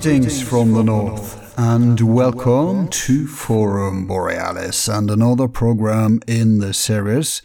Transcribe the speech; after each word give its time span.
Greetings 0.00 0.40
from 0.40 0.74
the 0.74 0.84
north 0.84 1.58
and 1.58 2.00
welcome 2.00 2.86
to 2.86 3.26
Forum 3.26 4.06
Borealis 4.06 4.86
and 4.86 5.10
another 5.10 5.48
program 5.48 6.20
in 6.28 6.58
the 6.58 6.72
series 6.72 7.42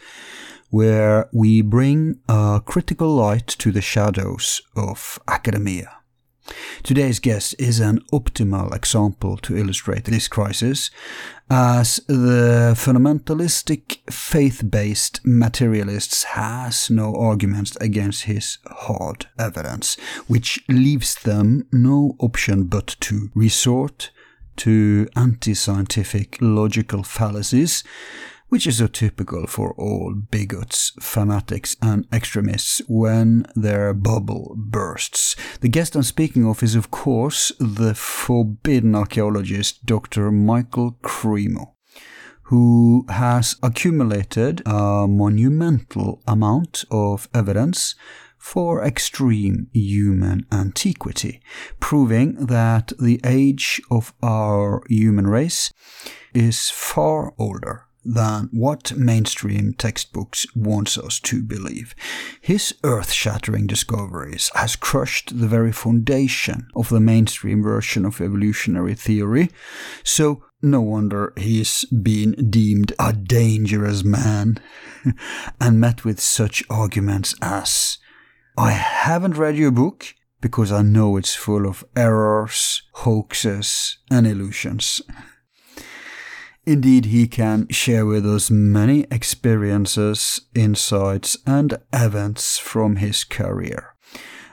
where 0.70 1.28
we 1.34 1.64
bring 1.64 2.20
a 2.30 2.62
critical 2.64 3.16
light 3.16 3.48
to 3.48 3.72
the 3.72 3.82
shadows 3.82 4.62
of 4.76 5.18
academia. 5.28 5.98
Today's 6.84 7.20
guest 7.20 7.56
is 7.58 7.80
an 7.80 8.02
optimal 8.14 8.76
example 8.76 9.38
to 9.38 9.58
illustrate 9.58 10.06
this 10.06 10.28
crisis, 10.28 10.92
as 11.50 11.98
the 12.08 12.74
fundamentalistic 12.76 14.00
faith-based 14.12 15.22
materialists 15.24 16.24
has 16.24 16.90
no 16.90 17.16
arguments 17.16 17.76
against 17.78 18.24
his 18.24 18.58
hard 18.66 19.28
evidence, 19.38 19.96
which 20.28 20.64
leaves 20.68 21.16
them 21.16 21.68
no 21.72 22.16
option 22.20 22.64
but 22.64 22.96
to 23.02 23.30
resort 23.36 24.12
to 24.56 25.08
anti-scientific 25.16 26.38
logical 26.40 27.04
fallacies 27.04 27.84
which 28.54 28.68
is 28.68 28.78
so 28.78 28.86
typical 28.86 29.48
for 29.48 29.74
all 29.80 30.14
bigots, 30.14 30.92
fanatics, 31.00 31.76
and 31.82 32.06
extremists 32.14 32.84
when 32.88 33.48
their 33.56 33.96
bubble 33.96 34.54
bursts. 34.56 35.36
The 35.62 35.70
guest 35.70 35.96
I'm 35.96 36.04
speaking 36.04 36.46
of 36.46 36.62
is, 36.62 36.76
of 36.76 36.92
course, 36.92 37.52
the 37.60 37.96
forbidden 37.96 38.94
archaeologist 38.94 39.88
Dr. 39.88 40.30
Michael 40.30 41.00
Cremo, 41.02 41.74
who 42.44 43.08
has 43.10 43.56
accumulated 43.64 44.62
a 44.68 45.08
monumental 45.08 46.22
amount 46.28 46.86
of 46.92 47.28
evidence 47.34 47.96
for 48.38 48.86
extreme 48.86 49.66
human 49.74 50.46
antiquity, 50.52 51.42
proving 51.80 52.46
that 52.46 52.94
the 53.00 53.20
age 53.24 53.82
of 53.90 54.14
our 54.22 54.84
human 54.90 55.26
race 55.26 55.74
is 56.36 56.70
far 56.70 57.34
older 57.40 57.88
than 58.06 58.50
what 58.52 58.96
mainstream 58.98 59.74
textbooks 59.74 60.46
wants 60.56 60.98
us 60.98 61.20
to 61.22 61.42
believe. 61.42 61.96
His 62.42 62.74
earth-shattering 62.84 63.68
discoveries 63.68 64.52
has 64.56 64.76
crushed 64.76 65.40
the 65.40 65.48
very 65.48 65.72
foundation 65.72 66.68
of 66.76 66.90
the 66.90 67.00
mainstream 67.00 67.64
version 67.64 68.06
of 68.06 68.22
evolutionary 68.22 68.96
theory, 68.96 69.50
so 70.04 70.44
no 70.62 70.82
wonder 70.82 71.34
he's 71.36 71.86
been 71.86 72.32
deemed 72.50 72.94
a 72.98 73.12
dangerous 73.12 74.04
man 74.04 74.60
and 75.60 75.80
met 75.80 76.06
with 76.06 76.20
such 76.20 76.64
arguments 76.70 77.36
as 77.42 77.98
I 78.58 78.72
haven't 78.72 79.38
read 79.38 79.58
your 79.58 79.72
book 79.72 80.16
because 80.40 80.72
I 80.72 80.82
know 80.82 81.18
it's 81.18 81.36
full 81.36 81.66
of 81.66 81.84
errors, 81.96 82.84
hoaxes, 82.94 83.98
and 84.12 84.28
illusions. 84.28 85.02
Indeed, 86.66 87.06
he 87.06 87.28
can 87.28 87.68
share 87.70 88.06
with 88.06 88.26
us 88.26 88.50
many 88.50 89.06
experiences, 89.12 90.42
insights, 90.56 91.38
and 91.46 91.78
events 91.92 92.58
from 92.58 92.98
his 92.98 93.26
career 93.26 93.94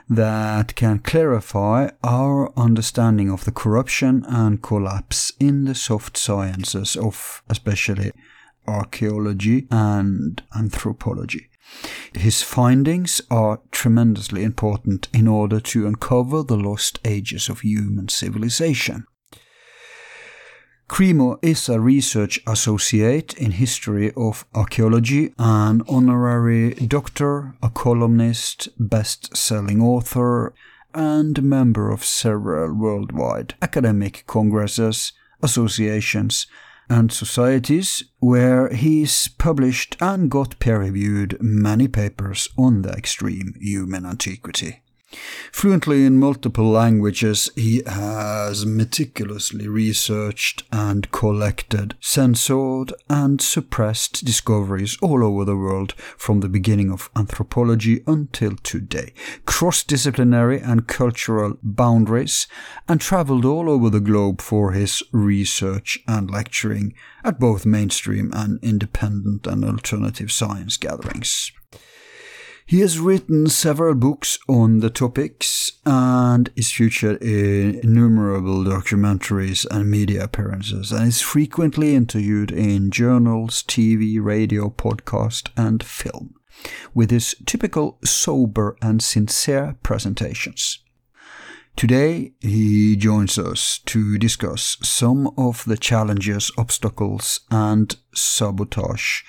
that 0.09 0.75
can 0.75 0.99
clarify 0.99 1.89
our 2.03 2.51
understanding 2.57 3.31
of 3.31 3.45
the 3.45 3.51
corruption 3.51 4.25
and 4.27 4.61
collapse 4.61 5.31
in 5.39 5.63
the 5.63 5.73
soft 5.73 6.17
sciences 6.17 6.97
of 6.97 7.41
especially 7.49 8.11
archaeology 8.67 9.67
and 9.71 10.43
anthropology. 10.53 11.49
His 12.13 12.41
findings 12.41 13.21
are 13.31 13.61
tremendously 13.71 14.43
important 14.43 15.07
in 15.13 15.29
order 15.29 15.61
to 15.61 15.87
uncover 15.87 16.43
the 16.43 16.57
lost 16.57 16.99
ages 17.05 17.47
of 17.47 17.61
human 17.61 18.09
civilization. 18.09 19.05
Cremo 20.91 21.39
is 21.41 21.69
a 21.69 21.79
research 21.79 22.41
associate 22.45 23.33
in 23.35 23.51
history 23.51 24.11
of 24.17 24.45
archaeology, 24.53 25.33
an 25.39 25.83
honorary 25.87 26.71
doctor, 26.73 27.55
a 27.63 27.69
columnist, 27.69 28.67
best-selling 28.77 29.81
author, 29.81 30.53
and 30.93 31.41
member 31.41 31.91
of 31.91 32.03
several 32.03 32.73
worldwide 32.73 33.53
academic 33.61 34.25
congresses, 34.27 35.13
associations, 35.41 36.45
and 36.89 37.09
societies 37.09 38.03
where 38.19 38.67
he's 38.67 39.29
published 39.29 39.95
and 40.01 40.29
got 40.29 40.59
peer-reviewed 40.59 41.37
many 41.39 41.87
papers 41.87 42.49
on 42.57 42.81
the 42.81 42.91
extreme 42.91 43.53
human 43.61 44.05
antiquity. 44.05 44.80
Fluently 45.51 46.05
in 46.05 46.19
multiple 46.19 46.69
languages, 46.69 47.49
he 47.55 47.83
has 47.85 48.65
meticulously 48.65 49.67
researched 49.67 50.63
and 50.71 51.11
collected, 51.11 51.95
censored, 51.99 52.93
and 53.09 53.41
suppressed 53.41 54.23
discoveries 54.25 54.97
all 55.01 55.23
over 55.23 55.45
the 55.45 55.57
world 55.57 55.93
from 56.17 56.39
the 56.39 56.49
beginning 56.49 56.91
of 56.91 57.09
anthropology 57.15 58.01
until 58.07 58.55
today, 58.63 59.13
cross 59.45 59.83
disciplinary 59.83 60.59
and 60.59 60.87
cultural 60.87 61.57
boundaries, 61.61 62.47
and 62.87 63.01
traveled 63.01 63.45
all 63.45 63.69
over 63.69 63.89
the 63.89 63.99
globe 63.99 64.41
for 64.41 64.71
his 64.71 65.03
research 65.11 65.99
and 66.07 66.31
lecturing 66.31 66.93
at 67.23 67.39
both 67.39 67.65
mainstream 67.65 68.31
and 68.33 68.59
independent 68.63 69.45
and 69.45 69.63
alternative 69.65 70.31
science 70.31 70.77
gatherings. 70.77 71.51
He 72.71 72.79
has 72.79 73.01
written 73.01 73.49
several 73.49 73.95
books 73.95 74.39
on 74.47 74.79
the 74.79 74.89
topics 74.89 75.73
and 75.85 76.49
is 76.55 76.71
featured 76.71 77.21
in 77.21 77.75
innumerable 77.83 78.63
documentaries 78.63 79.65
and 79.69 79.91
media 79.91 80.23
appearances 80.23 80.93
and 80.93 81.09
is 81.09 81.19
frequently 81.19 81.93
interviewed 81.95 82.49
in 82.49 82.89
journals, 82.89 83.61
TV, 83.63 84.23
radio, 84.23 84.69
podcast, 84.69 85.49
and 85.57 85.83
film 85.83 86.35
with 86.93 87.11
his 87.11 87.35
typical 87.45 87.99
sober 88.05 88.77
and 88.81 89.03
sincere 89.03 89.75
presentations. 89.83 90.79
Today, 91.75 92.31
he 92.39 92.95
joins 92.95 93.37
us 93.37 93.79
to 93.87 94.17
discuss 94.17 94.77
some 94.81 95.29
of 95.37 95.65
the 95.65 95.75
challenges, 95.75 96.49
obstacles, 96.57 97.41
and 97.51 97.97
sabotage 98.15 99.23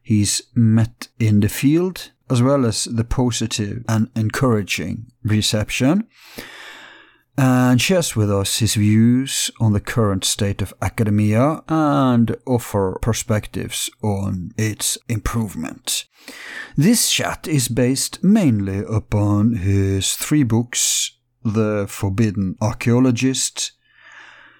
he's 0.00 0.42
met 0.54 1.08
in 1.18 1.40
the 1.40 1.48
field 1.48 2.12
as 2.30 2.42
well 2.42 2.66
as 2.66 2.84
the 2.84 3.04
positive 3.04 3.84
and 3.88 4.10
encouraging 4.14 5.10
reception, 5.22 6.06
and 7.36 7.80
shares 7.80 8.16
with 8.16 8.30
us 8.30 8.58
his 8.58 8.74
views 8.74 9.50
on 9.60 9.72
the 9.72 9.80
current 9.80 10.24
state 10.24 10.60
of 10.60 10.74
academia 10.82 11.62
and 11.68 12.36
offer 12.46 12.98
perspectives 13.00 13.88
on 14.02 14.50
its 14.58 14.98
improvement. 15.08 16.04
This 16.76 17.10
chat 17.10 17.46
is 17.46 17.68
based 17.68 18.24
mainly 18.24 18.78
upon 18.78 19.54
his 19.54 20.14
three 20.14 20.42
books 20.42 21.12
The 21.44 21.86
Forbidden 21.88 22.56
Archaeologist, 22.60 23.72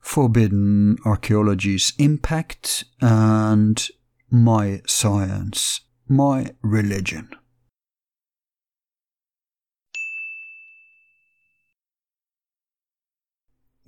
Forbidden 0.01 0.99
Archaeology's 1.05 1.93
Impact, 1.99 2.85
and 3.01 3.89
My 4.31 4.83
Science, 4.87 5.81
My 6.09 6.53
Religion. 6.63 7.29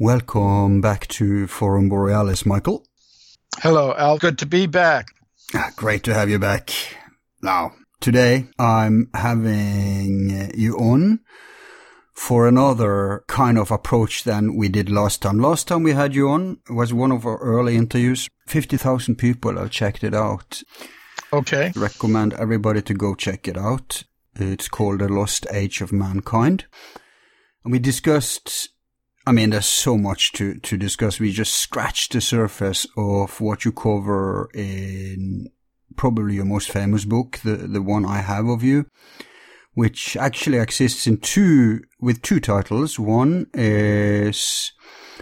Welcome 0.02 0.80
back 0.80 1.08
to 1.08 1.46
Forum 1.46 1.90
Borealis, 1.90 2.46
Michael. 2.46 2.86
Hello, 3.58 3.94
Al. 3.98 4.16
Good 4.16 4.38
to 4.38 4.46
be 4.46 4.66
back. 4.66 5.08
Ah, 5.54 5.72
great 5.76 6.04
to 6.04 6.14
have 6.14 6.30
you 6.30 6.38
back. 6.38 6.70
Now, 7.42 7.74
today 8.00 8.46
I'm 8.58 9.10
having 9.12 10.52
you 10.54 10.78
on 10.78 11.20
for 12.14 12.48
another 12.48 13.24
kind 13.26 13.58
of 13.58 13.70
approach 13.70 14.24
than 14.24 14.56
we 14.56 14.70
did 14.70 14.88
last 14.88 15.20
time. 15.20 15.38
Last 15.38 15.68
time 15.68 15.82
we 15.82 15.92
had 15.92 16.14
you 16.14 16.30
on 16.30 16.60
was 16.70 16.94
one 16.94 17.12
of 17.12 17.26
our 17.26 17.36
early 17.36 17.76
interviews. 17.76 18.26
50,000 18.46 19.16
people 19.16 19.58
have 19.58 19.70
checked 19.70 20.02
it 20.02 20.14
out. 20.14 20.62
Okay. 21.30 21.72
Recommend 21.76 22.32
everybody 22.32 22.80
to 22.80 22.94
go 22.94 23.14
check 23.14 23.46
it 23.46 23.58
out. 23.58 24.04
It's 24.34 24.68
called 24.68 25.00
The 25.00 25.10
Lost 25.10 25.46
Age 25.52 25.82
of 25.82 25.92
Mankind. 25.92 26.64
And 27.64 27.72
we 27.72 27.78
discussed 27.78 28.70
I 29.26 29.32
mean, 29.32 29.50
there's 29.50 29.66
so 29.66 29.98
much 29.98 30.32
to, 30.32 30.54
to 30.54 30.76
discuss. 30.76 31.20
We 31.20 31.32
just 31.32 31.54
scratched 31.54 32.12
the 32.12 32.20
surface 32.20 32.86
of 32.96 33.40
what 33.40 33.64
you 33.64 33.72
cover 33.72 34.48
in 34.54 35.50
probably 35.96 36.36
your 36.36 36.46
most 36.46 36.70
famous 36.70 37.04
book, 37.04 37.38
the, 37.44 37.56
the 37.56 37.82
one 37.82 38.06
I 38.06 38.18
have 38.18 38.46
of 38.46 38.62
you, 38.62 38.86
which 39.74 40.16
actually 40.16 40.58
exists 40.58 41.06
in 41.06 41.18
two 41.18 41.82
with 42.00 42.22
two 42.22 42.40
titles. 42.40 42.98
One 42.98 43.46
is 43.52 44.72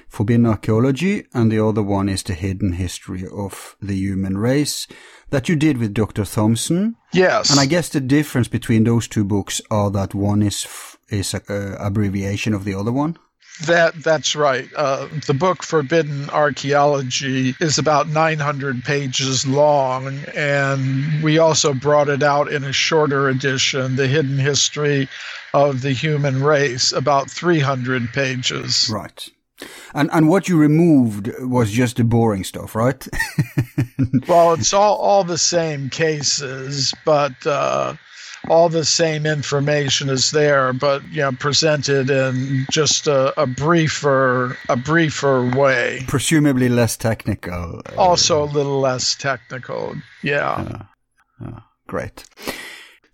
Forbidden 0.08 0.46
Archaeology, 0.46 1.26
and 1.34 1.50
the 1.50 1.64
other 1.64 1.82
one 1.82 2.08
is 2.08 2.22
The 2.22 2.34
Hidden 2.34 2.74
History 2.74 3.24
of 3.26 3.76
the 3.80 3.94
Human 3.94 4.38
Race 4.38 4.86
that 5.30 5.48
you 5.48 5.56
did 5.56 5.78
with 5.78 5.92
Dr. 5.92 6.24
Thompson. 6.24 6.96
Yes. 7.12 7.50
And 7.50 7.58
I 7.58 7.66
guess 7.66 7.88
the 7.88 8.00
difference 8.00 8.48
between 8.48 8.84
those 8.84 9.08
two 9.08 9.24
books 9.24 9.60
are 9.70 9.90
that 9.90 10.14
one 10.14 10.42
is 10.42 10.66
is 11.10 11.34
a, 11.34 11.40
a 11.48 11.86
abbreviation 11.86 12.54
of 12.54 12.64
the 12.64 12.74
other 12.74 12.92
one. 12.92 13.18
That 13.66 13.94
that's 14.02 14.36
right. 14.36 14.68
Uh, 14.76 15.08
the 15.26 15.34
book 15.34 15.62
Forbidden 15.62 16.30
Archaeology 16.30 17.54
is 17.60 17.78
about 17.78 18.08
900 18.08 18.84
pages 18.84 19.46
long, 19.46 20.18
and 20.34 21.22
we 21.22 21.38
also 21.38 21.74
brought 21.74 22.08
it 22.08 22.22
out 22.22 22.52
in 22.52 22.62
a 22.62 22.72
shorter 22.72 23.28
edition, 23.28 23.96
The 23.96 24.06
Hidden 24.06 24.38
History 24.38 25.08
of 25.54 25.82
the 25.82 25.90
Human 25.90 26.42
Race, 26.42 26.92
about 26.92 27.30
300 27.30 28.12
pages. 28.12 28.88
Right. 28.92 29.28
And 29.92 30.08
and 30.12 30.28
what 30.28 30.48
you 30.48 30.56
removed 30.56 31.32
was 31.40 31.72
just 31.72 31.96
the 31.96 32.04
boring 32.04 32.44
stuff, 32.44 32.76
right? 32.76 33.06
well, 34.28 34.52
it's 34.52 34.72
all 34.72 34.96
all 34.96 35.24
the 35.24 35.38
same 35.38 35.90
cases, 35.90 36.94
but. 37.04 37.46
Uh, 37.46 37.94
all 38.48 38.68
the 38.68 38.84
same 38.84 39.26
information 39.26 40.08
is 40.08 40.30
there, 40.30 40.72
but 40.72 41.02
you 41.10 41.22
know, 41.22 41.32
presented 41.32 42.10
in 42.10 42.66
just 42.70 43.06
a, 43.06 43.38
a 43.40 43.46
briefer 43.46 44.56
a 44.68 44.76
briefer 44.76 45.50
way. 45.56 46.04
Presumably 46.06 46.68
less 46.68 46.96
technical. 46.96 47.82
Also 47.96 48.42
a 48.42 48.46
little 48.46 48.80
less 48.80 49.14
technical. 49.14 49.94
Yeah. 50.22 50.86
Uh, 51.40 51.46
uh, 51.46 51.60
great. 51.86 52.24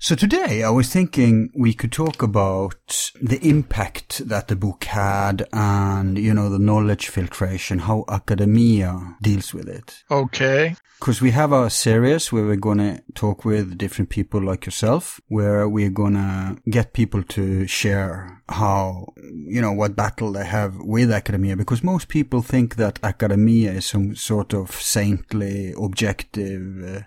So 0.05 0.15
today 0.15 0.62
I 0.62 0.69
was 0.69 0.91
thinking 0.91 1.51
we 1.55 1.73
could 1.73 1.91
talk 1.91 2.23
about 2.23 3.11
the 3.23 3.39
impact 3.41 4.29
that 4.29 4.49
the 4.49 4.55
book 4.55 4.85
had 4.85 5.49
and, 5.51 6.19
you 6.19 6.35
know, 6.35 6.51
the 6.51 6.59
knowledge 6.59 7.09
filtration, 7.09 7.79
how 7.79 8.05
academia 8.11 9.17
deals 9.23 9.55
with 9.55 9.67
it. 9.67 10.05
Okay. 10.11 10.77
Because 11.01 11.23
we 11.23 11.31
have 11.31 11.53
a 11.53 11.71
series 11.71 12.31
where 12.31 12.45
we're 12.45 12.56
going 12.56 12.81
to 12.81 13.03
talk 13.15 13.47
with 13.47 13.79
different 13.79 14.11
people 14.11 14.43
like 14.43 14.67
yourself, 14.67 15.23
where 15.29 15.67
we're 15.67 15.89
going 15.89 16.17
to 16.17 16.59
get 16.69 16.93
people 16.93 17.23
to 17.23 17.67
share 17.67 18.43
how, 18.51 19.15
you 19.17 19.62
know, 19.62 19.73
what 19.73 19.97
battle 19.97 20.33
they 20.33 20.45
have 20.45 20.77
with 20.81 21.11
academia. 21.11 21.56
Because 21.56 21.83
most 21.83 22.09
people 22.09 22.43
think 22.43 22.77
that 22.77 22.99
academia 23.03 23.73
is 23.73 23.87
some 23.87 24.15
sort 24.15 24.53
of 24.53 24.71
saintly, 24.71 25.73
objective, 25.81 26.85
uh, 26.85 27.01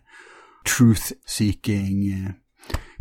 truth 0.63 1.13
seeking, 1.27 2.25
uh, 2.27 2.33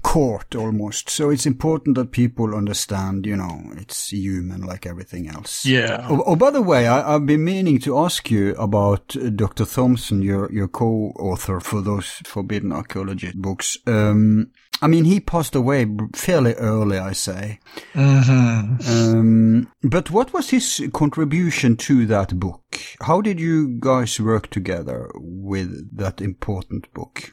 court 0.06 0.54
almost. 0.54 1.10
So 1.10 1.30
it's 1.30 1.46
important 1.46 1.96
that 1.96 2.12
people 2.12 2.54
understand, 2.54 3.26
you 3.26 3.36
know, 3.36 3.60
it's 3.76 4.12
human 4.12 4.62
like 4.62 4.86
everything 4.86 5.28
else. 5.28 5.66
Yeah. 5.66 6.06
Oh, 6.08 6.22
oh 6.24 6.36
by 6.36 6.52
the 6.52 6.62
way, 6.62 6.86
I, 6.86 7.14
have 7.14 7.26
been 7.26 7.44
meaning 7.44 7.80
to 7.80 7.98
ask 7.98 8.30
you 8.30 8.54
about 8.54 9.16
uh, 9.16 9.30
Dr. 9.30 9.66
Thompson, 9.66 10.22
your, 10.22 10.50
your 10.52 10.68
co-author 10.68 11.58
for 11.58 11.82
those 11.82 12.22
Forbidden 12.24 12.70
Archaeology 12.70 13.32
books. 13.34 13.76
Um, 13.84 14.52
I 14.80 14.86
mean, 14.86 15.06
he 15.06 15.18
passed 15.18 15.56
away 15.56 15.88
fairly 16.14 16.54
early, 16.54 16.98
I 16.98 17.10
say. 17.10 17.58
Mm-hmm. 17.94 18.88
Um, 18.88 19.72
but 19.82 20.12
what 20.12 20.32
was 20.32 20.50
his 20.50 20.88
contribution 20.92 21.76
to 21.78 22.06
that 22.06 22.38
book? 22.38 22.62
How 23.00 23.20
did 23.20 23.40
you 23.40 23.76
guys 23.80 24.20
work 24.20 24.50
together 24.50 25.10
with 25.16 25.96
that 25.96 26.20
important 26.20 26.92
book? 26.94 27.32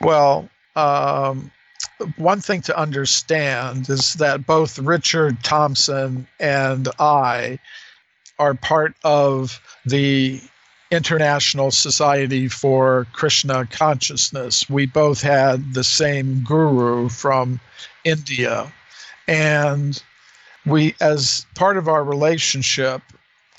Well, 0.00 0.48
um, 0.74 1.52
one 2.16 2.40
thing 2.40 2.62
to 2.62 2.78
understand 2.78 3.88
is 3.88 4.14
that 4.14 4.46
both 4.46 4.78
Richard 4.78 5.42
Thompson 5.42 6.26
and 6.40 6.88
I 6.98 7.58
are 8.38 8.54
part 8.54 8.94
of 9.04 9.60
the 9.84 10.40
International 10.90 11.70
Society 11.70 12.48
for 12.48 13.06
Krishna 13.12 13.66
Consciousness. 13.66 14.68
We 14.70 14.86
both 14.86 15.20
had 15.20 15.74
the 15.74 15.84
same 15.84 16.44
guru 16.44 17.08
from 17.08 17.60
India. 18.04 18.72
And 19.26 20.00
we, 20.64 20.94
as 21.00 21.46
part 21.54 21.76
of 21.76 21.88
our 21.88 22.02
relationship, 22.02 23.02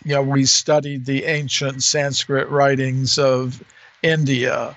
you 0.04 0.16
know, 0.16 0.24
we 0.24 0.46
studied 0.46 1.06
the 1.06 1.26
ancient 1.26 1.84
Sanskrit 1.84 2.50
writings 2.50 3.20
of 3.20 3.64
India 4.02 4.76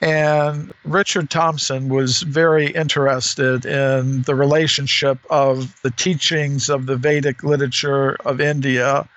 and 0.00 0.72
Richard 0.84 1.30
Thompson 1.30 1.88
was 1.88 2.22
very 2.22 2.66
interested 2.68 3.64
in 3.64 4.22
the 4.22 4.34
relationship 4.34 5.18
of 5.30 5.74
the 5.82 5.90
teachings 5.90 6.68
of 6.68 6.86
the 6.86 6.96
Vedic 6.96 7.42
literature 7.42 8.16
of 8.26 8.40
India 8.40 9.08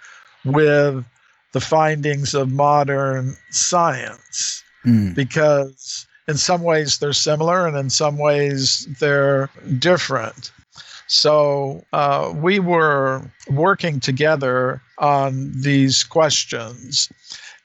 with 0.45 1.05
the 1.51 1.59
findings 1.59 2.33
of 2.33 2.51
modern 2.51 3.35
science. 3.49 4.63
Mm. 4.85 5.13
Because 5.15 6.07
in 6.27 6.37
some 6.37 6.61
ways 6.61 6.99
they're 6.99 7.11
similar 7.11 7.67
and 7.67 7.75
in 7.75 7.89
some 7.89 8.17
ways 8.17 8.87
they're 8.99 9.49
different. 9.79 10.51
So 11.07 11.83
uh, 11.91 12.31
we 12.35 12.59
were 12.59 13.29
working 13.49 13.99
together 13.99 14.81
on 14.99 15.51
these 15.59 16.03
questions. 16.03 17.09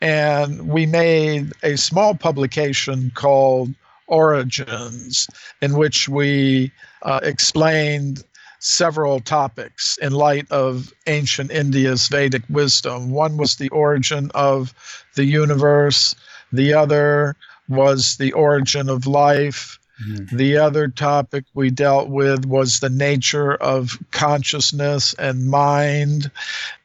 And 0.00 0.69
we 0.69 0.87
made 0.87 1.52
a 1.62 1.76
small 1.76 2.14
publication 2.14 3.12
called 3.14 3.75
Origins, 4.06 5.29
in 5.62 5.76
which 5.76 6.08
we 6.08 6.73
uh, 7.02 7.20
explained 7.23 8.23
several 8.58 9.20
topics 9.20 9.99
in 9.99 10.12
light 10.12 10.50
of 10.50 10.93
ancient 11.06 11.50
India's 11.50 12.08
Vedic 12.08 12.43
wisdom. 12.49 13.11
One 13.11 13.37
was 13.37 13.56
the 13.56 13.69
origin 13.69 14.31
of 14.35 14.75
the 15.14 15.25
universe, 15.25 16.14
the 16.52 16.73
other 16.73 17.37
was 17.69 18.17
the 18.17 18.32
origin 18.32 18.88
of 18.88 19.06
life, 19.06 19.79
Mm-hmm. 20.02 20.37
The 20.37 20.56
other 20.56 20.88
topic 20.88 21.44
we 21.55 21.70
dealt 21.70 22.08
with 22.08 22.46
was 22.46 22.81
the 22.81 22.91
nature 22.91 23.55
of 23.55 23.99
consciousness 24.11 25.14
and 25.14 25.47
mind. 25.49 26.30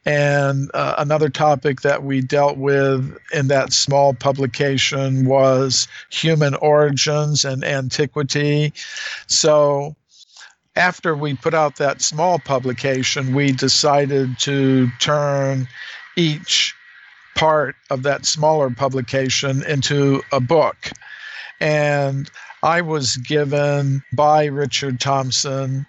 And 0.06 0.70
uh, 0.74 0.94
another 0.98 1.28
topic 1.28 1.80
that 1.80 2.04
we 2.04 2.20
dealt 2.20 2.56
with 2.56 3.16
in 3.32 3.48
that 3.48 3.72
small 3.72 4.14
publication 4.14 5.26
was 5.26 5.88
human 6.10 6.54
origins 6.56 7.44
and 7.44 7.64
antiquity. 7.64 8.72
So, 9.26 9.96
after 10.76 11.16
we 11.16 11.34
put 11.34 11.52
out 11.52 11.76
that 11.76 12.00
small 12.00 12.38
publication, 12.38 13.34
we 13.34 13.50
decided 13.50 14.38
to 14.38 14.88
turn 15.00 15.66
each 16.16 16.74
part 17.34 17.74
of 17.90 18.04
that 18.04 18.24
smaller 18.24 18.70
publication 18.70 19.64
into 19.64 20.22
a 20.32 20.38
book. 20.38 20.90
And 21.58 22.30
I 22.62 22.80
was 22.80 23.16
given 23.16 24.02
by 24.12 24.46
Richard 24.46 25.00
Thompson 25.00 25.86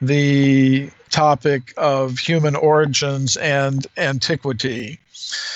the 0.00 0.90
topic 1.10 1.72
of 1.76 2.18
human 2.18 2.56
origins 2.56 3.36
and 3.36 3.86
antiquity. 3.96 4.98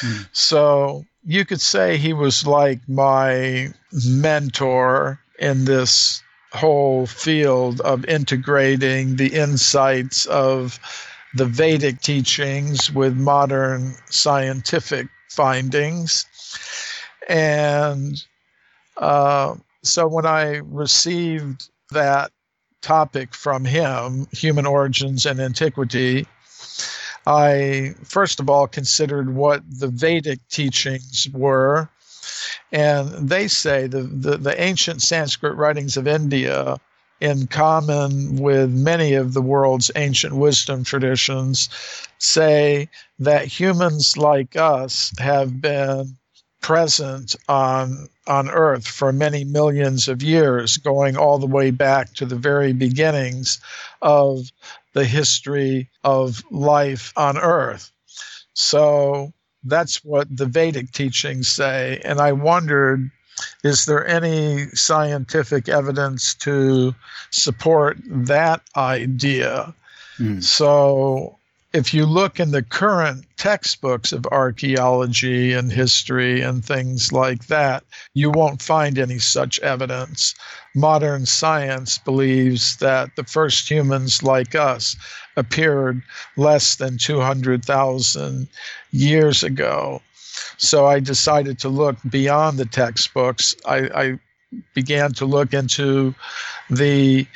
Mm. 0.00 0.28
So 0.32 1.04
you 1.24 1.44
could 1.44 1.60
say 1.60 1.96
he 1.96 2.12
was 2.12 2.46
like 2.46 2.78
my 2.88 3.70
mentor 4.06 5.18
in 5.38 5.64
this 5.64 6.22
whole 6.52 7.06
field 7.06 7.80
of 7.80 8.04
integrating 8.04 9.16
the 9.16 9.34
insights 9.34 10.26
of 10.26 10.78
the 11.34 11.44
Vedic 11.44 12.00
teachings 12.00 12.92
with 12.92 13.16
modern 13.16 13.94
scientific 14.08 15.08
findings. 15.28 16.24
And 17.28 18.22
uh, 18.96 19.56
so 19.86 20.06
when 20.06 20.26
I 20.26 20.56
received 20.56 21.68
that 21.90 22.30
topic 22.82 23.34
from 23.34 23.64
him, 23.64 24.26
human 24.32 24.66
origins 24.66 25.26
and 25.26 25.40
antiquity, 25.40 26.26
I 27.26 27.94
first 28.04 28.38
of 28.38 28.48
all 28.48 28.68
considered 28.68 29.34
what 29.34 29.62
the 29.68 29.88
Vedic 29.88 30.40
teachings 30.48 31.26
were. 31.32 31.88
And 32.72 33.28
they 33.28 33.48
say 33.48 33.86
the, 33.86 34.02
the, 34.02 34.36
the 34.36 34.60
ancient 34.60 35.02
Sanskrit 35.02 35.56
writings 35.56 35.96
of 35.96 36.06
India, 36.06 36.78
in 37.20 37.46
common 37.46 38.36
with 38.36 38.70
many 38.70 39.14
of 39.14 39.32
the 39.32 39.42
world's 39.42 39.90
ancient 39.96 40.34
wisdom 40.34 40.84
traditions, 40.84 41.68
say 42.18 42.88
that 43.18 43.46
humans 43.46 44.16
like 44.16 44.56
us 44.56 45.12
have 45.18 45.60
been 45.60 46.16
present 46.60 47.36
on 47.48 48.08
on 48.26 48.50
earth 48.50 48.86
for 48.86 49.12
many 49.12 49.44
millions 49.44 50.08
of 50.08 50.22
years 50.22 50.76
going 50.78 51.16
all 51.16 51.38
the 51.38 51.46
way 51.46 51.70
back 51.70 52.12
to 52.14 52.26
the 52.26 52.36
very 52.36 52.72
beginnings 52.72 53.60
of 54.02 54.50
the 54.94 55.04
history 55.04 55.88
of 56.02 56.42
life 56.50 57.12
on 57.16 57.38
earth 57.38 57.92
so 58.54 59.32
that's 59.64 60.04
what 60.04 60.34
the 60.34 60.46
vedic 60.46 60.90
teachings 60.92 61.48
say 61.48 62.00
and 62.04 62.20
i 62.20 62.32
wondered 62.32 63.10
is 63.62 63.84
there 63.84 64.06
any 64.06 64.66
scientific 64.68 65.68
evidence 65.68 66.34
to 66.34 66.94
support 67.30 67.98
that 68.06 68.62
idea? 68.76 69.74
Mm. 70.18 70.42
So 70.42 71.35
if 71.76 71.92
you 71.92 72.06
look 72.06 72.40
in 72.40 72.52
the 72.52 72.62
current 72.62 73.26
textbooks 73.36 74.10
of 74.10 74.24
archaeology 74.32 75.52
and 75.52 75.70
history 75.70 76.40
and 76.40 76.64
things 76.64 77.12
like 77.12 77.48
that, 77.48 77.84
you 78.14 78.30
won't 78.30 78.62
find 78.62 78.98
any 78.98 79.18
such 79.18 79.58
evidence. 79.58 80.34
Modern 80.74 81.26
science 81.26 81.98
believes 81.98 82.76
that 82.76 83.14
the 83.16 83.24
first 83.24 83.70
humans 83.70 84.22
like 84.22 84.54
us 84.54 84.96
appeared 85.36 86.02
less 86.38 86.76
than 86.76 86.96
200,000 86.96 88.48
years 88.92 89.42
ago. 89.42 90.00
So 90.56 90.86
I 90.86 90.98
decided 90.98 91.58
to 91.58 91.68
look 91.68 91.96
beyond 92.08 92.56
the 92.58 92.64
textbooks. 92.64 93.54
I, 93.66 93.78
I 93.94 94.18
began 94.72 95.12
to 95.14 95.26
look 95.26 95.52
into 95.52 96.14
the 96.70 97.26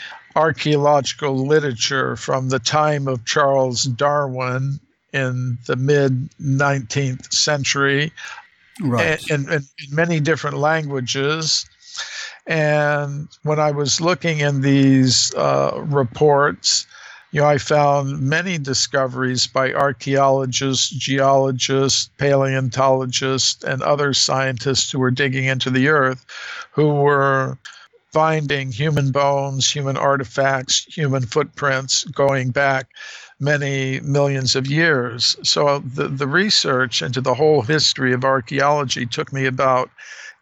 archaeological 0.40 1.46
literature 1.46 2.16
from 2.16 2.48
the 2.48 2.58
time 2.58 3.06
of 3.06 3.26
Charles 3.26 3.84
Darwin 3.84 4.80
in 5.12 5.58
the 5.66 5.76
mid 5.76 6.30
19th 6.40 7.30
century 7.32 8.10
right. 8.80 9.20
in, 9.30 9.42
in, 9.52 9.54
in 9.54 9.94
many 9.94 10.18
different 10.18 10.56
languages. 10.56 11.68
And 12.46 13.28
when 13.42 13.60
I 13.60 13.70
was 13.70 14.00
looking 14.00 14.38
in 14.38 14.62
these 14.62 15.34
uh, 15.34 15.72
reports, 15.84 16.86
you 17.32 17.42
know, 17.42 17.46
I 17.46 17.58
found 17.58 18.20
many 18.20 18.56
discoveries 18.56 19.46
by 19.46 19.72
archaeologists, 19.74 20.88
geologists, 20.88 22.10
paleontologists, 22.16 23.62
and 23.62 23.82
other 23.82 24.14
scientists 24.14 24.90
who 24.90 24.98
were 24.98 25.12
digging 25.12 25.44
into 25.44 25.70
the 25.70 25.88
earth 25.88 26.24
who 26.72 26.88
were 26.94 27.58
finding 28.12 28.72
human 28.72 29.12
bones, 29.12 29.70
human 29.70 29.96
artifacts, 29.96 30.84
human 30.84 31.22
footprints 31.22 32.04
going 32.04 32.50
back 32.50 32.88
many 33.38 34.00
millions 34.00 34.56
of 34.56 34.66
years. 34.66 35.36
So 35.42 35.78
the, 35.80 36.08
the 36.08 36.26
research 36.26 37.02
into 37.02 37.20
the 37.20 37.34
whole 37.34 37.62
history 37.62 38.12
of 38.12 38.24
archaeology 38.24 39.06
took 39.06 39.32
me 39.32 39.46
about 39.46 39.90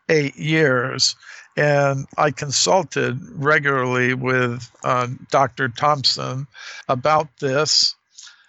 eight 0.09 0.37
years. 0.37 1.15
And 1.57 2.07
I 2.17 2.31
consulted 2.31 3.21
regularly 3.33 4.15
with 4.15 4.71
uh, 4.85 5.09
Dr. 5.31 5.69
Thompson 5.69 6.47
about 6.89 7.29
this 7.39 7.95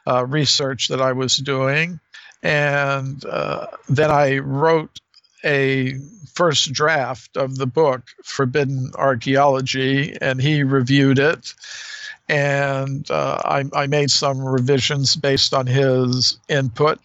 uh, 0.08 0.26
research 0.26 0.88
that 0.90 1.02
I 1.02 1.14
was 1.14 1.38
doing. 1.38 2.00
And 2.42 3.24
uh, 3.26 3.68
then 3.90 4.12
I 4.12 4.38
wrote 4.38 5.00
a 5.43 5.93
first 6.34 6.72
draft 6.72 7.38
of 7.38 7.58
the 7.58 7.65
book, 7.65 8.03
Forbidden 8.24 8.91
Archaeology, 8.96 10.17
and 10.22 10.41
he 10.41 10.63
reviewed 10.63 11.19
it. 11.19 11.53
And 12.27 13.10
uh, 13.10 13.41
I, 13.43 13.65
I 13.74 13.88
made 13.88 14.12
some 14.12 14.39
revisions 14.39 15.15
based 15.15 15.53
on 15.53 15.65
his 15.65 16.38
input. 16.48 17.00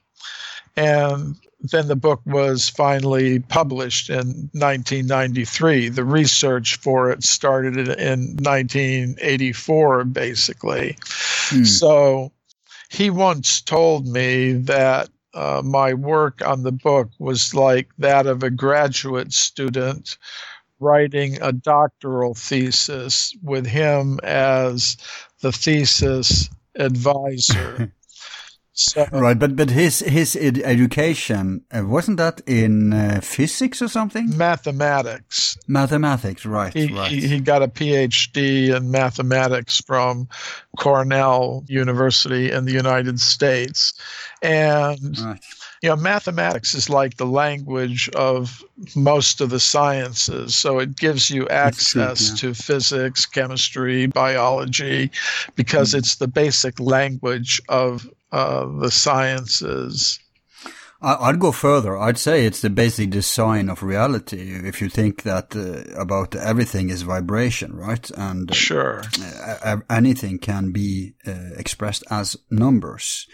And 0.76 1.36
then 1.60 1.88
the 1.88 1.96
book 1.96 2.20
was 2.26 2.68
finally 2.68 3.38
published 3.38 4.10
in 4.10 4.50
1993. 4.52 5.88
The 5.88 6.04
research 6.04 6.76
for 6.76 7.10
it 7.10 7.24
started 7.24 7.88
in 7.88 8.36
1984, 8.36 10.04
basically. 10.04 10.98
Hmm. 11.00 11.64
So 11.64 12.32
he 12.90 13.08
once 13.08 13.62
told 13.62 14.06
me 14.06 14.52
that 14.52 15.08
uh, 15.34 15.62
my 15.64 15.94
work 15.94 16.40
on 16.46 16.62
the 16.62 16.72
book 16.72 17.10
was 17.18 17.54
like 17.54 17.88
that 17.98 18.26
of 18.26 18.42
a 18.42 18.50
graduate 18.50 19.32
student 19.32 20.16
writing 20.80 21.38
a 21.40 21.52
doctoral 21.52 22.34
thesis 22.34 23.34
with 23.42 23.66
him 23.66 24.18
as 24.22 24.96
the 25.40 25.52
thesis 25.52 26.48
advisor. 26.76 27.92
So, 28.76 29.06
right, 29.12 29.38
but 29.38 29.54
but 29.54 29.70
his 29.70 30.00
his 30.00 30.34
ed- 30.34 30.60
education 30.64 31.64
uh, 31.70 31.86
wasn't 31.86 32.16
that 32.16 32.40
in 32.44 32.92
uh, 32.92 33.20
physics 33.22 33.80
or 33.80 33.86
something? 33.86 34.36
Mathematics. 34.36 35.56
Mathematics, 35.68 36.44
right? 36.44 36.74
He, 36.74 36.92
right. 36.92 37.08
He, 37.08 37.24
he 37.28 37.38
got 37.38 37.62
a 37.62 37.68
PhD 37.68 38.74
in 38.76 38.90
mathematics 38.90 39.80
from 39.80 40.28
Cornell 40.76 41.62
University 41.68 42.50
in 42.50 42.64
the 42.64 42.72
United 42.72 43.20
States, 43.20 43.94
and 44.42 45.20
right. 45.20 45.40
You 45.84 45.90
know, 45.90 45.96
mathematics 45.96 46.74
is 46.74 46.88
like 46.88 47.18
the 47.18 47.26
language 47.26 48.08
of 48.16 48.64
most 48.96 49.42
of 49.42 49.50
the 49.50 49.60
sciences. 49.60 50.56
So 50.56 50.78
it 50.78 50.96
gives 50.96 51.28
you 51.28 51.46
access 51.48 52.38
true, 52.38 52.48
yeah. 52.48 52.54
to 52.54 52.62
physics, 52.62 53.26
chemistry, 53.26 54.06
biology, 54.06 55.10
because 55.56 55.92
mm. 55.92 55.98
it's 55.98 56.16
the 56.16 56.26
basic 56.26 56.80
language 56.80 57.60
of 57.68 58.08
uh, 58.32 58.64
the 58.80 58.90
sciences. 58.90 60.18
I'd 61.02 61.38
go 61.38 61.52
further. 61.52 61.98
I'd 61.98 62.16
say 62.16 62.46
it's 62.46 62.62
the 62.62 62.70
basic 62.70 63.10
design 63.10 63.68
of 63.68 63.82
reality. 63.82 64.54
If 64.66 64.80
you 64.80 64.88
think 64.88 65.22
that 65.24 65.54
uh, 65.54 66.00
about 66.00 66.34
everything 66.34 66.88
is 66.88 67.02
vibration, 67.02 67.76
right? 67.76 68.10
And 68.16 68.50
uh, 68.50 68.54
sure, 68.54 69.02
uh, 69.62 69.80
anything 69.90 70.38
can 70.38 70.72
be 70.72 71.12
uh, 71.26 71.50
expressed 71.58 72.04
as 72.10 72.38
numbers. 72.50 73.26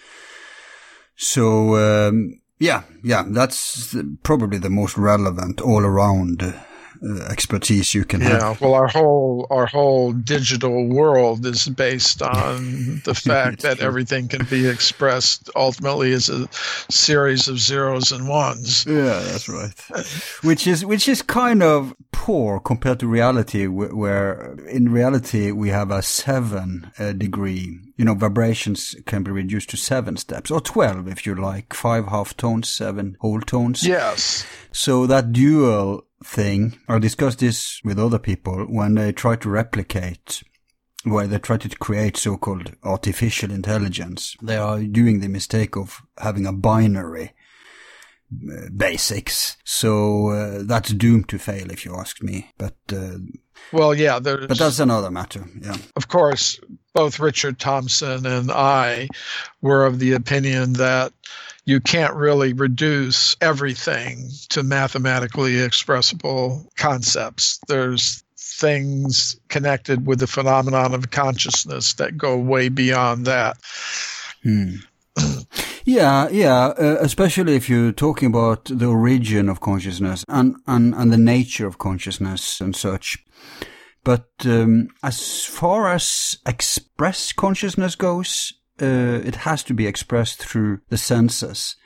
So 1.21 1.77
um, 1.77 2.41
yeah, 2.59 2.83
yeah, 3.05 3.25
that's 3.29 3.95
probably 4.23 4.57
the 4.57 4.71
most 4.71 4.97
relevant 4.97 5.61
all 5.61 5.85
around 5.85 6.43
uh, 6.43 7.23
expertise 7.31 7.93
you 7.93 8.07
can 8.07 8.23
yeah, 8.23 8.29
have. 8.29 8.41
Yeah, 8.41 8.57
well, 8.61 8.75
our 8.75 8.89
whole 8.89 9.47
our 9.51 9.67
whole 9.67 10.13
digital 10.13 10.89
world 10.89 11.45
is 11.45 11.69
based 11.69 12.23
on 12.23 13.03
the 13.05 13.15
fact 13.15 13.61
that 13.63 13.79
true. 13.79 13.87
everything 13.87 14.29
can 14.29 14.47
be 14.47 14.67
expressed 14.67 15.51
ultimately 15.55 16.13
as 16.13 16.31
a 16.31 16.49
series 16.91 17.49
of 17.49 17.59
zeros 17.59 18.13
and 18.13 18.27
ones. 18.27 18.87
Yeah, 18.87 19.21
that's 19.21 19.49
right. 19.49 19.73
which 20.43 20.67
is 20.67 20.87
which 20.87 21.07
is 21.07 21.21
kind 21.21 21.63
of 21.63 21.95
poor 22.13 22.61
compared 22.61 23.01
to 23.01 23.07
reality, 23.07 23.67
where 23.67 24.55
in 24.69 24.91
reality 24.91 25.53
we 25.53 25.69
have 25.69 25.91
a 25.91 26.03
seven 26.03 26.91
uh, 26.99 27.13
degree. 27.13 27.79
You 28.01 28.07
know, 28.07 28.15
vibrations 28.15 28.97
can 29.05 29.23
be 29.23 29.31
reduced 29.31 29.69
to 29.71 29.77
seven 29.77 30.17
steps 30.17 30.51
or 30.51 30.63
twelve 30.63 31.07
if 31.07 31.27
you 31.27 31.35
like. 31.35 31.75
Five 31.75 32.07
half 32.09 32.35
tones, 32.35 32.67
seven 32.67 33.19
whole 33.21 33.43
tones. 33.43 33.87
Yes. 33.87 34.47
So 34.73 35.07
that 35.07 35.33
dual 35.33 36.07
thing. 36.25 36.79
I 36.89 36.99
discussed 36.99 37.41
this 37.41 37.79
with 37.85 37.99
other 37.99 38.19
people 38.19 38.65
when 38.65 38.95
they 38.95 39.13
try 39.13 39.37
to 39.37 39.51
replicate 39.51 40.43
where 41.05 41.27
they 41.27 41.39
try 41.39 41.59
to 41.59 41.69
create 41.77 42.17
so-called 42.17 42.75
artificial 42.83 43.51
intelligence. 43.51 44.35
They 44.41 44.57
are 44.57 44.81
doing 44.83 45.21
the 45.21 45.29
mistake 45.29 45.77
of 45.77 46.01
having 46.17 46.47
a 46.47 46.55
binary 46.55 47.35
uh, 48.33 48.71
basics. 48.75 49.59
So 49.65 50.29
uh, 50.31 50.63
that's 50.65 50.95
doomed 50.95 51.29
to 51.29 51.39
fail, 51.39 51.71
if 51.71 51.85
you 51.85 51.95
ask 51.97 52.23
me. 52.23 52.51
But 52.57 52.77
uh, 52.91 53.19
well, 53.73 53.95
yeah, 53.95 54.21
but 54.21 54.57
that's 54.57 54.79
another 54.79 55.11
matter. 55.11 55.45
Yeah, 55.61 55.77
of 55.97 56.09
course, 56.09 56.59
both 56.95 57.21
Richard 57.21 57.59
Thompson 57.59 58.27
and 58.27 58.51
I 58.51 59.09
were 59.63 59.87
of 59.87 59.99
the 59.99 60.13
opinion 60.13 60.75
that 60.75 61.13
you 61.65 61.81
can't 61.81 62.15
really 62.15 62.53
reduce 62.53 63.37
everything 63.41 64.29
to 64.49 64.63
mathematically 64.63 65.61
expressible 65.61 66.67
concepts. 66.77 67.61
There's 67.69 68.25
things 68.37 69.39
connected 69.49 70.07
with 70.07 70.19
the 70.19 70.27
phenomenon 70.27 70.95
of 70.95 71.11
consciousness 71.11 71.95
that 71.95 72.19
go 72.19 72.37
way 72.37 72.69
beyond 72.69 73.27
that. 73.27 73.57
Hmm. 74.43 74.77
yeah, 75.85 76.29
yeah, 76.31 76.67
uh, 76.79 76.97
especially 77.01 77.55
if 77.55 77.69
you're 77.69 77.93
talking 77.93 78.29
about 78.29 78.65
the 78.65 78.87
origin 78.87 79.49
of 79.49 79.61
consciousness 79.61 80.25
and, 80.29 80.57
and, 80.67 80.95
and 80.95 81.13
the 81.13 81.19
nature 81.19 81.67
of 81.67 81.79
consciousness 81.79 82.61
and 82.61 82.75
such. 82.75 83.19
But 84.03 84.29
um, 84.45 84.89
as 85.03 85.45
far 85.45 85.89
as 85.89 86.39
express 86.47 87.33
consciousness 87.33 87.95
goes, 87.97 88.55
uh, 88.81 89.21
it 89.25 89.37
has 89.37 89.63
to 89.65 89.75
be 89.75 89.87
expressed 89.87 90.43
through 90.43 90.81
the 90.89 90.97
senses. 90.97 91.77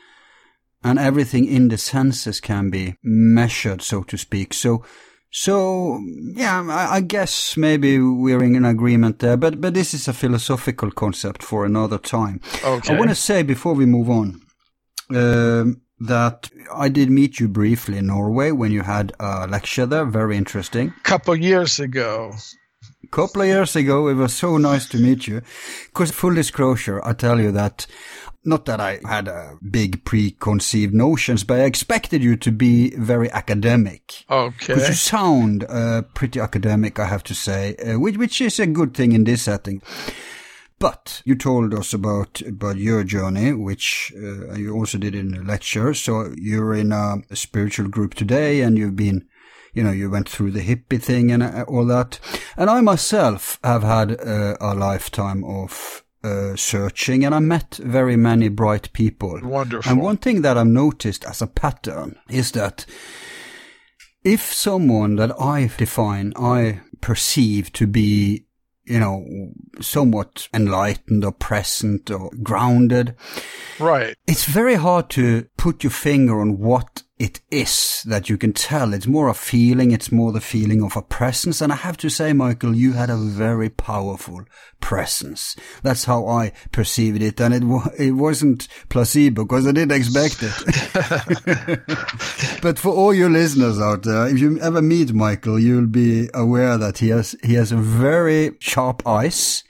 And 0.82 0.98
everything 0.98 1.46
in 1.46 1.68
the 1.68 1.78
senses 1.78 2.40
can 2.40 2.70
be 2.70 2.96
measured, 3.02 3.82
so 3.82 4.02
to 4.04 4.18
speak. 4.18 4.52
So, 4.52 4.84
so 5.30 5.98
yeah, 6.34 6.62
I, 6.68 6.96
I 6.96 7.00
guess 7.00 7.56
maybe 7.56 7.98
we're 7.98 8.44
in 8.44 8.64
agreement 8.64 9.18
there. 9.18 9.38
But 9.38 9.60
but 9.60 9.74
this 9.74 9.94
is 9.94 10.06
a 10.08 10.12
philosophical 10.12 10.90
concept 10.90 11.42
for 11.42 11.64
another 11.64 11.98
time. 11.98 12.40
Okay. 12.62 12.94
I 12.94 12.98
want 12.98 13.10
to 13.10 13.16
say 13.16 13.42
before 13.42 13.72
we 13.72 13.86
move 13.86 14.10
on 14.10 14.42
um, 15.10 15.80
that 16.00 16.50
I 16.74 16.88
did 16.88 17.10
meet 17.10 17.40
you 17.40 17.48
briefly 17.48 17.98
in 17.98 18.06
Norway 18.06 18.50
when 18.50 18.72
you 18.72 18.82
had 18.82 19.12
a 19.20 19.46
lecture 19.46 19.86
there. 19.86 20.04
Very 20.04 20.36
interesting. 20.36 20.92
Couple 21.02 21.36
years 21.36 21.80
ago 21.80 22.32
couple 23.14 23.42
of 23.42 23.48
years 23.48 23.76
ago. 23.76 24.08
It 24.08 24.14
was 24.14 24.34
so 24.34 24.58
nice 24.58 24.88
to 24.88 24.98
meet 24.98 25.26
you. 25.26 25.40
Because 25.86 26.10
full 26.10 26.34
disclosure, 26.34 27.00
I 27.04 27.12
tell 27.12 27.40
you 27.40 27.52
that 27.52 27.86
not 28.44 28.66
that 28.66 28.80
I 28.80 29.00
had 29.06 29.28
a 29.28 29.56
big 29.70 30.04
preconceived 30.04 30.92
notions, 30.92 31.44
but 31.44 31.60
I 31.60 31.64
expected 31.64 32.22
you 32.22 32.36
to 32.36 32.52
be 32.52 32.90
very 32.96 33.30
academic. 33.30 34.24
Okay. 34.30 34.74
Because 34.74 34.88
you 34.88 34.94
sound 34.94 35.64
uh, 35.68 36.02
pretty 36.14 36.40
academic, 36.40 36.98
I 36.98 37.06
have 37.06 37.22
to 37.24 37.34
say, 37.34 37.76
uh, 37.76 37.98
which, 37.98 38.18
which 38.18 38.40
is 38.40 38.58
a 38.58 38.66
good 38.66 38.94
thing 38.94 39.12
in 39.12 39.24
this 39.24 39.42
setting. 39.42 39.80
But 40.84 41.22
you 41.24 41.34
told 41.34 41.72
us 41.72 41.94
about 41.94 42.42
about 42.42 42.76
your 42.76 43.04
journey, 43.04 43.54
which 43.54 44.12
uh, 44.14 44.52
you 44.52 44.74
also 44.74 44.98
did 44.98 45.14
in 45.14 45.34
a 45.34 45.40
lecture. 45.40 45.94
So 45.94 46.34
you're 46.36 46.74
in 46.74 46.92
a, 46.92 47.22
a, 47.30 47.36
spiritual 47.36 47.88
group 47.88 48.12
today, 48.12 48.60
and 48.60 48.76
you've 48.76 48.94
been, 48.94 49.26
you 49.72 49.82
know, 49.82 49.92
you 49.92 50.10
went 50.10 50.28
through 50.28 50.50
the 50.50 50.60
hippie 50.60 51.02
thing 51.02 51.32
and 51.32 51.42
uh, 51.42 51.64
all 51.66 51.86
that. 51.86 52.20
And 52.58 52.68
I 52.68 52.82
myself 52.82 53.58
have 53.64 53.82
had 53.82 54.20
uh, 54.20 54.58
a 54.60 54.74
lifetime 54.74 55.42
of 55.44 56.04
uh, 56.22 56.54
searching, 56.54 57.24
and 57.24 57.34
I 57.34 57.38
met 57.38 57.76
very 57.76 58.16
many 58.16 58.50
bright 58.50 58.92
people. 58.92 59.40
Wonderful. 59.42 59.90
And 59.90 60.02
one 60.02 60.18
thing 60.18 60.42
that 60.42 60.58
I've 60.58 60.66
noticed 60.66 61.24
as 61.24 61.40
a 61.40 61.46
pattern 61.46 62.18
is 62.28 62.52
that 62.52 62.84
if 64.22 64.52
someone 64.52 65.16
that 65.16 65.32
I 65.40 65.70
define, 65.78 66.34
I 66.36 66.82
perceive 67.00 67.72
to 67.72 67.86
be 67.86 68.43
you 68.84 68.98
know, 68.98 69.24
somewhat 69.80 70.48
enlightened 70.52 71.24
or 71.24 71.32
present 71.32 72.10
or 72.10 72.30
grounded. 72.42 73.14
Right. 73.78 74.16
It's 74.26 74.44
very 74.44 74.74
hard 74.74 75.10
to 75.10 75.46
put 75.56 75.82
your 75.82 75.90
finger 75.90 76.40
on 76.40 76.58
what 76.58 77.02
it 77.24 77.40
is 77.50 78.02
that 78.04 78.28
you 78.28 78.36
can 78.36 78.52
tell. 78.52 78.92
It's 78.92 79.06
more 79.06 79.28
a 79.28 79.34
feeling. 79.34 79.92
It's 79.92 80.12
more 80.12 80.30
the 80.30 80.42
feeling 80.42 80.82
of 80.82 80.94
a 80.94 81.00
presence. 81.00 81.62
And 81.62 81.72
I 81.72 81.76
have 81.76 81.96
to 81.98 82.10
say, 82.10 82.34
Michael, 82.34 82.76
you 82.76 82.92
had 82.92 83.08
a 83.08 83.16
very 83.16 83.70
powerful 83.70 84.44
presence. 84.82 85.56
That's 85.82 86.04
how 86.04 86.26
I 86.26 86.52
perceived 86.70 87.22
it. 87.22 87.40
And 87.40 87.54
it, 87.54 87.64
wa- 87.64 87.88
it 87.98 88.10
wasn't 88.10 88.68
placebo 88.90 89.44
because 89.44 89.66
I 89.66 89.72
didn't 89.72 89.96
expect 89.96 90.40
it. 90.42 91.80
but 92.62 92.78
for 92.78 92.92
all 92.92 93.14
your 93.14 93.30
listeners 93.30 93.80
out 93.80 94.02
there, 94.02 94.28
if 94.28 94.38
you 94.38 94.60
ever 94.60 94.82
meet 94.82 95.14
Michael, 95.14 95.58
you'll 95.58 95.86
be 95.86 96.28
aware 96.34 96.76
that 96.76 96.98
he 96.98 97.08
has, 97.08 97.34
he 97.42 97.54
has 97.54 97.72
a 97.72 97.78
very 97.78 98.54
sharp 98.58 99.06
eyes 99.06 99.64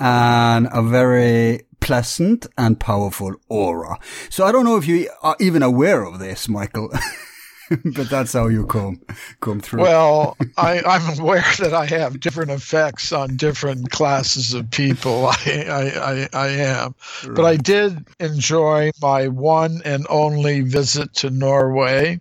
and 0.00 0.66
a 0.72 0.82
very 0.82 1.68
pleasant 1.84 2.46
and 2.56 2.80
powerful 2.80 3.34
aura. 3.50 3.98
So 4.30 4.46
I 4.46 4.52
don't 4.52 4.64
know 4.64 4.78
if 4.78 4.86
you 4.86 5.10
are 5.22 5.36
even 5.38 5.62
aware 5.62 6.02
of 6.02 6.18
this, 6.18 6.48
Michael. 6.48 6.90
but 7.84 8.10
that's 8.10 8.32
how 8.32 8.48
you 8.48 8.66
come 8.66 9.00
come 9.40 9.60
through. 9.60 9.82
Well, 9.82 10.36
I, 10.56 10.80
I'm 10.82 11.18
aware 11.18 11.44
that 11.58 11.72
I 11.72 11.86
have 11.86 12.20
different 12.20 12.50
effects 12.50 13.12
on 13.12 13.36
different 13.36 13.90
classes 13.90 14.54
of 14.54 14.70
people. 14.70 15.26
I 15.30 15.64
I, 15.68 15.82
I, 15.82 16.28
I 16.32 16.48
am, 16.48 16.94
right. 17.24 17.34
but 17.34 17.44
I 17.44 17.56
did 17.56 18.06
enjoy 18.20 18.90
my 19.00 19.28
one 19.28 19.82
and 19.84 20.06
only 20.10 20.60
visit 20.60 21.14
to 21.14 21.30
Norway. 21.30 22.20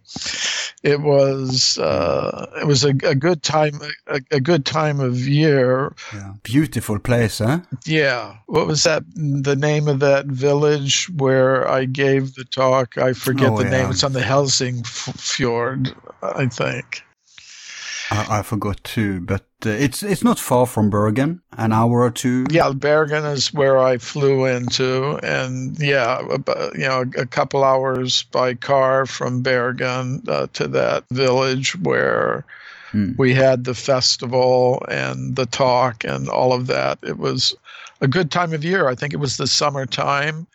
It 0.84 1.00
was 1.00 1.78
uh, 1.78 2.52
it 2.62 2.68
was 2.68 2.84
a, 2.84 2.90
a 3.04 3.16
good 3.16 3.42
time 3.42 3.80
a, 4.08 4.20
a, 4.32 4.42
good 4.42 4.66
time 4.66 5.00
of 5.00 5.18
year. 5.18 5.94
Yeah. 6.14 6.34
Beautiful 6.44 7.00
place, 7.00 7.40
huh? 7.40 7.62
Yeah. 7.86 8.36
What 8.48 8.68
was 8.68 8.84
that? 8.84 9.04
The 9.16 9.56
name 9.56 9.88
of 9.88 10.00
that 10.00 10.26
village 10.26 11.10
where 11.16 11.70
I 11.70 11.86
gave 11.86 12.36
the 12.36 12.44
talk? 12.44 12.98
I 12.98 13.14
forget 13.14 13.52
oh, 13.52 13.58
the 13.58 13.64
yeah. 13.64 13.70
name. 13.70 13.92
It's 13.92 14.04
on 14.04 14.12
the 14.12 14.22
Helsing 14.22 14.84
fjord, 15.34 15.96
I 16.22 16.48
think. 16.48 17.04
I, 18.12 18.40
I 18.40 18.42
forgot 18.44 18.84
too, 18.84 19.22
but 19.22 19.46
uh, 19.66 19.70
it's 19.70 20.04
it's 20.04 20.24
not 20.24 20.38
far 20.38 20.68
from 20.68 20.90
Bergen, 20.90 21.42
an 21.58 21.72
hour 21.72 22.02
or 22.02 22.12
two. 22.12 22.46
Yeah, 22.52 22.72
Bergen 22.72 23.26
is 23.26 23.54
where 23.54 23.80
I 23.80 23.98
flew 23.98 24.46
into, 24.46 25.20
and 25.24 25.78
yeah, 25.80 26.20
about, 26.30 26.76
you 26.76 26.88
know, 26.88 27.06
a 27.18 27.26
couple 27.26 27.64
hours 27.64 28.24
by 28.24 28.54
car 28.54 29.06
from 29.06 29.42
Bergen 29.42 30.24
uh, 30.28 30.48
to 30.54 30.68
that 30.68 31.06
village 31.10 31.76
where 31.80 32.46
hmm. 32.92 33.14
we 33.18 33.34
had 33.34 33.64
the 33.64 33.74
festival 33.74 34.86
and 34.90 35.36
the 35.36 35.48
talk 35.48 36.04
and 36.04 36.30
all 36.30 36.54
of 36.54 36.68
that. 36.68 37.00
It 37.02 37.18
was 37.18 37.56
a 38.02 38.08
good 38.08 38.32
time 38.32 38.54
of 38.54 38.64
year. 38.64 38.88
I 38.88 38.96
think 38.96 39.14
it 39.14 39.20
was 39.20 39.38
the 39.38 39.48
summertime 39.48 40.46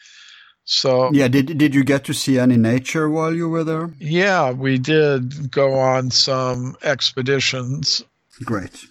so 0.71 1.11
yeah, 1.15 1.29
did 1.29 1.57
did 1.57 1.75
you 1.75 1.83
get 1.83 2.05
to 2.05 2.13
see 2.13 2.39
any 2.39 2.59
nature 2.59 3.09
while 3.09 3.35
you 3.35 3.49
were 3.49 3.65
there? 3.65 3.91
Yeah, 3.99 4.51
we 4.51 4.77
did 4.77 5.51
go 5.51 5.73
on 5.73 6.11
some 6.11 6.77
expeditions. 6.83 8.05
Great, 8.45 8.85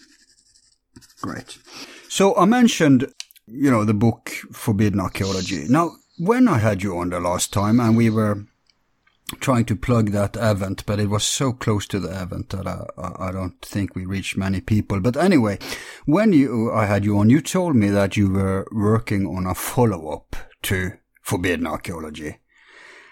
great. 1.21 1.59
So 2.09 2.35
I 2.35 2.45
mentioned, 2.45 3.13
you 3.45 3.69
know, 3.69 3.85
the 3.85 3.93
book 3.93 4.31
Forbidden 4.51 4.99
Archaeology. 4.99 5.65
Now, 5.69 5.91
when 6.17 6.47
I 6.47 6.57
had 6.57 6.81
you 6.81 6.97
on 6.97 7.11
the 7.11 7.19
last 7.19 7.53
time, 7.53 7.79
and 7.79 7.95
we 7.95 8.09
were 8.09 8.47
trying 9.39 9.65
to 9.65 9.75
plug 9.75 10.09
that 10.13 10.35
event, 10.35 10.83
but 10.87 10.99
it 10.99 11.11
was 11.11 11.25
so 11.27 11.53
close 11.53 11.85
to 11.89 11.99
the 11.99 12.09
event 12.09 12.49
that 12.49 12.65
I, 12.65 12.87
I 13.19 13.31
don't 13.31 13.61
think 13.61 13.93
we 13.93 14.03
reached 14.03 14.35
many 14.35 14.61
people. 14.61 14.99
But 14.99 15.15
anyway, 15.15 15.59
when 16.07 16.33
you 16.33 16.71
I 16.73 16.87
had 16.87 17.05
you 17.05 17.19
on, 17.19 17.29
you 17.29 17.39
told 17.39 17.75
me 17.75 17.89
that 17.89 18.17
you 18.17 18.31
were 18.31 18.67
working 18.71 19.27
on 19.27 19.45
a 19.45 19.53
follow 19.53 20.09
up 20.09 20.35
to 20.63 20.93
forbidden 21.27 21.67
archaeology. 21.67 22.37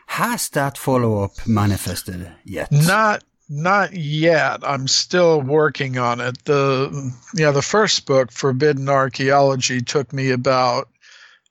Has 0.08 0.50
that 0.50 0.78
follow 0.78 1.24
up 1.24 1.46
manifested 1.46 2.32
yet? 2.46 2.72
Not 2.72 3.24
not 3.50 3.94
yet. 3.94 4.62
I'm 4.64 4.88
still 4.88 5.42
working 5.42 5.98
on 5.98 6.22
it. 6.22 6.46
The 6.46 7.14
yeah, 7.36 7.52
the 7.52 7.62
first 7.62 8.06
book, 8.06 8.32
Forbidden 8.32 8.88
Archaeology, 8.90 9.82
took 9.82 10.14
me 10.14 10.32
about 10.32 10.88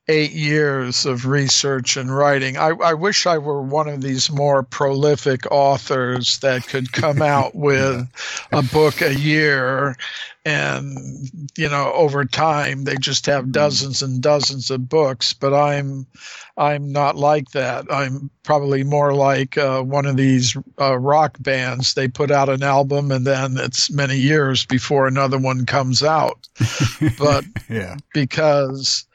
eight 0.09 0.33
years 0.33 1.07
of 1.07 1.27
research 1.27 1.97
and 1.97 2.15
writing. 2.15 2.57
I, 2.57 2.71
I 2.83 2.95
wish 2.95 3.27
I 3.27 3.39
were 3.39 3.63
one 3.63 3.89
of 3.89 4.03
these 4.03 4.31
more 4.31 4.63
prolific 4.63 5.47
authors 5.51 6.39
that 6.39 6.67
could 6.67 6.93
come 6.93 7.23
out 7.37 7.55
with 7.55 8.09
a 8.53 8.63
book 8.63 9.01
a 9.01 9.15
year 9.15 9.97
and 10.45 11.51
you 11.57 11.69
know 11.69 11.93
over 11.95 12.25
time 12.25 12.85
they 12.85 12.97
just 12.97 13.27
have 13.27 13.45
hmm. 13.45 13.53
dozens 13.53 14.03
and 14.03 14.21
dozens 14.21 14.71
of 14.71 14.89
books 14.89 15.33
but 15.33 15.55
i'm 15.55 16.07
i'm 16.57 16.93
not 16.93 17.17
like 17.17 17.51
that 17.51 17.85
i'm 17.91 18.31
probably 18.43 18.85
more 18.85 19.15
like 19.15 19.57
uh, 19.59 19.83
one 19.83 20.07
of 20.07 20.17
these 20.17 20.57
uh, 20.81 20.97
rock 20.99 21.37
bands 21.41 21.95
they 21.95 22.09
put 22.09 22.31
out 22.31 22.49
an 22.49 22.63
album 22.63 23.11
and 23.11 23.27
then 23.27 23.57
it's 23.57 23.91
many 23.91 24.17
years 24.17 24.65
before 24.67 25.07
another 25.07 25.39
one 25.39 25.67
comes 25.67 26.03
out 26.03 26.49
but 27.19 27.45
yeah 27.69 27.97
because 28.13 29.07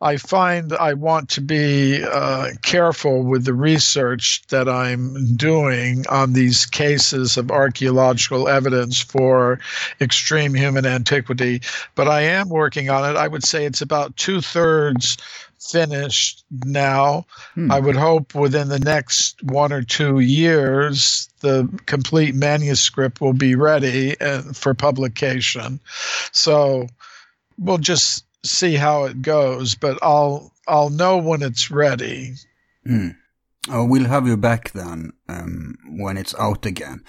I 0.00 0.16
find 0.16 0.72
I 0.74 0.94
want 0.94 1.28
to 1.30 1.40
be 1.40 2.04
uh, 2.04 2.50
careful 2.62 3.24
with 3.24 3.44
the 3.44 3.54
research 3.54 4.42
that 4.48 4.68
I'm 4.68 5.34
doing 5.34 6.06
on 6.08 6.34
these 6.34 6.66
cases 6.66 7.36
of 7.36 7.50
archaeological 7.50 8.48
evidence 8.48 9.00
for 9.00 9.58
extreme 10.00 10.54
human 10.54 10.86
antiquity. 10.86 11.62
But 11.96 12.06
I 12.06 12.20
am 12.20 12.48
working 12.48 12.90
on 12.90 13.10
it. 13.10 13.16
I 13.16 13.26
would 13.26 13.42
say 13.42 13.64
it's 13.64 13.82
about 13.82 14.16
two 14.16 14.40
thirds 14.40 15.16
finished 15.58 16.44
now. 16.64 17.26
Hmm. 17.54 17.70
I 17.70 17.80
would 17.80 17.96
hope 17.96 18.34
within 18.34 18.68
the 18.68 18.78
next 18.78 19.42
one 19.42 19.72
or 19.72 19.82
two 19.82 20.20
years, 20.20 21.28
the 21.40 21.68
complete 21.86 22.34
manuscript 22.34 23.20
will 23.20 23.32
be 23.32 23.54
ready 23.54 24.18
uh, 24.20 24.42
for 24.52 24.74
publication. 24.74 25.80
So 26.32 26.88
we'll 27.58 27.78
just 27.78 28.24
see 28.44 28.74
how 28.74 29.04
it 29.04 29.22
goes, 29.22 29.74
but 29.74 29.98
I'll 30.02 30.52
I'll 30.66 30.90
know 30.90 31.16
when 31.16 31.42
it's 31.42 31.70
ready. 31.70 32.34
Mm. 32.86 33.16
Oh, 33.70 33.84
we'll 33.84 34.06
have 34.06 34.26
you 34.26 34.36
back 34.36 34.70
then 34.72 35.12
um, 35.28 35.76
when 35.88 36.16
it's 36.16 36.34
out 36.36 36.64
again. 36.64 37.02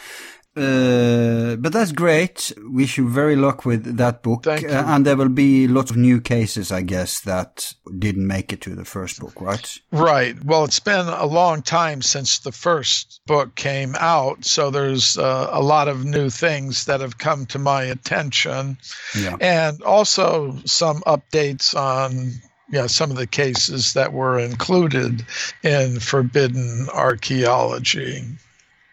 Uh, 0.56 1.56
but 1.58 1.72
that's 1.72 1.92
great. 1.92 2.52
Wish 2.58 2.98
you 2.98 3.08
very 3.08 3.36
luck 3.36 3.66
with 3.66 3.98
that 3.98 4.24
book. 4.24 4.44
Thank 4.44 4.64
you. 4.64 4.70
Uh, 4.70 4.84
and 4.88 5.06
there 5.06 5.16
will 5.16 5.30
be 5.30 5.68
lots 5.68 5.92
of 5.92 5.98
new 5.98 6.20
cases, 6.20 6.72
I 6.72 6.82
guess, 6.82 7.22
that 7.22 7.74
didn't 7.98 8.28
make 8.28 8.52
it 8.52 8.60
to 8.62 8.76
the 8.76 8.84
first 8.84 9.20
book, 9.20 9.40
right? 9.40 9.80
Right. 9.92 10.44
Well, 10.44 10.66
it's 10.66 10.80
been 10.80 11.08
a 11.08 11.26
long 11.26 11.62
time 11.62 12.02
since 12.02 12.40
the 12.40 12.52
first 12.52 13.22
book 13.26 13.56
came 13.56 13.96
out, 14.00 14.44
so 14.44 14.70
there's 14.70 15.18
uh, 15.18 15.50
a 15.52 15.62
lot 15.62 15.88
of 15.88 16.04
new 16.04 16.30
things 16.30 16.86
that 16.86 17.00
have 17.00 17.20
come 17.20 17.46
to 17.48 17.60
my 17.60 17.84
attention, 17.84 18.78
yeah. 19.18 19.38
and 19.40 19.82
also 19.84 20.58
some 20.66 21.02
updates 21.02 21.76
on 21.76 22.34
yeah, 22.72 22.88
some 22.88 23.10
of 23.12 23.18
the 23.18 23.28
cases 23.28 23.94
that 23.94 24.14
were 24.14 24.38
included 24.40 25.26
in 25.64 26.00
forbidden 26.00 26.88
archaeology. 26.90 28.24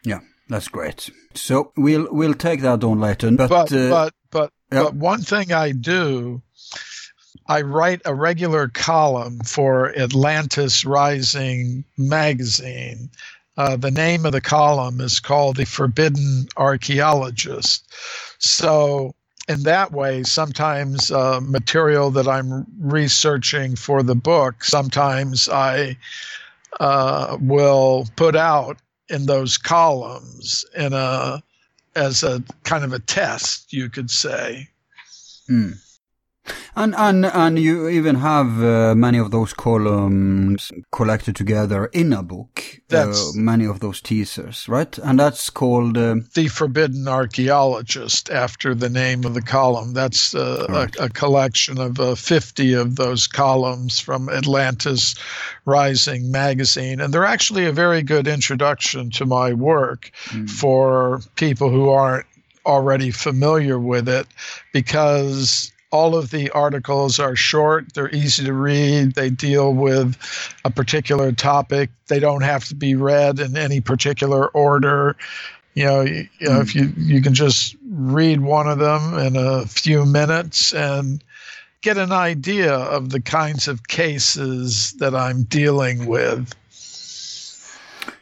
Yeah, 0.02 0.20
that's 0.48 0.68
great. 0.68 1.10
So 1.34 1.72
we'll 1.76 2.08
we'll 2.10 2.34
take 2.34 2.60
that 2.62 2.84
on 2.84 3.00
later. 3.00 3.30
But 3.32 3.48
but 3.48 3.72
uh, 3.72 3.90
but 3.90 4.14
but, 4.30 4.52
yeah. 4.72 4.84
but 4.84 4.94
one 4.94 5.20
thing 5.20 5.52
I 5.52 5.72
do, 5.72 6.42
I 7.46 7.62
write 7.62 8.02
a 8.04 8.14
regular 8.14 8.68
column 8.68 9.40
for 9.40 9.96
Atlantis 9.96 10.84
Rising 10.84 11.84
magazine. 11.96 13.10
Uh, 13.56 13.76
the 13.76 13.90
name 13.90 14.26
of 14.26 14.32
the 14.32 14.40
column 14.40 15.00
is 15.00 15.18
called 15.20 15.56
"The 15.56 15.66
Forbidden 15.66 16.46
Archaeologist." 16.56 17.92
So 18.38 19.14
in 19.48 19.62
that 19.62 19.92
way, 19.92 20.22
sometimes 20.22 21.10
uh, 21.10 21.40
material 21.40 22.10
that 22.12 22.28
I'm 22.28 22.66
researching 22.78 23.76
for 23.76 24.02
the 24.02 24.14
book, 24.14 24.64
sometimes 24.64 25.48
I 25.48 25.96
uh, 26.80 27.38
will 27.40 28.06
put 28.16 28.36
out 28.36 28.78
in 29.08 29.26
those 29.26 29.58
columns 29.58 30.64
in 30.76 30.92
a 30.92 31.42
as 31.94 32.22
a 32.22 32.42
kind 32.64 32.84
of 32.84 32.92
a 32.92 32.98
test, 32.98 33.72
you 33.72 33.88
could 33.88 34.10
say. 34.10 34.68
Mm. 35.48 35.78
And 36.74 36.94
and 36.94 37.24
and 37.26 37.58
you 37.58 37.88
even 37.88 38.16
have 38.16 38.62
uh, 38.62 38.94
many 38.94 39.18
of 39.18 39.30
those 39.30 39.52
columns 39.54 40.70
collected 40.92 41.34
together 41.34 41.86
in 41.86 42.12
a 42.12 42.22
book. 42.22 42.60
Uh, 42.60 42.80
that's 42.88 43.30
uh, 43.30 43.32
many 43.34 43.64
of 43.64 43.80
those 43.80 44.00
teasers, 44.00 44.68
right? 44.68 44.98
And 44.98 45.18
that's 45.18 45.50
called 45.50 45.96
uh, 45.96 46.16
the 46.34 46.48
Forbidden 46.48 47.08
Archaeologist, 47.08 48.30
after 48.30 48.74
the 48.74 48.90
name 48.90 49.24
of 49.24 49.34
the 49.34 49.42
column. 49.42 49.94
That's 49.94 50.34
uh, 50.34 50.66
right. 50.68 50.94
a, 50.96 51.04
a, 51.04 51.08
collection 51.08 51.78
of 51.78 51.98
uh, 51.98 52.14
fifty 52.14 52.74
of 52.74 52.96
those 52.96 53.26
columns 53.26 53.98
from 53.98 54.28
Atlantis 54.28 55.14
Rising 55.64 56.30
magazine, 56.30 57.00
and 57.00 57.12
they're 57.12 57.24
actually 57.24 57.66
a 57.66 57.72
very 57.72 58.02
good 58.02 58.28
introduction 58.28 59.10
to 59.12 59.26
my 59.26 59.52
work 59.52 60.10
mm. 60.26 60.48
for 60.48 61.20
people 61.36 61.70
who 61.70 61.88
aren't 61.88 62.26
already 62.66 63.10
familiar 63.10 63.78
with 63.78 64.08
it 64.08 64.26
because 64.72 65.72
all 65.96 66.14
of 66.14 66.30
the 66.30 66.50
articles 66.50 67.18
are 67.18 67.34
short, 67.34 67.94
they're 67.94 68.14
easy 68.14 68.44
to 68.44 68.52
read, 68.52 69.14
they 69.14 69.30
deal 69.30 69.72
with 69.72 70.16
a 70.64 70.70
particular 70.70 71.32
topic, 71.32 71.88
they 72.08 72.20
don't 72.20 72.42
have 72.42 72.66
to 72.66 72.74
be 72.74 72.94
read 72.94 73.40
in 73.40 73.56
any 73.56 73.80
particular 73.80 74.48
order. 74.48 75.16
You 75.72 75.84
know, 75.84 76.00
you, 76.02 76.28
you 76.38 76.48
know, 76.48 76.60
if 76.60 76.74
you 76.74 76.92
you 76.96 77.22
can 77.22 77.32
just 77.32 77.76
read 77.90 78.40
one 78.40 78.68
of 78.68 78.78
them 78.78 79.18
in 79.18 79.36
a 79.36 79.66
few 79.66 80.04
minutes 80.04 80.74
and 80.74 81.24
get 81.80 81.96
an 81.96 82.12
idea 82.12 82.74
of 82.74 83.08
the 83.08 83.20
kinds 83.20 83.68
of 83.68 83.88
cases 83.88 84.92
that 84.98 85.14
I'm 85.14 85.44
dealing 85.44 86.06
with. 86.06 86.52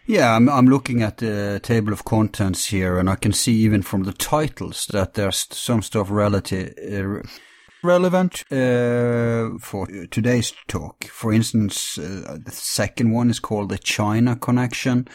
Yeah, 0.07 0.37
I'm, 0.37 0.49
I'm 0.49 0.67
looking 0.67 1.03
at 1.03 1.17
the 1.17 1.61
table 1.63 1.93
of 1.93 2.05
contents 2.05 2.67
here, 2.67 2.99
and 2.99 3.09
I 3.09 3.17
can 3.17 3.33
see 3.33 3.55
even 3.65 3.83
from 3.83 4.05
the 4.05 4.13
titles 4.13 4.87
that 4.93 5.15
there's 5.15 5.47
some 5.51 5.81
stuff 5.81 6.11
relative, 6.11 6.75
uh, 6.79 7.27
relevant 7.85 8.45
uh, 8.51 9.59
for 9.61 9.87
today's 10.11 10.53
talk. 10.67 11.05
For 11.05 11.33
instance, 11.33 11.99
uh, 11.99 12.39
the 12.45 12.51
second 12.51 13.13
one 13.13 13.31
is 13.31 13.39
called 13.39 13.69
the 13.69 13.79
China 13.79 14.37
Connection, 14.37 15.07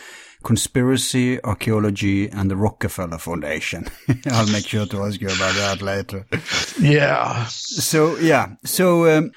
Conspiracy, 0.44 1.44
Archaeology, 1.44 2.30
and 2.30 2.50
the 2.50 2.56
Rockefeller 2.56 3.18
Foundation. 3.18 3.88
I'll 4.32 4.48
make 4.52 4.68
sure 4.68 4.86
to 4.86 5.04
ask 5.04 5.20
you 5.20 5.28
about 5.28 5.56
that 5.56 5.82
later. 5.82 6.26
Yeah. 6.80 7.46
So, 7.48 8.18
yeah. 8.18 8.56
So, 8.64 9.18
um, 9.18 9.32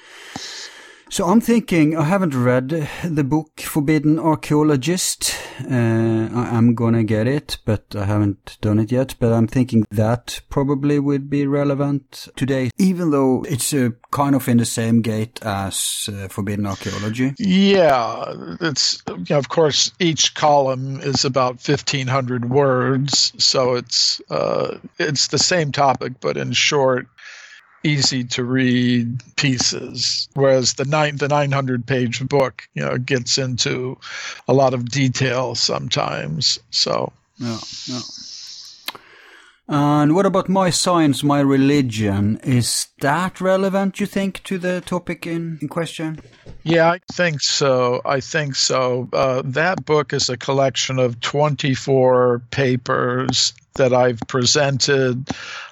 so 1.13 1.27
I'm 1.27 1.41
thinking, 1.41 1.95
I 1.95 2.05
haven't 2.05 2.33
read 2.33 2.89
the 3.03 3.23
book 3.23 3.61
Forbidden 3.61 4.17
Archaeologist. 4.17 5.35
Uh, 5.61 5.75
I'm 6.33 6.73
gonna 6.73 7.03
get 7.03 7.27
it, 7.27 7.59
but 7.65 7.95
I 7.95 8.05
haven't 8.05 8.57
done 8.61 8.79
it 8.79 8.91
yet. 8.91 9.13
But 9.19 9.31
I'm 9.31 9.45
thinking 9.45 9.85
that 9.91 10.41
probably 10.49 10.97
would 10.97 11.29
be 11.29 11.45
relevant 11.45 12.29
today, 12.35 12.71
even 12.79 13.11
though 13.11 13.45
it's 13.47 13.75
kind 14.09 14.33
of 14.33 14.47
in 14.47 14.57
the 14.57 14.65
same 14.65 15.03
gate 15.03 15.39
as 15.43 16.09
uh, 16.11 16.29
Forbidden 16.29 16.65
Archaeology. 16.65 17.35
Yeah, 17.37 18.55
it's 18.59 19.03
of 19.29 19.49
course 19.49 19.91
each 19.99 20.33
column 20.33 20.99
is 21.01 21.25
about 21.25 21.61
1,500 21.67 22.49
words, 22.49 23.33
so 23.37 23.75
it's 23.75 24.19
uh, 24.31 24.79
it's 24.97 25.27
the 25.27 25.37
same 25.37 25.71
topic, 25.71 26.13
but 26.19 26.37
in 26.37 26.53
short 26.53 27.05
easy 27.83 28.23
to 28.23 28.43
read 28.43 29.21
pieces 29.35 30.27
whereas 30.33 30.75
the 30.75 30.85
nine 30.85 31.17
the 31.17 31.27
900 31.27 31.85
page 31.85 32.25
book 32.27 32.67
you 32.73 32.83
know 32.83 32.97
gets 32.97 33.37
into 33.37 33.97
a 34.47 34.53
lot 34.53 34.73
of 34.73 34.89
detail 34.89 35.55
sometimes 35.55 36.59
so 36.71 37.11
yeah 37.37 37.59
yeah 37.87 37.99
and 39.67 40.13
what 40.13 40.25
about 40.25 40.49
my 40.49 40.69
science, 40.69 41.23
my 41.23 41.39
religion? 41.39 42.37
Is 42.43 42.87
that 42.99 43.39
relevant, 43.39 43.99
you 43.99 44.05
think, 44.05 44.43
to 44.43 44.57
the 44.57 44.81
topic 44.81 45.25
in, 45.25 45.57
in 45.61 45.69
question? 45.69 46.19
Yeah, 46.63 46.91
I 46.91 46.99
think 47.13 47.41
so. 47.41 48.01
I 48.03 48.19
think 48.19 48.55
so. 48.55 49.07
Uh, 49.13 49.41
that 49.45 49.85
book 49.85 50.11
is 50.11 50.29
a 50.29 50.35
collection 50.35 50.99
of 50.99 51.21
24 51.21 52.41
papers 52.51 53.53
that 53.75 53.93
I've 53.93 54.19
presented 54.27 55.29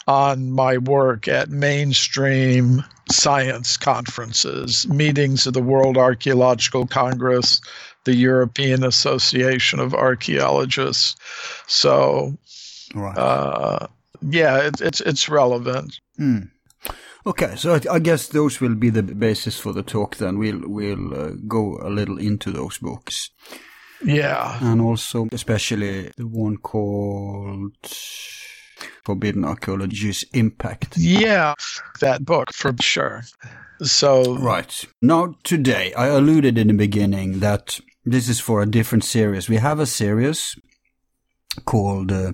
on 0.08 0.52
my 0.52 0.78
work 0.78 1.28
at 1.28 1.50
mainstream 1.50 2.84
science 3.12 3.78
conferences, 3.78 4.88
meetings 4.88 5.48
of 5.48 5.54
the 5.54 5.62
World 5.62 5.98
Archaeological 5.98 6.88
Congress, 6.88 7.62
the 8.06 8.16
European 8.16 8.84
Association 8.84 9.80
of 9.80 9.94
Archaeologists. 9.94 11.16
So, 11.68 12.38
right. 12.96 13.18
uh, 13.18 13.88
yeah, 14.22 14.58
it, 14.68 14.82
it's 14.82 15.02
it's 15.02 15.30
relevant. 15.30 16.00
Mm. 16.20 16.50
Okay, 17.26 17.56
so 17.56 17.76
I, 17.76 17.96
I, 17.96 18.00
guess 18.00 18.28
those 18.28 18.60
will 18.60 18.74
be 18.74 18.90
the 18.90 19.04
basis 19.04 19.60
for 19.60 19.74
the 19.74 19.84
talk. 19.84 20.16
Then 20.18 20.40
we'll 20.40 20.62
we'll 20.66 21.14
uh, 21.14 21.32
go 21.48 21.78
a 21.82 21.90
little 21.90 22.18
into 22.18 22.52
those 22.52 22.80
books. 22.80 23.30
Yeah. 24.04 24.58
And 24.62 24.82
also, 24.82 25.28
especially 25.32 26.12
the 26.18 26.28
one 26.28 26.58
called 26.58 27.74
Forbidden 29.04 29.46
Archaeology's 29.46 30.24
Impact. 30.34 30.98
Yeah, 30.98 31.56
that 32.00 32.26
book 32.26 32.54
for 32.54 32.74
sure. 32.80 33.24
So. 33.82 34.38
Right. 34.38 34.86
Now, 35.02 35.36
today, 35.44 35.94
I 35.94 36.08
alluded 36.08 36.58
in 36.58 36.68
the 36.68 36.74
beginning 36.74 37.40
that 37.40 37.80
this 38.06 38.30
is 38.30 38.40
for 38.40 38.62
a 38.62 38.70
different 38.70 39.04
series. 39.04 39.50
We 39.50 39.58
have 39.58 39.80
a 39.80 39.86
series 39.86 40.56
called. 41.66 42.12
Uh, 42.12 42.34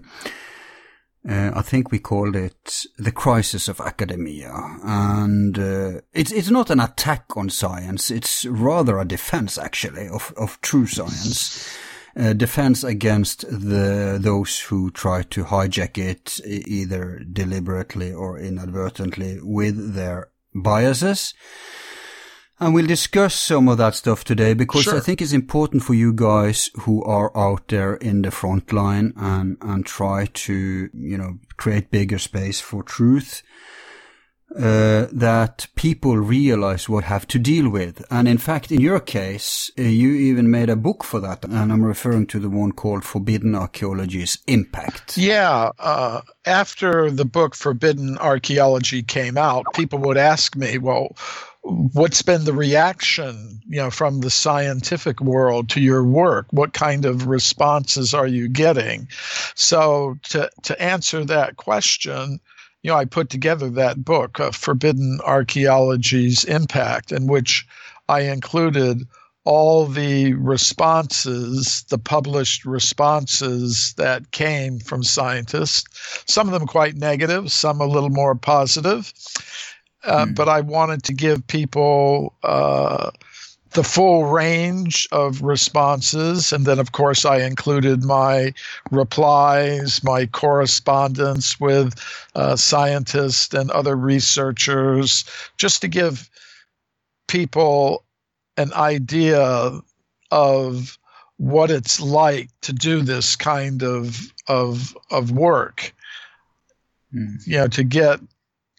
uh, 1.29 1.51
I 1.53 1.61
think 1.61 1.91
we 1.91 1.99
called 1.99 2.35
it 2.35 2.85
the 2.97 3.11
crisis 3.11 3.67
of 3.67 3.81
academia, 3.81 4.53
and 4.83 5.59
uh, 5.59 6.01
it's 6.13 6.31
it's 6.31 6.49
not 6.49 6.69
an 6.69 6.79
attack 6.79 7.35
on 7.35 7.49
science. 7.49 8.09
It's 8.09 8.45
rather 8.45 8.97
a 8.97 9.05
defense, 9.05 9.57
actually, 9.57 10.07
of 10.07 10.33
of 10.37 10.61
true 10.61 10.87
science. 10.87 11.77
Uh, 12.15 12.33
defense 12.33 12.83
against 12.83 13.41
the 13.41 14.17
those 14.19 14.59
who 14.59 14.89
try 14.89 15.21
to 15.21 15.43
hijack 15.43 15.97
it 15.97 16.39
either 16.45 17.19
deliberately 17.31 18.11
or 18.11 18.39
inadvertently 18.39 19.37
with 19.41 19.93
their 19.93 20.29
biases. 20.55 21.33
And 22.59 22.73
we'll 22.73 22.87
discuss 22.87 23.35
some 23.35 23.69
of 23.69 23.77
that 23.77 23.93
stuff 23.93 24.23
today 24.23 24.55
because 24.55 24.83
sure. 24.83 24.97
I 24.97 24.99
think 24.99 25.21
it's 25.21 25.31
important 25.31 25.83
for 25.83 25.93
you 25.93 26.11
guys 26.11 26.71
who 26.81 27.03
are 27.03 27.35
out 27.37 27.67
there 27.67 27.95
in 27.95 28.23
the 28.23 28.31
front 28.31 28.73
line 28.73 29.13
and, 29.15 29.57
and 29.61 29.85
try 29.85 30.25
to, 30.25 30.89
you 30.91 31.17
know, 31.17 31.37
create 31.57 31.91
bigger 31.91 32.17
space 32.17 32.59
for 32.59 32.81
truth. 32.81 33.43
Uh, 34.55 35.07
that 35.11 35.67
people 35.75 36.17
realize 36.17 36.87
what 36.87 37.03
have 37.03 37.27
to 37.27 37.37
deal 37.37 37.69
with. 37.69 38.03
And 38.09 38.29
in 38.29 38.37
fact, 38.37 38.71
in 38.71 38.79
your 38.79 39.01
case, 39.01 39.69
uh, 39.77 39.81
you 39.81 40.13
even 40.13 40.49
made 40.49 40.69
a 40.69 40.77
book 40.77 41.03
for 41.03 41.19
that. 41.19 41.43
And 41.43 41.71
I'm 41.71 41.83
referring 41.83 42.27
to 42.27 42.39
the 42.39 42.49
one 42.49 42.71
called 42.71 43.03
Forbidden 43.03 43.55
Archaeology's 43.55 44.39
Impact. 44.47 45.17
Yeah. 45.17 45.71
Uh, 45.77 46.21
after 46.45 47.11
the 47.11 47.25
book 47.25 47.55
Forbidden 47.55 48.17
Archaeology 48.19 49.03
came 49.03 49.37
out, 49.37 49.65
people 49.73 49.99
would 49.99 50.17
ask 50.17 50.55
me, 50.55 50.77
well, 50.77 51.17
what's 51.67 52.21
been 52.21 52.45
the 52.45 52.53
reaction 52.53 53.59
you 53.67 53.77
know 53.77 53.91
from 53.91 54.21
the 54.21 54.29
scientific 54.29 55.19
world 55.19 55.69
to 55.69 55.81
your 55.81 56.03
work 56.03 56.47
what 56.51 56.73
kind 56.73 57.05
of 57.05 57.27
responses 57.27 58.13
are 58.13 58.27
you 58.27 58.47
getting 58.47 59.07
so 59.55 60.17
to 60.23 60.49
to 60.63 60.81
answer 60.81 61.25
that 61.25 61.57
question 61.57 62.39
you 62.83 62.91
know 62.91 62.97
i 62.97 63.03
put 63.03 63.29
together 63.29 63.69
that 63.69 64.03
book 64.03 64.39
uh, 64.39 64.51
forbidden 64.51 65.19
archaeology's 65.25 66.43
impact 66.45 67.11
in 67.11 67.27
which 67.27 67.67
i 68.07 68.21
included 68.21 69.05
all 69.47 69.85
the 69.85 70.33
responses, 70.33 71.83
the 71.83 71.97
published 71.97 72.65
responses 72.65 73.93
that 73.95 74.31
came 74.31 74.77
from 74.77 75.01
scientists, 75.01 75.85
some 76.27 76.49
of 76.49 76.53
them 76.53 76.67
quite 76.67 76.97
negative, 76.97 77.49
some 77.49 77.79
a 77.79 77.85
little 77.85 78.09
more 78.09 78.35
positive. 78.35 79.13
Uh, 80.07 80.25
mm. 80.25 80.35
But 80.35 80.49
I 80.49 80.61
wanted 80.61 81.03
to 81.03 81.13
give 81.13 81.45
people 81.47 82.33
uh, 82.43 83.11
the 83.71 83.83
full 83.83 84.25
range 84.25 85.07
of 85.11 85.41
responses. 85.41 86.53
And 86.53 86.65
then, 86.65 86.79
of 86.79 86.93
course, 86.93 87.25
I 87.25 87.41
included 87.41 88.03
my 88.03 88.53
replies, 88.89 90.03
my 90.03 90.25
correspondence 90.25 91.59
with 91.59 91.93
uh, 92.35 92.55
scientists 92.55 93.53
and 93.53 93.69
other 93.71 93.95
researchers, 93.95 95.25
just 95.57 95.81
to 95.81 95.87
give 95.87 96.29
people 97.27 98.03
an 98.55 98.73
idea 98.73 99.71
of 100.31 100.97
what 101.37 101.69
it's 101.69 101.99
like 101.99 102.49
to 102.61 102.73
do 102.73 103.01
this 103.01 103.35
kind 103.35 103.83
of 103.83 104.31
of 104.47 104.97
of 105.11 105.31
work. 105.31 105.93
Mm. 107.13 107.45
You 107.45 107.57
know, 107.57 107.67
to 107.67 107.83
get 107.83 108.19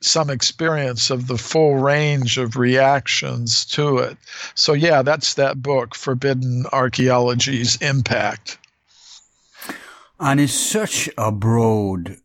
some 0.01 0.31
experience 0.31 1.11
of 1.11 1.27
the 1.27 1.39
full 1.39 1.77
range 1.77 2.39
of 2.39 2.57
reactions 2.57 3.65
to 3.67 3.99
it. 3.99 4.17
So, 4.55 4.73
yeah, 4.73 5.03
that's 5.03 5.35
that 5.35 5.63
book, 5.63 5.95
Forbidden 5.95 6.67
Archaeology's 6.73 7.77
Impact. 7.77 8.59
And 10.21 10.41
it's 10.41 10.53
such 10.53 11.09
a 11.17 11.31
broad 11.31 12.17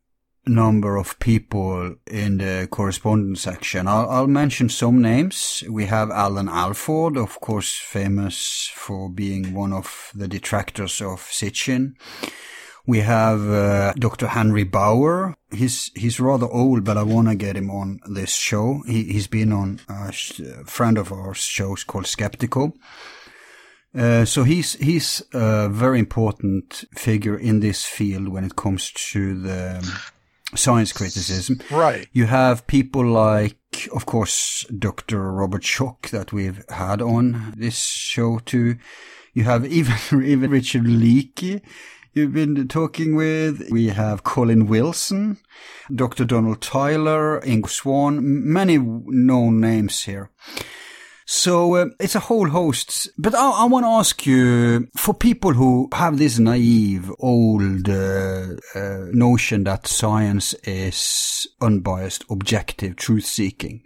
number 0.46 0.98
of 0.98 1.18
people 1.20 1.96
in 2.08 2.38
the 2.38 2.68
correspondence 2.70 3.42
section. 3.42 3.88
I'll, 3.88 4.10
I'll, 4.10 4.28
mention 4.28 4.68
some 4.70 5.02
names. 5.02 5.64
We 5.70 5.86
have 5.86 6.12
Alan 6.12 6.50
Alford, 6.50 7.18
of 7.18 7.40
course, 7.40 7.76
famous 7.76 8.70
for 8.74 9.10
being 9.10 9.54
one 9.54 9.72
of 9.72 10.12
the 10.14 10.28
detractors 10.28 11.02
of 11.02 11.22
Sitchin. 11.22 11.96
We 12.86 13.00
have 13.00 13.50
uh, 13.50 13.93
Dr. 13.93 14.28
Henry 14.28 14.65
Bauer. 14.65 15.36
He's 15.52 15.89
he's 15.96 16.19
rather 16.19 16.48
old, 16.48 16.84
but 16.84 16.98
I 16.98 17.04
want 17.04 17.30
to 17.30 17.36
get 17.36 17.56
him 17.56 17.69
on 17.72 18.00
this 18.10 18.36
show. 18.36 18.84
He, 18.86 19.04
he's 19.06 19.28
been 19.28 19.54
on 19.54 19.80
a 19.88 20.12
friend 20.65 20.98
of 20.98 21.12
ours 21.13 21.38
shows 21.38 21.86
called 21.86 22.06
Skeptiko. 22.06 22.74
Uh, 23.96 24.26
so 24.26 24.43
he's 24.43 24.74
he's 24.74 25.24
a 25.34 25.69
very 25.69 26.00
important 26.00 26.84
figure 26.96 27.38
in 27.38 27.62
this 27.62 27.86
field 27.86 28.28
when 28.28 28.43
it 28.43 28.58
comes 28.58 28.91
to 28.91 29.39
the 29.39 30.02
science 30.56 30.91
criticism. 30.91 31.62
Right. 31.72 32.08
You 32.12 32.26
have 32.26 32.67
people 32.67 33.06
like, 33.06 33.88
of 33.93 34.06
course, 34.06 34.65
Dr. 34.78 35.32
Robert 35.32 35.63
Schoch 35.63 36.10
that 36.10 36.34
we've 36.34 36.63
had 36.69 37.02
on 37.02 37.54
this 37.56 37.80
show 37.86 38.39
too. 38.39 38.76
You 39.34 39.46
have 39.46 39.65
even 39.80 40.26
even 40.26 40.52
Richard 40.52 40.84
Leakey 40.84 41.62
you've 42.13 42.34
been 42.34 42.67
talking 42.67 43.15
with. 43.15 43.69
We 43.71 43.88
have 43.88 44.23
Colin 44.23 44.67
Wilson, 44.67 45.38
Dr. 45.93 46.26
Donald 46.26 46.62
Tyler, 46.62 47.41
Ingo 47.41 47.69
Swann, 47.69 48.19
many 48.52 48.78
known 48.78 49.60
names 49.60 50.04
here. 50.04 50.30
So 51.26 51.76
uh, 51.76 51.86
it's 51.99 52.15
a 52.15 52.19
whole 52.19 52.49
host. 52.49 53.10
But 53.17 53.34
I, 53.36 53.63
I 53.63 53.65
want 53.65 53.86
to 53.86 53.89
ask 53.89 54.26
you, 54.26 54.88
for 54.95 55.13
people 55.13 55.54
who 55.54 55.89
have 55.93 56.17
this 56.17 56.38
naive 56.38 57.12
old 57.19 57.89
uh, 57.89 58.47
uh, 58.76 59.06
notion 59.12 59.63
that 59.63 59.88
science 59.88 60.54
is 60.65 61.47
unbiased, 61.62 62.26
objective, 62.30 62.97
truth-seeking, 62.97 63.82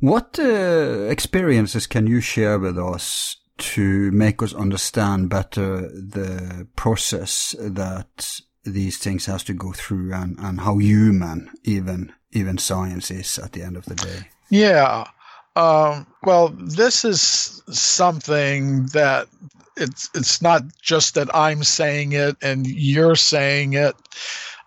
what 0.00 0.38
uh, 0.38 1.06
experiences 1.08 1.86
can 1.86 2.06
you 2.06 2.20
share 2.20 2.58
with 2.58 2.78
us 2.78 3.36
to 3.58 4.10
make 4.12 4.42
us 4.42 4.54
understand 4.54 5.30
better 5.30 5.88
the 5.88 6.66
process 6.76 7.54
that 7.58 8.40
these 8.64 8.98
things 8.98 9.26
has 9.26 9.42
to 9.44 9.54
go 9.54 9.72
through 9.72 10.12
and, 10.12 10.38
and 10.38 10.60
how 10.60 10.78
human 10.78 11.50
even 11.64 12.12
even 12.32 12.58
science 12.58 13.10
is 13.10 13.38
at 13.38 13.52
the 13.52 13.62
end 13.62 13.76
of 13.76 13.84
the 13.86 13.94
day. 13.94 14.28
Yeah. 14.50 15.06
Um, 15.54 16.06
well, 16.22 16.48
this 16.48 17.04
is 17.04 17.62
something 17.70 18.86
that 18.86 19.28
it's 19.76 20.10
it's 20.14 20.42
not 20.42 20.62
just 20.82 21.14
that 21.14 21.34
I'm 21.34 21.64
saying 21.64 22.12
it 22.12 22.36
and 22.42 22.66
you're 22.66 23.16
saying 23.16 23.72
it. 23.74 23.94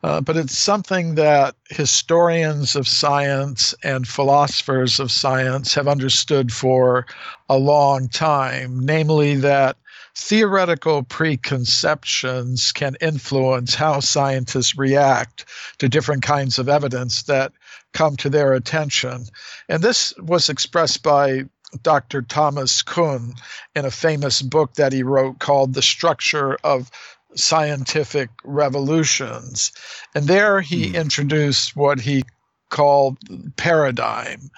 Uh, 0.01 0.21
but 0.21 0.38
it's 0.38 0.57
something 0.57 1.15
that 1.15 1.55
historians 1.69 2.75
of 2.75 2.88
science 2.88 3.75
and 3.83 4.07
philosophers 4.07 4.99
of 4.99 5.12
science 5.12 5.73
have 5.73 5.88
understood 5.88 6.53
for 6.53 7.05
a 7.49 7.57
long 7.57 8.07
time, 8.07 8.79
namely 8.79 9.35
that 9.35 9.75
theoretical 10.15 11.03
preconceptions 11.03 12.71
can 12.71 12.95
influence 13.01 13.75
how 13.75 13.99
scientists 13.99 14.77
react 14.77 15.45
to 15.77 15.89
different 15.89 16.23
kinds 16.23 16.59
of 16.59 16.69
evidence 16.69 17.23
that 17.23 17.51
come 17.93 18.15
to 18.15 18.29
their 18.29 18.53
attention. 18.53 19.25
And 19.67 19.83
this 19.83 20.13
was 20.17 20.49
expressed 20.49 21.03
by 21.03 21.43
Dr. 21.83 22.21
Thomas 22.21 22.81
Kuhn 22.81 23.33
in 23.75 23.85
a 23.85 23.91
famous 23.91 24.41
book 24.41 24.73
that 24.75 24.93
he 24.93 25.03
wrote 25.03 25.39
called 25.39 25.73
The 25.73 25.81
Structure 25.81 26.57
of 26.63 26.89
scientific 27.35 28.29
revolutions. 28.43 29.71
And 30.15 30.27
there 30.27 30.61
he 30.61 30.91
mm. 30.91 30.95
introduced 30.95 31.75
what 31.75 31.99
he 31.99 32.23
called 32.69 33.17
paradigm 33.55 34.49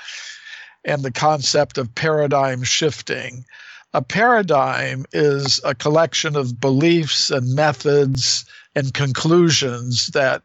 and 0.83 1.03
the 1.03 1.11
concept 1.11 1.77
of 1.77 1.93
paradigm 1.95 2.63
shifting. 2.63 3.45
A 3.93 4.01
paradigm 4.01 5.05
is 5.11 5.59
a 5.63 5.75
collection 5.75 6.35
of 6.35 6.59
beliefs 6.59 7.29
and 7.29 7.55
methods 7.55 8.45
and 8.75 8.93
conclusions 8.93 10.07
that 10.07 10.43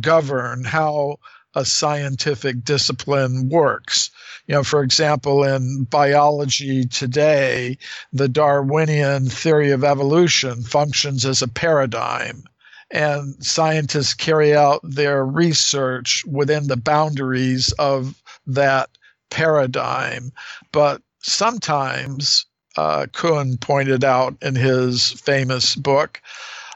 govern 0.00 0.64
how 0.64 1.18
a 1.54 1.64
scientific 1.64 2.64
discipline 2.64 3.48
works. 3.48 4.10
You 4.46 4.54
know, 4.54 4.62
for 4.62 4.82
example, 4.82 5.42
in 5.42 5.84
biology 5.84 6.86
today, 6.86 7.78
the 8.12 8.28
Darwinian 8.28 9.28
theory 9.28 9.72
of 9.72 9.82
evolution 9.82 10.62
functions 10.62 11.24
as 11.24 11.42
a 11.42 11.48
paradigm. 11.48 12.44
And 12.92 13.34
scientists 13.44 14.14
carry 14.14 14.54
out 14.54 14.80
their 14.84 15.26
research 15.26 16.24
within 16.26 16.68
the 16.68 16.76
boundaries 16.76 17.72
of 17.72 18.22
that 18.46 18.88
paradigm. 19.30 20.30
But 20.70 21.02
sometimes, 21.20 22.46
uh, 22.76 23.06
Kuhn 23.12 23.56
pointed 23.56 24.04
out 24.04 24.36
in 24.40 24.54
his 24.54 25.10
famous 25.10 25.74
book, 25.74 26.22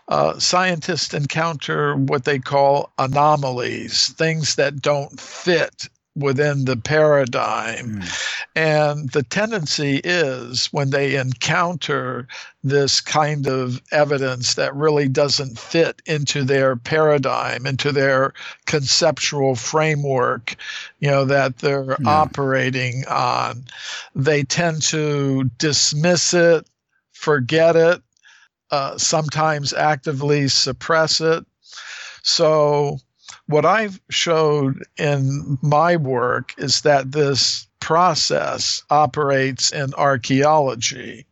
uh, 0.08 0.40
scientists 0.40 1.14
encounter 1.14 1.94
what 1.94 2.24
they 2.24 2.40
call 2.40 2.90
anomalies, 2.98 4.08
things 4.08 4.56
that 4.56 4.82
don't 4.82 5.20
fit 5.20 5.88
within 6.16 6.64
the 6.64 6.76
paradigm. 6.76 8.00
Mm. 8.00 8.36
And 8.56 9.10
the 9.10 9.22
tendency 9.22 10.00
is 10.02 10.66
when 10.66 10.90
they 10.90 11.16
encounter 11.16 12.26
this 12.64 13.00
kind 13.00 13.46
of 13.46 13.80
evidence 13.92 14.54
that 14.54 14.74
really 14.74 15.08
doesn't 15.08 15.58
fit 15.58 16.02
into 16.06 16.44
their 16.44 16.76
paradigm, 16.76 17.64
into 17.64 17.92
their 17.92 18.32
conceptual 18.66 19.54
framework, 19.54 20.56
you 20.98 21.08
know, 21.10 21.24
that 21.24 21.58
they're 21.58 21.96
yeah. 22.00 22.08
operating 22.08 23.04
on, 23.08 23.64
they 24.14 24.42
tend 24.42 24.82
to 24.82 25.44
dismiss 25.58 26.34
it, 26.34 26.68
forget 27.12 27.76
it, 27.76 28.02
uh, 28.70 28.98
sometimes 28.98 29.72
actively 29.72 30.48
suppress 30.48 31.20
it. 31.20 31.44
So, 32.22 32.98
what 33.50 33.66
I've 33.66 34.00
showed 34.10 34.84
in 34.96 35.58
my 35.62 35.96
work 35.96 36.54
is 36.56 36.82
that 36.82 37.12
this 37.12 37.66
process 37.80 38.82
operates 38.90 39.72
in 39.72 39.92
archaeology. 39.94 41.26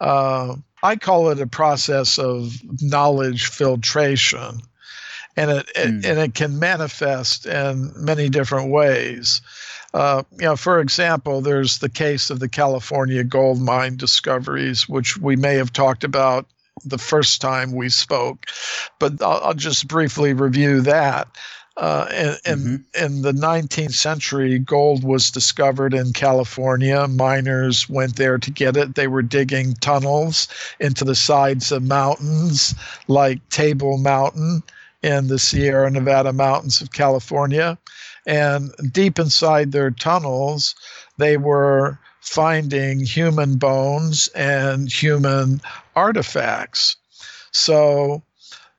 Uh, 0.00 0.56
I 0.82 0.96
call 0.96 1.30
it 1.30 1.40
a 1.40 1.46
process 1.46 2.18
of 2.18 2.54
knowledge 2.80 3.46
filtration, 3.46 4.62
and 5.36 5.50
it, 5.50 5.66
mm. 5.76 5.98
it, 5.98 6.04
and 6.06 6.18
it 6.18 6.34
can 6.34 6.58
manifest 6.58 7.46
in 7.46 7.92
many 7.96 8.28
different 8.30 8.70
ways. 8.70 9.42
Uh, 9.92 10.22
you 10.32 10.46
know, 10.46 10.56
for 10.56 10.80
example, 10.80 11.40
there's 11.40 11.78
the 11.78 11.88
case 11.88 12.30
of 12.30 12.38
the 12.38 12.48
California 12.48 13.24
gold 13.24 13.60
mine 13.60 13.96
discoveries, 13.96 14.88
which 14.88 15.16
we 15.16 15.36
may 15.36 15.56
have 15.56 15.72
talked 15.72 16.04
about 16.04 16.46
the 16.84 16.98
first 16.98 17.40
time 17.40 17.72
we 17.72 17.88
spoke, 17.88 18.46
but 18.98 19.20
I'll, 19.22 19.40
I'll 19.44 19.54
just 19.54 19.88
briefly 19.88 20.32
review 20.32 20.80
that. 20.82 21.28
Uh, 21.76 22.36
in, 22.44 22.58
mm-hmm. 22.58 23.04
in, 23.04 23.22
the 23.22 23.32
19th 23.32 23.94
century, 23.94 24.58
gold 24.58 25.02
was 25.02 25.30
discovered 25.30 25.94
in 25.94 26.12
California. 26.12 27.06
Miners 27.08 27.88
went 27.88 28.16
there 28.16 28.36
to 28.38 28.50
get 28.50 28.76
it. 28.76 28.96
They 28.96 29.06
were 29.06 29.22
digging 29.22 29.74
tunnels 29.74 30.48
into 30.78 31.04
the 31.04 31.14
sides 31.14 31.72
of 31.72 31.82
mountains 31.82 32.74
like 33.08 33.48
Table 33.48 33.96
Mountain 33.96 34.62
in 35.02 35.28
the 35.28 35.38
Sierra 35.38 35.90
Nevada 35.90 36.32
mountains 36.32 36.82
of 36.82 36.92
California. 36.92 37.78
And 38.26 38.70
deep 38.92 39.18
inside 39.18 39.72
their 39.72 39.90
tunnels, 39.90 40.74
they 41.16 41.36
were 41.36 41.98
finding 42.20 43.00
human 43.00 43.56
bones 43.56 44.28
and 44.28 44.90
human 44.90 45.60
artifacts. 45.96 46.96
So 47.52 48.22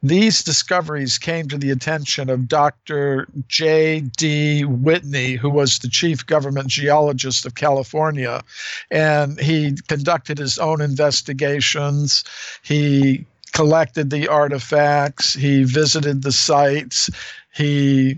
these 0.04 0.44
discoveries 0.44 1.20
came 1.20 1.48
to 1.50 1.58
the 1.58 1.70
attention 1.70 2.30
of 2.30 2.48
Dr. 2.48 3.28
J.D. 3.48 4.66
Whitney, 4.66 5.36
who 5.36 5.50
was 5.50 5.78
the 5.78 5.90
chief 5.90 6.26
government 6.26 6.70
geologist 6.70 7.46
of 7.46 7.54
California. 7.54 8.42
And 8.90 9.40
he 9.40 9.76
conducted 9.88 10.40
his 10.40 10.58
own 10.58 10.82
investigations. 10.82 12.24
He 12.64 13.26
collected 13.52 14.10
the 14.10 14.28
artifacts. 14.28 15.34
He 15.34 15.64
visited 15.64 16.24
the 16.24 16.32
sites. 16.32 17.10
He 17.54 18.18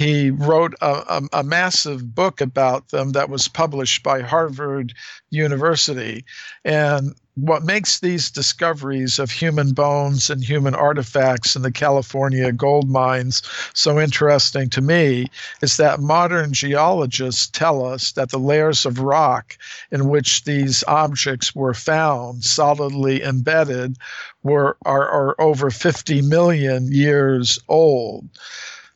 he 0.00 0.30
wrote 0.30 0.72
a, 0.80 0.86
a, 1.08 1.40
a, 1.40 1.44
massive 1.44 2.14
book 2.14 2.40
about 2.40 2.88
them 2.88 3.12
that 3.12 3.28
was 3.28 3.48
published 3.48 4.02
by 4.02 4.22
Harvard 4.22 4.94
University. 5.28 6.24
And 6.64 7.14
what 7.34 7.64
makes 7.64 8.00
these 8.00 8.30
discoveries 8.30 9.18
of 9.18 9.30
human 9.30 9.72
bones 9.72 10.30
and 10.30 10.42
human 10.42 10.74
artifacts 10.74 11.54
in 11.54 11.60
the 11.60 11.70
California 11.70 12.50
gold 12.50 12.88
mines 12.88 13.42
so 13.74 14.00
interesting 14.00 14.70
to 14.70 14.80
me 14.80 15.26
is 15.60 15.76
that 15.76 16.00
modern 16.00 16.54
geologists 16.54 17.48
tell 17.48 17.84
us 17.84 18.12
that 18.12 18.30
the 18.30 18.38
layers 18.38 18.86
of 18.86 19.00
rock 19.00 19.58
in 19.90 20.08
which 20.08 20.44
these 20.44 20.82
objects 20.88 21.54
were 21.54 21.74
found 21.74 22.42
solidly 22.42 23.22
embedded 23.22 23.98
were 24.44 24.78
are, 24.86 25.06
are 25.06 25.38
over 25.38 25.68
50 25.68 26.22
million 26.22 26.90
years 26.90 27.58
old. 27.68 28.26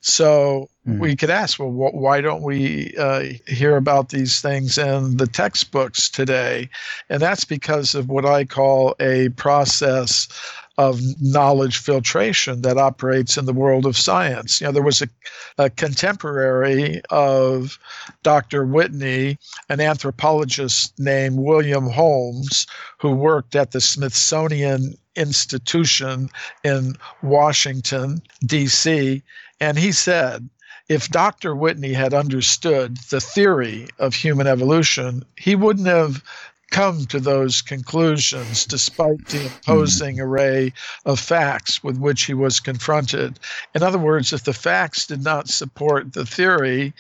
So 0.05 0.69
mm. 0.87 0.99
we 0.99 1.17
could 1.17 1.31
ask, 1.31 1.59
well, 1.59 1.71
wh- 1.71 1.95
why 1.95 2.21
don't 2.21 2.43
we 2.43 2.95
uh, 2.99 3.25
hear 3.47 3.79
about 3.79 4.11
these 4.11 4.43
things 4.43 4.77
in 4.77 5.17
the 5.17 5.27
textbooks 5.27 6.11
today? 6.11 6.69
And 7.09 7.23
that's 7.23 7.47
because 7.47 7.95
of 7.95 8.11
what 8.11 8.27
I 8.27 8.45
call 8.45 8.95
a 9.01 9.31
process 9.31 10.29
of 10.77 11.01
knowledge 11.23 11.79
filtration 11.79 12.61
that 12.63 12.77
operates 12.77 13.39
in 13.39 13.47
the 13.47 13.55
world 13.55 13.87
of 13.87 13.97
science. 13.97 14.61
You 14.61 14.67
know, 14.67 14.73
there 14.73 14.83
was 14.83 15.01
a, 15.01 15.09
a 15.57 15.71
contemporary 15.71 17.01
of 17.09 17.79
Dr. 18.23 18.67
Whitney, 18.67 19.39
an 19.71 19.81
anthropologist 19.81 20.99
named 20.99 21.39
William 21.39 21.89
Holmes, 21.89 22.67
who 22.99 23.13
worked 23.13 23.57
at 23.57 23.71
the 23.71 23.81
Smithsonian 23.81 24.99
Institution 25.17 26.29
in 26.63 26.97
Washington, 27.23 28.21
D.C. 28.45 29.23
And 29.65 29.79
he 29.79 29.93
said, 29.93 30.47
if 30.91 31.09
Dr. 31.09 31.57
Whitney 31.57 31.95
had 31.95 32.13
understood 32.13 32.99
the 33.09 33.19
theory 33.19 33.89
of 33.99 34.15
human 34.15 34.47
evolution, 34.47 35.25
he 35.37 35.55
wouldn't 35.55 35.87
have 35.87 36.23
come 36.71 37.07
to 37.07 37.19
those 37.19 37.63
conclusions 37.63 38.67
despite 38.67 39.27
the 39.29 39.39
hmm. 39.39 39.47
imposing 39.47 40.21
array 40.21 40.75
of 41.07 41.19
facts 41.19 41.83
with 41.83 41.97
which 41.97 42.25
he 42.25 42.35
was 42.35 42.61
confronted. 42.61 43.41
In 43.75 43.83
other 43.83 43.99
words, 43.99 44.35
if 44.35 44.45
the 44.45 44.53
facts 44.53 45.07
did 45.07 45.25
not 45.25 45.49
support 45.49 46.13
the 46.13 46.27
theory, 46.27 46.93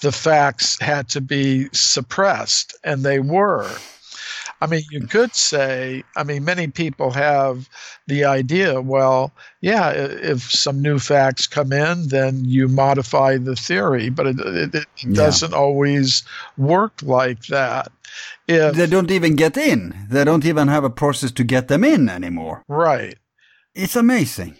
the 0.00 0.12
facts 0.12 0.80
had 0.80 1.10
to 1.10 1.20
be 1.20 1.68
suppressed, 1.72 2.74
and 2.82 3.02
they 3.04 3.18
were. 3.18 3.70
I 4.62 4.66
mean, 4.68 4.84
you 4.92 5.08
could 5.08 5.34
say, 5.34 6.04
I 6.16 6.22
mean, 6.22 6.44
many 6.44 6.68
people 6.68 7.10
have 7.10 7.68
the 8.06 8.24
idea, 8.24 8.80
well, 8.80 9.32
yeah, 9.60 9.90
if 9.90 10.42
some 10.42 10.80
new 10.80 11.00
facts 11.00 11.48
come 11.48 11.72
in, 11.72 12.06
then 12.10 12.44
you 12.44 12.68
modify 12.68 13.38
the 13.38 13.56
theory, 13.56 14.08
but 14.08 14.28
it, 14.28 14.38
it, 14.38 14.74
it 14.76 14.86
yeah. 15.02 15.14
doesn't 15.14 15.52
always 15.52 16.22
work 16.56 16.92
like 17.02 17.46
that. 17.46 17.90
If, 18.46 18.76
they 18.76 18.86
don't 18.86 19.10
even 19.10 19.34
get 19.34 19.56
in. 19.56 20.06
They 20.08 20.22
don't 20.22 20.44
even 20.44 20.68
have 20.68 20.84
a 20.84 20.90
process 20.90 21.32
to 21.32 21.42
get 21.42 21.66
them 21.66 21.82
in 21.82 22.08
anymore. 22.08 22.62
Right. 22.68 23.18
It's 23.74 23.96
amazing 23.96 24.56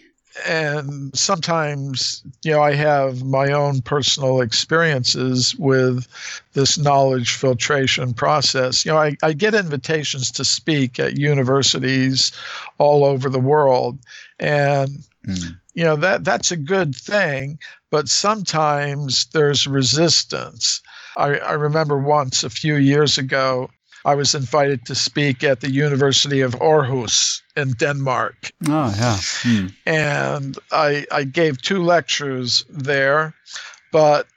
and 0.47 1.15
sometimes 1.15 2.23
you 2.43 2.51
know 2.51 2.61
i 2.61 2.73
have 2.73 3.23
my 3.23 3.51
own 3.51 3.81
personal 3.81 4.41
experiences 4.41 5.55
with 5.55 6.07
this 6.53 6.77
knowledge 6.77 7.35
filtration 7.35 8.13
process. 8.13 8.85
You 8.85 8.91
know 8.91 8.97
i, 8.97 9.15
I 9.21 9.33
get 9.33 9.53
invitations 9.53 10.31
to 10.31 10.45
speak 10.45 10.99
at 10.99 11.17
universities 11.17 12.31
all 12.77 13.05
over 13.05 13.29
the 13.29 13.39
world. 13.39 13.99
And 14.39 14.89
mm. 15.27 15.57
you 15.75 15.83
know 15.83 15.95
that 15.97 16.23
that's 16.23 16.51
a 16.51 16.57
good 16.57 16.95
thing 16.95 17.59
but 17.93 18.09
sometimes 18.09 19.25
there's 19.33 19.67
resistance. 19.67 20.81
I, 21.15 21.37
I 21.37 21.51
remember 21.51 21.99
once 21.99 22.43
a 22.43 22.49
few 22.49 22.77
years 22.77 23.19
ago 23.19 23.69
I 24.03 24.15
was 24.15 24.33
invited 24.33 24.83
to 24.87 24.95
speak 24.95 25.43
at 25.43 25.61
the 25.61 25.69
University 25.69 26.41
of 26.41 26.55
Aarhus 26.55 27.42
in 27.55 27.73
Denmark. 27.73 28.51
Oh, 28.67 28.93
yeah. 28.97 29.19
Hmm. 29.41 29.67
And 29.85 30.57
I, 30.71 31.05
I 31.11 31.23
gave 31.23 31.61
two 31.61 31.83
lectures 31.83 32.65
there, 32.69 33.33
but 33.91 34.27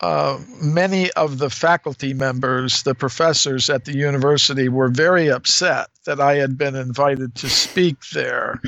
uh, 0.00 0.38
many 0.62 1.10
of 1.12 1.38
the 1.38 1.50
faculty 1.50 2.14
members, 2.14 2.82
the 2.84 2.94
professors 2.94 3.68
at 3.68 3.84
the 3.84 3.94
university, 3.94 4.68
were 4.68 4.88
very 4.88 5.30
upset 5.30 5.88
that 6.06 6.20
I 6.20 6.36
had 6.36 6.56
been 6.56 6.74
invited 6.74 7.34
to 7.36 7.50
speak 7.50 7.96
there. 8.14 8.60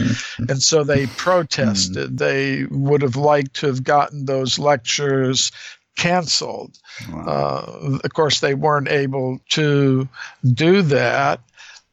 And 0.49 0.61
so 0.63 0.85
they 0.85 1.07
protested. 1.07 2.11
Hmm. 2.11 2.17
They 2.17 2.65
would 2.71 3.03
have 3.03 3.17
liked 3.17 3.55
to 3.57 3.67
have 3.69 3.83
gotten 3.83 4.27
those 4.27 4.59
lectures 4.59 5.51
canceled. 5.97 6.79
Wow. 7.11 7.25
Uh, 7.27 7.99
of 8.05 8.13
course, 8.13 8.41
they 8.41 8.55
weren't 8.55 8.89
able 8.89 9.41
to 9.51 10.09
do 10.53 10.83
that. 10.83 11.41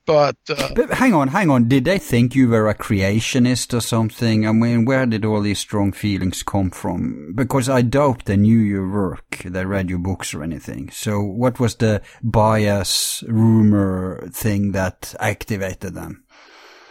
But, 0.10 0.38
uh, 0.50 0.74
but, 0.74 0.90
hang 0.94 1.14
on, 1.14 1.28
hang 1.28 1.52
on. 1.52 1.68
Did 1.68 1.86
they 1.86 2.00
think 2.00 2.34
you 2.34 2.50
were 2.50 2.68
a 2.68 2.74
creationist 2.74 3.78
or 3.78 3.80
something? 3.80 4.48
I 4.48 4.52
mean, 4.52 4.86
where 4.86 5.06
did 5.06 5.24
all 5.24 5.40
these 5.40 5.60
strong 5.60 5.92
feelings 5.92 6.42
come 6.42 6.72
from? 6.72 7.34
Because 7.36 7.70
I 7.70 7.84
doubt 7.84 8.26
they 8.26 8.36
knew 8.36 8.58
your 8.58 8.90
work, 8.90 9.44
they 9.46 9.66
read 9.66 9.88
your 9.88 10.00
books 10.00 10.34
or 10.34 10.42
anything. 10.42 10.90
So, 10.90 11.22
what 11.22 11.60
was 11.60 11.76
the 11.76 12.02
bias, 12.24 13.24
rumor 13.28 14.28
thing 14.34 14.72
that 14.72 15.14
activated 15.20 15.94
them? 15.94 16.24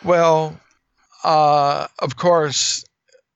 Well, 0.05 0.61
uh, 1.25 1.89
of 1.99 2.15
course, 2.15 2.85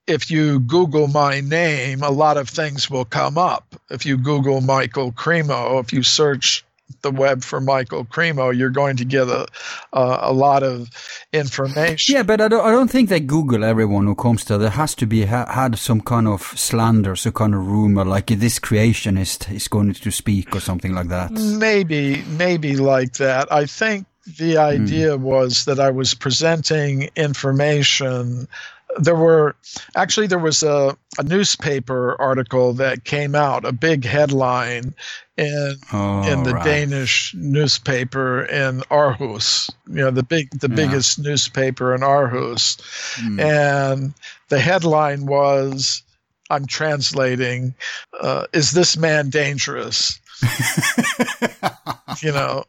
if 0.06 0.30
you 0.30 0.60
Google 0.60 1.08
my 1.08 1.40
name, 1.40 2.04
a 2.04 2.10
lot 2.10 2.36
of 2.36 2.48
things 2.48 2.88
will 2.88 3.04
come 3.04 3.36
up. 3.36 3.74
If 3.90 4.06
you 4.06 4.16
Google 4.16 4.60
Michael 4.60 5.10
Cremo, 5.10 5.80
if 5.82 5.92
you 5.92 6.04
search 6.04 6.64
the 7.00 7.10
web 7.10 7.42
for 7.42 7.60
Michael 7.60 8.04
Cremo, 8.04 8.56
you're 8.56 8.70
going 8.70 8.96
to 8.98 9.04
get 9.04 9.28
a 9.28 9.46
a, 9.92 10.18
a 10.22 10.32
lot 10.32 10.62
of 10.62 10.88
information. 11.32 12.14
Yeah, 12.14 12.22
but 12.22 12.40
I 12.40 12.48
don't, 12.48 12.64
I 12.64 12.70
don't 12.70 12.90
think 12.90 13.08
they 13.08 13.20
Google 13.20 13.64
everyone 13.64 14.06
who 14.06 14.14
comes 14.14 14.44
to. 14.46 14.58
There 14.58 14.70
has 14.70 14.94
to 14.96 15.06
be 15.06 15.24
ha, 15.24 15.46
had 15.50 15.78
some 15.78 16.00
kind 16.00 16.28
of 16.28 16.42
slander, 16.42 17.16
some 17.16 17.32
kind 17.32 17.54
of 17.54 17.66
rumor, 17.66 18.04
like 18.04 18.26
this 18.26 18.58
creationist 18.58 19.52
is 19.52 19.68
going 19.68 19.94
to 19.94 20.10
speak 20.10 20.54
or 20.54 20.60
something 20.60 20.94
like 20.94 21.08
that. 21.08 21.30
Maybe, 21.32 22.22
maybe 22.22 22.76
like 22.76 23.14
that. 23.14 23.52
I 23.52 23.66
think 23.66 24.06
the 24.38 24.58
idea 24.58 25.16
mm. 25.16 25.20
was 25.20 25.64
that 25.64 25.80
I 25.80 25.90
was 25.90 26.14
presenting 26.14 27.10
information 27.16 28.48
there 28.96 29.16
were 29.16 29.56
actually 29.96 30.26
there 30.26 30.38
was 30.38 30.62
a, 30.62 30.96
a 31.18 31.22
newspaper 31.22 32.20
article 32.20 32.72
that 32.74 33.04
came 33.04 33.34
out 33.34 33.64
a 33.64 33.72
big 33.72 34.04
headline 34.04 34.94
in 35.36 35.76
oh, 35.92 36.30
in 36.30 36.42
the 36.42 36.54
right. 36.54 36.64
Danish 36.64 37.34
newspaper 37.34 38.42
in 38.44 38.80
Aarhus 38.90 39.70
you 39.88 39.96
know 39.96 40.10
the 40.10 40.22
big 40.22 40.50
the 40.60 40.68
yeah. 40.68 40.76
biggest 40.76 41.18
newspaper 41.18 41.94
in 41.94 42.02
Aarhus 42.02 42.80
mm. 43.16 43.40
and 43.40 44.14
the 44.48 44.58
headline 44.58 45.26
was 45.26 46.02
I'm 46.50 46.66
translating 46.66 47.74
uh, 48.20 48.46
is 48.52 48.72
this 48.72 48.96
man 48.96 49.30
dangerous 49.30 50.20
you 52.22 52.32
know 52.32 52.64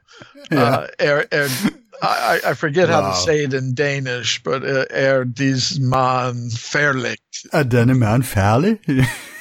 yeah. 0.51 0.63
uh, 0.63 0.87
er, 1.01 1.27
er, 1.33 1.49
I, 2.03 2.39
I 2.47 2.53
forget 2.53 2.89
wow. 2.89 3.01
how 3.01 3.09
to 3.11 3.15
say 3.15 3.43
it 3.43 3.53
in 3.53 3.73
Danish, 3.73 4.43
but 4.43 4.63
uh, 4.63 4.85
er 4.91 5.23
dies 5.25 5.79
man 5.79 6.49
farlig. 6.49 7.17
Er 7.53 7.63
denne 7.63 7.97
man 7.97 8.23
farlig? 8.23 8.79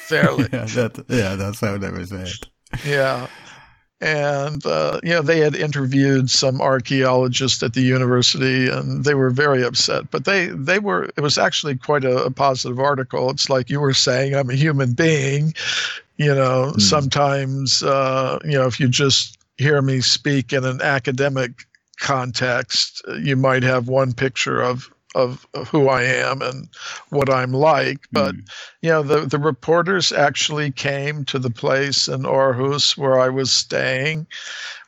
Farlig. 0.09 0.53
yeah, 0.53 0.64
that, 0.77 1.05
yeah, 1.09 1.35
that's 1.35 1.61
how 1.61 1.77
they 1.79 1.90
would 1.90 2.09
say 2.09 2.22
it. 2.22 2.48
Yeah. 2.87 3.27
And, 4.01 4.64
uh, 4.66 4.98
you 5.05 5.11
know, 5.11 5.22
they 5.22 5.38
had 5.38 5.55
interviewed 5.55 6.29
some 6.29 6.61
archaeologists 6.61 7.62
at 7.62 7.75
the 7.75 7.83
university 7.83 8.68
and 8.68 9.05
they 9.05 9.14
were 9.14 9.31
very 9.31 9.62
upset. 9.62 10.11
But 10.11 10.25
they, 10.25 10.46
they 10.46 10.81
were, 10.81 11.05
it 11.16 11.20
was 11.20 11.38
actually 11.38 11.77
quite 11.77 12.05
a, 12.05 12.25
a 12.25 12.31
positive 12.31 12.81
article. 12.81 13.31
It's 13.31 13.48
like 13.48 13.70
you 13.70 13.79
were 13.79 13.94
saying, 13.94 14.35
I'm 14.35 14.51
a 14.51 14.55
human 14.55 14.94
being. 14.94 15.55
You 16.16 16.35
know, 16.35 16.72
mm. 16.75 16.81
sometimes, 16.81 17.85
uh, 17.85 18.40
you 18.44 18.59
know, 18.59 18.66
if 18.66 18.81
you 18.81 18.88
just 18.88 19.38
hear 19.57 19.81
me 19.81 20.01
speak 20.01 20.53
in 20.53 20.64
an 20.64 20.83
academic 20.83 21.64
context, 21.98 23.02
you 23.20 23.37
might 23.37 23.62
have 23.62 23.88
one 23.88 24.12
picture 24.12 24.61
of 24.61 24.92
of, 25.14 25.46
who 25.68 25.88
I 25.88 26.05
am 26.05 26.40
and 26.40 26.68
what 27.11 27.31
I'm 27.31 27.52
like. 27.52 28.09
But 28.12 28.34
mm. 28.34 28.49
you 28.80 28.90
know, 28.90 29.03
the 29.03 29.26
the 29.26 29.38
reporters 29.38 30.12
actually 30.12 30.70
came 30.70 31.24
to 31.26 31.38
the 31.38 31.51
place 31.51 32.09
in 32.09 32.22
Aarhus 32.22 32.97
where 32.97 33.20
I 33.20 33.28
was 33.28 33.53
staying 33.53 34.26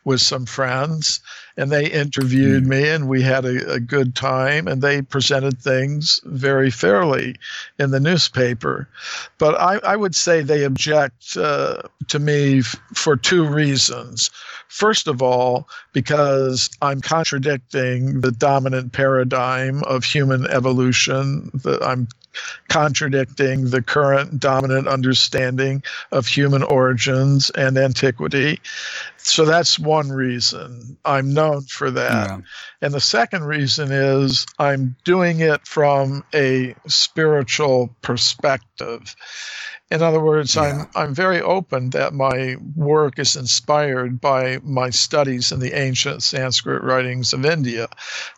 with 0.03 0.21
some 0.21 0.45
friends, 0.45 1.19
and 1.57 1.71
they 1.71 1.89
interviewed 1.89 2.63
mm. 2.63 2.67
me, 2.67 2.89
and 2.89 3.07
we 3.07 3.21
had 3.21 3.45
a, 3.45 3.73
a, 3.73 3.79
good 3.79 4.15
time, 4.15 4.67
and 4.67 4.81
they 4.81 5.01
presented 5.01 5.59
things 5.59 6.19
very 6.25 6.69
fairly 6.69 7.35
in 7.79 7.91
the 7.91 7.99
newspaper. 7.99 8.89
But 9.37 9.55
I, 9.59 9.77
I 9.77 9.95
would 9.95 10.15
say 10.15 10.41
they 10.41 10.63
object 10.63 11.37
uh, 11.37 11.83
to 12.09 12.19
me 12.19 12.59
f- 12.59 12.75
for 12.93 13.15
two 13.15 13.45
reasons. 13.45 14.31
First 14.67 15.07
of 15.07 15.21
all, 15.21 15.69
because 15.93 16.69
I'm 16.81 16.99
contradicting 16.99 18.21
the 18.21 18.31
dominant 18.31 18.91
paradigm 18.91 19.83
of 19.83 20.03
human 20.03 20.47
evolution. 20.47 21.51
That 21.63 21.81
I'm 21.81 22.07
contradicting 22.67 23.69
the 23.69 23.81
current 23.81 24.39
dominant 24.39 24.87
understanding 24.87 25.83
of 26.11 26.27
human 26.27 26.63
origins 26.63 27.49
and 27.51 27.77
antiquity. 27.77 28.59
So 29.25 29.43
that's 29.43 29.79
one 29.79 30.09
reason 30.09 30.97
I'm 31.03 31.33
known 31.33 31.63
for 31.63 31.89
that. 31.89 32.29
Yeah. 32.29 32.41
And 32.81 32.93
the 32.93 33.01
second 33.01 33.45
reason 33.45 33.91
is 33.91 34.45
I'm 34.59 34.95
doing 35.03 35.39
it 35.39 35.65
from 35.65 36.23
a 36.33 36.75
spiritual 36.87 37.89
perspective. 38.03 39.15
In 39.91 40.01
other 40.01 40.19
words, 40.21 40.55
Yeah. 40.55 40.63
I'm 40.63 40.89
I'm 40.95 41.13
very 41.13 41.41
open 41.41 41.89
that 41.91 42.13
my 42.13 42.57
work 42.75 43.19
is 43.19 43.35
inspired 43.35 44.19
by 44.19 44.59
my 44.63 44.89
studies 44.89 45.51
in 45.51 45.59
the 45.59 45.73
ancient 45.73 46.23
Sanskrit 46.23 46.83
writings 46.83 47.33
of 47.33 47.45
India. 47.45 47.87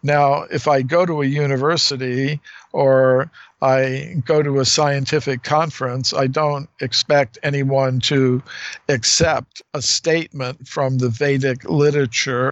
Now, 0.04 0.43
if 0.52 0.68
I 0.68 0.82
go 0.82 1.06
to 1.06 1.22
a 1.22 1.26
university 1.26 2.41
or 2.74 3.32
I 3.62 4.16
go 4.26 4.41
to 4.43 4.60
a 4.60 4.66
scientific 4.66 5.43
conference, 5.43 6.14
I 6.14 6.28
don't 6.28 6.70
expect 6.82 7.38
anyone 7.43 8.00
to 8.02 8.43
accept 8.89 9.62
a 9.74 9.82
statement 9.82 10.68
from 10.68 10.98
the 11.00 11.10
Vedic 11.10 11.64
literature 11.70 12.52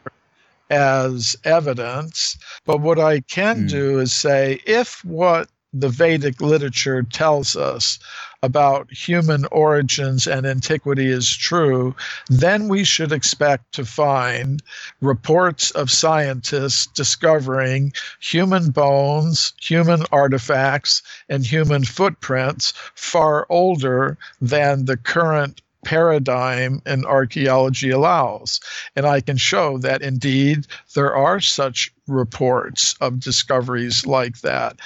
as 0.70 1.36
evidence. 1.44 2.38
But 2.66 2.80
what 2.82 3.00
I 3.00 3.22
can 3.22 3.64
Hmm. 3.64 3.68
do 3.68 4.00
is 4.00 4.14
say 4.14 4.60
if 4.66 5.04
what 5.06 5.50
the 5.74 5.90
Vedic 5.90 6.42
literature 6.42 7.04
tells 7.04 7.56
us 7.56 8.00
about 8.46 8.92
human 8.92 9.46
origins 9.46 10.28
and 10.28 10.46
antiquity 10.46 11.08
is 11.08 11.36
true, 11.36 11.96
then 12.30 12.68
we 12.68 12.84
should 12.84 13.12
expect 13.12 13.74
to 13.74 13.84
find 13.84 14.62
reports 15.02 15.72
of 15.72 15.90
scientists 15.90 16.86
discovering 16.86 17.92
human 18.20 18.70
bones, 18.70 19.54
human 19.60 20.04
artifacts, 20.12 21.02
and 21.28 21.44
human 21.44 21.84
footprints 21.84 22.74
far 22.94 23.48
older 23.50 24.16
than 24.40 24.86
the 24.86 24.98
current 24.98 25.62
paradigm 25.84 26.82
in 26.86 27.06
archaeology 27.06 27.90
allows. 27.90 28.60
And 28.96 29.06
I 29.06 29.22
can 29.22 29.38
show 29.38 29.78
that 29.80 30.02
indeed 30.02 30.68
there 30.94 31.16
are 31.16 31.40
such 31.40 31.92
reports 32.08 32.96
of 33.02 33.20
discoveries 33.20 34.06
like 34.06 34.42
that, 34.42 34.80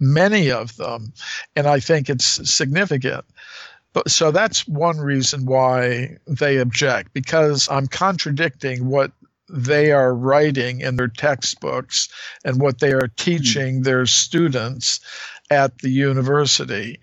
many 0.00 0.50
of 0.50 0.76
them. 0.76 1.12
And 1.56 1.66
I 1.66 1.80
think 1.80 2.08
it's 2.08 2.50
significant. 2.50 3.24
But 3.92 4.10
so 4.10 4.30
that's 4.30 4.66
one 4.66 4.98
reason 4.98 5.46
why 5.46 6.16
they 6.26 6.58
object 6.58 7.12
because 7.12 7.68
I'm 7.70 7.86
contradicting 7.86 8.88
what 8.88 9.12
they 9.48 9.92
are 9.92 10.14
writing 10.14 10.80
in 10.80 10.96
their 10.96 11.08
textbooks 11.08 12.08
and 12.44 12.60
what 12.60 12.80
they 12.80 12.92
are 12.92 13.08
teaching 13.16 13.82
their 13.82 14.04
students 14.06 15.00
at 15.50 15.78
the 15.78 15.90
university. 15.90 16.98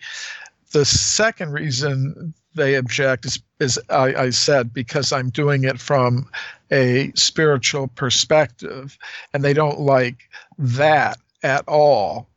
The 0.71 0.85
second 0.85 1.51
reason 1.51 2.33
they 2.55 2.75
object 2.75 3.25
is, 3.25 3.39
is 3.59 3.79
I, 3.89 4.13
I 4.15 4.29
said, 4.31 4.73
because 4.73 5.13
I'm 5.13 5.29
doing 5.29 5.63
it 5.63 5.79
from 5.79 6.29
a 6.71 7.11
spiritual 7.15 7.87
perspective, 7.87 8.97
and 9.33 9.43
they 9.43 9.53
don't 9.53 9.79
like 9.79 10.29
that 10.57 11.17
at 11.43 11.63
all. 11.67 12.27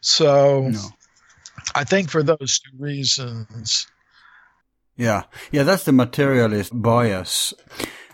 So 0.00 0.68
No. 0.68 0.80
I 1.74 1.84
think 1.84 2.10
for 2.10 2.22
those 2.22 2.60
two 2.60 2.76
reasons, 2.78 3.86
Yeah, 4.96 5.22
yeah, 5.50 5.62
that's 5.62 5.84
the 5.84 5.92
materialist 5.92 6.72
bias. 6.74 7.54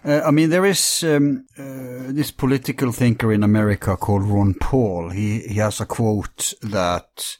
Uh, 0.04 0.20
I 0.24 0.30
mean, 0.30 0.50
there 0.50 0.64
is 0.64 1.02
um, 1.02 1.46
uh, 1.58 2.12
this 2.12 2.30
political 2.30 2.92
thinker 2.92 3.32
in 3.32 3.42
America 3.42 3.96
called 3.96 4.22
Ron 4.22 4.54
Paul. 4.54 5.10
He 5.10 5.40
he 5.40 5.58
has 5.58 5.80
a 5.80 5.86
quote 5.86 6.54
that 6.62 7.38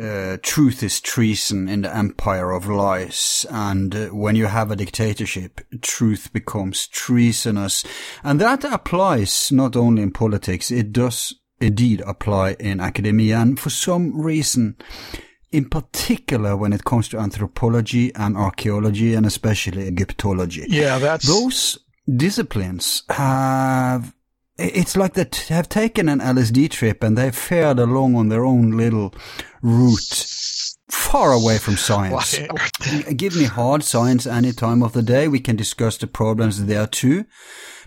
uh, 0.00 0.36
truth 0.42 0.82
is 0.82 1.00
treason 1.00 1.68
in 1.68 1.82
the 1.82 1.96
empire 1.96 2.52
of 2.52 2.68
lies, 2.68 3.44
and 3.50 3.94
uh, 3.94 4.06
when 4.08 4.36
you 4.36 4.46
have 4.46 4.70
a 4.70 4.76
dictatorship, 4.76 5.60
truth 5.82 6.32
becomes 6.32 6.86
treasonous, 6.86 7.84
and 8.22 8.40
that 8.40 8.64
applies 8.64 9.50
not 9.50 9.74
only 9.74 10.02
in 10.02 10.12
politics; 10.12 10.70
it 10.70 10.92
does 10.92 11.34
indeed 11.64 12.02
apply 12.06 12.56
in 12.60 12.80
academia, 12.80 13.38
and 13.38 13.58
for 13.58 13.70
some 13.70 14.20
reason 14.20 14.76
in 15.50 15.68
particular 15.68 16.56
when 16.56 16.72
it 16.72 16.84
comes 16.84 17.08
to 17.08 17.18
anthropology 17.18 18.12
and 18.16 18.36
archaeology 18.36 19.14
and 19.14 19.24
especially 19.24 19.86
Egyptology. 19.86 20.66
yeah, 20.68 20.98
that's 20.98 21.26
Those 21.26 21.78
disciplines 22.08 23.04
have 23.08 24.14
it's 24.56 24.96
like 24.96 25.14
they 25.14 25.26
have 25.48 25.68
taken 25.68 26.08
an 26.08 26.20
LSD 26.20 26.70
trip 26.70 27.02
and 27.02 27.18
they've 27.18 27.34
fared 27.34 27.78
along 27.78 28.14
on 28.14 28.28
their 28.28 28.44
own 28.44 28.76
little 28.76 29.14
route 29.62 30.00
far 30.88 31.32
away 31.32 31.58
from 31.58 31.76
science. 31.76 32.38
Give 33.16 33.36
me 33.36 33.44
hard 33.44 33.82
science 33.84 34.26
any 34.26 34.52
time 34.52 34.82
of 34.82 34.92
the 34.92 35.02
day. 35.02 35.28
We 35.28 35.40
can 35.40 35.56
discuss 35.56 35.96
the 35.96 36.06
problems 36.06 36.66
there 36.66 36.86
too. 36.86 37.24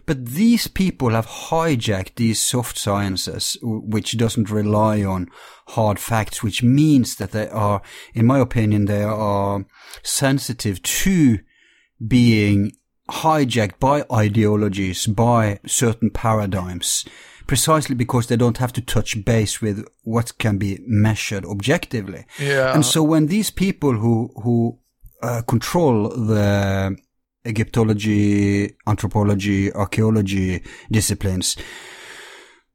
But 0.06 0.26
these 0.26 0.68
people 0.68 1.10
have 1.10 1.28
hijacked 1.28 2.16
these 2.16 2.42
soft 2.42 2.78
sciences, 2.78 3.58
which 3.62 4.18
doesn't 4.18 4.50
rely 4.50 5.04
on 5.04 5.28
hard 5.70 6.00
facts, 6.00 6.42
which 6.42 6.64
means 6.64 7.16
that 7.16 7.32
they 7.32 7.50
are, 7.50 7.82
in 8.14 8.26
my 8.26 8.40
opinion, 8.40 8.86
they 8.86 9.04
are 9.04 9.66
sensitive 10.04 10.82
to 10.82 11.40
being 12.06 12.72
hijacked 13.10 13.80
by 13.80 14.06
ideologies, 14.12 15.08
by 15.08 15.60
certain 15.66 16.10
paradigms, 16.10 17.06
precisely 17.48 17.96
because 17.96 18.28
they 18.28 18.36
don't 18.36 18.58
have 18.58 18.74
to 18.74 18.82
touch 18.82 19.24
base 19.26 19.62
with 19.62 19.88
what 20.04 20.38
can 20.38 20.58
be 20.58 20.80
measured 20.86 21.46
objectively. 21.46 22.26
yeah. 22.40 22.74
And 22.74 22.86
so 22.86 23.02
when 23.02 23.28
these 23.28 23.50
people 23.50 23.94
who 23.94 24.32
who 24.44 24.80
uh, 25.24 25.42
control 25.48 26.10
the 26.10 26.96
Egyptology, 27.46 28.76
anthropology, 28.86 29.72
archaeology 29.74 30.62
disciplines, 30.92 31.56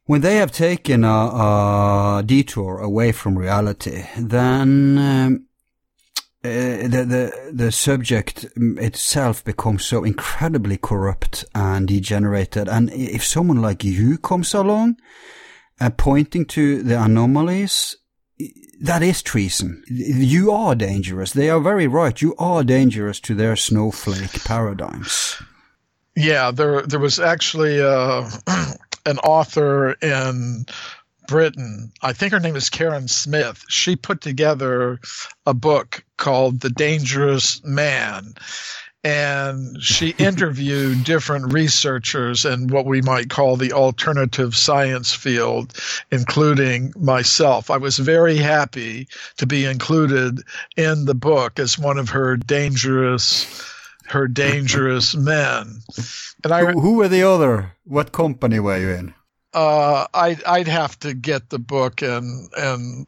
when 0.06 0.22
they 0.22 0.36
have 0.36 0.50
taken 0.50 1.04
a, 1.04 1.08
a 1.08 2.22
detour 2.24 2.78
away 2.78 3.12
from 3.12 3.38
reality, 3.38 4.04
then 4.18 4.98
um, 4.98 5.46
uh, 6.44 6.88
the, 6.88 7.04
the 7.06 7.52
the 7.52 7.72
subject 7.72 8.46
itself 8.56 9.44
becomes 9.44 9.84
so 9.84 10.02
incredibly 10.02 10.76
corrupt 10.76 11.44
and 11.54 11.86
degenerated. 11.86 12.68
And 12.68 12.90
if 12.92 13.24
someone 13.24 13.62
like 13.62 13.84
you 13.84 14.18
comes 14.18 14.52
along, 14.52 14.96
uh, 15.80 15.90
pointing 15.90 16.44
to 16.46 16.82
the 16.82 17.00
anomalies, 17.00 17.96
that 18.80 19.02
is 19.04 19.22
treason. 19.22 19.84
You 19.86 20.50
are 20.50 20.74
dangerous. 20.74 21.32
They 21.32 21.48
are 21.48 21.60
very 21.60 21.86
right. 21.86 22.20
You 22.20 22.34
are 22.38 22.64
dangerous 22.64 23.20
to 23.20 23.34
their 23.34 23.54
snowflake 23.54 24.42
paradigms. 24.44 25.40
Yeah, 26.16 26.50
there 26.50 26.82
there 26.82 27.00
was 27.00 27.20
actually 27.20 27.80
uh, 27.80 28.28
an 29.06 29.18
author 29.18 29.92
in 30.02 30.66
Britain. 31.32 31.90
I 32.02 32.12
think 32.12 32.34
her 32.34 32.40
name 32.40 32.56
is 32.56 32.68
Karen 32.68 33.08
Smith. 33.08 33.64
She 33.66 33.96
put 33.96 34.20
together 34.20 35.00
a 35.46 35.54
book 35.54 36.04
called 36.18 36.60
The 36.60 36.68
Dangerous 36.68 37.64
Man. 37.64 38.34
And 39.02 39.82
she 39.82 40.10
interviewed 40.18 41.04
different 41.04 41.54
researchers 41.54 42.44
in 42.44 42.66
what 42.66 42.84
we 42.84 43.00
might 43.00 43.30
call 43.30 43.56
the 43.56 43.72
alternative 43.72 44.54
science 44.54 45.14
field, 45.14 45.72
including 46.10 46.92
myself. 46.98 47.70
I 47.70 47.78
was 47.78 47.96
very 47.96 48.36
happy 48.36 49.08
to 49.38 49.46
be 49.46 49.64
included 49.64 50.42
in 50.76 51.06
the 51.06 51.14
book 51.14 51.58
as 51.58 51.78
one 51.78 51.96
of 51.96 52.10
her 52.10 52.36
dangerous 52.36 53.46
her 54.08 54.28
dangerous 54.28 55.14
men. 55.14 55.80
And 56.44 56.52
I 56.52 56.72
Who, 56.72 56.80
who 56.80 56.96
were 56.96 57.08
the 57.08 57.22
other? 57.22 57.72
What 57.84 58.12
company 58.12 58.60
were 58.60 58.76
you 58.76 58.90
in? 58.90 59.14
Uh, 59.54 60.06
I'd 60.14 60.42
I'd 60.44 60.68
have 60.68 60.98
to 61.00 61.14
get 61.14 61.50
the 61.50 61.58
book 61.58 62.02
and 62.02 62.48
and 62.56 63.06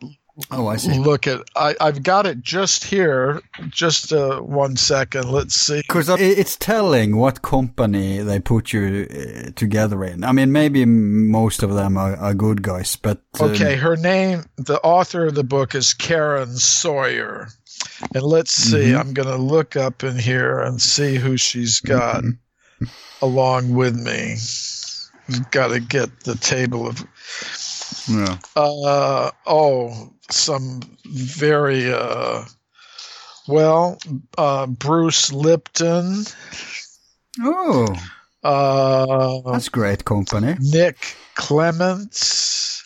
Oh, 0.51 0.67
I 0.67 0.79
see. 0.79 0.99
look 0.99 1.29
at. 1.29 1.43
I 1.55 1.77
I've 1.81 2.03
got 2.03 2.27
it 2.27 2.43
just 2.43 2.83
here. 2.83 3.41
Just 3.69 4.13
uh, 4.13 4.41
one 4.41 4.75
second. 4.77 5.31
Let's 5.31 5.55
see. 5.55 5.79
Because 5.83 6.09
it's 6.09 6.57
telling 6.57 7.15
what 7.17 7.43
company 7.43 8.19
they 8.19 8.41
put 8.41 8.73
you 8.73 9.07
uh, 9.09 9.51
together 9.55 10.03
in. 10.03 10.25
I 10.25 10.33
mean, 10.33 10.51
maybe 10.51 10.85
most 10.87 11.63
of 11.63 11.73
them 11.75 11.97
are, 11.97 12.17
are 12.17 12.35
good 12.35 12.63
guys, 12.63 12.97
but 12.97 13.23
um, 13.39 13.51
Okay, 13.53 13.77
her 13.77 13.95
name. 13.95 14.43
The 14.57 14.81
author 14.83 15.27
of 15.27 15.37
the 15.37 15.45
book 15.45 15.77
is 15.77 15.95
Karen 15.95 16.57
Sawyer, 16.57 17.47
and 18.13 18.25
let's 18.25 18.51
see. 18.53 18.91
Mhm. 18.91 18.99
I'm 18.99 19.15
gonna 19.15 19.37
look 19.37 19.77
up 19.77 20.03
in 20.03 20.19
here 20.19 20.59
and 20.59 20.83
see 20.83 21.15
who 21.15 21.37
she's 21.37 21.79
got 21.79 22.25
Mhm. 22.25 22.39
along 23.23 23.73
with 23.73 23.95
me. 23.95 24.35
Got 25.51 25.69
to 25.69 25.81
get 25.81 26.21
the 26.21 26.35
table 26.37 26.87
of 26.87 27.03
yeah. 28.09 28.37
Uh 28.57 29.31
oh, 29.47 30.13
some 30.31 30.81
very 31.07 31.93
uh 31.93 32.45
well, 33.49 33.99
uh 34.37 34.67
Bruce 34.67 35.33
Lipton, 35.33 36.25
Oh, 37.43 37.87
uh 38.43 39.53
that's 39.53 39.69
great 39.71 40.05
company. 40.05 40.57
Nick 40.61 41.17
Clements, 41.35 42.83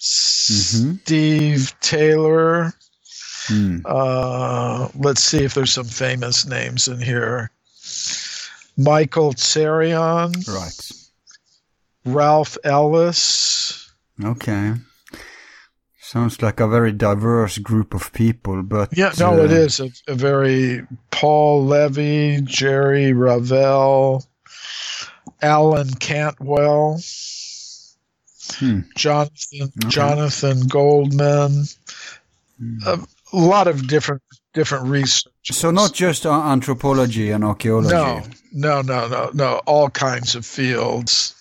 Mhm. 0.00 1.00
Steve 1.02 1.74
Taylor. 1.80 2.72
Hmm. 3.46 3.78
Uh 3.84 4.88
let's 4.96 5.22
see 5.22 5.44
if 5.44 5.54
there's 5.54 5.72
some 5.72 5.84
famous 5.86 6.44
names 6.44 6.88
in 6.88 7.00
here. 7.00 7.50
Michael 8.76 9.32
Tsarion, 9.34 10.32
Right. 10.48 10.90
Ralph 12.04 12.56
Ellis. 12.64 13.90
Okay. 14.22 14.74
Sounds 16.00 16.42
like 16.42 16.60
a 16.60 16.68
very 16.68 16.92
diverse 16.92 17.56
group 17.58 17.94
of 17.94 18.12
people, 18.12 18.62
but 18.62 18.94
Yeah, 18.96 19.12
no, 19.18 19.32
uh, 19.40 19.44
it 19.44 19.50
is 19.52 19.80
a, 19.80 19.88
a 20.08 20.14
very 20.14 20.86
Paul 21.10 21.64
Levy, 21.64 22.40
Jerry 22.42 23.12
Ravel, 23.14 24.24
Alan 25.40 25.90
Cantwell, 25.94 27.00
Hmm. 28.58 28.80
Jonathan 28.96 29.62
Okay. 29.62 29.88
Jonathan 29.88 30.66
Goldman. 30.66 31.64
Hmm. 32.58 32.78
A 32.84 32.98
lot 33.32 33.66
of 33.66 33.86
different 33.88 34.22
different 34.52 34.86
research. 34.86 35.32
So 35.52 35.70
not 35.70 35.94
just 35.94 36.26
uh, 36.26 36.32
anthropology 36.32 37.30
and 37.30 37.44
archaeology. 37.44 37.94
no, 37.94 38.22
no, 38.52 38.82
no, 38.82 39.08
no, 39.08 39.30
no. 39.32 39.60
All 39.66 39.88
kinds 39.88 40.34
of 40.34 40.44
fields. 40.44 41.34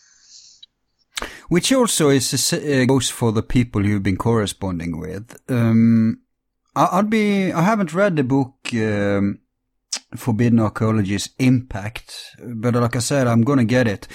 Which 1.52 1.74
also 1.74 2.08
is 2.08 2.54
uh, 2.54 2.86
goes 2.88 3.10
for 3.10 3.34
the 3.34 3.43
people 3.43 3.86
you've 3.86 4.04
been 4.04 4.16
corresponding 4.16 4.97
with. 4.97 5.38
Um, 5.49 6.22
I, 6.78 6.88
I'd 6.93 7.10
be. 7.10 7.52
I 7.52 7.62
haven't 7.64 7.93
read 7.93 8.16
the 8.16 8.24
book 8.24 8.56
um, 8.72 9.39
Forbidden 10.16 10.62
Archaeology's 10.62 11.32
Impact, 11.39 12.38
but 12.41 12.76
like 12.76 12.95
I 12.95 12.99
said, 12.99 13.28
I'm 13.28 13.41
gonna 13.41 13.66
get 13.66 13.86
it. 13.86 14.08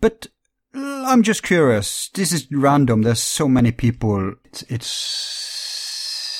But 0.00 0.28
uh, 0.74 1.04
I'm 1.06 1.22
just 1.22 1.42
curious. 1.42 2.08
This 2.14 2.32
is 2.32 2.48
random. 2.50 3.02
There's 3.02 3.20
so 3.20 3.48
many 3.48 3.70
people. 3.70 4.36
It's, 4.46 4.62
it's 4.70 4.86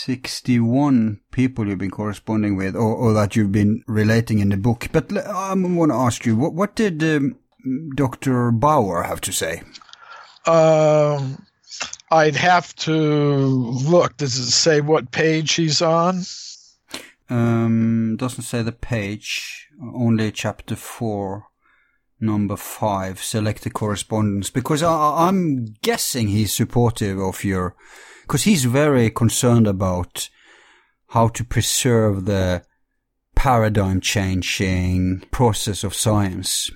61 0.07 1.21
people 1.31 1.69
you've 1.69 1.77
been 1.77 1.91
corresponding 1.91 2.57
with, 2.57 2.75
or, 2.75 2.95
or 2.95 3.13
that 3.13 3.37
you've 3.37 3.53
been 3.53 3.85
relating 3.87 4.39
in 4.39 4.49
the 4.49 4.57
book. 4.57 4.89
But 4.93 5.15
I 5.15 5.53
want 5.53 5.93
to 5.93 5.97
ask 5.97 6.25
you, 6.25 6.37
what, 6.37 6.55
what 6.55 6.75
did 6.75 7.05
um, 7.05 7.37
Dr. 7.95 8.51
Bauer 8.51 9.03
have 9.03 9.21
to 9.21 9.31
say? 9.31 9.61
Um, 10.49 11.45
I'd 12.11 12.37
have 12.37 12.75
to 12.77 12.93
look. 12.93 14.17
Does 14.17 14.39
it 14.39 14.51
say 14.51 14.81
what 14.81 15.11
page 15.11 15.53
he's 15.55 15.83
on? 15.83 16.23
Um, 17.29 18.17
doesn't 18.17 18.45
say 18.45 18.63
the 18.63 18.73
page, 18.73 19.69
only 19.95 20.33
chapter 20.33 20.75
4, 20.75 21.45
number 22.21 22.57
5, 22.57 23.23
selected 23.23 23.75
correspondence, 23.75 24.49
because 24.49 24.83
I, 24.83 25.29
I'm 25.29 25.67
guessing 25.83 26.29
he's 26.29 26.55
supportive 26.55 27.19
of 27.19 27.45
your, 27.45 27.77
because 28.23 28.45
he's 28.45 28.65
very 28.65 29.11
concerned 29.11 29.67
about 29.67 30.31
how 31.09 31.29
to 31.29 31.45
preserve 31.45 32.25
the 32.25 32.63
paradigm 33.35 34.01
changing 34.01 35.25
process 35.31 35.85
of 35.85 35.95
science. 35.95 36.71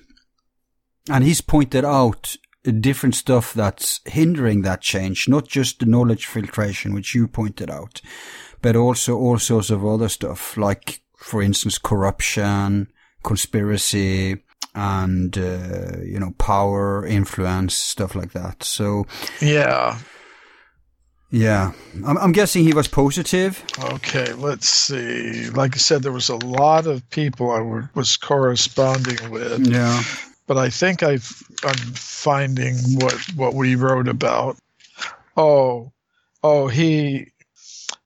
And 1.09 1.25
he's 1.25 1.41
pointed 1.41 1.87
out 1.87 2.37
different 2.70 3.16
stuff 3.16 3.52
that's 3.54 4.00
hindering 4.06 4.62
that 4.62 4.80
change, 4.80 5.28
not 5.28 5.48
just 5.48 5.80
the 5.80 5.86
knowledge 5.86 6.26
filtration, 6.26 6.94
which 6.94 7.14
you 7.14 7.26
pointed 7.26 7.70
out, 7.70 8.00
but 8.60 8.76
also 8.76 9.16
all 9.16 9.38
sorts 9.38 9.70
of 9.70 9.84
other 9.84 10.08
stuff, 10.08 10.56
like, 10.56 11.00
for 11.16 11.42
instance, 11.42 11.78
corruption, 11.78 12.86
conspiracy, 13.24 14.42
and, 14.74 15.36
uh, 15.36 15.98
you 16.04 16.20
know, 16.20 16.32
power, 16.38 17.04
influence, 17.04 17.74
stuff 17.74 18.14
like 18.14 18.32
that. 18.32 18.62
So, 18.62 19.06
Yeah. 19.40 19.98
yeah, 21.30 21.72
I'm, 22.06 22.16
I'm 22.18 22.32
guessing 22.32 22.62
he 22.64 22.72
was 22.72 22.86
positive. 22.88 23.62
Okay, 23.82 24.32
let's 24.34 24.68
see. 24.68 25.50
Like 25.50 25.74
I 25.74 25.78
said, 25.78 26.02
there 26.02 26.12
was 26.12 26.28
a 26.28 26.36
lot 26.36 26.86
of 26.86 27.08
people 27.10 27.50
I 27.50 27.88
was 27.94 28.16
corresponding 28.16 29.30
with, 29.30 29.66
Yeah. 29.66 30.02
But 30.47 30.59
I 30.59 30.70
think 30.70 31.03
I've, 31.03 31.43
I'm 31.64 31.95
finding 31.95 32.76
what 32.99 33.14
what 33.36 33.55
we 33.55 33.74
wrote 33.74 34.09
about. 34.09 34.57
Oh, 35.36 35.93
oh, 36.43 36.68
he, 36.68 37.28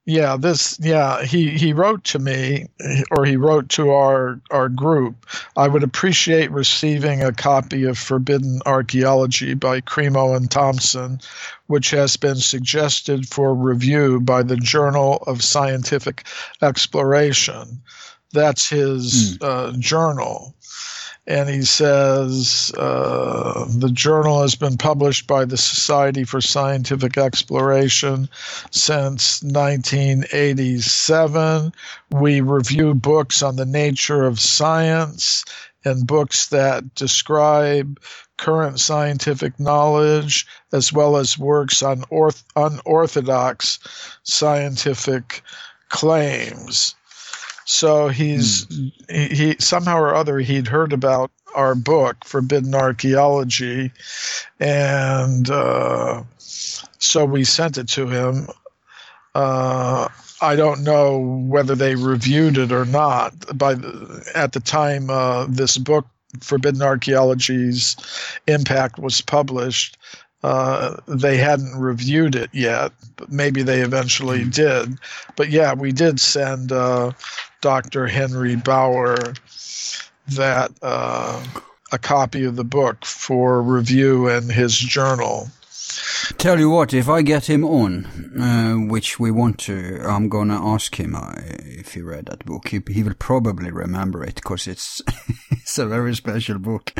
yeah, 0.04 0.36
this, 0.36 0.78
yeah, 0.80 1.24
he 1.24 1.50
he 1.50 1.72
wrote 1.72 2.04
to 2.04 2.18
me, 2.18 2.66
or 3.10 3.24
he 3.24 3.36
wrote 3.36 3.68
to 3.70 3.90
our 3.90 4.40
our 4.50 4.68
group. 4.68 5.26
I 5.56 5.66
would 5.66 5.82
appreciate 5.82 6.50
receiving 6.52 7.22
a 7.22 7.32
copy 7.32 7.84
of 7.84 7.98
Forbidden 7.98 8.60
Archaeology 8.66 9.54
by 9.54 9.80
Cremo 9.80 10.36
and 10.36 10.48
Thompson, 10.50 11.20
which 11.66 11.90
has 11.90 12.16
been 12.16 12.36
suggested 12.36 13.28
for 13.28 13.54
review 13.54 14.20
by 14.20 14.42
the 14.44 14.56
Journal 14.56 15.24
of 15.26 15.42
Scientific 15.42 16.24
Exploration. 16.62 17.82
That's 18.32 18.68
his 18.68 19.38
uh, 19.40 19.72
journal. 19.78 20.54
And 21.28 21.48
he 21.48 21.62
says 21.62 22.70
uh, 22.78 23.66
the 23.68 23.90
journal 23.90 24.42
has 24.42 24.54
been 24.54 24.76
published 24.76 25.26
by 25.26 25.44
the 25.44 25.56
Society 25.56 26.22
for 26.22 26.40
Scientific 26.40 27.18
Exploration 27.18 28.28
since 28.70 29.42
1987. 29.42 31.72
We 32.10 32.40
review 32.40 32.94
books 32.94 33.42
on 33.42 33.56
the 33.56 33.66
nature 33.66 34.24
of 34.24 34.38
science 34.38 35.44
and 35.84 36.06
books 36.06 36.46
that 36.48 36.94
describe 36.94 37.98
current 38.36 38.78
scientific 38.78 39.58
knowledge, 39.58 40.46
as 40.72 40.92
well 40.92 41.16
as 41.16 41.38
works 41.38 41.82
on 41.82 42.04
orth- 42.10 42.44
unorthodox 42.54 43.80
scientific 44.22 45.42
claims. 45.88 46.94
So 47.66 48.06
he's 48.06 48.66
he, 49.10 49.26
he 49.26 49.56
somehow 49.58 49.98
or 49.98 50.14
other 50.14 50.38
he'd 50.38 50.68
heard 50.68 50.92
about 50.92 51.32
our 51.54 51.74
book 51.74 52.24
Forbidden 52.24 52.74
Archaeology, 52.76 53.90
and 54.60 55.50
uh, 55.50 56.22
so 56.38 57.24
we 57.24 57.42
sent 57.42 57.76
it 57.76 57.88
to 57.88 58.06
him. 58.06 58.46
Uh, 59.34 60.08
I 60.40 60.54
don't 60.54 60.84
know 60.84 61.18
whether 61.18 61.74
they 61.74 61.96
reviewed 61.96 62.56
it 62.56 62.70
or 62.70 62.84
not. 62.84 63.34
By 63.58 63.74
the, 63.74 64.30
at 64.34 64.52
the 64.52 64.60
time 64.60 65.10
uh, 65.10 65.46
this 65.48 65.76
book 65.76 66.06
Forbidden 66.40 66.82
Archaeology's 66.82 67.96
impact 68.46 69.00
was 69.00 69.20
published, 69.20 69.98
uh, 70.44 70.96
they 71.08 71.36
hadn't 71.36 71.76
reviewed 71.76 72.36
it 72.36 72.50
yet, 72.52 72.92
but 73.16 73.32
maybe 73.32 73.64
they 73.64 73.80
eventually 73.80 74.44
did. 74.44 74.96
But 75.34 75.48
yeah, 75.48 75.74
we 75.74 75.90
did 75.90 76.20
send 76.20 76.70
uh, 76.70 77.10
Dr. 77.66 78.06
Henry 78.06 78.54
Bauer 78.54 79.18
that 80.28 80.70
uh, 80.82 81.44
a 81.90 81.98
copy 81.98 82.44
of 82.44 82.54
the 82.54 82.62
book 82.62 83.04
for 83.04 83.60
review 83.60 84.28
in 84.28 84.48
his 84.48 84.78
journal. 84.78 85.48
Tell 86.38 86.60
you 86.60 86.70
what, 86.70 86.94
if 86.94 87.08
I 87.08 87.22
get 87.22 87.50
him 87.50 87.64
on, 87.64 88.04
uh, 88.40 88.74
which 88.88 89.18
we 89.18 89.32
want 89.32 89.58
to, 89.66 90.00
I'm 90.04 90.28
gonna 90.28 90.64
ask 90.64 90.94
him 90.94 91.16
uh, 91.16 91.32
if 91.36 91.94
he 91.94 92.02
read 92.02 92.26
that 92.26 92.44
book. 92.44 92.68
He, 92.68 92.80
he 92.88 93.02
will 93.02 93.14
probably 93.18 93.72
remember 93.72 94.22
it 94.22 94.36
because 94.36 94.68
it's 94.68 95.02
it's 95.50 95.76
a 95.76 95.86
very 95.86 96.14
special 96.14 96.60
book. 96.60 96.92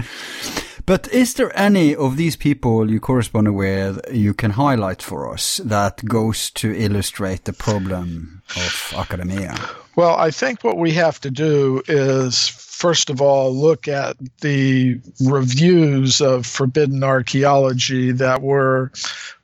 But 0.84 1.06
is 1.12 1.34
there 1.34 1.56
any 1.56 1.94
of 1.94 2.16
these 2.16 2.34
people 2.34 2.90
you 2.90 2.98
correspond 2.98 3.54
with 3.54 4.00
you 4.12 4.34
can 4.34 4.50
highlight 4.50 5.00
for 5.00 5.32
us 5.32 5.58
that 5.58 6.04
goes 6.06 6.50
to 6.50 6.74
illustrate 6.76 7.44
the 7.44 7.52
problem 7.52 8.42
of 8.56 8.94
academia? 8.96 9.54
Well, 9.96 10.14
I 10.16 10.30
think 10.30 10.62
what 10.62 10.76
we 10.76 10.92
have 10.92 11.20
to 11.22 11.30
do 11.30 11.82
is, 11.88 12.48
first 12.48 13.08
of 13.08 13.22
all, 13.22 13.52
look 13.54 13.88
at 13.88 14.16
the 14.42 15.00
reviews 15.24 16.20
of 16.20 16.46
forbidden 16.46 17.02
archaeology 17.02 18.12
that 18.12 18.42
were 18.42 18.92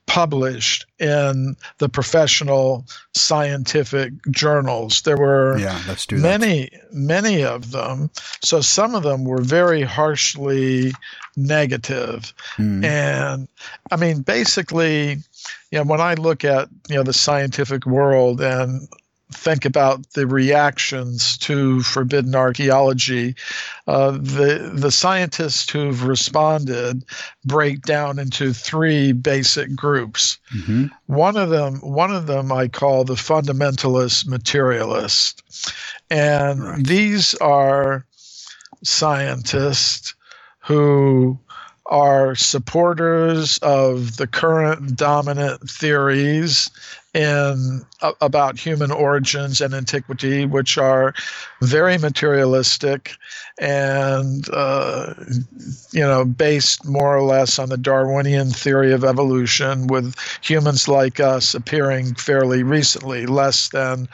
published 0.06 0.84
in 0.98 1.56
the 1.78 1.88
professional 1.88 2.84
scientific 3.14 4.12
journals. 4.30 5.00
There 5.02 5.16
were 5.16 5.58
Yeah, 5.58 5.80
let's 5.88 6.04
do 6.04 6.18
that. 6.18 6.22
many, 6.22 6.68
many 6.92 7.42
of 7.42 7.70
them. 7.70 8.10
So 8.42 8.60
some 8.60 8.94
of 8.94 9.04
them 9.04 9.24
were 9.24 9.40
very 9.40 9.80
harshly 9.82 10.92
negative. 11.34 12.34
Mm. 12.58 12.84
And 12.84 13.48
I 13.90 13.96
mean, 13.96 14.20
basically, 14.20 15.18
you 15.70 15.78
know, 15.78 15.84
when 15.84 16.00
I 16.00 16.12
look 16.14 16.44
at, 16.44 16.68
you 16.90 16.96
know, 16.96 17.04
the 17.04 17.14
scientific 17.14 17.86
world 17.86 18.42
and 18.42 18.86
think 19.34 19.64
about 19.64 20.12
the 20.12 20.26
reactions 20.26 21.36
to 21.38 21.82
forbidden 21.82 22.34
archaeology, 22.34 23.34
uh, 23.86 24.12
the 24.12 24.70
the 24.74 24.90
scientists 24.90 25.70
who've 25.70 26.04
responded 26.04 27.04
break 27.44 27.82
down 27.82 28.18
into 28.18 28.52
three 28.52 29.12
basic 29.12 29.74
groups. 29.74 30.38
Mhm. 30.54 30.90
One 31.06 31.36
of 31.36 31.50
them, 31.50 31.80
one 31.80 32.12
of 32.14 32.26
them, 32.26 32.52
I 32.52 32.68
call 32.68 33.04
the 33.04 33.14
fundamentalist 33.14 34.26
materialist, 34.26 35.42
and 36.10 36.62
Right. 36.62 36.84
these 36.84 37.34
are 37.36 38.04
scientists 38.84 40.14
who 40.60 41.38
are 41.86 42.34
supporters 42.34 43.58
of 43.58 44.16
the 44.16 44.26
current 44.26 44.96
dominant 44.96 45.68
theories 45.68 46.70
in 47.14 47.84
uh, 48.00 48.12
about 48.20 48.58
human 48.58 48.90
origins 48.90 49.60
and 49.60 49.74
antiquity, 49.74 50.46
which 50.46 50.78
are 50.78 51.14
very 51.60 51.98
materialistic 51.98 53.12
and 53.58 54.48
uh, 54.52 55.14
you 55.92 56.00
know 56.00 56.24
based 56.24 56.86
more 56.86 57.16
or 57.16 57.22
less 57.22 57.58
on 57.58 57.68
the 57.68 57.76
Darwinian 57.76 58.50
theory 58.50 58.92
of 58.92 59.04
evolution, 59.04 59.86
with 59.88 60.14
humans 60.40 60.88
like 60.88 61.20
us 61.20 61.54
appearing 61.54 62.14
fairly 62.14 62.62
recently, 62.62 63.26
less 63.26 63.68
than. 63.70 64.08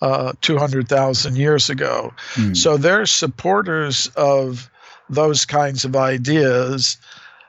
Uh, 0.00 0.32
200,000 0.42 1.34
years 1.34 1.68
ago. 1.68 2.14
Mm. 2.34 2.56
So 2.56 2.76
they're 2.76 3.04
supporters 3.04 4.06
of 4.14 4.70
those 5.10 5.44
kinds 5.44 5.84
of 5.84 5.96
ideas, 5.96 6.98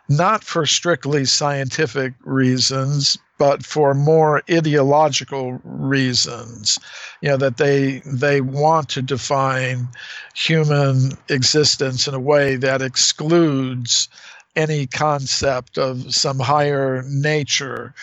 not 0.09 0.43
for 0.43 0.65
strictly 0.65 1.25
scientific 1.25 2.13
reasons, 2.23 3.19
but 3.39 3.65
for 3.65 3.95
more 3.95 4.43
ideological 4.51 5.59
reasons 5.63 6.77
you 7.21 7.29
know 7.29 7.37
that 7.37 7.57
they 7.57 7.99
they 8.05 8.41
want 8.41 8.89
to 8.89 9.01
define 9.01 9.87
human 10.35 11.13
existence 11.29 12.07
in 12.07 12.13
a 12.13 12.19
way 12.19 12.55
that 12.57 12.83
excludes 12.83 14.07
any 14.55 14.85
concept 14.85 15.77
of 15.79 16.13
some 16.13 16.37
higher 16.39 17.03
nature 17.07 17.95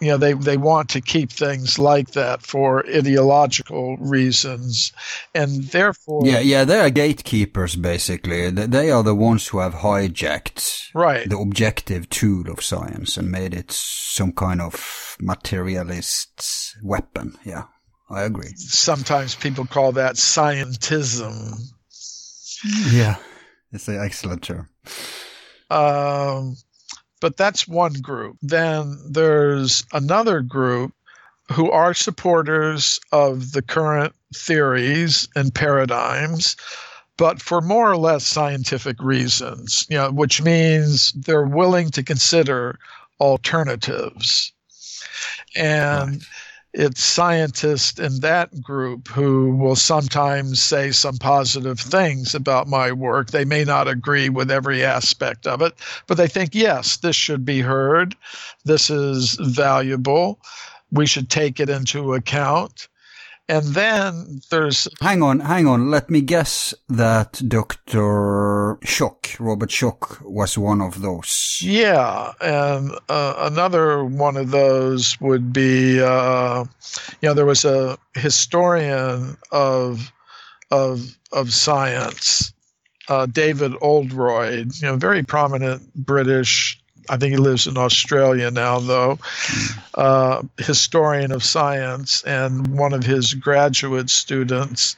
you 0.00 0.08
know 0.08 0.16
they, 0.16 0.32
they 0.32 0.56
want 0.56 0.90
to 0.90 1.00
keep 1.00 1.30
things 1.30 1.78
like 1.78 2.12
that 2.12 2.42
for 2.42 2.86
ideological 2.86 3.96
reasons. 3.98 4.92
And 5.34 5.64
therefore 5.64 6.22
yeah 6.24 6.40
yeah 6.40 6.64
they 6.64 6.80
are 6.80 6.90
gatekeepers 6.90 7.76
basically. 7.76 8.50
They 8.50 8.90
are 8.90 9.02
the 9.02 9.14
ones 9.14 9.48
who 9.48 9.58
have 9.58 9.74
hijacked 9.74 10.90
right. 10.94 11.28
the 11.28 11.38
objective 11.38 12.08
tool 12.08 12.50
of 12.50 12.62
science 12.62 13.16
and 13.16 13.30
made 13.30 13.54
it 13.54 13.70
some 13.70 14.32
kind 14.32 14.60
of 14.60 15.16
materialist 15.20 16.76
weapon. 16.82 17.36
Yeah 17.44 17.64
i 18.10 18.22
agree. 18.22 18.52
Sometimes 18.56 19.34
people 19.34 19.66
call 19.66 19.92
that 19.92 20.14
scientism. 20.14 21.54
Yeah 22.90 23.16
it's 23.72 23.88
an 23.88 24.00
excellent 24.00 24.42
term. 24.42 24.68
Um 25.70 26.56
but 27.20 27.36
that's 27.36 27.68
one 27.68 27.94
group. 27.94 28.36
Then 28.42 28.98
there's 29.08 29.84
another 29.92 30.40
group 30.40 30.92
who 31.50 31.70
are 31.70 31.94
supporters 31.94 33.00
of 33.12 33.52
the 33.52 33.62
current 33.62 34.14
theories 34.34 35.28
and 35.34 35.54
paradigms, 35.54 36.56
but 37.16 37.40
for 37.40 37.60
more 37.60 37.90
or 37.90 37.96
less 37.96 38.26
scientific 38.26 39.02
reasons, 39.02 39.86
you 39.88 39.96
know, 39.96 40.10
which 40.10 40.42
means 40.42 41.12
they're 41.12 41.46
willing 41.46 41.90
to 41.90 42.02
consider 42.02 42.78
alternatives. 43.20 44.52
And 45.56 46.12
right 46.12 46.22
it's 46.78 47.02
scientists 47.02 47.98
in 47.98 48.20
that 48.20 48.62
group 48.62 49.08
who 49.08 49.56
will 49.56 49.74
sometimes 49.74 50.62
say 50.62 50.92
some 50.92 51.16
positive 51.16 51.80
things 51.80 52.36
about 52.36 52.68
my 52.68 52.92
work. 52.92 53.32
They 53.32 53.44
may 53.44 53.64
not 53.64 53.88
agree 53.88 54.28
with 54.28 54.48
every 54.48 54.84
aspect 54.84 55.44
of 55.44 55.60
it, 55.60 55.74
but 56.06 56.16
they 56.16 56.28
think, 56.28 56.54
yes, 56.54 56.98
this 56.98 57.16
should 57.16 57.44
be 57.44 57.60
heard. 57.60 58.14
This 58.64 58.90
is 58.90 59.34
valuable. 59.40 60.40
We 60.92 61.04
should 61.04 61.28
take 61.30 61.58
it 61.58 61.68
into 61.68 62.14
account. 62.14 62.86
And 63.48 63.64
then 63.68 64.40
there's. 64.50 64.86
Hang 65.00 65.22
on, 65.22 65.40
hang 65.40 65.66
on. 65.66 65.90
Let 65.90 66.10
me 66.10 66.20
guess 66.20 66.74
that 66.88 67.40
Dr. 67.48 68.76
Schoch, 68.84 69.36
Robert 69.40 69.70
Schoch, 69.70 70.20
was 70.22 70.58
one 70.58 70.82
of 70.82 71.00
those. 71.00 71.58
Yeah. 71.62 72.32
And 72.42 72.90
uh, 73.08 73.34
another 73.38 74.04
one 74.04 74.36
of 74.36 74.50
those 74.50 75.18
would 75.20 75.52
be, 75.52 76.00
uh, 76.00 76.64
you 77.22 77.28
know, 77.28 77.34
there 77.34 77.46
was 77.46 77.64
a 77.64 77.96
historian 78.14 79.38
of, 79.50 80.12
of, 80.70 81.16
of 81.32 81.52
science, 81.52 82.52
uh, 83.08 83.24
David 83.24 83.72
Oldroyd, 83.80 84.72
you 84.74 84.88
know, 84.88 84.96
very 84.96 85.22
prominent 85.22 85.94
British 85.94 86.78
I 87.10 87.16
think 87.16 87.32
he 87.32 87.38
lives 87.38 87.66
in 87.66 87.76
Australia 87.76 88.50
now, 88.50 88.78
though, 88.78 89.18
uh, 89.94 90.42
historian 90.58 91.32
of 91.32 91.42
science, 91.42 92.22
and 92.24 92.78
one 92.78 92.92
of 92.92 93.04
his 93.04 93.34
graduate 93.34 94.10
students 94.10 94.96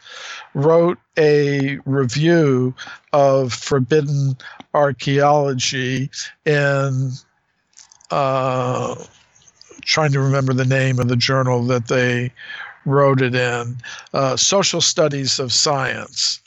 wrote 0.54 0.98
a 1.16 1.78
review 1.84 2.74
of 3.12 3.52
forbidden 3.52 4.36
archaeology 4.74 6.10
in. 6.44 7.12
Uh, 8.10 8.96
trying 9.82 10.12
to 10.12 10.20
remember 10.20 10.52
the 10.52 10.64
name 10.64 10.98
of 10.98 11.08
the 11.08 11.16
journal 11.16 11.62
that 11.62 11.88
they 11.88 12.30
wrote 12.84 13.22
it 13.22 13.34
in 13.34 13.76
uh, 14.12 14.36
social 14.36 14.80
studies 14.80 15.38
of 15.38 15.52
science 15.52 16.40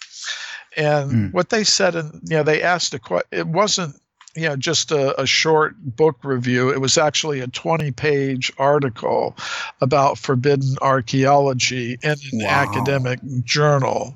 and 0.78 1.12
mm. 1.12 1.34
what 1.34 1.50
they 1.50 1.64
said 1.64 1.96
and 1.96 2.20
you 2.24 2.36
know 2.36 2.44
they 2.44 2.62
asked 2.62 2.94
a 2.94 3.00
question 3.00 3.28
it 3.32 3.48
wasn't 3.48 3.96
you 4.36 4.50
know, 4.50 4.56
just 4.56 4.92
a, 4.92 5.20
a, 5.22 5.28
short 5.28 5.76
book 5.78 6.18
review. 6.24 6.72
It 6.72 6.82
was 6.82 6.98
actually 6.98 7.40
a 7.40 7.48
20 7.48 7.92
page 7.92 8.52
article 8.58 9.38
about 9.80 10.18
forbidden 10.18 10.76
archaeology 10.82 11.98
in 12.02 12.12
an 12.12 12.18
wow. 12.34 12.48
academic 12.48 13.20
journal. 13.44 14.16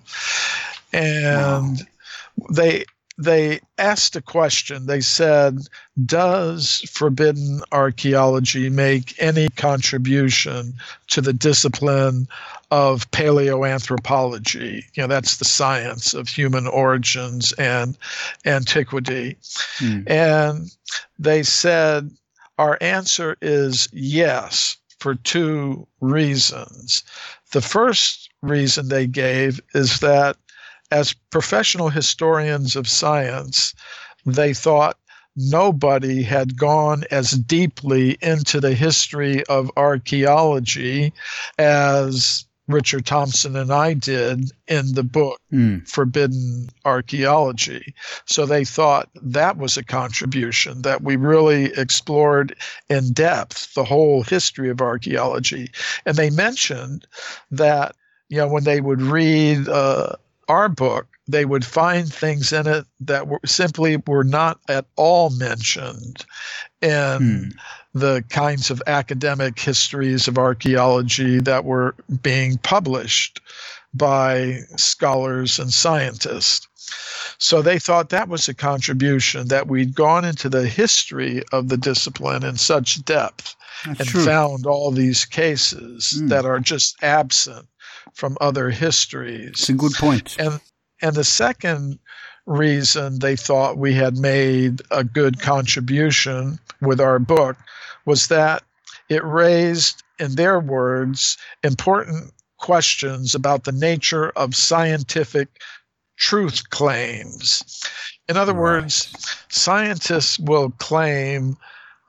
And 0.91 1.77
wow. 1.77 2.47
they 2.51 2.85
they 3.17 3.59
asked 3.77 4.15
a 4.15 4.21
question. 4.21 4.85
They 4.85 5.01
said, 5.01 5.59
Does 6.05 6.81
forbidden 6.91 7.61
archaeology 7.71 8.69
make 8.69 9.15
any 9.17 9.49
contribution 9.49 10.73
to 11.07 11.21
the 11.21 11.33
discipline 11.33 12.27
of 12.69 13.09
paleoanthropology? 13.11 14.83
You 14.93 15.03
know, 15.03 15.07
that's 15.07 15.37
the 15.37 15.45
science 15.45 16.13
of 16.13 16.27
human 16.27 16.67
origins 16.67 17.53
and 17.53 17.97
antiquity. 18.45 19.37
Hmm. 19.77 20.01
And 20.05 20.75
they 21.17 21.41
said, 21.41 22.11
Our 22.59 22.77
answer 22.81 23.35
is 23.41 23.89
yes 23.91 24.77
for 24.99 25.15
two 25.15 25.87
reasons. 26.01 27.03
The 27.51 27.61
first 27.61 28.29
reason 28.41 28.89
they 28.89 29.07
gave 29.07 29.59
is 29.73 29.99
that 30.01 30.37
as 30.91 31.13
professional 31.31 31.89
historians 31.89 32.75
of 32.75 32.87
science, 32.87 33.73
they 34.25 34.53
thought 34.53 34.97
nobody 35.35 36.23
had 36.23 36.57
gone 36.57 37.03
as 37.11 37.31
deeply 37.31 38.17
into 38.21 38.59
the 38.59 38.73
history 38.73 39.43
of 39.45 39.71
archaeology 39.77 41.13
as 41.59 42.45
Richard 42.67 43.05
Thompson 43.05 43.55
and 43.55 43.71
I 43.71 43.93
did 43.93 44.51
in 44.67 44.93
the 44.93 45.03
book 45.03 45.39
mm. 45.53 45.87
Forbidden 45.87 46.69
Archaeology. 46.83 47.93
So 48.25 48.45
they 48.45 48.65
thought 48.65 49.09
that 49.21 49.57
was 49.57 49.77
a 49.77 49.83
contribution, 49.83 50.81
that 50.81 51.01
we 51.01 51.15
really 51.15 51.65
explored 51.77 52.55
in 52.89 53.13
depth 53.13 53.73
the 53.73 53.85
whole 53.85 54.21
history 54.21 54.69
of 54.69 54.81
archaeology. 54.81 55.71
And 56.05 56.17
they 56.17 56.29
mentioned 56.29 57.07
that, 57.51 57.95
you 58.27 58.37
know, 58.37 58.47
when 58.47 58.65
they 58.65 58.81
would 58.81 59.01
read 59.01 59.69
uh, 59.69 60.17
our 60.47 60.69
book, 60.69 61.07
they 61.27 61.45
would 61.45 61.65
find 61.65 62.11
things 62.11 62.53
in 62.53 62.67
it 62.67 62.85
that 63.01 63.27
were 63.27 63.39
simply 63.45 63.97
were 64.07 64.23
not 64.23 64.59
at 64.69 64.85
all 64.95 65.29
mentioned 65.29 66.25
in 66.81 67.17
hmm. 67.19 67.49
the 67.99 68.23
kinds 68.29 68.71
of 68.71 68.81
academic 68.87 69.59
histories 69.59 70.27
of 70.27 70.37
archaeology 70.37 71.39
that 71.39 71.65
were 71.65 71.95
being 72.21 72.57
published 72.59 73.41
by 73.93 74.59
scholars 74.75 75.59
and 75.59 75.73
scientists. 75.73 76.67
So 77.39 77.61
they 77.61 77.79
thought 77.79 78.09
that 78.09 78.29
was 78.29 78.47
a 78.47 78.53
contribution 78.53 79.49
that 79.49 79.67
we'd 79.67 79.95
gone 79.95 80.23
into 80.23 80.49
the 80.49 80.67
history 80.67 81.43
of 81.51 81.67
the 81.67 81.77
discipline 81.77 82.45
in 82.45 82.57
such 82.57 83.03
depth 83.03 83.55
That's 83.85 83.99
and 83.99 84.09
true. 84.09 84.25
found 84.25 84.65
all 84.65 84.91
these 84.91 85.25
cases 85.25 86.13
mm. 86.17 86.29
that 86.29 86.45
are 86.45 86.59
just 86.59 86.95
absent 87.03 87.67
from 88.13 88.37
other 88.41 88.69
histories. 88.69 89.49
It's 89.49 89.69
a 89.69 89.73
good 89.73 89.93
point. 89.93 90.35
And 90.39 90.59
and 91.01 91.15
the 91.15 91.23
second 91.23 91.99
reason 92.45 93.19
they 93.19 93.35
thought 93.35 93.77
we 93.77 93.93
had 93.93 94.17
made 94.17 94.81
a 94.89 95.03
good 95.03 95.39
contribution 95.39 96.59
with 96.81 96.99
our 96.99 97.19
book 97.19 97.57
was 98.05 98.27
that 98.27 98.63
it 99.09 99.23
raised, 99.23 100.03
in 100.19 100.35
their 100.35 100.59
words, 100.59 101.37
important 101.63 102.33
questions 102.57 103.35
about 103.35 103.63
the 103.63 103.71
nature 103.71 104.29
of 104.31 104.55
scientific 104.55 105.61
truth 106.17 106.69
claims. 106.69 107.83
In 108.27 108.37
other 108.37 108.53
right. 108.53 108.61
words, 108.61 109.13
scientists 109.49 110.39
will 110.39 110.71
claim 110.71 111.57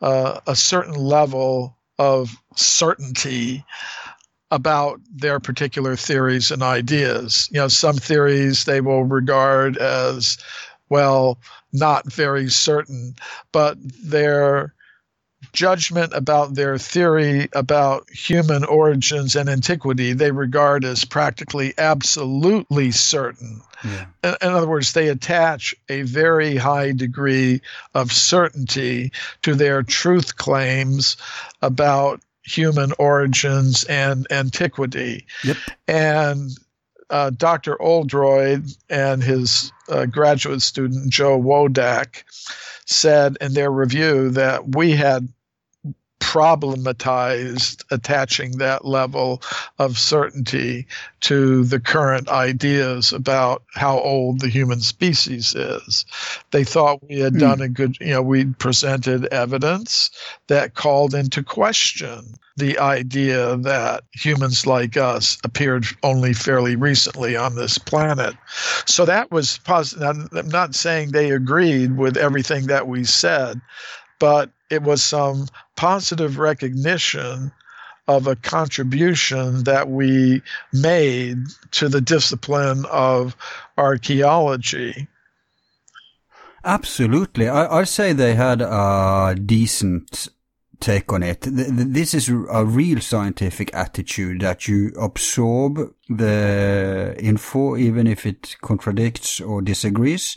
uh, 0.00 0.40
a 0.46 0.56
certain 0.56 0.94
level 0.94 1.76
of 1.98 2.36
certainty 2.56 3.64
about 4.50 5.00
their 5.14 5.40
particular 5.40 5.96
theories 5.96 6.50
and 6.50 6.62
ideas. 6.62 7.48
You 7.52 7.60
know, 7.60 7.68
some 7.68 7.96
theories 7.96 8.64
they 8.64 8.80
will 8.80 9.04
regard 9.04 9.76
as 9.76 10.38
well, 10.88 11.38
not 11.72 12.10
very 12.10 12.48
certain, 12.48 13.14
but 13.52 13.76
their 14.02 14.74
judgment 15.52 16.12
about 16.14 16.54
their 16.54 16.78
theory 16.78 17.48
about 17.52 18.08
human 18.10 18.64
origins 18.64 19.36
and 19.36 19.48
antiquity 19.48 20.12
they 20.12 20.32
regard 20.32 20.84
as 20.84 21.04
practically 21.04 21.72
absolutely 21.78 22.90
certain. 22.90 23.60
Yeah. 23.84 24.06
In, 24.24 24.34
in 24.42 24.48
other 24.48 24.68
words, 24.68 24.92
they 24.92 25.08
attach 25.08 25.74
a 25.88 26.02
very 26.02 26.56
high 26.56 26.92
degree 26.92 27.60
of 27.94 28.12
certainty 28.12 29.12
to 29.42 29.54
their 29.54 29.82
truth 29.82 30.36
claims 30.36 31.16
about 31.62 32.20
human 32.48 32.92
origins 32.98 33.84
and 33.84 34.26
antiquity. 34.30 35.26
Yep. 35.44 35.56
And 35.86 36.50
uh, 37.10 37.30
Dr. 37.30 37.80
Oldroyd 37.80 38.70
and 38.90 39.22
his 39.22 39.72
uh, 39.88 40.06
graduate 40.06 40.62
student 40.62 41.10
Jo 41.10 41.40
Wodak 41.40 42.24
said 42.86 43.36
in 43.40 43.54
their 43.54 43.70
review 43.70 44.30
that 44.30 44.76
we 44.76 44.92
had 44.92 45.28
problematized 46.20 47.84
attaching 47.90 48.58
that 48.58 48.84
level 48.84 49.42
of 49.78 49.98
certainty 49.98 50.86
to 51.20 51.64
the 51.64 51.80
current 51.80 52.28
ideas 52.28 53.12
about 53.12 53.62
how 53.74 53.98
old 54.00 54.40
the 54.40 54.48
human 54.48 54.80
species 54.80 55.54
is. 55.54 56.04
They 56.50 56.64
thought 56.64 57.08
we 57.08 57.18
had 57.18 57.34
hmm. 57.34 57.38
done 57.38 57.60
a 57.60 57.68
good, 57.68 57.96
you 58.00 58.12
know, 58.12 58.22
we'd 58.22 58.58
presented 58.58 59.26
evidence 59.26 60.10
that 60.48 60.74
called 60.74 61.14
into 61.14 61.42
question 61.42 62.34
the 62.58 62.78
idea 62.78 63.56
that 63.56 64.02
humans 64.12 64.66
like 64.66 64.96
us 64.96 65.38
appeared 65.44 65.86
only 66.02 66.34
fairly 66.34 66.74
recently 66.74 67.36
on 67.36 67.54
this 67.54 67.78
planet. 67.78 68.34
So 68.84 69.04
that 69.04 69.30
was 69.30 69.58
positive. 69.58 70.28
I'm 70.32 70.48
not 70.48 70.74
saying 70.74 71.12
they 71.12 71.30
agreed 71.30 71.96
with 71.96 72.16
everything 72.16 72.66
that 72.66 72.88
we 72.88 73.04
said, 73.04 73.60
but 74.18 74.50
it 74.70 74.82
was 74.82 75.02
some 75.02 75.46
positive 75.76 76.38
recognition 76.38 77.52
of 78.06 78.26
a 78.26 78.36
contribution 78.36 79.64
that 79.64 79.90
we 79.90 80.42
made 80.72 81.38
to 81.70 81.88
the 81.88 82.00
discipline 82.00 82.84
of 82.90 83.36
archaeology. 83.76 85.06
Absolutely. 86.64 87.48
I, 87.48 87.78
I'd 87.78 87.88
say 87.88 88.12
they 88.12 88.34
had 88.34 88.62
a 88.62 89.36
decent 89.44 90.28
take 90.80 91.12
on 91.12 91.22
it. 91.22 91.40
This 91.42 92.14
is 92.14 92.28
a 92.28 92.64
real 92.64 93.00
scientific 93.00 93.74
attitude 93.74 94.40
that 94.40 94.68
you 94.68 94.92
absorb 94.98 95.78
the 96.08 97.14
info 97.18 97.76
even 97.76 98.06
if 98.06 98.24
it 98.24 98.56
contradicts 98.60 99.40
or 99.40 99.62
disagrees. 99.62 100.36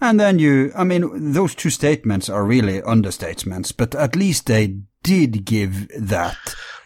And 0.00 0.18
then 0.18 0.38
you, 0.38 0.72
I 0.76 0.84
mean, 0.84 1.32
those 1.32 1.54
two 1.54 1.70
statements 1.70 2.28
are 2.28 2.44
really 2.44 2.80
understatements, 2.82 3.72
but 3.76 3.94
at 3.94 4.16
least 4.16 4.46
they 4.46 4.78
did 5.02 5.44
give 5.44 5.88
that 5.98 6.36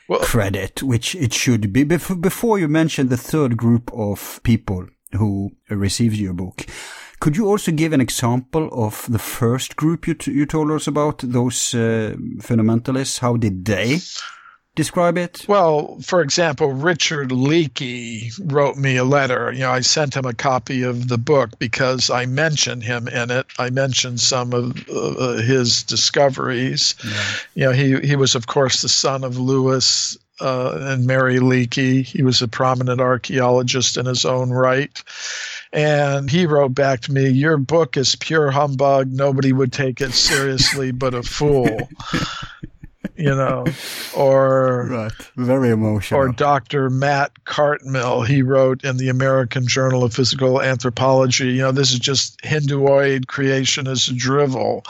well, 0.09 0.21
credit, 0.21 0.83
which 0.83 1.15
it 1.15 1.33
should 1.33 1.73
be. 1.73 1.85
Before 1.85 2.59
you 2.59 2.69
mentioned 2.69 3.11
the 3.11 3.17
third 3.17 3.57
group 3.57 3.91
of 3.93 4.41
people 4.43 4.87
who 5.13 5.53
received 5.69 6.17
your 6.17 6.33
book, 6.35 6.67
could 7.23 7.37
you 7.37 7.47
also 7.47 7.71
give 7.71 7.93
an 7.93 8.01
example 8.01 8.69
of 8.73 9.07
the 9.09 9.19
first 9.19 9.77
group 9.77 10.09
you, 10.09 10.17
you 10.27 10.45
told 10.45 10.73
us 10.73 10.89
about, 10.89 11.19
those 11.19 11.73
uh, 11.73 12.17
fundamentalists? 12.39 13.21
How 13.21 13.37
did 13.37 13.65
they 13.65 14.01
describe 14.75 15.17
it? 15.17 15.45
Well, 15.47 15.99
for 16.03 16.21
example, 16.21 16.73
Richard 16.73 17.29
Leakey 17.29 18.33
wrote 18.53 18.77
me 18.77 18.97
a 18.97 19.05
letter. 19.05 19.53
You 19.53 19.61
know, 19.61 19.71
I 19.71 19.83
sent 19.83 20.17
him 20.17 20.25
a 20.25 20.35
copy 20.35 20.83
of 20.83 21.07
the 21.07 21.17
book 21.17 21.61
because 21.61 22.11
I 22.11 22.27
mentioned 22.27 22.83
him 22.83 23.07
in 23.07 23.31
it. 23.31 23.47
I 23.57 23.71
mentioned 23.71 24.19
some 24.19 24.53
of 24.53 24.89
uh, 24.91 25.35
his 25.35 25.85
discoveries. 25.85 26.97
Yeah. 27.05 27.25
You 27.55 27.65
know, 27.67 27.73
he 28.01 28.09
he 28.09 28.17
was 28.17 28.35
of 28.35 28.49
course 28.49 28.83
the 28.83 28.89
son 28.89 29.23
of 29.23 29.39
Louis 29.39 30.19
uh, 30.41 30.77
and 30.91 31.07
Mary 31.07 31.39
Leakey. 31.39 32.05
He 32.05 32.23
was 32.25 32.43
a 32.43 32.49
prominent 32.49 33.01
archaeologist 33.01 33.97
in 33.97 34.07
his 34.07 34.25
own 34.25 34.51
right. 34.51 35.03
And 35.73 36.31
he 36.31 36.47
wrote 36.47 36.75
back 36.75 37.01
to 37.03 37.13
me, 37.13 37.31
Your 37.31 37.57
book 37.57 37.97
is 37.97 38.15
pure 38.17 38.51
humbug. 38.51 39.11
Nobody 39.11 39.53
would 39.53 39.73
take 39.73 40.01
it 40.01 40.13
seriously 40.13 40.93
but 40.93 41.15
a 41.15 41.23
fool. 41.23 41.89
you 43.17 43.35
know, 43.35 43.65
or 44.17 44.87
right, 44.89 45.13
very 45.37 45.71
emotional. 45.71 46.21
Or 46.21 46.29
Dr. 46.29 46.91
Matt 46.91 47.45
Cartmill, 47.45 48.27
he 48.27 48.43
wrote 48.43 48.85
in 48.85 48.97
the 48.97 49.09
American 49.09 49.67
Journal 49.67 50.05
of 50.05 50.15
Physical 50.15 50.61
Anthropology, 50.63 51.53
you 51.53 51.63
know, 51.63 51.73
this 51.73 51.93
is 51.93 51.99
just 51.99 52.41
Hinduoid 52.43 53.27
creationist 53.27 54.17
drivel, 54.17 54.85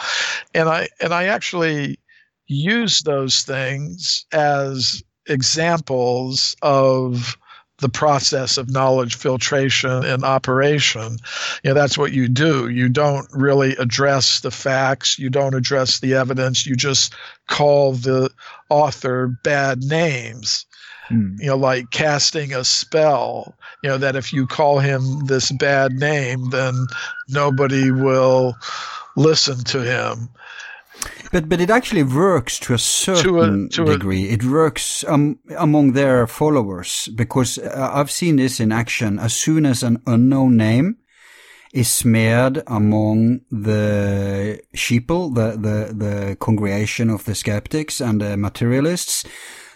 and 0.55 0.69
I 0.69 0.89
and 1.01 1.13
I 1.13 1.25
actually 1.25 1.99
use 2.47 3.01
those 3.03 3.43
things 3.43 4.25
as 4.33 5.03
examples 5.27 6.57
of 6.63 7.37
the 7.83 7.89
process 7.91 8.57
of 8.57 8.71
knowledge 8.71 9.17
filtration 9.17 10.05
and 10.05 10.25
operation. 10.25 11.19
You 11.63 11.71
know, 11.71 11.75
that's 11.75 11.99
what 11.99 12.13
you 12.13 12.29
do. 12.29 12.69
You 12.69 12.89
don't 12.89 13.29
really 13.33 13.73
address 13.77 14.41
the 14.41 14.51
facts, 14.51 15.19
you 15.19 15.29
don't 15.29 15.55
address 15.55 16.01
the 16.01 16.15
evidence, 16.15 16.67
you 16.67 16.77
just 16.77 17.13
call 17.49 17.93
the 17.93 18.31
author 18.71 19.27
bad 19.45 19.83
names. 19.83 20.65
Hmm. 21.09 21.35
You 21.39 21.49
know, 21.49 21.57
like 21.57 21.91
casting 21.91 22.55
a 22.55 22.65
spell, 22.65 23.55
you 23.83 23.91
know, 23.91 23.99
that 23.99 24.17
if 24.17 24.33
you 24.33 24.47
call 24.47 24.79
him 24.79 25.27
this 25.27 25.51
bad 25.51 25.93
name, 25.93 26.51
then 26.51 26.87
nobody 27.29 27.91
will 27.91 28.55
listen 29.17 29.59
to 29.65 29.83
him. 29.83 30.29
But 31.33 31.49
but 31.49 31.63
it 31.63 31.71
actually 31.71 32.03
works 32.03 32.59
to 32.61 32.75
a 32.75 32.79
certain 32.79 33.71
to 33.71 33.85
a, 33.85 33.87
to 33.87 33.93
degree. 33.93 34.29
A, 34.29 34.35
it 34.35 34.45
works 34.45 35.03
um, 35.09 35.39
among 35.57 35.93
their 35.93 36.27
followers 36.27 37.09
because 37.15 37.59
uh, 37.59 37.91
I've 37.93 38.11
seen 38.11 38.37
this 38.37 38.61
in 38.61 38.71
action. 38.71 39.19
As 39.19 39.33
soon 39.33 39.65
as 39.65 39.83
an 39.83 40.03
unknown 40.07 40.59
name 40.59 40.99
is 41.73 41.91
smeared 41.91 42.63
among 42.67 43.41
the 43.51 44.61
sheeple, 44.77 45.35
the 45.35 45.57
the 45.57 45.95
the 45.95 46.37
congregation 46.37 47.09
of 47.09 47.25
the 47.25 47.35
skeptics 47.35 48.03
and 48.03 48.21
the 48.21 48.37
materialists, 48.37 49.25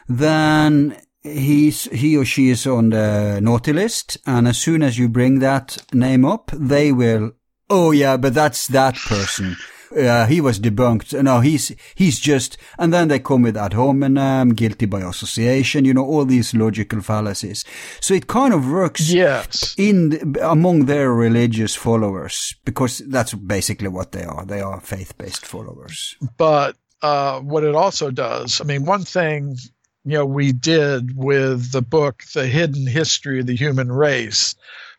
then 0.09 0.99
he's 1.23 1.85
he 1.85 2.19
or 2.19 2.27
she 2.27 2.51
is 2.51 2.67
on 2.67 2.91
the 2.91 3.41
naughty 3.41 3.73
list. 3.73 4.19
And 4.27 4.47
as 4.47 4.59
soon 4.59 4.83
as 4.83 4.99
you 4.99 5.09
bring 5.09 5.39
that 5.39 5.79
name 5.95 6.27
up, 6.27 6.51
they 6.53 6.93
will. 6.93 7.33
Oh 7.71 7.93
yeah, 7.93 8.19
but 8.19 8.35
that's 8.35 8.67
that 8.69 8.95
person 8.97 9.57
uh, 9.97 10.27
he 10.27 10.41
was 10.41 10.59
debunked. 10.59 11.21
No, 11.23 11.41
he's 11.41 11.75
he's 11.95 12.19
just, 12.19 12.57
and 12.79 12.93
then 12.93 13.09
they 13.09 13.19
come 13.19 13.43
with 13.43 13.57
ad 13.57 13.75
hominem, 13.75 14.51
guilty 14.51 14.87
by 14.87 15.01
association. 15.01 15.85
You 15.85 15.95
know 15.95 16.05
all 16.05 16.25
these 16.25 16.55
logical 16.55 17.01
fallacies. 17.01 17.65
So 18.01 18.15
it 18.15 18.27
kind 18.27 18.55
of 18.55 18.69
works 18.69 19.13
yes. 19.13 19.75
in 19.79 20.37
among 20.43 20.87
their 20.87 21.13
religious 21.13 21.75
followers 21.75 22.55
because 22.65 22.99
that's 22.99 23.35
basically 23.35 23.89
what 23.89 24.13
they 24.13 24.25
are. 24.25 24.45
They 24.45 24.61
are 24.61 24.81
faith-based 24.81 25.47
followers. 25.47 26.17
But 26.37 26.77
uh, 27.03 27.41
what 27.41 27.65
it 27.65 27.75
also 27.75 28.11
does, 28.11 28.61
I 28.61 28.65
mean, 28.65 28.85
one 28.85 29.05
thing 29.05 29.57
you 30.05 30.19
know 30.19 30.27
we 30.27 30.53
did 30.53 31.17
with 31.17 31.73
the 31.73 31.83
book, 31.83 32.23
The 32.35 32.47
Hidden 32.47 32.87
History 32.87 33.41
of 33.41 33.47
the 33.47 33.57
Human 33.57 33.91
Race 33.91 34.55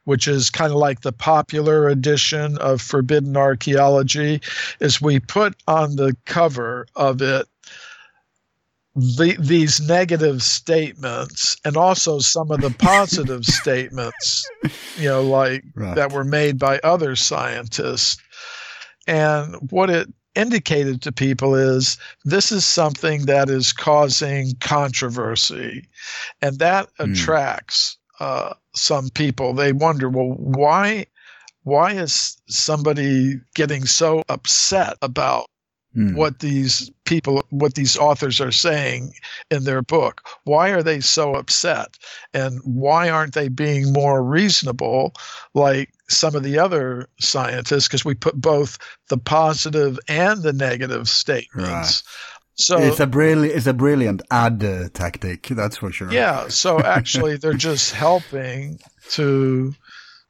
which 0.07 0.25
is 0.25 0.49
kind 0.49 0.71
of 0.71 0.77
like 0.77 1.01
the 1.01 1.11
popular 1.11 1.89
edition 1.89 2.57
of 2.59 2.81
Forbidden 2.81 3.35
Archaeology, 3.35 4.39
is 4.79 5.01
we 5.01 5.19
put 5.19 5.53
on 5.67 5.97
the 5.97 6.15
cover 6.23 6.87
of 6.95 7.21
it 7.21 7.45
the, 8.95 9.35
these 9.37 9.81
negative 9.81 10.41
statements 10.41 11.57
and 11.65 11.75
also 11.75 12.19
some 12.19 12.51
of 12.51 12.61
the 12.61 12.69
positive 12.79 13.43
statements, 13.43 14.49
you 14.97 15.09
know, 15.09 15.23
like 15.23 15.65
right. 15.75 15.95
that 15.95 16.13
were 16.13 16.23
made 16.23 16.57
by 16.57 16.79
other 16.85 17.17
scientists. 17.17 18.15
And 19.07 19.55
what 19.71 19.89
it 19.89 20.07
indicated 20.35 21.01
to 21.01 21.11
people 21.11 21.53
is 21.53 21.97
this 22.23 22.49
is 22.49 22.65
something 22.65 23.25
that 23.25 23.49
is 23.49 23.73
causing 23.73 24.53
controversy, 24.61 25.85
and 26.41 26.59
that 26.59 26.87
mm. 26.97 27.11
attracts 27.11 27.96
uh, 28.19 28.53
some 28.73 29.09
people. 29.09 29.53
They 29.53 29.73
wonder, 29.73 30.09
well, 30.09 30.33
why 30.37 31.05
why 31.63 31.91
is 31.91 32.37
somebody 32.47 33.41
getting 33.53 33.85
so 33.85 34.23
upset 34.29 34.97
about 35.01 35.47
mm. 35.97 36.15
what 36.15 36.39
these 36.39 36.89
people 37.03 37.43
what 37.49 37.75
these 37.75 37.97
authors 37.97 38.39
are 38.39 38.53
saying 38.53 39.11
in 39.51 39.65
their 39.65 39.81
book 39.81 40.21
why 40.45 40.69
are 40.69 40.81
they 40.81 41.01
so 41.01 41.35
upset 41.35 41.97
and 42.33 42.59
why 42.63 43.09
aren't 43.09 43.33
they 43.33 43.49
being 43.49 43.91
more 43.91 44.23
reasonable 44.23 45.13
like 45.53 45.89
some 46.09 46.35
of 46.35 46.43
the 46.43 46.57
other 46.57 47.09
scientists 47.19 47.87
because 47.87 48.05
we 48.05 48.15
put 48.15 48.39
both 48.39 48.77
the 49.09 49.17
positive 49.17 49.99
and 50.07 50.43
the 50.43 50.53
negative 50.53 51.09
statements 51.09 52.03
right. 52.05 52.36
So 52.57 52.79
it's 52.79 52.99
a 52.99 53.05
brilliant, 53.05 53.55
it's 53.55 53.67
a 53.67 53.73
brilliant 53.73 54.23
ad 54.31 54.63
uh, 54.63 54.89
tactic. 54.89 55.47
That's 55.47 55.77
for 55.77 55.91
sure. 55.91 56.11
Yeah. 56.11 56.47
So 56.47 56.79
actually, 56.79 57.37
they're 57.37 57.53
just 57.53 57.93
helping 57.93 58.79
to 59.11 59.75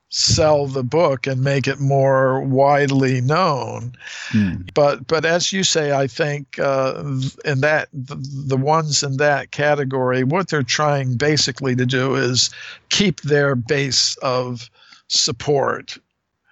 sell 0.10 0.68
the 0.68 0.84
book 0.84 1.28
and 1.28 1.44
make 1.44 1.68
it 1.68 1.80
more 1.80 2.42
widely 2.42 3.22
known. 3.22 3.94
Mm. 4.30 4.70
But 4.74 5.08
but 5.08 5.26
as 5.26 5.52
you 5.52 5.64
say, 5.64 5.92
I 5.92 6.08
think 6.08 6.60
uh, 6.60 7.02
in 7.46 7.62
that 7.62 7.90
the, 7.94 8.16
the, 8.16 8.58
ones 8.58 9.04
in 9.04 9.18
that 9.18 9.52
category, 9.52 10.24
what 10.24 10.50
they're 10.50 10.64
trying 10.64 11.16
basically 11.18 11.76
to 11.76 11.86
do 11.86 12.16
is 12.16 12.50
keep 12.90 13.22
their 13.22 13.56
base 13.56 14.18
of 14.18 14.70
support 15.08 15.98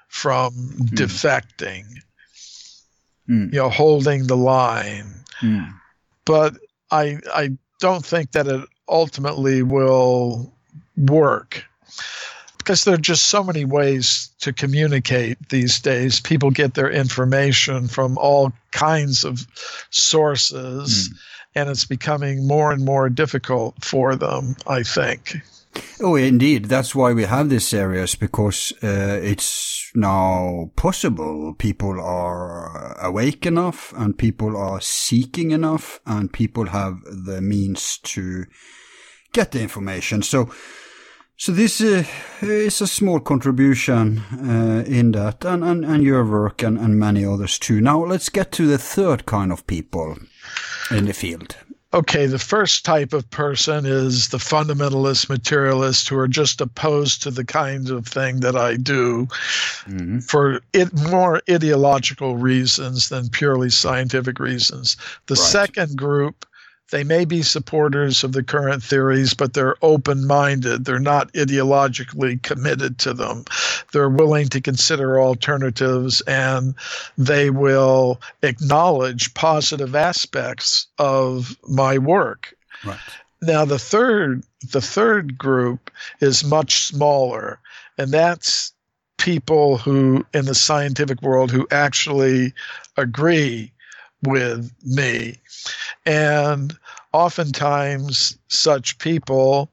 from 0.08 0.54
mm. 0.54 0.88
defecting. 0.90 1.86
Mm. 3.30 3.52
You 3.54 3.60
know, 3.60 3.70
holding 3.70 4.28
the 4.28 4.38
line. 4.38 5.14
Hmm. 5.40 5.64
But 6.26 6.58
I 6.92 7.20
I 7.34 7.58
don't 7.80 8.06
think 8.06 8.32
that 8.32 8.48
it 8.48 8.68
ultimately 8.88 9.64
will 9.64 10.54
work 10.98 11.66
because 12.66 12.84
there 12.84 12.96
are 12.96 12.98
just 12.98 13.28
so 13.28 13.44
many 13.44 13.64
ways 13.64 14.32
to 14.40 14.52
communicate 14.52 15.38
these 15.50 15.80
days. 15.80 16.20
People 16.20 16.50
get 16.50 16.74
their 16.74 16.90
information 16.90 17.88
from 17.88 18.18
all 18.18 18.52
kinds 18.72 19.24
of 19.24 19.46
sources, 19.92 21.10
mm. 21.10 21.18
and 21.54 21.70
it's 21.70 21.86
becoming 21.86 22.48
more 22.48 22.72
and 22.72 22.84
more 22.84 23.08
difficult 23.08 23.76
for 23.84 24.16
them, 24.16 24.56
I 24.66 24.82
think. 24.82 25.42
Oh, 26.02 26.16
indeed. 26.16 26.66
That's 26.66 26.96
why 26.96 27.14
we 27.14 27.26
have 27.26 27.50
these 27.50 27.72
areas 27.72 28.16
because 28.16 28.74
uh, 28.82 29.20
it's 29.22 29.85
now 29.96 30.72
possible. 30.76 31.54
People 31.58 32.00
are 32.02 32.98
awake 33.02 33.46
enough 33.46 33.94
and 33.98 34.18
people 34.18 34.58
are 34.58 34.82
seeking 34.82 35.52
enough 35.52 36.00
and 36.06 36.32
people 36.32 36.68
have 36.68 37.02
the 37.06 37.42
means 37.42 37.98
to 38.00 38.46
get 39.32 39.52
the 39.52 39.62
information. 39.62 40.22
So, 40.22 40.50
so 41.38 41.52
this 41.52 41.82
uh, 41.82 42.04
is 42.42 42.82
a 42.82 42.88
small 42.88 43.20
contribution 43.20 44.20
uh, 44.20 44.84
in 44.88 45.12
that, 45.12 45.44
and, 45.44 45.64
and, 45.64 45.84
and 45.84 46.04
your 46.04 46.26
work 46.26 46.64
and, 46.64 46.78
and 46.78 46.98
many 46.98 47.26
others 47.26 47.60
too. 47.60 47.82
Now 47.82 48.04
let's 48.06 48.30
get 48.30 48.52
to 48.54 48.68
the 48.68 48.78
third 48.78 49.26
kind 49.26 49.52
of 49.52 49.68
people 49.68 50.18
in 50.92 51.06
the 51.06 51.14
field. 51.14 51.58
Okay, 51.96 52.26
the 52.26 52.38
first 52.38 52.84
type 52.84 53.14
of 53.14 53.30
person 53.30 53.86
is 53.86 54.28
the 54.28 54.38
fundamentalist 54.38 55.30
materialist 55.30 56.10
who 56.10 56.18
are 56.18 56.28
just 56.28 56.60
opposed 56.60 57.24
to 57.24 57.32
the 57.32 57.46
kinds 57.46 57.90
of 57.90 58.06
thing 58.06 58.42
that 58.42 58.58
I 58.58 58.76
do 58.76 59.28
mm-hmm. 59.86 60.20
for 60.20 60.60
it 60.74 60.92
more 61.10 61.42
ideological 61.50 62.36
reasons 62.36 63.08
than 63.08 63.30
purely 63.30 63.70
scientific 63.70 64.40
reasons. 64.40 64.98
The 65.28 65.36
right. 65.36 65.40
second 65.40 65.96
group 65.96 66.46
they 66.92 67.04
may 67.04 67.26
be 67.26 67.42
supporters 67.42 68.24
of 68.24 68.32
the 68.32 68.44
current 68.44 68.84
theories, 68.84 69.34
but 69.34 69.54
they're 69.54 69.76
open 69.82 70.28
minded. 70.28 70.86
They're 70.86 71.00
not 71.00 71.34
ideologically 71.34 72.42
committed 72.42 73.00
to 73.00 73.14
them. 73.14 73.46
They're 73.92 74.10
willing 74.10 74.50
to 74.50 74.62
consider 74.62 75.20
alternatives 75.20 76.22
and 76.22 76.76
they 77.18 77.50
will 77.50 78.22
acknowledge 78.44 79.34
positive 79.34 79.96
aspects 79.96 80.88
of 81.00 81.58
my 81.68 81.98
work. 81.98 82.56
Right. 82.84 83.00
Now 83.42 83.66
the 83.66 83.80
third 83.80 84.44
the 84.72 84.82
third 84.82 85.38
group 85.38 85.92
is 86.20 86.44
much 86.44 86.86
smaller, 86.86 87.60
and 87.98 88.12
that's 88.12 88.74
people 89.18 89.78
who 89.78 90.26
in 90.34 90.46
the 90.46 90.56
scientific 90.56 91.22
world 91.22 91.52
who 91.52 91.68
actually 91.72 92.54
agree 92.98 93.72
with 94.26 94.72
me. 94.84 95.38
And 96.06 96.78
oftentimes, 97.14 98.38
such 98.48 98.98
people 98.98 99.72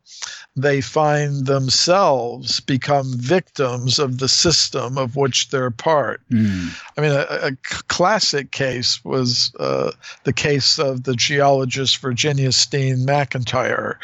they 0.55 0.81
find 0.81 1.47
themselves 1.47 2.61
become 2.61 3.15
victims 3.17 3.99
of 3.99 4.19
the 4.19 4.29
system 4.29 4.99
of 4.99 5.17
which 5.17 5.49
they're 5.49 5.71
part. 5.71 6.21
Mm. 6.31 6.69
I 6.97 7.01
mean, 7.01 7.11
a, 7.13 7.27
a, 7.49 7.57
classic 7.89 8.51
case 8.51 9.03
was 9.05 9.53
uh, 9.59 9.93
the 10.25 10.33
case 10.33 10.79
of 10.79 11.05
the 11.05 11.15
geologist 11.15 11.99
Virginia 11.99 12.53
Steen 12.53 12.99
McIntyre. 12.99 13.97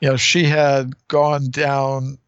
You 0.00 0.10
know, 0.10 0.16
she 0.16 0.44
had 0.44 0.94
gone 1.08 1.50
down 1.50 2.18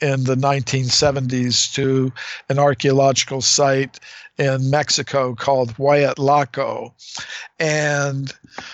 in 0.00 0.24
the 0.24 0.34
1970s 0.34 1.72
to 1.74 2.12
an 2.48 2.58
archaeological 2.58 3.40
site 3.40 3.98
in 4.40 4.70
Mexico 4.70 5.34
called 5.34 5.74
Hueyatlaco. 5.74 6.92
And 7.58 8.32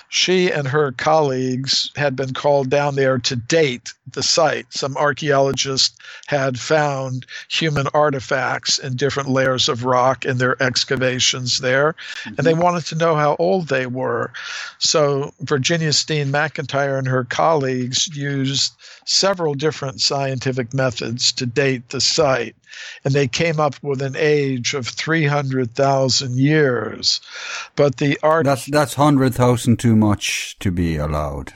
she 0.08 0.48
and 0.52 0.68
her 0.68 0.92
colleagues 0.92 1.90
had 1.96 2.14
been 2.14 2.32
called 2.32 2.70
down 2.70 2.94
there 2.94 3.18
to 3.18 3.34
date 3.34 3.92
the 4.12 4.22
site. 4.22 4.66
Some 4.70 4.96
archaeologists 4.96 5.98
had 6.26 6.60
found 6.60 7.26
human 7.50 7.88
artifacts 7.88 8.78
in 8.78 8.94
different 8.94 9.28
layers 9.28 9.68
of 9.68 9.84
rock 9.84 10.24
in 10.24 10.38
their 10.38 10.62
excavations 10.62 11.58
there, 11.58 11.94
mm-hmm. 11.94 12.34
and 12.38 12.46
they 12.46 12.52
mm-hmm. 12.52 12.62
wanted 12.62 12.86
to 12.86 12.94
know 12.94 13.16
how 13.16 13.34
old 13.40 13.66
they 13.66 13.86
were. 13.86 14.32
So 14.78 15.34
Virginia 15.40 15.92
Steen 15.92 16.28
McIntyre 16.28 16.96
and 16.96 17.08
her 17.08 17.24
colleagues 17.24 18.06
used 18.16 18.72
several 19.04 19.54
different 19.54 20.00
scientific 20.00 20.72
methods 20.72 21.32
to 21.32 21.44
date 21.44 21.88
the 21.88 22.00
site 22.00 22.54
and 23.04 23.14
they 23.14 23.28
came 23.28 23.60
up 23.60 23.74
with 23.82 24.02
an 24.02 24.14
age 24.16 24.74
of 24.74 24.86
300,000 24.86 26.38
years. 26.38 27.20
But 27.74 27.96
the 27.96 28.18
art 28.22 28.44
That's 28.44 28.66
that's 28.66 28.98
100,000 28.98 29.78
too 29.78 29.96
much 29.96 30.56
to 30.60 30.70
be 30.70 30.96
allowed 30.96 31.52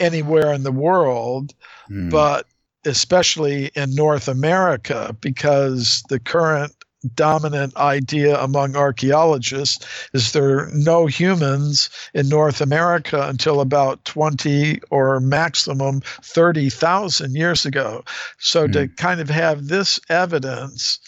anywhere 0.00 0.52
in 0.52 0.62
the 0.62 0.72
world, 0.72 1.54
mm. 1.90 2.10
but 2.10 2.46
especially 2.84 3.70
in 3.74 3.94
North 3.94 4.28
America 4.28 5.14
because 5.20 6.02
the 6.08 6.20
current 6.20 6.72
dominant 7.14 7.76
idea 7.76 8.40
among 8.40 8.76
archaeologists 8.76 9.86
is 10.12 10.32
there 10.32 10.58
are 10.58 10.70
no 10.72 11.06
humans 11.06 11.90
in 12.14 12.28
North 12.28 12.60
America 12.60 13.26
until 13.28 13.60
about 13.60 14.04
20 14.04 14.80
or 14.90 15.20
maximum 15.20 16.00
30,000 16.22 17.34
years 17.34 17.64
ago. 17.64 18.04
So 18.38 18.66
mm. 18.66 18.72
to 18.72 18.86
hmm. 18.86 18.94
kind 18.94 19.20
of 19.20 19.30
have 19.30 19.68
this 19.68 20.00
evidence 20.08 20.98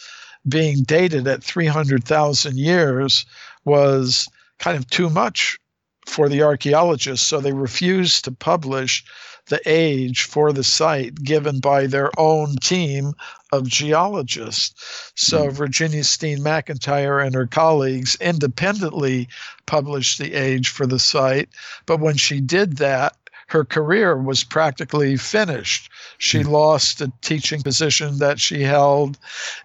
being 0.48 0.82
dated 0.84 1.26
at 1.26 1.44
300,000 1.44 2.56
years 2.56 3.26
was 3.64 4.28
kind 4.58 4.76
of 4.76 4.88
too 4.88 5.10
much 5.10 5.58
for 6.06 6.28
the 6.28 6.42
archaeologists. 6.42 7.26
So 7.26 7.40
they 7.40 7.52
refused 7.52 8.24
to 8.24 8.32
publish 8.32 9.04
the 9.50 9.60
age 9.66 10.24
for 10.24 10.52
the 10.52 10.64
site 10.64 11.14
given 11.22 11.60
by 11.60 11.86
their 11.86 12.10
own 12.18 12.56
team 12.56 13.12
of 13.52 13.68
geologists. 13.68 15.12
So 15.16 15.48
mm. 15.48 15.52
Virginia 15.52 16.04
Steen 16.04 16.38
McIntyre 16.38 17.24
and 17.24 17.34
her 17.34 17.46
colleagues 17.46 18.16
independently 18.20 19.28
published 19.66 20.18
the 20.18 20.34
age 20.34 20.68
for 20.68 20.86
the 20.86 21.00
site. 21.00 21.50
But 21.84 22.00
when 22.00 22.16
she 22.16 22.40
did 22.40 22.78
that, 22.78 23.16
her 23.48 23.64
career 23.64 24.16
was 24.16 24.44
practically 24.44 25.16
finished. 25.16 25.90
She 26.18 26.38
mm. 26.38 26.48
lost 26.48 27.00
a 27.00 27.12
teaching 27.20 27.62
position 27.62 28.18
that 28.18 28.38
she 28.38 28.62
held, 28.62 29.18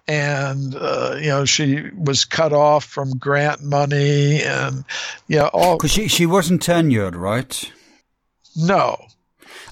and 0.08 0.74
uh, 0.74 1.14
you 1.20 1.28
know 1.28 1.44
she 1.44 1.90
was 1.96 2.24
cut 2.24 2.52
off 2.52 2.84
from 2.84 3.16
grant 3.16 3.62
money, 3.62 4.42
and 4.42 4.84
you 5.28 5.36
know 5.38 5.50
all. 5.52 5.76
Because 5.76 5.92
she 5.92 6.08
she 6.08 6.26
wasn't 6.26 6.66
tenured, 6.66 7.14
right? 7.14 7.72
No, 8.56 8.96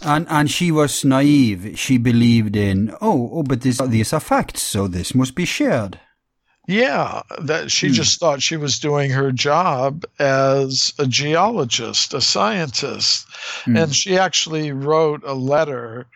and 0.05 0.27
and 0.29 0.51
she 0.51 0.71
was 0.71 1.05
naive. 1.05 1.79
She 1.79 1.99
believed 1.99 2.57
in 2.57 2.95
oh 3.01 3.31
oh, 3.33 3.43
but 3.43 3.63
this, 3.63 3.79
these 3.79 4.13
are 4.13 4.21
facts, 4.21 4.63
so 4.63 4.87
this 4.87 5.15
must 5.15 5.35
be 5.35 5.45
shared. 5.45 5.99
Yeah, 6.67 7.23
that 7.43 7.71
she 7.71 7.89
hmm. 7.89 7.95
just 7.95 8.19
thought 8.19 8.41
she 8.41 8.57
was 8.57 8.79
doing 8.79 9.11
her 9.11 9.33
job 9.33 10.05
as 10.19 10.95
a 10.99 11.07
geologist, 11.07 12.15
a 12.15 12.21
scientist, 12.21 13.27
hmm. 13.65 13.77
and 13.77 13.95
she 13.95 14.19
actually 14.19 14.73
wrote 14.73 15.23
a 15.25 15.35
letter. 15.35 16.07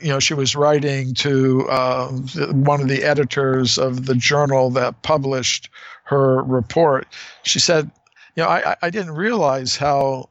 You 0.00 0.08
know, 0.08 0.18
she 0.18 0.34
was 0.34 0.54
writing 0.54 1.14
to 1.14 1.66
uh, 1.70 2.08
one 2.10 2.82
of 2.82 2.88
the 2.88 3.02
editors 3.02 3.78
of 3.78 4.04
the 4.04 4.14
journal 4.14 4.70
that 4.72 5.02
published 5.02 5.70
her 6.04 6.42
report. 6.42 7.06
She 7.44 7.58
said, 7.58 7.90
"You 8.34 8.42
know, 8.42 8.50
I, 8.50 8.76
I 8.82 8.90
didn't 8.90 9.14
realize 9.14 9.76
how 9.76 10.28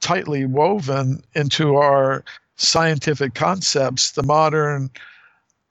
tightly 0.00 0.44
woven 0.44 1.22
into 1.34 1.76
our 1.76 2.22
scientific 2.56 3.34
concepts 3.34 4.12
the 4.12 4.22
modern 4.22 4.90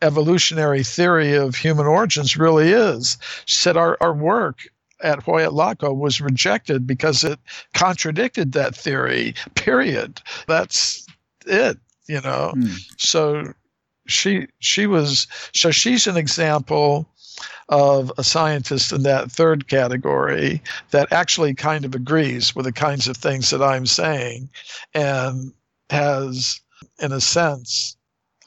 evolutionary 0.02 0.84
theory 0.84 1.34
of 1.34 1.56
human 1.56 1.86
origins 1.86 2.38
really 2.38 2.70
is. 2.70 3.18
She 3.46 3.58
said 3.58 3.78
our, 3.78 3.98
our 4.02 4.14
work 4.14 4.68
at 5.02 5.20
Hueyatlaco 5.20 5.96
was 5.96 6.22
rejected 6.22 6.88
because 6.88 7.24
it 7.24 7.40
contradicted 7.74 8.54
that 8.54 8.76
theory, 8.76 9.36
period. 9.56 10.22
That's 10.48 11.06
it, 11.46 11.78
you 12.08 12.22
know. 12.22 12.54
Mm. 12.56 12.80
So 12.98 13.54
she 14.08 14.48
she 14.60 14.88
was 14.88 15.28
so 15.54 15.72
she's 15.72 16.08
an 16.08 16.18
example 16.18 17.10
of 17.70 18.12
a 18.18 18.24
scientist 18.24 18.92
in 18.92 19.04
that 19.04 19.32
third 19.32 19.68
category 19.68 20.62
that 20.92 21.12
actually 21.12 21.54
kind 21.54 21.84
of 21.84 21.96
agrees 21.96 22.56
with 22.56 22.66
the 22.66 22.72
kinds 22.72 23.08
of 23.08 23.18
things 23.18 23.50
that 23.50 23.62
I'm 23.62 23.86
saying 23.86 24.50
and 24.94 25.52
has 25.90 26.62
in 27.00 27.12
a 27.12 27.22
sense, 27.22 27.98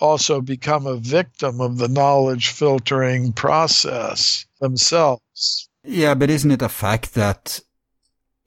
also 0.01 0.41
become 0.41 0.87
a 0.87 0.97
victim 0.97 1.61
of 1.61 1.79
the 1.79 1.89
knowledge 1.89 2.49
filtering 2.49 3.33
process 3.33 4.47
themselves. 4.61 5.69
Yeah, 5.85 6.15
but 6.15 6.31
isn't 6.31 6.51
it 6.51 6.63
a 6.63 6.69
fact 6.69 7.15
that 7.15 7.61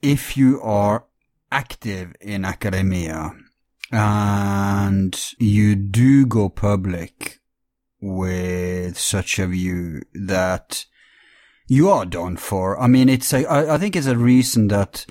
if 0.00 0.36
you 0.36 0.60
are 0.62 1.04
active 1.50 2.14
in 2.20 2.44
academia 2.44 3.32
and 3.90 5.32
you 5.38 5.76
do 5.76 6.24
go 6.26 6.48
public 6.48 7.40
with 8.00 8.98
such 8.98 9.38
a 9.38 9.46
view 9.46 10.02
that 10.14 10.86
you 11.68 11.88
are 11.88 12.06
done 12.06 12.36
for. 12.36 12.78
I 12.80 12.86
mean, 12.86 13.08
it's 13.08 13.32
a, 13.32 13.44
I, 13.46 13.74
I 13.74 13.78
think 13.78 13.94
it's 13.94 14.06
a 14.06 14.16
reason 14.16 14.68
that 14.68 15.06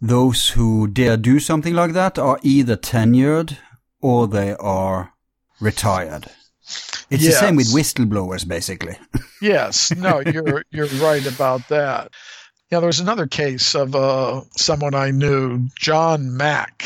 those 0.00 0.50
who 0.50 0.88
dare 0.88 1.16
do 1.16 1.38
something 1.38 1.74
like 1.74 1.92
that 1.92 2.18
are 2.18 2.38
either 2.42 2.76
tenured 2.76 3.56
or 4.00 4.26
they 4.26 4.54
are 4.56 5.12
retired. 5.60 6.26
It's 7.10 7.22
yes. 7.22 7.34
the 7.34 7.46
same 7.46 7.56
with 7.56 7.72
whistleblowers, 7.72 8.46
basically. 8.46 8.96
yes, 9.42 9.94
no, 9.96 10.20
you're 10.20 10.64
you're 10.70 10.86
right 10.86 11.26
about 11.26 11.66
that. 11.68 12.10
Yeah, 12.70 12.80
there 12.80 12.86
was 12.86 13.00
another 13.00 13.26
case 13.26 13.74
of 13.74 13.94
uh, 13.94 14.42
someone 14.56 14.94
I 14.94 15.10
knew, 15.10 15.68
John 15.78 16.36
Mack, 16.36 16.84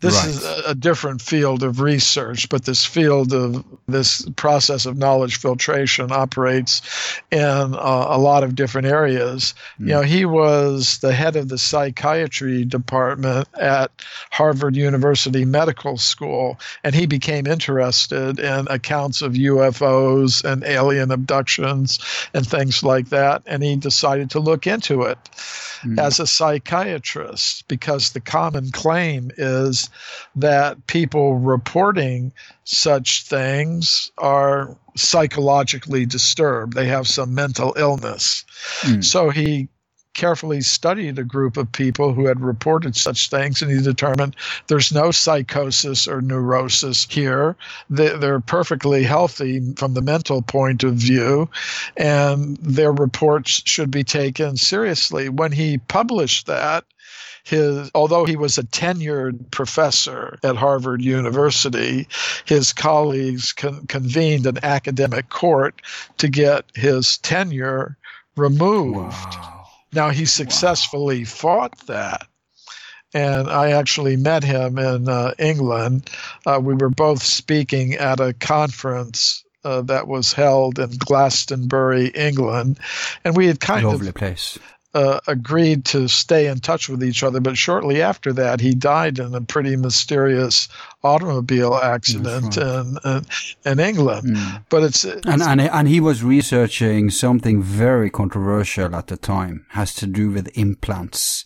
this 0.00 0.14
right. 0.14 0.28
is 0.28 0.44
a, 0.44 0.62
a, 0.70 0.74
different 0.76 1.20
field 1.20 1.64
of 1.64 1.80
research, 1.80 2.48
but 2.48 2.64
this 2.64 2.84
field 2.84 3.32
of 3.32 3.64
this 3.88 4.24
process 4.36 4.86
of 4.86 4.96
knowledge 4.96 5.36
filtration 5.36 6.12
operates 6.12 7.20
in 7.32 7.40
uh, 7.40 8.06
a 8.08 8.18
lot 8.18 8.44
of 8.44 8.54
different 8.54 8.86
areas. 8.86 9.54
Mm. 9.80 9.86
You 9.86 9.92
know, 9.94 10.02
he 10.02 10.24
was 10.24 10.98
the 10.98 11.12
head 11.12 11.34
of 11.34 11.48
the 11.48 11.58
psychiatry 11.58 12.64
department 12.64 13.48
at 13.54 13.90
Harvard 14.30 14.76
University 14.76 15.44
Medical 15.44 15.96
School, 15.98 16.60
and 16.84 16.94
he 16.94 17.06
became 17.06 17.48
interested 17.48 18.38
in 18.38 18.68
accounts 18.70 19.20
of 19.20 19.32
UFOs 19.32 20.44
and 20.44 20.62
alien 20.62 21.10
abductions 21.10 21.98
and 22.34 22.46
things 22.46 22.84
like 22.84 23.08
that, 23.08 23.42
and 23.46 23.64
he 23.64 23.74
decided 23.74 24.30
to 24.30 24.38
look 24.38 24.64
into 24.64 25.02
it 25.02 25.18
mm. 25.82 25.98
as 25.98 26.20
a 26.20 26.26
psychiatrist 26.26 27.66
because 27.66 28.12
the 28.12 28.20
common 28.20 28.70
claim 28.70 29.32
is 29.36 29.87
that 30.36 30.86
people 30.86 31.36
reporting 31.36 32.32
such 32.64 33.24
things 33.24 34.10
are 34.18 34.76
psychologically 34.96 36.06
disturbed. 36.06 36.74
They 36.74 36.86
have 36.86 37.06
some 37.06 37.34
mental 37.34 37.74
illness. 37.76 38.44
Mm. 38.82 39.04
So 39.04 39.30
he 39.30 39.68
carefully 40.18 40.60
studied 40.60 41.16
a 41.16 41.24
group 41.24 41.56
of 41.56 41.70
people 41.70 42.12
who 42.12 42.26
had 42.26 42.40
reported 42.40 42.96
such 42.96 43.30
things, 43.30 43.62
and 43.62 43.70
he 43.70 43.80
determined 43.80 44.34
there's 44.66 44.92
no 44.92 45.12
psychosis 45.12 46.08
or 46.08 46.20
neurosis 46.20 47.06
here. 47.08 47.56
They're 47.88 48.40
perfectly 48.40 49.04
healthy 49.04 49.74
from 49.76 49.94
the 49.94 50.02
mental 50.02 50.42
point 50.42 50.82
of 50.82 50.94
view, 50.94 51.48
and 51.96 52.56
their 52.56 52.92
reports 52.92 53.62
should 53.64 53.92
be 53.92 54.02
taken 54.02 54.56
seriously. 54.56 55.28
When 55.28 55.52
he 55.52 55.78
published 55.78 56.46
that, 56.46 56.84
his 57.48 57.90
although 57.94 58.26
he 58.26 58.36
was 58.36 58.58
a 58.58 58.62
tenured 58.62 59.50
professor 59.50 60.38
at 60.42 60.56
Harvard 60.56 61.00
University, 61.00 62.06
his 62.44 62.74
colleagues 62.74 63.54
con- 63.54 63.86
convened 63.86 64.46
an 64.46 64.58
academic 64.62 65.30
court 65.30 65.80
to 66.18 66.28
get 66.28 66.66
his 66.74 67.16
tenure 67.18 67.96
removed. 68.36 68.96
Wow. 68.96 69.66
Now, 69.94 70.10
he 70.10 70.26
successfully 70.26 71.20
wow. 71.20 71.26
fought 71.26 71.78
that. 71.86 72.26
And 73.14 73.48
I 73.48 73.70
actually 73.70 74.16
met 74.16 74.44
him 74.44 74.78
in 74.78 75.08
uh, 75.08 75.32
England. 75.38 76.10
Uh, 76.44 76.60
we 76.62 76.74
were 76.74 76.90
both 76.90 77.22
speaking 77.22 77.94
at 77.94 78.20
a 78.20 78.34
conference 78.34 79.42
uh, 79.64 79.80
that 79.82 80.06
was 80.06 80.34
held 80.34 80.78
in 80.78 80.90
Glastonbury, 80.98 82.08
England, 82.08 82.78
and 83.24 83.34
we 83.34 83.46
had 83.46 83.60
kind 83.60 83.86
Lovely 83.86 84.08
of 84.08 84.14
place 84.14 84.58
uh, 84.94 85.20
agreed 85.26 85.84
to 85.84 86.08
stay 86.08 86.46
in 86.46 86.60
touch 86.60 86.88
with 86.88 87.02
each 87.02 87.22
other. 87.22 87.40
But 87.40 87.58
shortly 87.58 88.02
after 88.02 88.32
that, 88.34 88.60
he 88.60 88.74
died 88.74 89.18
in 89.18 89.34
a 89.34 89.40
pretty 89.40 89.76
mysterious 89.76 90.68
automobile 91.02 91.74
accident 91.74 92.56
right. 92.56 92.66
in, 92.66 92.98
in, 93.04 93.24
in 93.64 93.80
England. 93.80 94.36
Mm. 94.36 94.64
But 94.68 94.82
it's, 94.84 95.04
it's 95.04 95.26
and, 95.26 95.42
and 95.42 95.60
and 95.60 95.88
he 95.88 96.00
was 96.00 96.24
researching 96.24 97.10
something 97.10 97.62
very 97.62 98.10
controversial 98.10 98.94
at 98.94 99.08
the 99.08 99.16
time, 99.16 99.66
has 99.70 99.94
to 99.96 100.06
do 100.06 100.30
with 100.30 100.56
implants 100.56 101.44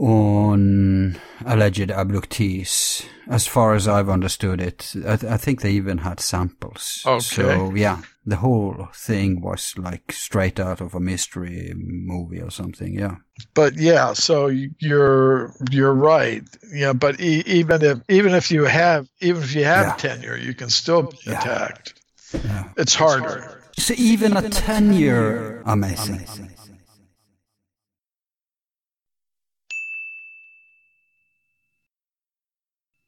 on 0.00 1.20
alleged 1.44 1.90
abductees. 1.90 3.04
As 3.28 3.46
far 3.46 3.74
as 3.74 3.86
I've 3.86 4.08
understood 4.08 4.60
it, 4.60 4.92
I, 5.06 5.16
th- 5.16 5.32
I, 5.32 5.36
think 5.36 5.60
they 5.60 5.72
even 5.72 5.98
had 5.98 6.18
samples. 6.18 7.04
Okay. 7.06 7.20
So 7.20 7.74
yeah, 7.74 8.00
the 8.24 8.36
whole 8.36 8.88
thing 8.94 9.40
was 9.40 9.74
like 9.76 10.10
straight 10.10 10.58
out 10.58 10.80
of 10.80 10.94
a 10.94 11.00
mystery 11.00 11.72
movie 11.76 12.40
or 12.40 12.50
something. 12.50 12.98
Yeah. 12.98 13.16
But 13.54 13.76
yeah, 13.76 14.14
so 14.14 14.46
you're 14.46 15.52
you're 15.70 15.94
right. 15.94 16.42
Yeah, 16.72 16.94
but 16.94 17.20
e- 17.20 17.44
even 17.46 17.82
if 17.82 17.98
even 18.08 18.34
if 18.34 18.50
you 18.50 18.64
have 18.64 19.06
even 19.20 19.42
if 19.42 19.54
you 19.54 19.64
have 19.64 19.86
yeah. 19.86 19.96
tenure, 19.96 20.36
you 20.36 20.54
can 20.54 20.70
still 20.70 21.02
be 21.02 21.18
yeah. 21.26 21.40
attacked. 21.40 21.94
Yeah. 22.32 22.70
It's 22.78 22.94
harder. 22.94 23.62
So 23.78 23.94
even 23.96 24.36
a 24.36 24.48
tenure, 24.48 25.62
amazing. 25.66 26.16
amazing. 26.16 26.50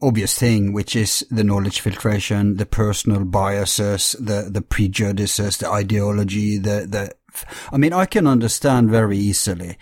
obvious 0.00 0.38
thing, 0.38 0.72
which 0.72 0.94
is 0.94 1.26
the 1.30 1.44
knowledge 1.44 1.80
filtration, 1.80 2.56
the 2.56 2.66
personal 2.66 3.24
biases, 3.24 4.12
the, 4.20 4.48
the 4.50 4.62
prejudices, 4.62 5.56
the 5.56 5.68
ideology, 5.68 6.56
the, 6.58 6.86
the, 6.88 7.12
I 7.72 7.76
mean, 7.76 7.92
I 7.92 8.06
can 8.06 8.26
understand 8.26 8.90
very 8.90 9.18
easily 9.18 9.76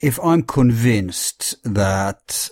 if 0.00 0.18
I'm 0.22 0.42
convinced 0.42 1.56
that 1.64 2.50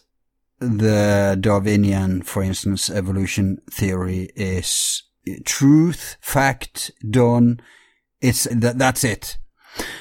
the 0.61 1.37
Darwinian, 1.41 2.23
for 2.23 2.43
instance, 2.43 2.91
evolution 2.91 3.59
theory 3.71 4.31
is 4.35 5.03
truth, 5.45 6.17
fact, 6.21 6.91
done. 7.09 7.61
It's 8.21 8.45
that, 8.45 8.79
that's 8.79 9.05
it. 9.05 9.39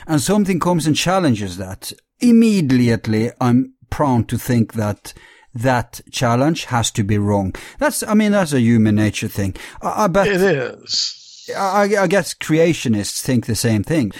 And 0.07 0.21
something 0.21 0.59
comes 0.59 0.87
and 0.87 0.95
challenges 0.95 1.57
that. 1.57 1.91
Immediately, 2.19 3.31
I'm 3.39 3.73
prone 3.89 4.25
to 4.25 4.37
think 4.37 4.73
that 4.73 5.13
that 5.59 6.01
challenge 6.11 6.65
has 6.65 6.91
to 6.91 7.03
be 7.03 7.17
wrong. 7.17 7.53
That's, 7.79 8.03
I 8.03 8.13
mean, 8.13 8.31
that's 8.31 8.53
a 8.53 8.61
human 8.61 8.95
nature 8.95 9.27
thing. 9.27 9.55
I, 9.81 10.05
I 10.05 10.07
bet 10.07 10.27
it 10.27 10.41
is. 10.41 11.49
I, 11.55 11.95
I 11.97 12.07
guess 12.07 12.33
creationists 12.33 13.21
think 13.21 13.45
the 13.45 13.55
same 13.55 13.83
thing. 13.83 14.11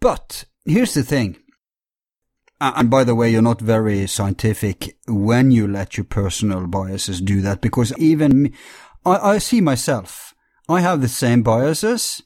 But 0.00 0.44
here's 0.64 0.94
the 0.94 1.02
thing. 1.02 1.36
And 2.60 2.90
by 2.90 3.04
the 3.04 3.14
way, 3.14 3.30
you're 3.30 3.40
not 3.40 3.60
very 3.60 4.06
scientific 4.06 4.96
when 5.08 5.50
you 5.50 5.66
let 5.66 5.96
your 5.96 6.04
personal 6.04 6.66
biases 6.66 7.20
do 7.20 7.40
that 7.40 7.62
because 7.62 7.96
even 7.96 8.52
I, 9.04 9.16
I 9.16 9.38
see 9.38 9.60
myself. 9.60 10.34
I 10.68 10.80
have 10.80 11.00
the 11.00 11.08
same 11.08 11.42
biases 11.42 12.22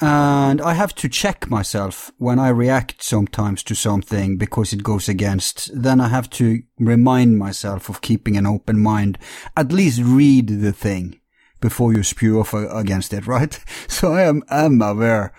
and 0.00 0.60
I 0.60 0.74
have 0.74 0.94
to 0.96 1.08
check 1.08 1.48
myself 1.48 2.12
when 2.18 2.38
I 2.38 2.48
react 2.48 3.02
sometimes 3.02 3.62
to 3.64 3.74
something 3.74 4.36
because 4.36 4.72
it 4.72 4.82
goes 4.82 5.08
against. 5.08 5.70
Then 5.74 6.00
I 6.00 6.08
have 6.08 6.28
to 6.30 6.62
remind 6.78 7.38
myself 7.38 7.88
of 7.88 8.02
keeping 8.02 8.36
an 8.36 8.46
open 8.46 8.80
mind. 8.80 9.18
At 9.56 9.72
least 9.72 10.02
read 10.02 10.48
the 10.48 10.72
thing 10.72 11.20
before 11.60 11.94
you 11.94 12.02
spew 12.02 12.40
off 12.40 12.52
against 12.52 13.12
it, 13.14 13.26
right? 13.36 13.58
So 13.88 14.12
I 14.12 14.22
am, 14.22 14.42
am 14.50 14.82
aware 14.82 15.32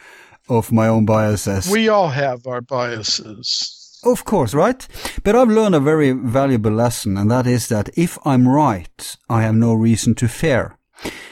of 0.50 0.72
my 0.72 0.88
own 0.88 1.06
biases. 1.06 1.70
We 1.70 1.90
all 1.90 2.10
have 2.10 2.48
our 2.48 2.62
biases. 2.62 4.00
Of 4.04 4.26
course, 4.26 4.54
right? 4.54 4.88
But 5.24 5.36
I've 5.36 5.50
learned 5.50 5.76
a 5.76 5.80
very 5.80 6.12
valuable 6.12 6.72
lesson, 6.72 7.18
and 7.18 7.30
that 7.30 7.48
is 7.48 7.68
that 7.68 7.90
if 7.98 8.18
I'm 8.26 8.48
right, 8.48 9.18
I 9.30 9.42
have 9.42 9.56
no 9.56 9.74
reason 9.74 10.16
to 10.16 10.28
fear. 10.28 10.77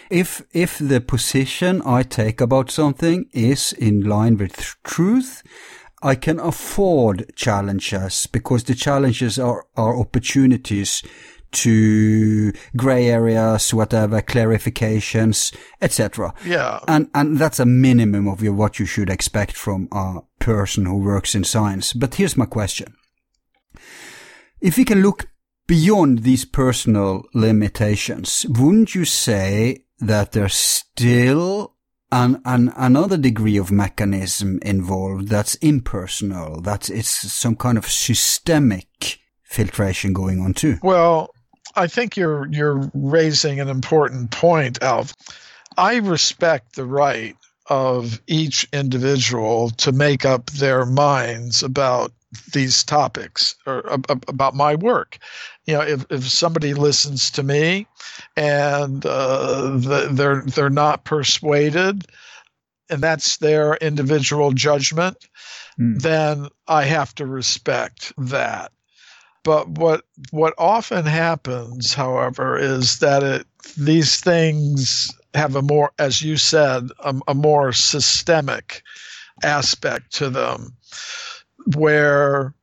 If, 0.09 0.43
if 0.53 0.78
the 0.78 1.01
position 1.01 1.82
I 1.86 2.03
take 2.03 2.41
about 2.41 2.70
something 2.70 3.26
is 3.34 3.74
in 3.74 4.01
line 4.01 4.38
with 4.38 4.76
truth, 4.84 5.41
I 6.03 6.16
can 6.16 6.39
afford 6.39 7.36
challenges 7.36 8.28
because 8.28 8.66
the 8.66 8.76
challenges 8.76 9.39
are, 9.39 9.66
are 9.76 9.97
opportunities 9.99 11.01
to 11.51 12.51
gray 12.76 13.07
areas, 13.07 13.74
whatever, 13.74 14.22
clarifications, 14.22 15.55
etc. 15.82 16.34
Yeah. 16.45 16.80
And, 16.88 17.09
and 17.16 17.38
that's 17.38 17.59
a 17.59 17.66
minimum 17.66 18.28
of 18.28 18.41
what 18.41 18.78
you 18.78 18.86
should 18.86 19.09
expect 19.09 19.53
from 19.53 19.88
a 19.91 20.20
person 20.39 20.86
who 20.86 20.97
works 20.97 21.34
in 21.34 21.43
science. 21.43 21.93
But 21.93 22.16
here's 22.16 22.38
my 22.38 22.45
question. 22.45 22.93
If 24.59 24.78
we 24.78 24.86
can 24.86 25.01
look 25.01 25.28
beyond 25.68 26.20
these 26.20 26.45
personal 26.45 27.24
limitations, 27.34 28.45
wouldn't 28.49 28.95
you 28.95 29.05
say 29.05 29.86
that 29.99 30.32
there's 30.32 30.55
still 30.55 31.76
an, 32.11 32.41
an, 32.45 32.72
another 32.76 33.18
degree 33.18 33.57
of 33.57 33.72
mechanism 33.72 34.59
involved 34.61 35.28
that's 35.28 35.55
impersonal, 35.55 36.61
that 36.61 36.89
it's 36.89 37.09
some 37.09 37.55
kind 37.55 37.78
of 37.78 37.88
systemic 37.88 39.20
filtration 39.43 40.13
going 40.13 40.39
on 40.39 40.53
too. 40.53 40.78
Well, 40.84 41.32
I 41.76 41.88
think 41.88 42.16
you're 42.16 42.47
you're 42.51 42.89
raising 42.93 43.59
an 43.59 43.70
important 43.70 44.32
point, 44.32 44.82
Alf. 44.82 45.13
I 45.78 45.97
respect 45.97 46.76
the 46.76 46.86
right 46.86 47.36
of 47.68 48.22
each 48.28 48.68
individual 48.72 49.72
to 49.72 49.91
make 49.91 50.26
up 50.26 50.51
their 50.51 50.86
minds 50.86 51.63
about 51.63 52.11
these 52.53 52.84
topics 52.84 53.55
or 53.66 53.80
about 54.28 54.55
my 54.55 54.76
work. 54.76 55.18
You 55.66 55.76
know, 55.76 55.82
if, 55.82 56.05
if 56.09 56.28
somebody 56.30 56.74
listens 56.74 57.32
to 57.32 57.43
me 57.43 57.88
and 58.38 59.05
uh, 59.05 59.78
they're 60.11 60.41
they're 60.41 60.70
not 60.70 61.05
persuaded, 61.05 62.05
and 62.89 63.01
that's 63.01 63.38
their 63.38 63.76
individual 63.78 64.51
judgment, 64.51 65.18
mm. 65.80 65.99
then 66.01 66.49
I 66.68 66.84
have 66.84 67.16
to 67.16 67.26
respect 67.26 68.13
that. 68.18 68.72
But 69.43 69.68
what 69.70 70.05
what 70.32 70.53
often 70.57 71.05
happens, 71.05 71.93
however, 71.93 72.57
is 72.57 72.99
that 72.99 73.24
it 73.24 73.47
these 73.78 74.20
things 74.20 75.11
have 75.34 75.55
a 75.55 75.61
more, 75.61 75.91
as 75.99 76.22
you 76.22 76.38
said, 76.38 76.89
a, 76.99 77.16
a 77.28 77.34
more 77.34 77.74
systemic 77.74 78.82
aspect 79.43 80.13
to 80.13 80.30
them 80.30 80.76
where 81.76 82.53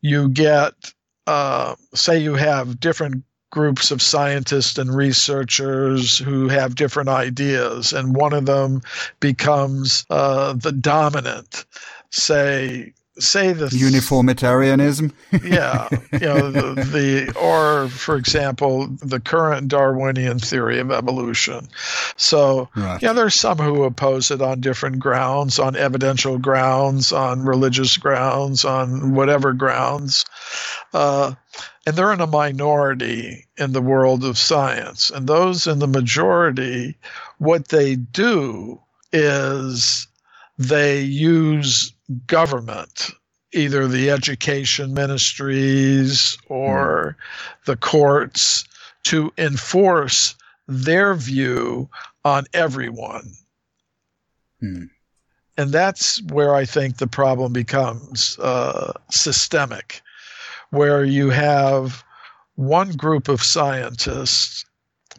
you 0.00 0.28
get, 0.28 0.92
uh, 1.26 1.74
say, 1.94 2.18
you 2.18 2.34
have 2.34 2.80
different 2.80 3.24
groups 3.50 3.90
of 3.90 4.00
scientists 4.00 4.78
and 4.78 4.94
researchers 4.94 6.18
who 6.18 6.48
have 6.48 6.74
different 6.74 7.08
ideas, 7.08 7.92
and 7.92 8.16
one 8.16 8.32
of 8.32 8.46
them 8.46 8.82
becomes 9.20 10.06
uh, 10.10 10.54
the 10.54 10.72
dominant, 10.72 11.66
say, 12.10 12.92
say 13.18 13.52
the 13.52 13.68
uniformitarianism. 13.72 15.12
yeah, 15.44 15.88
you 16.12 16.18
know 16.18 16.50
the, 16.50 16.74
the 16.82 17.38
or 17.38 17.88
for 17.88 18.16
example 18.16 18.86
the 19.02 19.20
current 19.20 19.68
Darwinian 19.68 20.38
theory 20.38 20.78
of 20.78 20.90
evolution. 20.90 21.68
So 22.16 22.68
right. 22.74 23.00
yeah, 23.02 23.12
there's 23.12 23.34
some 23.34 23.58
who 23.58 23.84
oppose 23.84 24.30
it 24.30 24.40
on 24.40 24.60
different 24.60 24.98
grounds, 24.98 25.58
on 25.58 25.76
evidential 25.76 26.38
grounds, 26.38 27.12
on 27.12 27.44
religious 27.44 27.96
grounds, 27.96 28.64
on 28.64 29.14
whatever 29.14 29.52
grounds. 29.52 30.24
Uh, 30.92 31.34
and 31.86 31.96
they're 31.96 32.12
in 32.12 32.20
a 32.20 32.26
minority 32.26 33.46
in 33.56 33.72
the 33.72 33.82
world 33.82 34.24
of 34.24 34.38
science. 34.38 35.10
And 35.10 35.26
those 35.26 35.66
in 35.66 35.78
the 35.78 35.88
majority, 35.88 36.96
what 37.38 37.68
they 37.68 37.96
do 37.96 38.80
is 39.12 40.06
they 40.58 41.00
use 41.00 41.92
government, 42.26 43.10
either 43.52 43.86
the 43.88 44.10
education 44.10 44.94
ministries 44.94 46.38
or 46.48 47.16
mm. 47.18 47.64
the 47.66 47.76
courts, 47.76 48.64
to 49.04 49.32
enforce 49.36 50.34
their 50.68 51.14
view 51.14 51.88
on 52.24 52.44
everyone. 52.54 53.32
Mm. 54.62 54.90
And 55.58 55.72
that's 55.72 56.22
where 56.22 56.54
I 56.54 56.64
think 56.64 56.96
the 56.96 57.06
problem 57.06 57.52
becomes 57.52 58.38
uh, 58.38 58.92
systemic, 59.10 60.00
where 60.72 61.04
you 61.04 61.30
have 61.30 62.02
one 62.56 62.92
group 62.92 63.28
of 63.28 63.42
scientists 63.42 64.64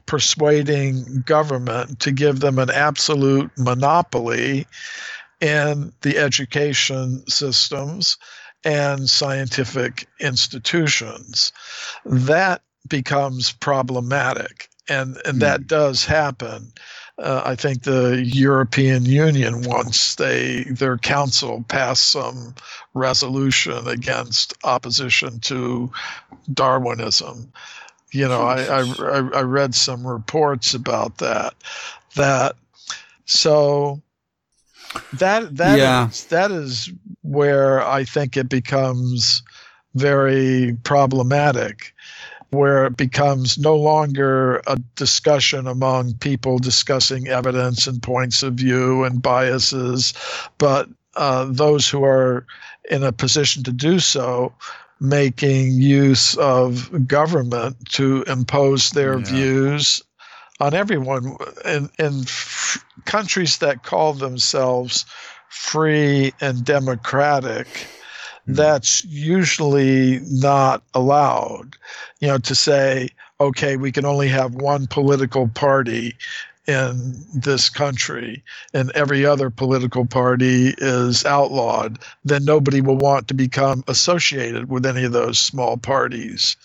persuading 0.06 1.24
government 1.26 2.00
to 2.00 2.12
give 2.12 2.40
them 2.40 2.60
an 2.60 2.70
absolute 2.70 3.50
monopoly 3.58 4.66
in 5.40 5.94
the 6.02 6.18
education 6.18 7.26
systems 7.28 8.18
and 8.66 9.10
scientific 9.10 10.08
institutions. 10.20 11.54
That 12.04 12.62
becomes 12.88 13.52
problematic, 13.52 14.70
and, 14.90 15.18
and 15.24 15.40
that 15.42 15.62
hmm. 15.62 15.68
does 15.68 16.04
happen. 16.04 16.74
Uh, 17.20 17.44
I 17.46 17.56
think 17.56 17.84
the 17.84 18.24
European 18.26 19.06
Union 19.06 19.62
once 19.62 20.16
they 20.16 20.64
their 20.64 20.98
council 20.98 21.64
passed 21.68 22.10
some 22.10 22.56
resolution 22.96 23.88
against 23.88 24.54
opposition 24.64 25.40
to 25.42 25.92
Darwinism. 26.52 27.52
You 28.12 28.28
know, 28.28 28.42
I, 28.42 28.64
I, 28.64 29.40
I 29.40 29.42
read 29.42 29.76
some 29.76 30.06
reports 30.06 30.74
about 30.74 31.18
that. 31.18 31.54
That 32.16 32.56
so 33.26 34.02
that 35.14 35.56
that 35.56 35.78
yeah. 35.78 36.10
is, 36.10 36.26
that 36.26 36.52
is 36.52 36.92
where 37.22 37.86
I 37.86 38.04
think 38.04 38.38
it 38.38 38.50
becomes 38.50 39.44
very 39.96 40.78
problematic 40.84 41.94
where 42.54 42.86
it 42.86 42.96
becomes 42.96 43.58
no 43.58 43.76
longer 43.76 44.62
a 44.68 44.78
discussion 44.96 45.68
among 45.68 46.14
people 46.16 46.60
discussing 46.60 47.28
evidence 47.28 47.88
and 47.88 48.02
points 48.02 48.44
of 48.44 48.54
view 48.54 49.04
and 49.04 49.22
biases, 49.22 50.14
but 50.58 50.88
uh, 51.16 51.46
those 51.50 51.90
who 51.90 52.04
are 52.04 52.46
in 52.90 53.04
a 53.04 53.12
position 53.12 53.64
to 53.64 53.72
do 53.72 54.00
so 54.00 54.54
making 55.00 55.74
use 55.74 56.38
of 56.38 57.08
government 57.08 57.76
to 57.90 58.24
impose 58.24 58.92
their 58.92 59.20
yeah. 59.20 59.26
views 59.26 60.02
on 60.60 60.74
everyone 60.74 61.36
in, 61.66 61.90
in 62.00 62.22
f- 62.22 62.84
countries 63.06 63.58
that 63.58 63.84
call 63.84 64.14
themselves 64.14 65.06
free 65.50 66.34
and 66.40 66.64
democratic. 66.64 67.68
Mm-hmm. 68.44 68.56
that's 68.56 69.06
usually 69.06 70.20
not 70.30 70.84
allowed. 70.94 71.78
You 72.20 72.28
know 72.28 72.38
to 72.40 72.56
say 72.56 73.10
okay 73.40 73.78
we 73.78 73.92
can 73.92 74.06
only 74.06 74.28
have 74.28 74.56
one 74.56 74.88
political 74.88 75.48
party 75.48 76.16
in 76.68 77.16
this 77.34 77.70
country 77.70 78.44
and 78.74 78.90
every 78.92 79.26
other 79.26 79.50
political 79.50 80.06
party 80.06 80.74
is 80.78 81.26
outlawed 81.26 82.00
then 82.24 82.46
nobody 82.46 82.80
will 82.80 82.98
want 82.98 83.28
to 83.28 83.34
become 83.34 83.84
associated 83.88 84.70
with 84.70 84.86
any 84.86 85.04
of 85.04 85.12
those 85.12 85.40
small 85.40 85.76
parties 85.76 86.56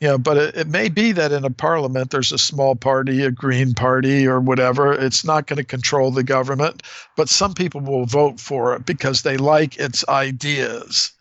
you 0.00 0.08
know, 0.08 0.18
but 0.18 0.36
it, 0.36 0.56
it 0.56 0.66
may 0.68 0.88
be 0.88 1.12
that 1.12 1.32
in 1.32 1.44
a 1.44 1.50
parliament 1.50 2.10
there's 2.10 2.32
a 2.32 2.38
small 2.38 2.76
party, 2.76 3.24
a 3.24 3.30
green 3.30 3.74
party, 3.74 4.26
or 4.26 4.40
whatever. 4.40 4.92
It's 4.92 5.24
not 5.24 5.46
going 5.46 5.56
to 5.56 5.64
control 5.64 6.10
the 6.10 6.22
government, 6.22 6.82
but 7.16 7.28
some 7.28 7.54
people 7.54 7.80
will 7.80 8.06
vote 8.06 8.38
for 8.38 8.74
it 8.74 8.86
because 8.86 9.22
they 9.22 9.36
like 9.36 9.78
its 9.78 10.06
ideas. 10.08 11.12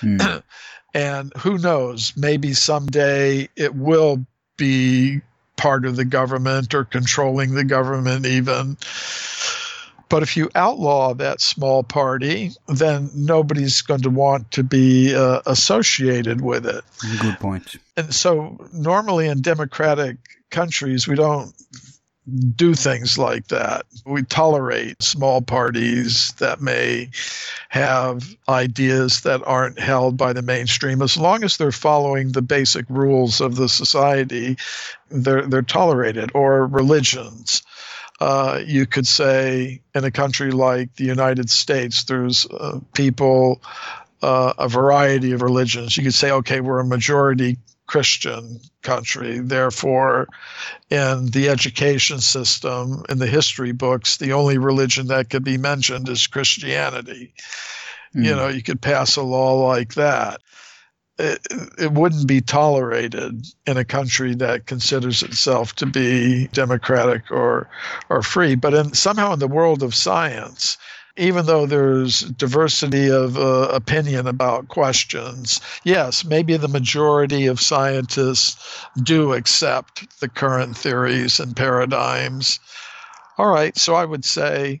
Mm. 0.00 0.42
and 0.94 1.32
who 1.38 1.58
knows, 1.58 2.14
maybe 2.16 2.54
someday 2.54 3.48
it 3.56 3.74
will 3.74 4.24
be 4.56 5.20
part 5.56 5.84
of 5.84 5.96
the 5.96 6.04
government 6.04 6.74
or 6.74 6.84
controlling 6.84 7.54
the 7.54 7.64
government, 7.64 8.24
even. 8.24 8.76
But 10.12 10.22
if 10.22 10.36
you 10.36 10.50
outlaw 10.54 11.14
that 11.14 11.40
small 11.40 11.82
party, 11.82 12.50
then 12.68 13.08
nobody's 13.14 13.80
going 13.80 14.02
to 14.02 14.10
want 14.10 14.50
to 14.50 14.62
be 14.62 15.14
uh, 15.14 15.40
associated 15.46 16.42
with 16.42 16.66
it. 16.66 16.84
Good 17.22 17.38
point. 17.38 17.76
And 17.96 18.14
so, 18.14 18.58
normally 18.74 19.26
in 19.26 19.40
democratic 19.40 20.18
countries, 20.50 21.08
we 21.08 21.14
don't 21.14 21.54
do 22.54 22.74
things 22.74 23.16
like 23.16 23.48
that. 23.48 23.86
We 24.04 24.22
tolerate 24.22 25.02
small 25.02 25.40
parties 25.40 26.34
that 26.34 26.60
may 26.60 27.08
have 27.70 28.36
ideas 28.50 29.22
that 29.22 29.42
aren't 29.46 29.78
held 29.78 30.18
by 30.18 30.34
the 30.34 30.42
mainstream 30.42 31.00
as 31.00 31.16
long 31.16 31.42
as 31.42 31.56
they're 31.56 31.72
following 31.72 32.32
the 32.32 32.42
basic 32.42 32.84
rules 32.90 33.40
of 33.40 33.56
the 33.56 33.68
society 33.68 34.58
they're 35.10 35.46
they're 35.46 35.62
tolerated 35.62 36.30
or 36.34 36.66
religions 36.66 37.62
uh, 38.22 38.62
you 38.64 38.86
could 38.86 39.06
say 39.06 39.82
in 39.96 40.04
a 40.04 40.10
country 40.12 40.52
like 40.52 40.94
the 40.94 41.04
United 41.04 41.50
States, 41.50 42.04
there's 42.04 42.46
uh, 42.46 42.78
people, 42.94 43.60
uh, 44.22 44.52
a 44.58 44.68
variety 44.68 45.32
of 45.32 45.42
religions. 45.42 45.96
You 45.96 46.04
could 46.04 46.14
say, 46.14 46.30
okay, 46.30 46.60
we're 46.60 46.78
a 46.78 46.84
majority 46.84 47.58
Christian 47.88 48.60
country. 48.82 49.40
Therefore, 49.40 50.28
in 50.88 51.26
the 51.32 51.48
education 51.48 52.20
system, 52.20 53.02
in 53.08 53.18
the 53.18 53.26
history 53.26 53.72
books, 53.72 54.18
the 54.18 54.34
only 54.34 54.56
religion 54.56 55.08
that 55.08 55.28
could 55.28 55.42
be 55.42 55.58
mentioned 55.58 56.08
is 56.08 56.28
Christianity. 56.28 57.34
Mm. 58.14 58.24
You 58.24 58.30
hmm. 58.30 58.36
know, 58.36 58.48
you 58.48 58.62
could 58.62 58.80
pass 58.80 59.16
a 59.16 59.22
law 59.22 59.66
like 59.66 59.94
that 59.94 60.40
it, 61.22 61.46
it, 61.78 61.92
wouldn't 61.92 62.26
be 62.26 62.40
tolerated 62.40 63.46
in 63.66 63.76
a 63.76 63.84
country 63.84 64.34
that 64.34 64.66
considers 64.66 65.22
itself 65.22 65.74
to 65.76 65.86
be 65.86 66.48
democratic 66.48 67.30
or 67.30 67.68
or 68.10 68.22
free. 68.22 68.56
But 68.56 68.74
in, 68.74 68.92
somehow 68.92 69.32
in 69.32 69.38
the 69.38 69.46
world 69.46 69.82
of 69.82 69.94
science, 69.94 70.76
even 71.16 71.46
though 71.46 71.66
there's 71.66 72.20
diversity 72.20 73.08
of 73.10 73.38
uh, 73.38 73.68
opinion 73.72 74.26
about 74.26 74.68
questions, 74.68 75.60
yes, 75.84 76.24
maybe 76.24 76.56
the 76.56 76.68
majority 76.68 77.46
of 77.46 77.60
scientists 77.60 78.84
do 79.02 79.32
accept 79.32 80.18
the 80.20 80.28
current 80.28 80.76
theories 80.76 81.38
and 81.38 81.54
paradigms. 81.54 82.58
All 83.38 83.48
right, 83.48 83.76
so 83.78 83.94
I 83.94 84.04
would 84.04 84.24
say 84.24 84.80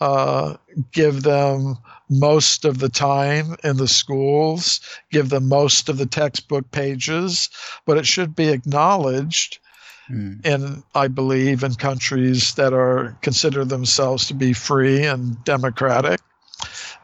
uh, 0.00 0.56
give 0.92 1.22
them 1.22 1.76
most 2.10 2.64
of 2.64 2.78
the 2.80 2.88
time 2.88 3.56
in 3.62 3.76
the 3.76 3.88
schools, 3.88 4.80
give 5.10 5.30
them 5.30 5.48
most 5.48 5.88
of 5.88 5.96
the 5.96 6.06
textbook 6.06 6.70
pages, 6.72 7.48
but 7.86 7.96
it 7.96 8.06
should 8.06 8.34
be 8.34 8.48
acknowledged 8.48 9.58
mm. 10.10 10.44
in, 10.44 10.82
I 10.94 11.08
believe, 11.08 11.62
in 11.62 11.74
countries 11.74 12.54
that 12.54 12.72
are 12.72 13.16
consider 13.22 13.64
themselves 13.64 14.26
to 14.26 14.34
be 14.34 14.52
free 14.52 15.06
and 15.06 15.42
democratic, 15.44 16.20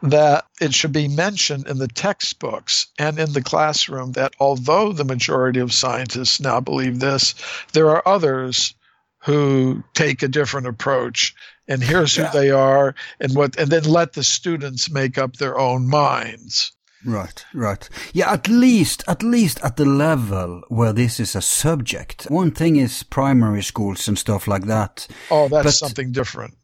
that 0.03 0.45
it 0.59 0.73
should 0.73 0.91
be 0.91 1.07
mentioned 1.07 1.67
in 1.67 1.77
the 1.77 1.87
textbooks 1.87 2.87
and 2.99 3.17
in 3.17 3.33
the 3.33 3.41
classroom 3.41 4.11
that 4.11 4.33
although 4.39 4.91
the 4.91 5.05
majority 5.05 5.61
of 5.61 5.73
scientists 5.73 6.39
now 6.39 6.59
believe 6.59 6.99
this, 6.99 7.33
there 7.73 7.89
are 7.89 8.03
others 8.05 8.75
who 9.19 9.83
take 9.93 10.21
a 10.21 10.27
different 10.27 10.67
approach 10.67 11.33
and 11.67 11.83
here's 11.83 12.15
who 12.15 12.25
they 12.33 12.49
are 12.49 12.95
and 13.19 13.35
what 13.35 13.57
and 13.57 13.71
then 13.71 13.83
let 13.83 14.13
the 14.13 14.23
students 14.23 14.89
make 14.89 15.17
up 15.17 15.37
their 15.37 15.57
own 15.59 15.87
minds 15.87 16.71
Right, 17.05 17.45
right. 17.53 17.87
Yeah, 18.11 18.33
at 18.33 18.47
least, 18.47 19.03
at 19.07 19.23
least 19.23 19.59
at 19.63 19.77
the 19.77 19.85
level 19.85 20.63
where 20.67 20.93
this 20.93 21.19
is 21.19 21.35
a 21.35 21.41
subject. 21.41 22.23
One 22.23 22.51
thing 22.51 22.75
is 22.75 23.03
primary 23.03 23.61
schools 23.61 24.07
and 24.07 24.17
stuff 24.17 24.47
like 24.47 24.65
that. 24.65 25.07
Oh, 25.29 25.47
that's 25.47 25.63
but, 25.63 25.73
something 25.73 26.11
different. 26.11 26.55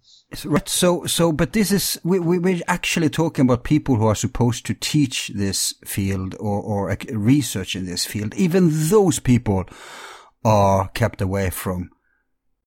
Right. 0.43 0.67
So, 0.67 1.05
so, 1.05 1.31
but 1.31 1.53
this 1.53 1.71
is, 1.71 1.99
we, 2.03 2.19
we, 2.19 2.39
we're 2.39 2.61
actually 2.67 3.09
talking 3.09 3.45
about 3.45 3.63
people 3.63 3.95
who 3.95 4.07
are 4.07 4.15
supposed 4.15 4.65
to 4.65 4.73
teach 4.73 5.29
this 5.29 5.75
field 5.85 6.35
or, 6.39 6.61
or 6.61 6.97
research 7.11 7.75
in 7.75 7.85
this 7.85 8.05
field. 8.05 8.33
Even 8.33 8.69
those 8.89 9.19
people 9.19 9.65
are 10.43 10.89
kept 10.89 11.21
away 11.21 11.51
from 11.51 11.91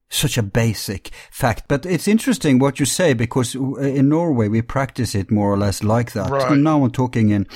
such 0.08 0.38
a 0.38 0.42
basic 0.42 1.10
fact. 1.30 1.64
But 1.68 1.84
it's 1.86 2.08
interesting 2.08 2.58
what 2.58 2.78
you 2.78 2.86
say 2.86 3.14
because 3.14 3.54
in 3.54 4.08
Norway 4.08 4.48
we 4.48 4.62
practice 4.62 5.14
it 5.14 5.30
more 5.30 5.52
or 5.52 5.58
less 5.58 5.82
like 5.82 6.12
that. 6.12 6.30
Right. 6.30 6.56
Now 6.56 6.84
I'm 6.84 6.90
talking 6.90 7.30
in 7.30 7.46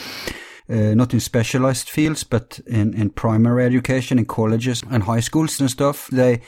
uh, 0.70 0.94
not 0.94 1.12
in 1.12 1.20
specialized 1.20 1.90
fields, 1.90 2.22
but 2.22 2.60
in, 2.66 2.94
in 2.94 3.10
primary 3.10 3.64
education, 3.64 4.18
in 4.18 4.24
colleges 4.24 4.82
and 4.88 5.02
high 5.02 5.20
schools 5.20 5.60
and 5.60 5.68
stuff. 5.68 6.08
They 6.08 6.42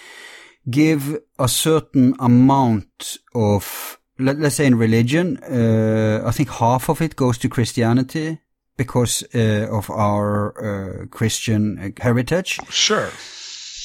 give 0.71 1.19
a 1.39 1.49
certain 1.49 2.15
amount 2.21 3.19
of, 3.35 3.99
let, 4.19 4.37
us 4.39 4.55
say 4.55 4.67
in 4.67 4.77
religion, 4.77 5.39
uh, 5.43 6.23
I 6.25 6.31
think 6.31 6.51
half 6.51 6.89
of 6.89 7.01
it 7.01 7.17
goes 7.17 7.37
to 7.39 7.49
Christianity 7.49 8.39
because 8.77 9.25
uh, 9.35 9.67
of 9.71 9.91
our 9.91 11.03
uh, 11.03 11.07
Christian 11.07 11.93
heritage. 12.01 12.61
Sure. 12.71 13.11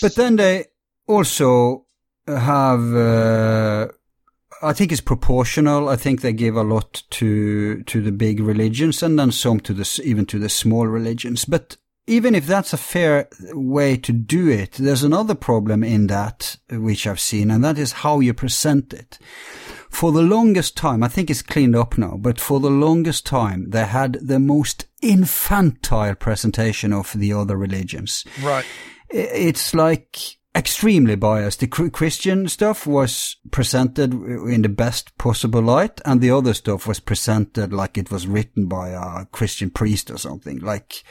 But 0.01 0.15
then 0.15 0.35
they 0.35 0.65
also 1.07 1.86
have, 2.27 2.95
uh, 2.95 3.87
I 4.61 4.73
think 4.73 4.91
it's 4.91 5.01
proportional. 5.01 5.89
I 5.89 5.95
think 5.95 6.21
they 6.21 6.33
give 6.33 6.55
a 6.55 6.63
lot 6.63 7.03
to 7.11 7.83
to 7.83 8.01
the 8.01 8.11
big 8.11 8.39
religions 8.39 9.03
and 9.03 9.17
then 9.17 9.31
some 9.31 9.59
to 9.61 9.73
the 9.73 10.01
even 10.03 10.25
to 10.27 10.39
the 10.39 10.49
small 10.49 10.87
religions. 10.87 11.45
But 11.45 11.77
even 12.07 12.33
if 12.33 12.47
that's 12.47 12.73
a 12.73 12.77
fair 12.77 13.27
way 13.51 13.97
to 13.97 14.13
do 14.13 14.49
it, 14.49 14.73
there's 14.73 15.03
another 15.03 15.35
problem 15.35 15.83
in 15.83 16.07
that 16.07 16.57
which 16.71 17.05
I've 17.05 17.19
seen, 17.19 17.51
and 17.51 17.63
that 17.63 17.77
is 17.77 17.91
how 17.91 18.21
you 18.21 18.33
present 18.33 18.93
it. 18.93 19.19
For 19.89 20.11
the 20.11 20.21
longest 20.21 20.77
time, 20.77 21.03
I 21.03 21.07
think 21.07 21.29
it's 21.29 21.41
cleaned 21.41 21.75
up 21.75 21.97
now, 21.97 22.17
but 22.17 22.39
for 22.39 22.59
the 22.59 22.69
longest 22.69 23.25
time, 23.25 23.69
they 23.69 23.85
had 23.85 24.13
the 24.21 24.39
most 24.39 24.85
infantile 25.01 26.15
presentation 26.15 26.93
of 26.93 27.13
the 27.13 27.33
other 27.33 27.57
religions. 27.57 28.25
Right. 28.41 28.65
It's 29.09 29.73
like 29.73 30.36
extremely 30.55 31.15
biased. 31.15 31.59
The 31.59 31.67
Christian 31.67 32.47
stuff 32.47 32.87
was 32.87 33.37
presented 33.51 34.13
in 34.13 34.63
the 34.63 34.69
best 34.69 35.17
possible 35.17 35.61
light, 35.61 36.01
and 36.05 36.19
the 36.19 36.31
other 36.31 36.53
stuff 36.53 36.87
was 36.87 36.99
presented 36.99 37.71
like 37.71 37.97
it 37.97 38.11
was 38.11 38.27
written 38.27 38.67
by 38.67 38.89
a 38.89 39.25
Christian 39.25 39.69
priest 39.69 40.09
or 40.09 40.17
something. 40.17 40.59
Like 40.59 41.03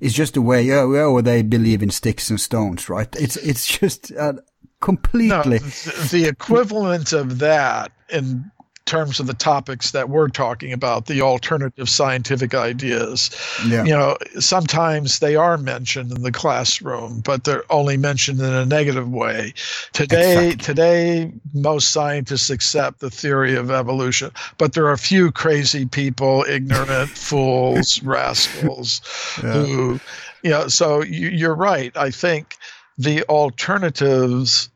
it's 0.00 0.14
just 0.14 0.34
the 0.34 0.42
way, 0.42 0.70
oh, 0.72 0.94
oh 0.94 1.20
they 1.20 1.42
believe 1.42 1.82
in 1.82 1.90
sticks 1.90 2.30
and 2.30 2.40
stones, 2.40 2.88
right? 2.88 3.14
It's 3.16 3.36
it's 3.36 3.66
just 3.78 4.12
uh, 4.12 4.34
completely 4.80 5.58
no, 5.58 5.66
the 6.10 6.26
equivalent 6.28 7.12
of 7.12 7.38
that 7.38 7.92
in 8.10 8.50
terms 8.88 9.20
of 9.20 9.26
the 9.26 9.34
topics 9.34 9.90
that 9.90 10.08
we're 10.08 10.28
talking 10.28 10.72
about, 10.72 11.06
the 11.06 11.20
alternative 11.20 11.88
scientific 11.88 12.54
ideas. 12.54 13.30
Yeah. 13.66 13.84
You 13.84 13.90
know, 13.90 14.16
sometimes 14.40 15.18
they 15.18 15.36
are 15.36 15.58
mentioned 15.58 16.10
in 16.10 16.22
the 16.22 16.32
classroom, 16.32 17.20
but 17.20 17.44
they're 17.44 17.70
only 17.70 17.98
mentioned 17.98 18.40
in 18.40 18.52
a 18.52 18.64
negative 18.64 19.10
way. 19.10 19.52
Today, 19.92 20.48
exactly. 20.48 20.64
today, 20.64 21.32
most 21.52 21.92
scientists 21.92 22.48
accept 22.48 23.00
the 23.00 23.10
theory 23.10 23.54
of 23.56 23.70
evolution, 23.70 24.30
but 24.56 24.72
there 24.72 24.86
are 24.86 24.92
a 24.92 24.98
few 24.98 25.30
crazy 25.30 25.84
people, 25.84 26.44
ignorant 26.48 27.10
fools, 27.28 28.02
rascals, 28.02 29.02
yeah. 29.42 29.52
who, 29.52 30.00
you 30.42 30.50
know. 30.50 30.68
So 30.68 31.02
you, 31.02 31.28
you're 31.28 31.54
right. 31.54 31.94
I 31.94 32.10
think 32.10 32.56
the 32.96 33.22
alternatives 33.24 34.70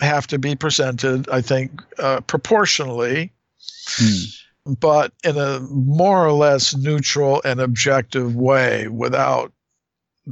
have 0.00 0.26
to 0.28 0.38
be 0.38 0.54
presented, 0.54 1.28
I 1.28 1.42
think, 1.42 1.82
uh, 1.98 2.22
proportionally 2.22 3.30
Hmm. 3.88 4.74
but 4.80 5.12
in 5.24 5.38
a 5.38 5.60
more 5.60 6.26
or 6.26 6.32
less 6.32 6.76
neutral 6.76 7.40
and 7.44 7.60
objective 7.60 8.36
way 8.36 8.86
without 8.88 9.52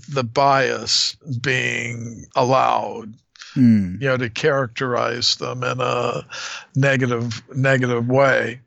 the 0.09 0.25
bias 0.25 1.17
being 1.41 2.27
allowed. 2.37 3.15
Hmm. 3.55 3.95
You 4.01 4.09
know, 4.09 4.17
to 4.19 4.29
characterize 4.29 5.37
them 5.37 5.65
in 5.65 5.81
a 5.81 6.27
negative 6.75 7.43
negative 7.55 8.09
way. 8.09 8.61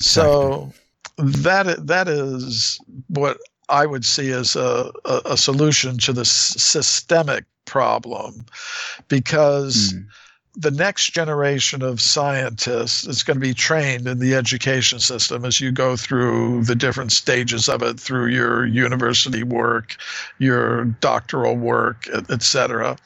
So 0.00 0.74
that 1.16 1.86
that 1.86 2.08
is 2.08 2.78
what 3.08 3.38
I 3.70 3.86
would 3.86 4.04
see 4.04 4.30
as 4.32 4.56
a, 4.56 4.92
a, 5.06 5.22
a 5.24 5.36
solution 5.38 5.96
to 5.98 6.12
the 6.12 6.26
systemic 6.26 7.44
problem, 7.64 8.44
because 9.08 9.94
mm 9.94 10.04
the 10.56 10.70
next 10.70 11.12
generation 11.12 11.82
of 11.82 12.00
scientists 12.00 13.06
is 13.06 13.22
going 13.22 13.36
to 13.36 13.40
be 13.40 13.54
trained 13.54 14.06
in 14.06 14.20
the 14.20 14.34
education 14.34 15.00
system 15.00 15.44
as 15.44 15.60
you 15.60 15.72
go 15.72 15.96
through 15.96 16.62
the 16.64 16.76
different 16.76 17.10
stages 17.10 17.68
of 17.68 17.82
it 17.82 17.98
through 17.98 18.26
your 18.26 18.64
university 18.64 19.42
work, 19.42 19.96
your 20.38 20.84
doctoral 20.84 21.56
work, 21.56 22.08
etc. 22.30 22.96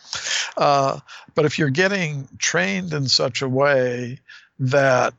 Uh, 0.57 1.01
but 1.35 1.47
if 1.47 1.59
you're 1.59 1.71
getting 1.71 2.29
trained 2.39 2.93
in 2.93 3.09
such 3.09 3.41
a 3.41 3.49
way 3.49 4.19
that 4.59 5.15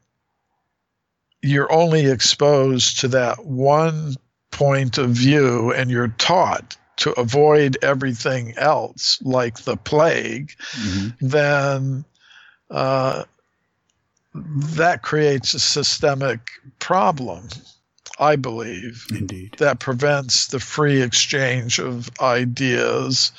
you're 1.41 1.71
only 1.71 2.05
exposed 2.05 2.99
to 2.99 3.07
that 3.07 3.45
one 3.45 4.15
point 4.51 4.97
of 4.97 5.11
view 5.11 5.73
and 5.73 5.89
you're 5.89 6.13
taught 6.19 6.75
to 6.97 7.11
avoid 7.13 7.77
everything 7.81 8.53
else 8.57 9.19
like 9.23 9.59
the 9.59 9.77
plague, 9.77 10.53
mm-hmm. 10.73 11.25
then 11.25 12.05
uh, 12.69 13.23
that 14.33 15.01
creates 15.01 15.53
a 15.53 15.59
systemic 15.59 16.49
problem, 16.79 17.47
I 18.19 18.35
believe. 18.35 19.05
Indeed. 19.09 19.55
That 19.57 19.79
prevents 19.79 20.47
the 20.47 20.59
free 20.59 21.01
exchange 21.01 21.79
of 21.79 22.09
ideas 22.19 23.31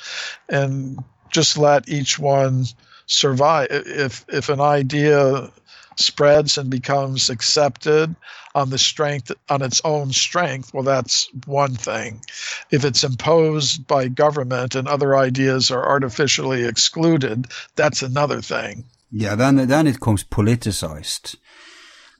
and 0.49 0.99
just 1.29 1.57
let 1.57 1.87
each 1.87 2.19
one 2.19 2.65
survive. 3.05 3.67
If, 3.71 4.25
if 4.27 4.49
an 4.49 4.59
idea 4.59 5.51
spreads 5.97 6.57
and 6.57 6.69
becomes 6.69 7.29
accepted 7.29 8.15
on 8.55 8.69
the 8.69 8.77
strength 8.77 9.31
on 9.49 9.61
its 9.61 9.81
own 9.83 10.11
strength 10.11 10.73
well 10.73 10.83
that's 10.83 11.29
one 11.45 11.75
thing 11.75 12.21
if 12.69 12.83
it's 12.83 13.03
imposed 13.03 13.85
by 13.87 14.07
government 14.07 14.75
and 14.75 14.87
other 14.87 15.15
ideas 15.15 15.71
are 15.71 15.87
artificially 15.87 16.63
excluded 16.63 17.47
that's 17.75 18.01
another 18.01 18.41
thing 18.41 18.83
yeah, 19.11 19.35
then 19.35 19.67
then 19.67 19.87
it 19.87 19.99
comes 19.99 20.23
politicized, 20.23 21.35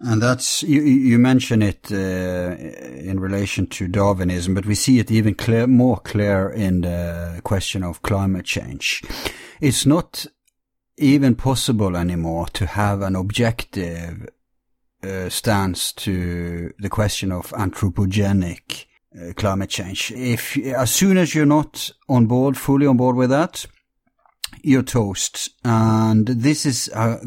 and 0.02 0.22
that's 0.22 0.62
you 0.64 0.82
you 0.82 1.18
mention 1.18 1.62
it 1.62 1.92
uh, 1.92 1.96
in 1.96 3.20
relation 3.20 3.68
to 3.68 3.88
Darwinism, 3.88 4.54
but 4.54 4.66
we 4.66 4.76
see 4.76 5.00
it 5.00 5.10
even 5.10 5.34
clear 5.34 5.68
more 5.68 5.98
clear 5.98 6.50
in 6.50 6.82
the 6.82 7.40
question 7.44 7.84
of 7.84 8.02
climate 8.02 8.46
change. 8.46 9.04
It's 9.62 9.86
not 9.86 10.26
even 10.98 11.36
possible 11.36 11.96
anymore 11.96 12.48
to 12.48 12.66
have 12.66 13.02
an 13.02 13.16
objective 13.16 14.28
uh, 15.04 15.30
stance 15.30 15.94
to 15.94 16.72
the 16.78 16.90
question 16.90 17.32
of 17.32 17.52
anthropogenic 17.52 18.86
uh, 19.16 19.34
climate 19.34 19.70
change. 19.70 20.12
If 20.12 20.58
as 20.58 20.92
soon 20.92 21.18
as 21.18 21.34
you're 21.34 21.46
not 21.46 21.92
on 22.10 22.28
board, 22.28 22.58
fully 22.58 22.86
on 22.86 22.98
board 22.98 23.16
with 23.16 23.30
that, 23.30 23.66
you're 24.64 24.84
toast. 24.84 25.50
And 25.64 26.28
this 26.28 26.66
is 26.66 26.90
a 26.96 27.20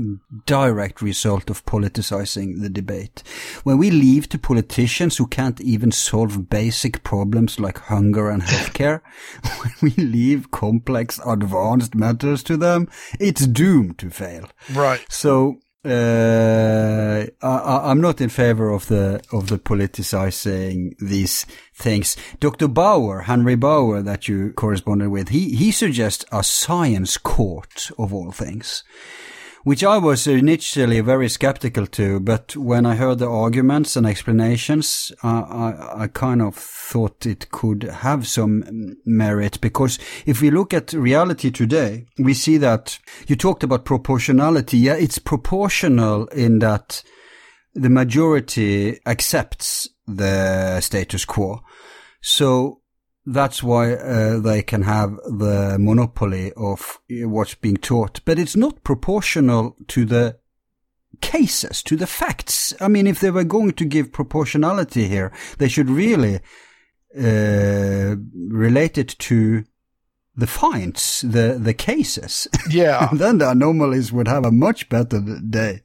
direct 0.47 1.03
result 1.03 1.51
of 1.51 1.65
politicizing 1.65 2.61
the 2.61 2.69
debate. 2.69 3.23
When 3.63 3.79
we 3.79 3.91
leave 3.91 4.29
to 4.31 4.39
politicians 4.39 5.17
who 5.17 5.27
can't 5.27 5.61
even 5.61 5.93
solve 5.93 6.49
basic 6.49 7.03
problems 7.03 7.61
like 7.61 7.79
hunger 7.79 8.31
and 8.31 8.43
healthcare, 8.43 9.01
when 9.61 9.73
we 9.83 10.05
leave 10.05 10.51
complex 10.51 11.21
advanced 11.27 11.95
matters 11.95 12.43
to 12.45 12.57
them, 12.57 12.89
it's 13.21 13.47
doomed 13.47 13.99
to 13.99 14.11
fail. 14.11 14.49
Right. 14.73 15.05
So 15.09 15.61
uh, 15.85 17.27
I, 17.43 17.91
am 17.91 18.01
not 18.01 18.21
in 18.21 18.31
favor 18.31 18.71
of 18.71 18.89
the 18.89 19.21
of 19.33 19.49
the 19.49 19.59
politicizing 19.59 20.97
these 20.99 21.45
things. 21.75 22.17
Dr. 22.41 22.69
Bauer, 22.69 23.23
Henry 23.23 23.55
Bauer, 23.55 24.01
that 24.03 24.27
you 24.27 24.53
corresponded 24.53 25.09
with, 25.09 25.29
he 25.29 25.55
he 25.55 25.71
suggests 25.71 26.25
a 26.33 26.43
science 26.43 27.19
court 27.19 27.91
of 27.99 28.15
all 28.15 28.31
things 28.33 28.83
which 29.65 29.83
I 29.83 29.97
was 29.97 30.27
initially 30.27 31.01
very 31.01 31.29
skeptical 31.29 31.87
to, 31.89 32.21
but 32.21 32.55
when 32.55 32.85
I 32.85 32.95
heard 32.95 33.19
the 33.19 33.29
arguments 33.29 33.97
and 33.97 34.07
explanations, 34.07 35.11
uh, 35.23 35.29
I, 35.29 36.03
I 36.05 36.07
kind 36.09 36.43
of 36.43 36.55
thought 36.55 37.25
it 37.25 37.51
could 37.51 37.83
have 37.83 38.27
some 38.27 38.97
merit 39.07 39.61
because 39.63 39.99
if 40.27 40.43
we 40.43 40.51
look 40.51 40.75
at 40.75 40.93
reality 40.93 41.51
today, 41.51 42.07
we 42.19 42.35
see 42.35 42.59
that 42.59 42.99
you 43.27 43.37
talked 43.37 43.65
about 43.65 43.87
proportionality. 43.87 44.77
Yeah, 44.77 44.95
it's 44.95 45.19
proportional 45.19 46.27
in 46.29 46.59
that 46.59 47.03
the 47.75 47.91
majority 47.91 49.01
accepts 49.07 49.89
the 50.07 50.81
status 50.83 51.25
quo. 51.25 51.63
So 52.21 52.81
that's 53.27 53.63
why 53.63 53.95
uh, 53.95 54.39
they 54.39 54.63
can 54.63 54.83
have 54.83 55.17
the 55.25 55.77
monopoly 55.79 56.53
of 56.57 57.01
what's 57.11 57.55
being 57.55 57.77
taught. 57.77 58.21
But 58.25 58.39
it's 58.39 58.57
not 58.57 58.85
proportional 58.85 59.77
to 59.89 60.05
the 60.05 60.39
cases, 61.21 61.83
to 61.85 61.97
the 61.97 62.07
facts. 62.07 62.75
I 62.81 62.89
mean, 62.89 63.07
if 63.07 63.21
they 63.21 63.31
were 63.31 63.45
going 63.45 63.73
to 63.73 63.85
give 63.85 64.13
proportionality 64.13 65.09
here, 65.09 65.33
they 65.59 65.69
should 65.69 65.89
really 65.89 66.41
uh, 67.17 68.17
relate 68.33 68.99
it 68.99 69.17
to 69.21 69.65
the 70.37 70.47
fines, 70.47 71.23
the 71.23 71.59
the 71.61 71.75
cases. 71.75 72.49
Yeah. 72.69 73.09
then 73.13 73.39
the 73.39 73.51
anomalies 73.51 74.13
would 74.13 74.29
have 74.29 74.45
a 74.45 74.51
much 74.51 74.89
better 74.89 75.21
day. 75.21 75.83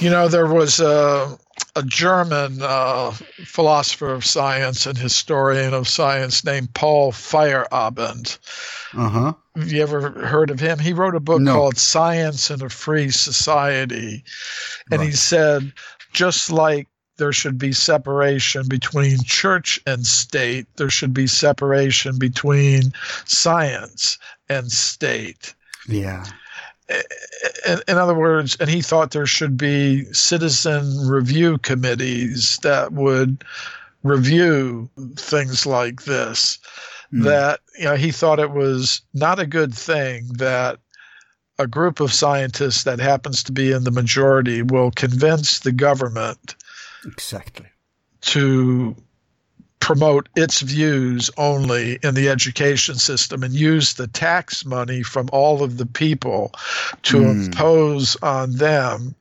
You 0.00 0.10
know, 0.10 0.28
there 0.28 0.46
was 0.46 0.80
a, 0.80 1.38
a 1.74 1.82
German 1.82 2.60
uh, 2.60 3.12
philosopher 3.44 4.12
of 4.12 4.24
science 4.24 4.86
and 4.86 4.98
historian 4.98 5.72
of 5.72 5.88
science 5.88 6.44
named 6.44 6.74
Paul 6.74 7.12
Feyerabend. 7.12 8.38
Uh-huh. 8.94 9.32
Have 9.56 9.72
you 9.72 9.82
ever 9.82 10.10
heard 10.10 10.50
of 10.50 10.60
him? 10.60 10.78
He 10.78 10.92
wrote 10.92 11.14
a 11.14 11.20
book 11.20 11.40
no. 11.40 11.54
called 11.54 11.78
Science 11.78 12.50
in 12.50 12.62
a 12.62 12.68
Free 12.68 13.10
Society. 13.10 14.22
And 14.90 15.00
right. 15.00 15.08
he 15.08 15.12
said, 15.12 15.72
just 16.12 16.50
like 16.50 16.88
there 17.16 17.32
should 17.32 17.58
be 17.58 17.72
separation 17.72 18.68
between 18.68 19.22
church 19.22 19.80
and 19.86 20.06
state. 20.06 20.66
There 20.76 20.90
should 20.90 21.14
be 21.14 21.26
separation 21.26 22.18
between 22.18 22.92
science 23.24 24.18
and 24.48 24.70
state. 24.70 25.54
Yeah. 25.88 26.24
In, 27.66 27.96
other 27.96 28.14
words, 28.14 28.56
and 28.60 28.68
he 28.68 28.82
thought 28.82 29.12
there 29.12 29.26
should 29.26 29.56
be 29.56 30.04
citizen 30.12 31.06
review 31.06 31.58
committees 31.58 32.58
that 32.62 32.92
would 32.92 33.44
review 34.02 34.90
things 35.16 35.64
like 35.64 36.02
this. 36.02 36.58
Mm. 37.12 37.24
That 37.24 37.60
you 37.78 37.84
know, 37.84 37.96
he 37.96 38.10
thought 38.10 38.40
it 38.40 38.50
was 38.50 39.00
not 39.14 39.38
a 39.38 39.46
good 39.46 39.74
thing 39.74 40.28
that 40.34 40.80
a 41.58 41.66
group 41.66 42.00
of 42.00 42.12
scientists 42.12 42.84
that 42.84 42.98
happens 42.98 43.42
to 43.44 43.52
be 43.52 43.70
in 43.70 43.84
the 43.84 43.90
majority 43.90 44.62
will 44.62 44.90
convince 44.90 45.60
the 45.60 45.72
government 45.72 46.56
Exactly. 47.04 47.66
To 48.22 48.96
promote 49.82 50.28
its 50.36 50.60
views 50.60 51.28
only 51.36 51.98
in 52.04 52.14
the 52.14 52.28
education 52.28 52.94
system 52.94 53.42
and 53.42 53.52
use 53.52 53.94
the 53.94 54.06
tax 54.06 54.64
money 54.64 55.02
from 55.02 55.28
all 55.32 55.60
of 55.64 55.76
the 55.76 55.86
people 55.86 56.52
to 57.02 57.16
mm. 57.16 57.46
impose 57.46 58.16
on 58.22 58.52
them 58.52 59.12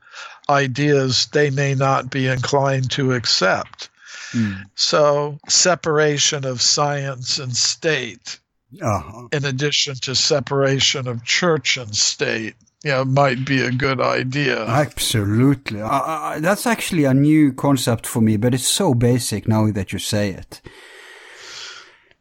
ideas 0.50 1.26
they 1.34 1.50
may 1.50 1.74
not 1.74 2.12
be 2.12 2.28
inclined 2.28 2.92
to 2.92 3.14
accept. 3.14 3.90
Mm. 4.34 4.66
So, 4.76 5.40
separation 5.50 6.46
of 6.46 6.62
science 6.62 7.40
and 7.40 7.58
state, 7.58 8.40
uh-huh. 8.80 9.30
in 9.32 9.46
addition 9.46 9.96
to 10.02 10.14
separation 10.14 11.08
of 11.08 11.26
church 11.26 11.78
and 11.78 11.96
state, 11.96 12.56
yeah, 12.84 13.04
might 13.04 13.46
be 13.46 13.62
a 13.62 13.72
good 13.72 14.02
idea. 14.02 14.66
Absolutely. 14.66 15.82
I, 15.82 16.36
I, 16.36 16.40
that's 16.40 16.66
actually 16.66 17.06
a 17.06 17.14
new 17.14 17.54
concept 17.54 18.08
for 18.08 18.22
me, 18.22 18.38
but 18.38 18.54
it's 18.54 18.68
so 18.68 18.94
basic 18.94 19.48
now 19.48 19.72
that 19.72 19.94
you 19.94 20.00
say 20.00 20.30
it. 20.30 20.62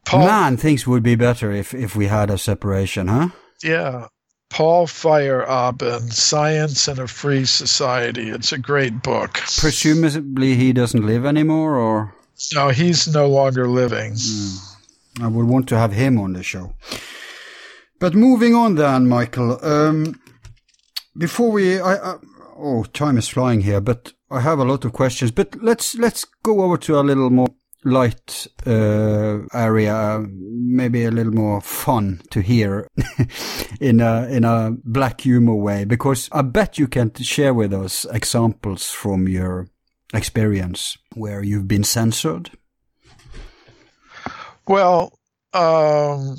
Paul, 0.05 0.25
Man, 0.25 0.57
things 0.57 0.85
would 0.85 1.03
be 1.03 1.15
better 1.15 1.51
if, 1.51 1.73
if 1.73 1.95
we 1.95 2.07
had 2.07 2.29
a 2.29 2.37
separation, 2.37 3.07
huh? 3.07 3.29
Yeah. 3.63 4.07
Paul 4.49 4.85
Feyerabend, 4.85 6.11
Science 6.11 6.87
in 6.87 6.99
a 6.99 7.07
Free 7.07 7.45
Society. 7.45 8.29
It's 8.29 8.51
a 8.51 8.57
great 8.57 9.01
book. 9.01 9.33
Presumably 9.57 10.55
he 10.55 10.73
doesn't 10.73 11.05
live 11.05 11.25
anymore, 11.25 11.75
or? 11.77 12.13
No, 12.53 12.69
he's 12.69 13.07
no 13.07 13.27
longer 13.27 13.67
living. 13.67 14.13
Mm. 14.13 14.77
I 15.21 15.27
would 15.27 15.47
want 15.47 15.69
to 15.69 15.77
have 15.77 15.93
him 15.93 16.19
on 16.19 16.33
the 16.33 16.43
show. 16.43 16.73
But 17.99 18.13
moving 18.13 18.53
on 18.53 18.75
then, 18.75 19.07
Michael. 19.07 19.63
Um, 19.63 20.19
before 21.17 21.51
we, 21.51 21.79
I, 21.79 21.95
I, 21.95 22.15
oh, 22.57 22.83
time 22.83 23.17
is 23.17 23.27
flying 23.27 23.61
here, 23.61 23.81
but 23.81 24.13
I 24.29 24.41
have 24.41 24.59
a 24.59 24.65
lot 24.65 24.85
of 24.85 24.93
questions. 24.93 25.31
But 25.31 25.61
let's 25.61 25.95
let's 25.95 26.25
go 26.43 26.61
over 26.61 26.77
to 26.77 26.99
a 26.99 27.01
little 27.01 27.29
more 27.29 27.49
light 27.83 28.47
uh, 28.65 29.39
area, 29.53 30.23
maybe 30.29 31.03
a 31.03 31.11
little 31.11 31.33
more 31.33 31.61
fun 31.61 32.21
to 32.29 32.41
hear 32.41 32.87
in 33.81 33.99
a 33.99 34.27
in 34.29 34.43
a 34.43 34.71
black 34.83 35.21
humor 35.21 35.55
way, 35.55 35.85
because 35.85 36.29
I 36.31 36.43
bet 36.43 36.77
you 36.77 36.87
can 36.87 37.13
share 37.15 37.53
with 37.53 37.73
us 37.73 38.05
examples 38.05 38.89
from 38.89 39.27
your 39.27 39.67
experience 40.13 40.97
where 41.13 41.43
you've 41.43 41.67
been 41.67 41.83
censored. 41.83 42.51
Well, 44.67 45.17
um, 45.53 46.37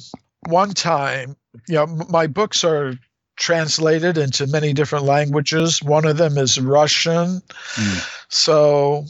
one 0.48 0.70
time, 0.70 1.36
you 1.68 1.74
know, 1.74 1.86
my 2.08 2.26
books 2.26 2.64
are 2.64 2.94
translated 3.43 4.19
into 4.19 4.47
many 4.47 4.73
different 4.73 5.05
languages. 5.05 5.82
One 5.82 6.05
of 6.05 6.16
them 6.16 6.39
is 6.39 6.60
Russian. 6.60 7.43
Mm. 7.74 8.09
So 8.28 9.05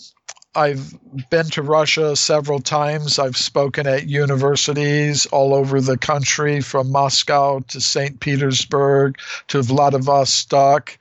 I've 0.55 0.95
been 1.29 1.51
to 1.51 1.61
Russia 1.61 2.17
several 2.17 2.59
times. 2.59 3.19
I've 3.19 3.37
spoken 3.37 3.87
at 3.87 4.09
universities 4.09 5.27
all 5.27 5.55
over 5.55 5.83
the 5.83 5.99
country, 5.99 6.63
from 6.63 6.91
Moscow 6.91 7.61
to 7.69 7.81
St. 7.81 8.21
Petersburg 8.21 9.19
to 9.49 9.61
Vladivostok. 9.61 10.97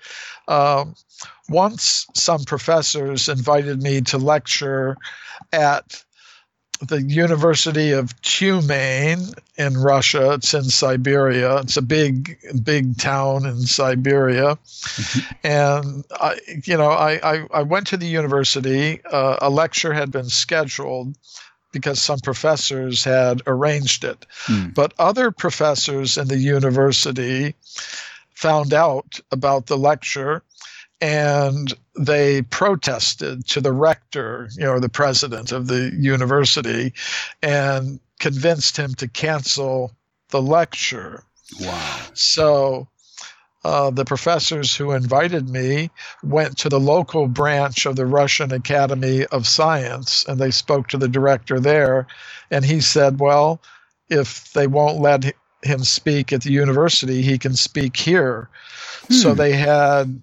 Um, 0.50 0.96
once 1.48 2.08
some 2.14 2.44
professors 2.44 3.30
invited 3.30 3.82
me 3.82 4.02
to 4.02 4.18
lecture 4.18 4.98
at 5.54 6.04
the 6.82 7.02
University 7.02 7.92
of 7.92 8.20
Tyumen 8.22 9.34
in 9.58 9.78
Russia. 9.78 10.34
It's 10.34 10.54
in 10.54 10.64
Siberia. 10.64 11.58
It's 11.58 11.78
a 11.78 11.82
big, 11.82 12.38
big 12.64 12.98
town 12.98 13.46
in 13.46 13.62
Siberia. 13.62 14.56
Mm-hmm. 14.56 15.48
And 15.48 16.06
I, 16.12 16.40
you 16.64 16.78
know, 16.78 16.90
I, 16.90 17.20
I, 17.24 17.48
I, 17.54 17.62
went 17.64 17.88
to 17.88 17.98
the 17.98 18.08
university. 18.08 19.02
Uh, 19.06 19.38
a 19.42 19.50
lecture 19.50 19.94
had 19.94 20.12
been 20.12 20.30
scheduled 20.30 21.16
because 21.72 22.02
some 22.02 22.20
professors 22.20 23.04
had 23.04 23.42
arranged 23.48 24.04
it. 24.04 24.26
Mm. 24.46 24.74
But 24.74 24.94
other 24.98 25.32
professors 25.32 26.18
in 26.18 26.28
the 26.28 26.38
university 26.38 27.56
found 28.34 28.74
out 28.74 29.20
about 29.32 29.68
the 29.68 29.78
lecture 29.78 30.42
and 31.02 31.74
they 32.00 32.44
protested 32.44 33.48
to 33.48 33.60
the 33.60 33.74
rector, 33.74 34.50
you 34.56 34.64
know, 34.64 34.80
the 34.80 34.90
president 34.90 35.52
of 35.52 35.68
the 35.68 35.92
university, 35.98 36.94
and 37.42 38.00
convinced 38.20 38.78
him 38.78 38.94
to 38.94 39.08
cancel 39.08 39.92
the 40.30 40.42
lecture. 40.42 41.24
Wow. 41.60 42.00
So 42.14 42.88
uh, 43.64 43.90
the 43.90 44.06
professors 44.06 44.76
who 44.76 44.92
invited 44.92 45.50
me 45.50 45.90
went 46.24 46.58
to 46.60 46.70
the 46.70 46.80
local 46.80 47.28
branch 47.28 47.86
of 47.86 47.96
the 47.96 48.06
Russian 48.06 48.52
Academy 48.52 49.26
of 49.28 49.48
Science 49.48 50.26
and 50.28 50.40
they 50.40 50.52
spoke 50.52 50.88
to 50.88 50.98
the 50.98 51.08
director 51.08 51.60
there. 51.60 52.08
And 52.50 52.66
he 52.66 52.80
said, 52.80 53.20
Well, 53.20 53.62
if 54.10 54.52
they 54.54 54.68
won't 54.68 55.00
let 55.00 55.34
him 55.64 55.84
speak 55.84 56.34
at 56.34 56.42
the 56.42 56.52
university, 56.52 57.22
he 57.22 57.38
can 57.38 57.56
speak 57.56 57.98
here. 57.98 58.50
Hmm. 59.08 59.14
So 59.14 59.34
they 59.34 59.54
had 59.54 60.22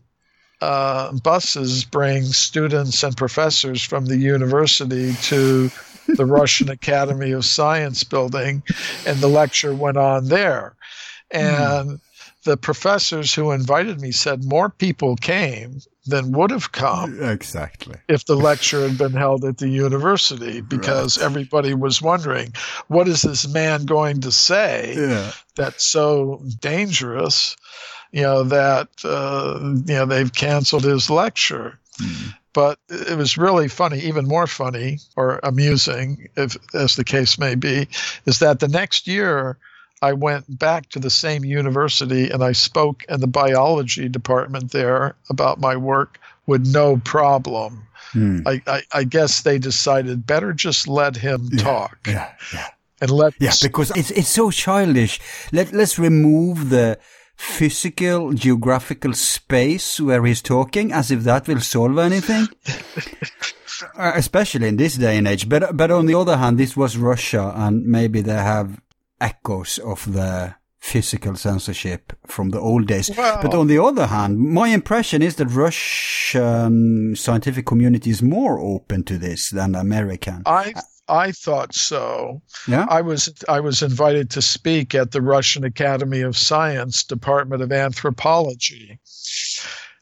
uh, 0.60 1.12
buses 1.12 1.84
bring 1.84 2.24
students 2.24 3.02
and 3.02 3.16
professors 3.16 3.82
from 3.82 4.06
the 4.06 4.16
university 4.16 5.14
to 5.22 5.70
the 6.08 6.26
Russian 6.26 6.68
Academy 6.68 7.32
of 7.32 7.44
Science 7.44 8.04
building, 8.04 8.62
and 9.06 9.18
the 9.18 9.28
lecture 9.28 9.74
went 9.74 9.96
on 9.96 10.26
there. 10.28 10.74
And 11.30 11.90
mm. 11.90 12.00
the 12.44 12.56
professors 12.56 13.34
who 13.34 13.52
invited 13.52 14.00
me 14.00 14.12
said 14.12 14.44
more 14.44 14.70
people 14.70 15.16
came 15.16 15.80
than 16.08 16.32
would 16.32 16.50
have 16.50 16.72
come 16.72 17.22
exactly 17.22 17.96
if 18.08 18.24
the 18.24 18.36
lecture 18.48 18.88
had 18.88 18.96
been 18.96 19.12
held 19.12 19.44
at 19.44 19.58
the 19.58 19.68
university 19.68 20.62
because 20.62 21.18
right. 21.18 21.26
everybody 21.26 21.74
was 21.74 22.00
wondering 22.00 22.52
what 22.88 23.06
is 23.06 23.22
this 23.22 23.46
man 23.46 23.84
going 23.84 24.22
to 24.22 24.32
say 24.32 24.94
yeah. 24.96 25.30
that's 25.54 25.84
so 25.84 26.42
dangerous 26.60 27.56
you 28.12 28.22
know 28.22 28.42
that 28.44 28.88
uh, 29.04 29.58
you 29.86 29.94
know 29.94 30.06
they've 30.06 30.32
canceled 30.32 30.84
his 30.84 31.10
lecture 31.10 31.78
mm. 32.00 32.34
but 32.52 32.78
it 32.88 33.16
was 33.16 33.38
really 33.38 33.68
funny 33.68 33.98
even 34.00 34.26
more 34.26 34.46
funny 34.46 34.98
or 35.16 35.40
amusing 35.42 36.28
if 36.36 36.56
as 36.74 36.96
the 36.96 37.04
case 37.04 37.38
may 37.38 37.54
be 37.54 37.88
is 38.26 38.38
that 38.38 38.60
the 38.60 38.68
next 38.68 39.06
year 39.06 39.58
I 40.00 40.12
went 40.12 40.58
back 40.58 40.90
to 40.90 40.98
the 40.98 41.10
same 41.10 41.44
university 41.44 42.30
and 42.30 42.42
I 42.42 42.52
spoke 42.52 43.04
in 43.08 43.20
the 43.20 43.26
biology 43.26 44.08
department 44.08 44.70
there 44.70 45.16
about 45.28 45.60
my 45.60 45.76
work 45.76 46.20
with 46.46 46.66
no 46.72 46.98
problem. 46.98 47.86
Hmm. 48.12 48.40
I, 48.46 48.62
I, 48.66 48.82
I, 48.92 49.04
guess 49.04 49.42
they 49.42 49.58
decided 49.58 50.26
better 50.26 50.52
just 50.52 50.88
let 50.88 51.16
him 51.16 51.48
yeah, 51.52 51.62
talk. 51.62 51.98
Yeah, 52.06 52.32
yeah. 52.54 52.68
And 53.00 53.10
let 53.10 53.34
Yeah, 53.38 53.52
because 53.60 53.90
it's 53.94 54.10
it's 54.10 54.28
so 54.28 54.50
childish. 54.50 55.20
Let 55.52 55.72
let's 55.72 55.98
remove 55.98 56.70
the 56.70 56.98
physical 57.38 58.32
geographical 58.32 59.14
space 59.14 60.00
where 60.00 60.24
he's 60.24 60.42
talking 60.42 60.92
as 60.92 61.10
if 61.10 61.22
that 61.22 61.46
will 61.46 61.60
solve 61.60 61.96
anything. 61.98 62.48
uh, 63.96 64.12
especially 64.16 64.68
in 64.68 64.76
this 64.76 64.96
day 64.96 65.16
and 65.16 65.28
age. 65.28 65.48
But 65.48 65.76
but 65.76 65.90
on 65.90 66.06
the 66.06 66.14
other 66.14 66.36
hand, 66.36 66.58
this 66.58 66.76
was 66.76 66.96
Russia 66.96 67.52
and 67.54 67.86
maybe 67.86 68.20
they 68.20 68.32
have 68.32 68.80
echoes 69.20 69.78
of 69.78 70.12
the 70.12 70.54
physical 70.78 71.36
censorship 71.36 72.12
from 72.26 72.50
the 72.50 72.60
old 72.60 72.86
days. 72.86 73.10
But 73.10 73.54
on 73.54 73.66
the 73.66 73.82
other 73.82 74.06
hand, 74.06 74.38
my 74.38 74.68
impression 74.68 75.22
is 75.22 75.36
that 75.36 75.46
Russian 75.46 77.14
scientific 77.16 77.66
community 77.66 78.10
is 78.10 78.22
more 78.22 78.58
open 78.58 79.04
to 79.04 79.18
this 79.18 79.50
than 79.50 79.74
American. 79.74 80.42
I 80.46 80.74
I 81.08 81.32
thought 81.32 81.74
so. 81.74 82.42
Yeah. 82.66 82.86
I 82.88 83.00
was 83.00 83.32
I 83.48 83.60
was 83.60 83.82
invited 83.82 84.30
to 84.30 84.42
speak 84.42 84.94
at 84.94 85.12
the 85.12 85.22
Russian 85.22 85.64
Academy 85.64 86.20
of 86.20 86.36
Science 86.36 87.02
Department 87.04 87.62
of 87.62 87.72
Anthropology. 87.72 88.98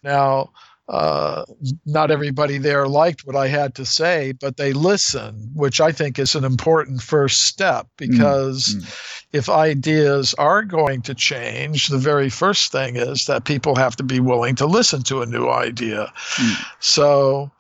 Now, 0.03 0.51
uh, 0.89 1.45
not 1.85 2.12
everybody 2.12 2.59
there 2.59 2.87
liked 2.87 3.27
what 3.27 3.35
I 3.35 3.49
had 3.49 3.74
to 3.74 3.85
say, 3.85 4.33
but 4.33 4.57
they 4.57 4.73
listened, 4.73 5.51
which 5.55 5.81
I 5.81 5.91
think 5.91 6.19
is 6.19 6.37
an 6.37 6.45
important 6.45 7.03
first 7.03 7.43
step 7.43 7.89
because 7.97 8.74
mm-hmm. 8.74 8.89
if 9.33 9.49
ideas 9.49 10.33
are 10.35 10.62
going 10.62 11.03
to 11.03 11.15
change, 11.15 11.89
the 11.89 11.99
very 11.99 12.28
first 12.28 12.70
thing 12.70 12.95
is 12.95 13.27
that 13.27 13.45
people 13.45 13.74
have 13.74 13.97
to 13.97 14.05
be 14.05 14.20
willing 14.20 14.55
to 14.57 14.66
listen 14.66 15.03
to 15.05 15.23
a 15.23 15.27
new 15.27 15.49
idea. 15.49 16.12
Mm. 16.37 16.65
So. 16.81 17.51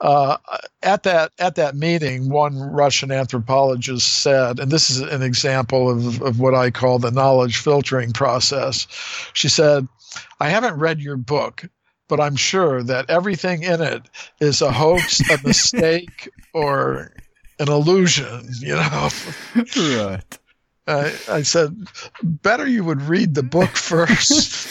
Uh, 0.00 0.36
at 0.82 1.04
that 1.04 1.32
at 1.38 1.54
that 1.54 1.74
meeting, 1.74 2.28
one 2.28 2.58
Russian 2.58 3.10
anthropologist 3.10 4.20
said, 4.22 4.60
and 4.60 4.70
this 4.70 4.90
is 4.90 5.00
an 5.00 5.22
example 5.22 5.90
of, 5.90 6.20
of 6.20 6.38
what 6.38 6.54
I 6.54 6.70
call 6.70 6.98
the 6.98 7.10
knowledge 7.10 7.56
filtering 7.56 8.12
process. 8.12 8.86
She 9.32 9.48
said, 9.48 9.88
"I 10.38 10.50
haven't 10.50 10.78
read 10.78 11.00
your 11.00 11.16
book, 11.16 11.64
but 12.08 12.20
I'm 12.20 12.36
sure 12.36 12.82
that 12.82 13.08
everything 13.08 13.62
in 13.62 13.80
it 13.80 14.02
is 14.40 14.60
a 14.60 14.70
hoax, 14.70 15.20
a 15.30 15.38
mistake, 15.44 16.28
or 16.52 17.12
an 17.58 17.68
illusion, 17.68 18.48
you 18.60 18.74
know. 18.74 19.08
right. 19.76 20.38
I, 20.88 21.12
I 21.28 21.42
said, 21.42 21.76
better 22.22 22.66
you 22.66 22.84
would 22.84 23.02
read 23.02 23.34
the 23.34 23.42
book 23.42 23.70
first. 23.76 24.68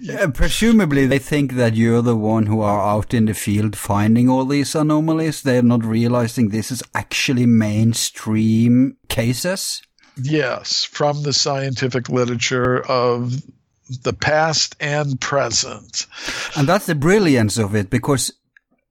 Yeah, 0.00 0.26
presumably, 0.32 1.06
they 1.06 1.18
think 1.18 1.52
that 1.54 1.74
you're 1.74 2.02
the 2.02 2.16
one 2.16 2.46
who 2.46 2.60
are 2.60 2.80
out 2.80 3.14
in 3.14 3.26
the 3.26 3.34
field 3.34 3.76
finding 3.76 4.28
all 4.28 4.44
these 4.44 4.74
anomalies. 4.74 5.42
They're 5.42 5.62
not 5.62 5.84
realizing 5.84 6.48
this 6.48 6.70
is 6.70 6.82
actually 6.94 7.46
mainstream 7.46 8.96
cases. 9.08 9.82
Yes, 10.20 10.84
from 10.84 11.22
the 11.22 11.32
scientific 11.32 12.08
literature 12.08 12.80
of 12.88 13.42
the 14.02 14.12
past 14.12 14.76
and 14.80 15.20
present. 15.20 16.06
And 16.56 16.68
that's 16.68 16.86
the 16.86 16.94
brilliance 16.94 17.56
of 17.56 17.74
it 17.74 17.88
because 17.88 18.32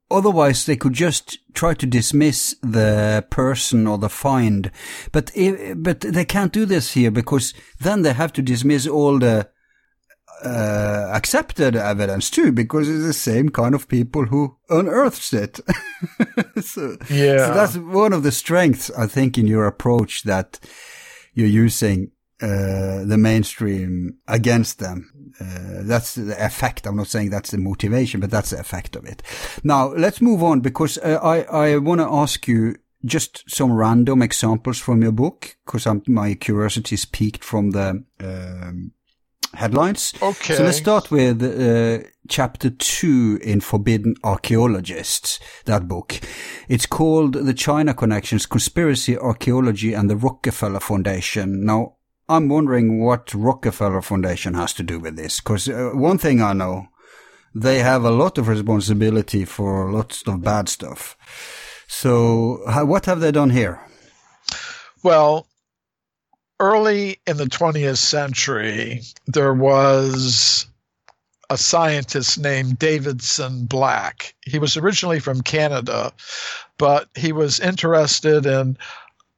otherwise 0.10 0.66
they 0.66 0.76
could 0.76 0.94
just 0.94 1.38
try 1.54 1.74
to 1.74 1.86
dismiss 1.86 2.56
the 2.62 3.26
person 3.30 3.88
or 3.88 3.98
the 3.98 4.10
find. 4.10 4.72
But 5.12 5.32
if, 5.36 5.76
but 5.78 6.02
they 6.02 6.26
can't 6.26 6.54
do 6.54 6.66
this 6.66 6.94
here 6.94 7.12
because 7.12 7.54
then 7.80 8.02
they 8.02 8.14
have 8.14 8.34
to 8.34 8.42
dismiss 8.42 8.88
all 8.88 9.20
the 9.20 9.50
uh, 10.43 11.09
accepted 11.14 11.76
evidence 11.76 12.30
too, 12.30 12.51
because 12.51 12.89
it's 12.89 13.05
the 13.05 13.14
same 13.14 13.49
kind 13.49 13.73
of 13.73 13.88
people 13.88 14.26
who 14.26 14.57
unearths 14.69 15.34
it. 15.34 15.59
so, 16.61 16.97
yeah. 17.09 17.47
So 17.47 17.53
that's 17.53 17.77
one 17.77 18.14
of 18.14 18.23
the 18.23 18.31
strengths, 18.31 18.89
I 18.91 19.07
think, 19.07 19.38
in 19.38 19.47
your 19.47 19.65
approach 19.65 20.23
that 20.23 20.59
you're 21.34 21.47
using 21.47 22.11
uh, 22.41 23.03
the 23.03 23.18
mainstream 23.18 24.18
against 24.27 24.80
them. 24.80 25.11
Uh, 25.39 25.81
that's 25.84 26.15
the 26.15 26.35
effect. 26.43 26.85
I'm 26.85 26.97
not 26.97 27.07
saying 27.07 27.30
that's 27.30 27.51
the 27.51 27.57
motivation, 27.57 28.19
but 28.19 28.30
that's 28.30 28.51
the 28.51 28.59
effect 28.59 28.95
of 28.95 29.05
it. 29.05 29.23
Now 29.64 29.88
let's 29.88 30.22
move 30.22 30.43
on 30.43 30.61
because 30.61 30.97
uh, 30.99 31.19
I 31.23 31.41
I 31.43 31.77
want 31.77 32.01
to 32.01 32.07
ask 32.07 32.47
you 32.47 32.76
just 33.05 33.43
some 33.49 33.72
random 33.73 34.22
examples 34.22 34.80
from 34.80 35.01
your 35.01 35.11
book 35.11 35.57
because 35.65 35.88
my 36.07 36.34
curiosity 36.34 36.95
is 36.95 37.05
peaked 37.05 37.43
from 37.43 37.72
the 37.72 38.03
um, 38.19 38.91
headlines. 39.58 40.14
Okay. 40.22 40.56
So 40.56 40.64
let's 40.64 40.78
start 40.78 41.12
with 41.12 41.42
uh, 41.42 42.08
chapter 42.30 42.70
two 42.70 43.40
in 43.42 43.60
Forbidden 43.60 44.16
Archaeologists, 44.24 45.40
that 45.66 45.88
book. 45.88 46.20
It's 46.68 46.86
called 46.86 47.34
The 47.34 47.54
China 47.54 47.94
Connections, 47.94 48.46
Conspiracy, 48.46 49.18
Archaeology 49.18 49.94
and 49.94 50.10
the 50.10 50.16
Rockefeller 50.16 50.80
Foundation. 50.80 51.66
Now, 51.66 51.96
I'm 52.30 52.50
wondering 52.50 53.04
what 53.04 53.34
Rockefeller 53.34 54.02
Foundation 54.02 54.54
has 54.54 54.74
to 54.74 54.84
do 54.84 55.00
with 55.00 55.16
this, 55.16 55.40
because 55.40 55.70
uh, 55.70 55.92
one 55.94 56.18
thing 56.18 56.42
I 56.42 56.54
know, 56.54 56.88
they 57.56 57.80
have 57.80 58.04
a 58.04 58.12
lot 58.12 58.38
of 58.38 58.48
responsibility 58.48 59.46
for 59.46 59.92
lots 59.92 60.24
of 60.28 60.44
bad 60.44 60.70
stuff. 60.70 61.18
So, 61.88 62.62
how, 62.68 62.86
what 62.86 63.06
have 63.06 63.22
they 63.22 63.32
done 63.32 63.50
here? 63.50 63.80
Well, 65.04 65.47
early 66.60 67.20
in 67.28 67.38
the 67.38 67.46
20th 67.46 67.98
century, 67.98 69.02
there 69.28 69.54
was 69.54 70.68
a 71.50 71.58
scientist 71.58 72.38
named 72.40 72.78
Davidson 72.80 73.66
Black. 73.66 74.36
He 74.46 74.60
was 74.60 74.76
originally 74.76 75.20
from 75.20 75.42
Canada, 75.42 76.12
but 76.78 77.10
he 77.16 77.32
was 77.32 77.60
interested 77.60 78.46
in 78.46 78.78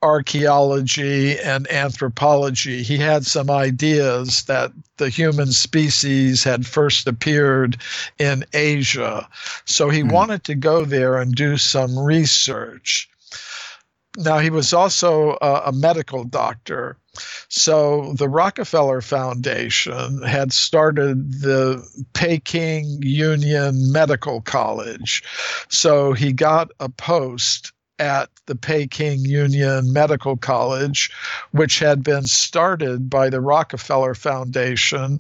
archaeology 0.01 1.37
and 1.39 1.69
anthropology. 1.71 2.83
He 2.83 2.97
had 2.97 3.25
some 3.25 3.49
ideas 3.49 4.43
that 4.45 4.71
the 4.97 5.09
human 5.09 5.51
species 5.51 6.43
had 6.43 6.65
first 6.65 7.05
appeared 7.05 7.77
in 8.17 8.45
Asia. 8.53 9.27
So 9.65 9.89
he 9.89 10.01
mm. 10.01 10.11
wanted 10.11 10.43
to 10.45 10.55
go 10.55 10.85
there 10.85 11.17
and 11.17 11.35
do 11.35 11.57
some 11.57 11.99
research. 11.99 13.09
Now, 14.17 14.39
he 14.39 14.49
was 14.49 14.73
also 14.73 15.37
a, 15.41 15.63
a 15.65 15.71
medical 15.71 16.23
doctor. 16.23 16.97
So 17.47 18.13
the 18.13 18.29
Rockefeller 18.29 19.01
Foundation 19.01 20.21
had 20.23 20.53
started 20.53 21.41
the 21.41 21.83
Peking 22.13 23.01
Union 23.01 23.91
Medical 23.91 24.41
College. 24.41 25.23
So 25.69 26.13
he 26.13 26.33
got 26.33 26.71
a 26.79 26.89
post 26.89 27.71
at 27.99 28.29
the 28.45 28.55
Peking 28.55 29.19
Union 29.25 29.91
Medical 29.91 30.37
College, 30.37 31.11
which 31.51 31.79
had 31.79 32.03
been 32.03 32.25
started 32.25 33.09
by 33.09 33.29
the 33.29 33.41
Rockefeller 33.41 34.15
Foundation 34.15 35.19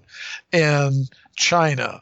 in 0.51 1.05
China. 1.35 2.01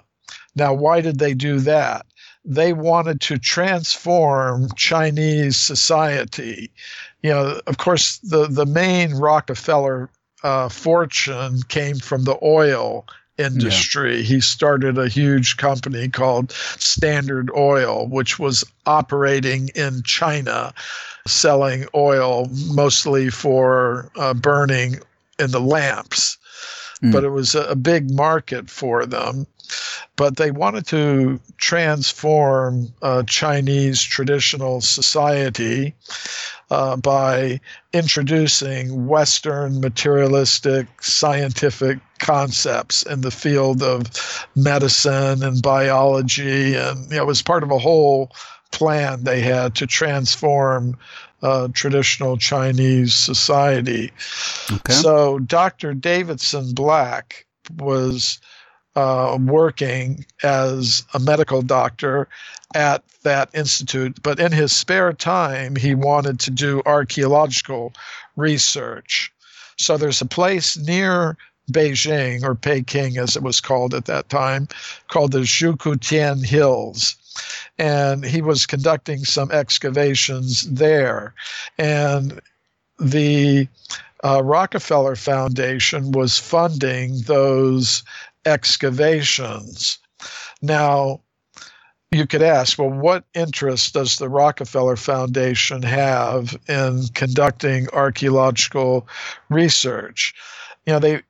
Now, 0.56 0.74
why 0.74 1.02
did 1.02 1.20
they 1.20 1.34
do 1.34 1.60
that? 1.62 2.06
They 2.46 2.74
wanted 2.74 3.20
to 3.22 3.38
transform 3.38 4.70
Chinese 4.76 5.58
society. 5.58 6.72
You 7.24 7.32
know, 7.32 7.62
of 7.68 7.78
course, 7.78 8.20
the, 8.20 8.48
the 8.48 8.66
main 8.66 9.16
Rockefeller 9.16 10.10
uh, 10.44 10.70
fortune 10.70 11.62
came 11.68 11.98
from 11.98 12.24
the 12.24 12.38
oil 12.44 13.06
industry. 13.38 14.18
Yeah. 14.18 14.24
He 14.24 14.42
started 14.42 14.98
a 14.98 15.08
huge 15.08 15.58
company 15.58 16.10
called 16.10 16.52
Standard 16.52 17.50
Oil, 17.56 18.08
which 18.08 18.40
was 18.40 18.64
operating 18.86 19.70
in 19.76 20.04
China, 20.04 20.74
selling 21.26 21.86
oil 21.94 22.50
mostly 22.68 23.30
for 23.30 24.12
uh, 24.16 24.34
burning 24.34 25.00
in 25.40 25.52
the 25.52 25.62
lamps. 25.62 26.38
Mm. 27.04 27.12
But 27.12 27.24
it 27.24 27.30
was 27.30 27.54
a, 27.56 27.64
a 27.64 27.76
big 27.76 28.12
market 28.12 28.70
for 28.70 29.06
them. 29.06 29.46
But 30.16 30.38
they 30.38 30.50
wanted 30.50 30.88
to 30.88 31.40
transform 31.58 32.88
uh, 33.02 33.24
Chinese 33.24 34.02
traditional 34.02 34.82
society. 34.82 35.94
Uh, 36.70 36.98
by 36.98 37.60
introducing 37.94 39.08
Western 39.08 39.80
materialistic 39.80 40.88
scientific 41.02 42.00
concepts 42.20 43.04
in 43.04 43.22
the 43.22 43.32
field 43.32 43.82
of 43.82 44.48
medicine 44.56 45.44
and 45.44 45.62
biology. 45.62 46.76
And 46.76 47.10
you 47.10 47.18
know, 47.18 47.24
it 47.24 47.28
was 47.28 47.42
part 47.42 47.64
of 47.64 47.72
a 47.72 47.80
whole 47.80 48.32
plan 48.72 49.24
they 49.24 49.42
had 49.42 49.76
to 49.76 49.88
transform 49.88 50.98
uh, 51.42 51.68
traditional 51.74 52.38
Chinese 52.38 53.14
society. 53.14 54.12
Okay. 54.72 54.94
So 54.94 55.40
Dr. 55.40 55.94
Davidson 55.94 56.74
Black 56.74 57.46
was 57.78 58.40
uh, 58.98 59.38
working 59.40 60.26
as 60.42 61.04
a 61.14 61.20
medical 61.20 61.62
doctor 61.62 62.28
at 62.74 63.04
that 63.22 63.50
institute, 63.54 64.22
but 64.24 64.40
in 64.40 64.52
his 64.52 64.76
spare 64.76 65.14
time, 65.14 65.76
he 65.76 65.94
wanted 65.94 66.40
to 66.40 66.52
do 66.52 66.82
archaeological 66.86 67.94
research. 68.36 69.32
So 69.78 69.98
there's 69.98 70.22
a 70.22 70.26
place 70.26 70.76
near 70.78 71.38
Beijing, 71.72 72.44
or 72.44 72.56
Peking 72.56 73.18
as 73.18 73.36
it 73.36 73.44
was 73.44 73.62
called 73.62 73.94
at 73.94 74.06
that 74.06 74.30
time, 74.30 74.68
called 75.10 75.32
the 75.32 75.42
Zhoukoudian 75.42 76.44
Hills 76.44 77.16
and 77.78 78.26
he 78.26 78.42
was 78.42 78.66
conducting 78.66 79.24
some 79.24 79.52
excavations 79.52 80.64
there. 80.64 81.36
And 81.78 82.42
the 82.98 83.68
uh, 84.24 84.42
Rockefeller 84.44 85.16
Foundation 85.16 86.12
was 86.12 86.40
funding 86.40 87.22
those 87.22 88.04
excavations. 88.48 90.00
Now, 90.62 91.22
you 92.12 92.26
could 92.26 92.42
ask, 92.42 92.80
well, 92.80 92.90
what 92.90 93.26
interest 93.34 93.94
does 93.94 94.18
the 94.18 94.30
Rockefeller 94.30 94.96
Foundation 94.96 95.84
have 95.84 96.58
in 96.68 97.04
conducting 97.14 97.88
archaeological 97.92 99.08
research? 99.50 100.34
You 100.86 100.94
know, 100.94 101.00
they 101.00 101.22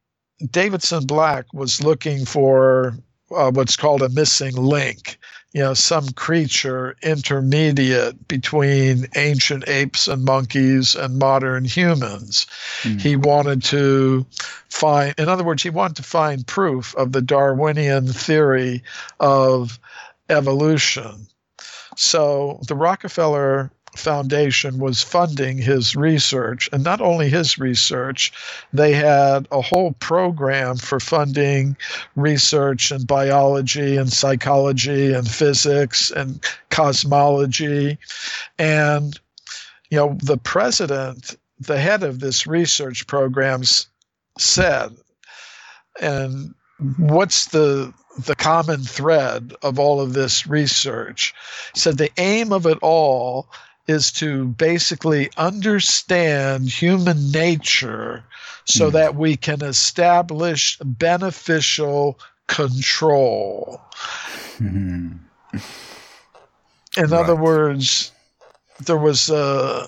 Davidson 0.52 1.08
Black 1.08 1.52
was 1.52 1.82
looking 1.82 2.26
for 2.26 2.96
uh, 3.36 3.52
what's 3.52 3.76
called 3.76 4.04
a 4.04 4.10
missing 4.10 4.56
link 4.56 5.18
you 5.58 5.64
know, 5.64 5.74
some 5.74 6.08
creature 6.10 6.96
intermediate 7.02 8.28
between 8.28 9.08
ancient 9.16 9.68
apes 9.68 10.08
and 10.08 10.24
monkeys 10.24 10.94
and 10.94 11.18
modern 11.18 11.66
humans. 11.66 12.46
Mm. 12.84 13.02
He 13.02 13.16
wanted 13.16 13.64
to 13.64 14.24
find, 14.70 15.16
in 15.18 15.30
other 15.30 15.44
words, 15.44 15.64
he 15.64 15.72
wanted 15.72 15.96
to 15.96 16.04
find 16.04 16.46
proof 16.46 16.94
of 16.94 17.12
the 17.12 17.24
Darwinian 17.24 18.06
theory 18.06 18.84
of 19.20 19.80
evolution. 20.30 21.26
So 21.96 22.60
the 22.68 22.76
Rockefeller 22.76 23.72
Foundation 23.98 24.80
was 24.80 25.04
funding 25.04 25.58
his 25.58 25.96
research, 25.96 26.70
and 26.72 26.84
not 26.84 27.02
only 27.02 27.30
his 27.30 27.58
research, 27.58 28.32
they 28.74 28.94
had 28.94 29.48
a 29.52 29.62
whole 29.62 29.94
program 29.94 30.78
for 30.78 31.00
funding 31.00 31.76
research 32.16 32.92
in 32.92 33.06
biology 33.06 33.98
and 33.98 34.12
psychology 34.12 35.14
and 35.14 35.30
physics 35.30 36.12
and 36.12 36.44
cosmology. 36.70 37.98
And, 38.58 39.20
you 39.90 39.98
know, 39.98 40.18
the 40.22 40.38
president, 40.38 41.36
the 41.60 41.80
head 41.80 42.04
of 42.04 42.20
this 42.20 42.48
research 42.48 43.08
programs 43.08 43.88
said, 44.38 44.96
and 46.00 46.54
what's 46.98 47.48
the 47.48 47.94
the 48.26 48.36
common 48.36 48.82
thread 48.82 49.54
of 49.62 49.78
all 49.80 50.02
of 50.02 50.14
this 50.14 50.48
research 50.48 51.34
said 51.76 51.98
the 51.98 52.12
aim 52.18 52.52
of 52.52 52.66
it 52.66 52.78
all 52.82 53.48
is 53.88 54.12
to 54.12 54.46
basically 54.46 55.30
understand 55.38 56.70
human 56.70 57.32
nature 57.32 58.24
so 58.66 58.90
mm. 58.90 58.94
that 58.94 59.16
we 59.16 59.38
can 59.38 59.64
establish 59.64 60.78
beneficial 60.84 62.20
control. 62.48 63.82
Mm. 64.58 65.20
In 65.54 67.10
right. 67.10 67.14
other 67.14 67.36
words, 67.36 68.12
there 68.86 68.98
was 68.98 69.30
a, 69.30 69.88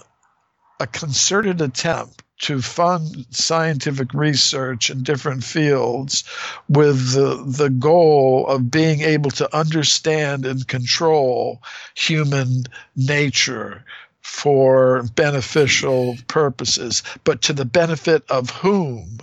a 0.79 0.87
concerted 0.87 1.61
attempt 1.61 2.23
to 2.39 2.61
fund 2.61 3.25
scientific 3.31 4.13
research 4.13 4.89
in 4.89 5.03
different 5.03 5.43
fields 5.43 6.23
with 6.67 7.13
the, 7.13 7.43
the 7.45 7.69
goal 7.69 8.47
of 8.47 8.71
being 8.71 9.01
able 9.01 9.31
to 9.31 9.55
understand 9.55 10.45
and 10.45 10.67
control 10.67 11.61
human 11.95 12.63
nature 12.95 13.83
for 14.21 15.03
beneficial 15.15 16.15
purposes, 16.27 17.03
but 17.23 17.41
to 17.41 17.53
the 17.53 17.65
benefit 17.65 18.23
of 18.29 18.49
whom? 18.49 19.19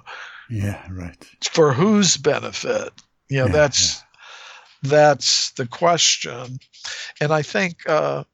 Yeah, 0.51 0.83
right. 0.91 1.17
For 1.51 1.73
whose 1.73 2.17
benefit? 2.17 2.93
You 3.29 3.41
know, 3.41 3.47
yeah, 3.47 3.53
that's 3.53 3.97
yeah. 4.83 4.91
that's 4.91 5.51
the 5.53 5.67
question, 5.67 6.59
and 7.21 7.33
I 7.33 7.43
think 7.43 7.89
uh, 7.89 8.25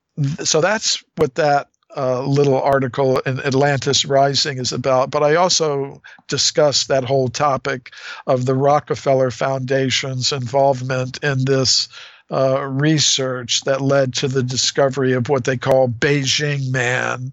so. 0.44 0.60
That's 0.60 1.02
what 1.16 1.36
that 1.36 1.68
uh, 1.96 2.22
little 2.22 2.60
article 2.60 3.18
in 3.20 3.40
Atlantis 3.40 4.04
Rising 4.04 4.58
is 4.58 4.72
about. 4.72 5.10
But 5.10 5.22
I 5.22 5.34
also 5.36 6.02
discussed 6.28 6.88
that 6.88 7.04
whole 7.04 7.28
topic 7.28 7.92
of 8.26 8.46
the 8.46 8.54
Rockefeller 8.54 9.30
Foundation's 9.30 10.32
involvement 10.32 11.22
in 11.22 11.44
this 11.44 11.88
uh, 12.30 12.62
research 12.62 13.60
that 13.62 13.82
led 13.82 14.14
to 14.14 14.28
the 14.28 14.42
discovery 14.42 15.12
of 15.12 15.28
what 15.28 15.44
they 15.44 15.58
call 15.58 15.88
Beijing 15.88 16.70
Man. 16.70 17.32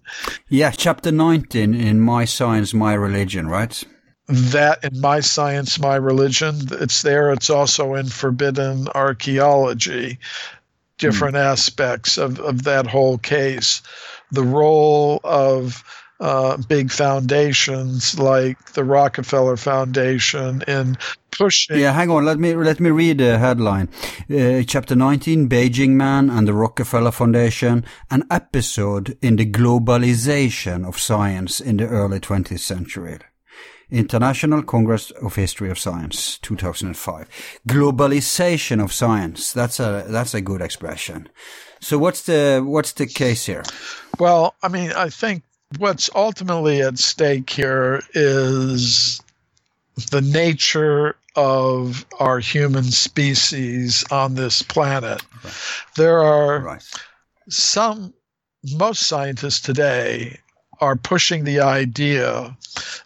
Yeah, 0.50 0.72
chapter 0.72 1.12
19 1.12 1.74
in 1.74 2.02
My 2.02 2.26
Science, 2.26 2.74
My 2.74 2.94
Religion, 2.94 3.48
right? 3.48 3.82
That 4.28 4.84
in 4.84 5.00
My 5.00 5.22
Science, 5.22 5.80
My 5.80 5.96
Religion, 5.96 6.56
it's 6.72 7.02
there. 7.02 7.32
It's 7.32 7.50
also 7.50 7.96
in 7.96 8.08
Forbidden 8.08 8.90
Archaeology, 8.90 10.20
different 10.98 11.36
mm. 11.36 11.46
aspects 11.46 12.18
of, 12.18 12.40
of 12.42 12.64
that 12.64 12.86
whole 12.86 13.18
case 13.18 13.82
the 14.32 14.44
role 14.44 15.20
of 15.24 15.84
uh, 16.20 16.58
big 16.68 16.92
foundations 16.92 18.20
like 18.20 18.74
the 18.74 18.84
Rockefeller 18.84 19.58
Foundation 19.58 20.64
in 20.68 20.98
pushing. 21.32 21.80
Yeah, 21.80 21.94
hang 21.94 22.10
on. 22.10 22.26
Let 22.26 22.40
me 22.40 22.54
let 22.56 22.80
me 22.80 22.90
read 22.90 23.20
the 23.20 23.38
headline. 23.38 23.90
Uh, 24.30 24.64
chapter 24.68 24.96
19: 24.96 25.48
Beijing 25.48 25.92
Man 25.92 26.30
and 26.30 26.48
the 26.48 26.54
Rockefeller 26.54 27.12
Foundation. 27.12 27.86
An 28.12 28.26
episode 28.30 29.18
in 29.22 29.38
the 29.38 29.46
globalization 29.46 30.88
of 30.88 31.00
science 31.00 31.62
in 31.62 31.78
the 31.78 31.88
early 31.88 32.20
20th 32.20 32.60
century. 32.60 33.20
International 33.92 34.62
Congress 34.62 35.10
of 35.12 35.36
History 35.36 35.72
of 35.72 35.80
Science, 35.80 36.38
2005. 36.40 37.60
Globalization 37.68 38.84
of 38.84 38.94
science. 38.94 39.52
That's 39.52 39.80
a 39.80 40.06
that's 40.08 40.34
a 40.34 40.42
good 40.42 40.62
expression. 40.62 41.30
So 41.80 41.98
what's 41.98 42.24
the 42.24 42.62
what's 42.66 42.94
the 42.94 43.08
case 43.08 43.46
here? 43.46 43.64
Well, 44.20 44.56
I 44.64 44.68
mean, 44.68 44.92
I 44.92 45.10
think 45.10 45.44
what's 45.78 46.10
ultimately 46.16 46.82
at 46.82 47.00
stake 47.00 47.50
here 47.50 48.02
is 48.14 49.22
the 50.12 50.22
nature 50.22 51.16
of 51.36 52.06
our 52.20 52.40
human 52.40 52.84
species 52.84 54.04
on 54.12 54.36
this 54.36 54.62
planet. 54.62 55.22
Right. 55.44 55.54
There 55.96 56.20
are 56.20 56.60
right. 56.60 56.84
some 57.50 58.14
most 58.74 59.04
scientists 59.04 59.62
today 59.62 60.38
are 60.80 60.96
pushing 60.96 61.44
the 61.44 61.60
idea 61.60 62.56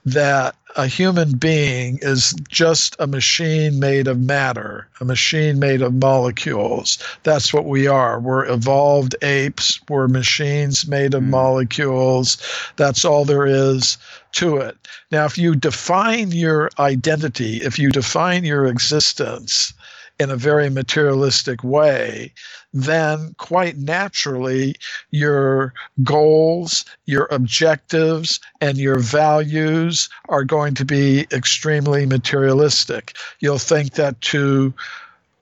that 0.05 0.55
a 0.75 0.87
human 0.87 1.37
being 1.37 1.99
is 2.01 2.33
just 2.49 2.95
a 2.99 3.07
machine 3.07 3.79
made 3.79 4.07
of 4.07 4.19
matter, 4.19 4.87
a 4.99 5.05
machine 5.05 5.59
made 5.59 5.81
of 5.81 5.93
molecules. 5.93 6.97
That's 7.23 7.53
what 7.53 7.65
we 7.65 7.87
are. 7.87 8.19
We're 8.19 8.45
evolved 8.45 9.15
apes, 9.21 9.79
we're 9.87 10.07
machines 10.07 10.87
made 10.87 11.13
of 11.13 11.23
mm. 11.23 11.29
molecules. 11.29 12.37
That's 12.75 13.05
all 13.05 13.25
there 13.25 13.45
is 13.45 13.97
to 14.33 14.57
it. 14.57 14.77
Now, 15.11 15.25
if 15.25 15.37
you 15.37 15.55
define 15.55 16.31
your 16.31 16.69
identity, 16.79 17.57
if 17.57 17.77
you 17.77 17.91
define 17.91 18.43
your 18.43 18.65
existence 18.65 19.73
in 20.19 20.29
a 20.31 20.35
very 20.35 20.69
materialistic 20.69 21.63
way, 21.63 22.33
then 22.73 23.35
quite 23.37 23.77
naturally 23.77 24.75
your 25.11 25.73
goals, 26.03 26.85
your 27.05 27.27
objectives, 27.29 28.39
and 28.61 28.77
your 28.77 28.99
values 28.99 30.09
are 30.29 30.43
going 30.43 30.73
to 30.75 30.85
be 30.85 31.27
extremely 31.31 32.05
materialistic. 32.05 33.15
You'll 33.39 33.59
think 33.59 33.93
that 33.93 34.19
to 34.21 34.73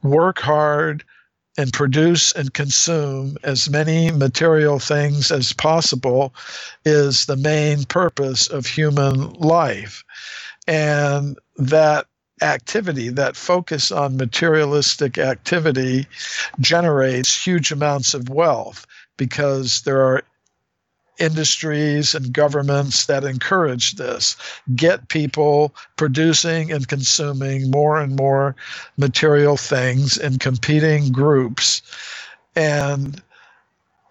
work 0.03 0.40
hard 0.40 1.03
and 1.58 1.74
produce 1.74 2.32
and 2.32 2.53
consume 2.53 3.38
as 3.44 3.70
many 3.70 4.12
material 4.12 4.80
things 4.80 5.32
as 5.32 5.53
possible 5.53 6.34
is 6.86 7.26
the 7.26 7.36
main 7.36 7.84
purpose 7.84 8.48
of 8.48 8.66
human 8.66 9.34
life. 9.34 10.03
And 10.68 11.38
that 11.58 12.08
activity, 12.42 13.10
that 13.10 13.36
focus 13.36 13.92
on 13.92 14.18
materialistic 14.18 15.18
activity, 15.18 16.08
generates 16.60 17.46
huge 17.46 17.72
amounts 17.72 18.14
of 18.14 18.30
wealth 18.30 18.86
because 19.18 19.82
there 19.82 20.02
are 20.02 20.24
industries 21.20 22.16
and 22.16 22.34
governments 22.34 23.06
that 23.06 23.24
encourage 23.24 23.94
this. 23.94 24.36
Get 24.76 25.08
people 25.08 25.76
producing 25.96 26.72
and 26.72 26.88
consuming 26.88 27.70
more 27.70 28.00
and 28.00 28.16
more 28.16 28.56
material 28.98 29.56
things 29.56 30.18
in 30.18 30.40
competing 30.40 31.12
groups. 31.12 31.84
And 32.56 33.22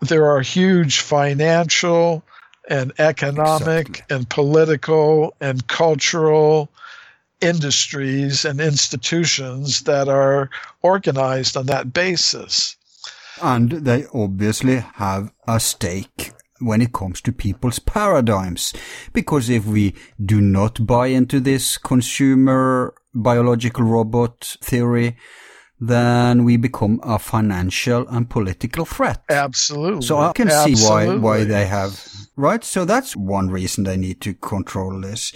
there 0.00 0.26
are 0.26 0.40
huge 0.40 1.00
financial 1.00 2.22
and 2.68 2.92
economic 2.98 3.88
Exactly. 3.88 4.16
and 4.16 4.30
political 4.30 5.34
and 5.40 5.66
cultural 5.66 6.70
industries 7.40 8.44
and 8.44 8.60
institutions 8.60 9.82
that 9.82 10.08
are 10.08 10.50
organized 10.82 11.56
on 11.56 11.66
that 11.66 11.92
basis. 11.92 12.76
And 13.42 13.70
they 13.70 14.06
obviously 14.12 14.76
have 14.94 15.32
a 15.48 15.58
stake 15.60 16.32
when 16.60 16.82
it 16.82 16.92
comes 16.92 17.20
to 17.22 17.32
people's 17.32 17.78
paradigms. 17.78 18.72
Because 19.12 19.48
if 19.48 19.64
we 19.64 19.94
do 20.22 20.40
not 20.40 20.86
buy 20.86 21.08
into 21.08 21.40
this 21.40 21.78
consumer 21.78 22.94
biological 23.14 23.84
robot 23.84 24.56
theory, 24.62 25.16
then 25.80 26.44
we 26.44 26.58
become 26.58 27.00
a 27.02 27.18
financial 27.18 28.06
and 28.08 28.28
political 28.28 28.84
threat. 28.84 29.22
Absolutely. 29.30 30.02
So 30.02 30.18
I 30.18 30.32
can 30.32 30.50
see 30.50 30.74
why 30.86 31.16
why 31.16 31.44
they 31.44 31.66
have 31.66 32.06
right. 32.36 32.62
So 32.62 32.84
that's 32.84 33.16
one 33.16 33.48
reason 33.50 33.84
they 33.84 33.96
need 33.96 34.20
to 34.20 34.34
control 34.34 35.00
this, 35.00 35.32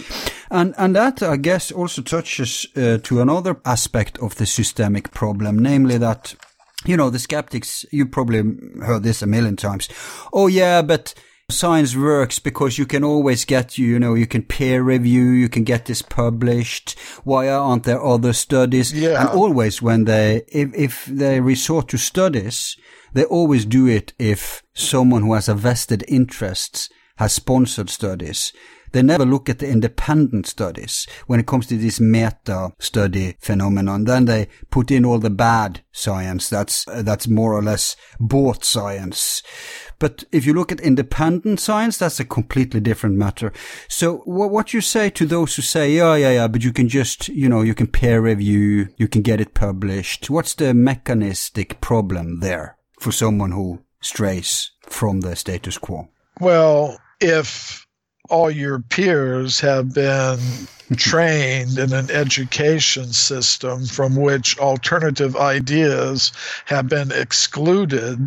and 0.51 0.75
and 0.77 0.95
that 0.95 1.23
I 1.23 1.37
guess 1.37 1.71
also 1.71 2.01
touches 2.03 2.67
uh, 2.75 2.99
to 3.03 3.21
another 3.21 3.59
aspect 3.65 4.19
of 4.19 4.35
the 4.35 4.45
systemic 4.45 5.11
problem, 5.11 5.59
namely 5.59 5.97
that 5.97 6.35
you 6.85 6.95
know 6.95 7.09
the 7.09 7.19
skeptics. 7.19 7.85
You 7.91 8.05
probably 8.05 8.43
heard 8.83 9.03
this 9.03 9.21
a 9.23 9.27
million 9.27 9.55
times. 9.55 9.89
Oh 10.31 10.47
yeah, 10.47 10.81
but. 10.81 11.13
Science 11.49 11.95
works 11.95 12.39
because 12.39 12.79
you 12.79 12.87
can 12.87 13.03
always 13.03 13.45
get 13.45 13.77
you, 13.77 13.99
know, 13.99 14.15
you 14.15 14.25
can 14.25 14.41
peer 14.41 14.81
review, 14.81 15.25
you 15.25 15.47
can 15.47 15.63
get 15.63 15.85
this 15.85 16.01
published. 16.01 16.99
Why 17.23 17.49
aren't 17.49 17.83
there 17.83 18.03
other 18.03 18.33
studies? 18.33 18.91
Yeah. 18.91 19.21
And 19.21 19.29
always 19.29 19.79
when 19.79 20.05
they, 20.05 20.43
if, 20.47 20.73
if 20.73 21.05
they 21.05 21.39
resort 21.39 21.89
to 21.89 21.97
studies, 21.97 22.75
they 23.13 23.25
always 23.25 23.63
do 23.63 23.85
it 23.85 24.13
if 24.17 24.63
someone 24.73 25.21
who 25.21 25.33
has 25.33 25.47
a 25.47 25.53
vested 25.53 26.03
interest 26.07 26.91
has 27.17 27.33
sponsored 27.33 27.91
studies. 27.91 28.51
They 28.91 29.03
never 29.03 29.25
look 29.25 29.49
at 29.49 29.59
the 29.59 29.69
independent 29.69 30.47
studies 30.47 31.05
when 31.27 31.39
it 31.39 31.45
comes 31.45 31.67
to 31.67 31.77
this 31.77 31.99
meta 31.99 32.71
study 32.79 33.35
phenomenon. 33.39 34.05
Then 34.05 34.23
they 34.23 34.47
put 34.71 34.89
in 34.89 35.03
all 35.03 35.19
the 35.19 35.29
bad 35.29 35.81
science. 35.91 36.49
That's, 36.49 36.87
uh, 36.87 37.01
that's 37.01 37.27
more 37.27 37.53
or 37.53 37.61
less 37.61 37.97
bought 38.21 38.63
science. 38.63 39.43
But 39.99 40.23
if 40.31 40.45
you 40.45 40.53
look 40.53 40.71
at 40.71 40.79
independent 40.81 41.59
science, 41.59 41.97
that's 41.97 42.19
a 42.19 42.25
completely 42.25 42.79
different 42.79 43.15
matter. 43.15 43.53
So 43.87 44.17
what, 44.25 44.73
you 44.73 44.81
say 44.81 45.09
to 45.11 45.25
those 45.25 45.55
who 45.55 45.61
say, 45.61 45.91
yeah, 45.93 46.15
yeah, 46.15 46.31
yeah, 46.31 46.47
but 46.47 46.63
you 46.63 46.73
can 46.73 46.89
just, 46.89 47.29
you 47.29 47.47
know, 47.47 47.61
you 47.61 47.73
can 47.73 47.87
peer 47.87 48.21
review, 48.21 48.89
you 48.97 49.07
can 49.07 49.21
get 49.21 49.39
it 49.39 49.53
published. 49.53 50.29
What's 50.29 50.55
the 50.55 50.73
mechanistic 50.73 51.79
problem 51.81 52.39
there 52.41 52.77
for 52.99 53.11
someone 53.11 53.51
who 53.51 53.83
strays 54.01 54.71
from 54.81 55.21
the 55.21 55.35
status 55.35 55.77
quo? 55.77 56.09
Well, 56.39 56.99
if 57.21 57.85
all 58.29 58.49
your 58.49 58.79
peers 58.79 59.59
have 59.59 59.93
been 59.93 60.39
trained 60.97 61.77
in 61.77 61.93
an 61.93 62.11
education 62.11 63.13
system 63.13 63.85
from 63.85 64.15
which 64.15 64.57
alternative 64.59 65.35
ideas 65.35 66.31
have 66.65 66.87
been 66.87 67.11
excluded, 67.11 68.19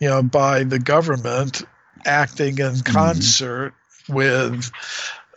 you 0.00 0.08
know, 0.08 0.22
by 0.22 0.64
the 0.64 0.78
government 0.78 1.62
acting 2.04 2.58
in 2.58 2.80
concert 2.80 3.74
with 4.08 4.70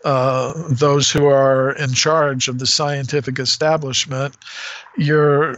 uh, 0.03 0.53
those 0.69 1.11
who 1.11 1.25
are 1.25 1.71
in 1.73 1.93
charge 1.93 2.47
of 2.47 2.59
the 2.59 2.67
scientific 2.67 3.39
establishment, 3.39 4.35
you're 4.97 5.57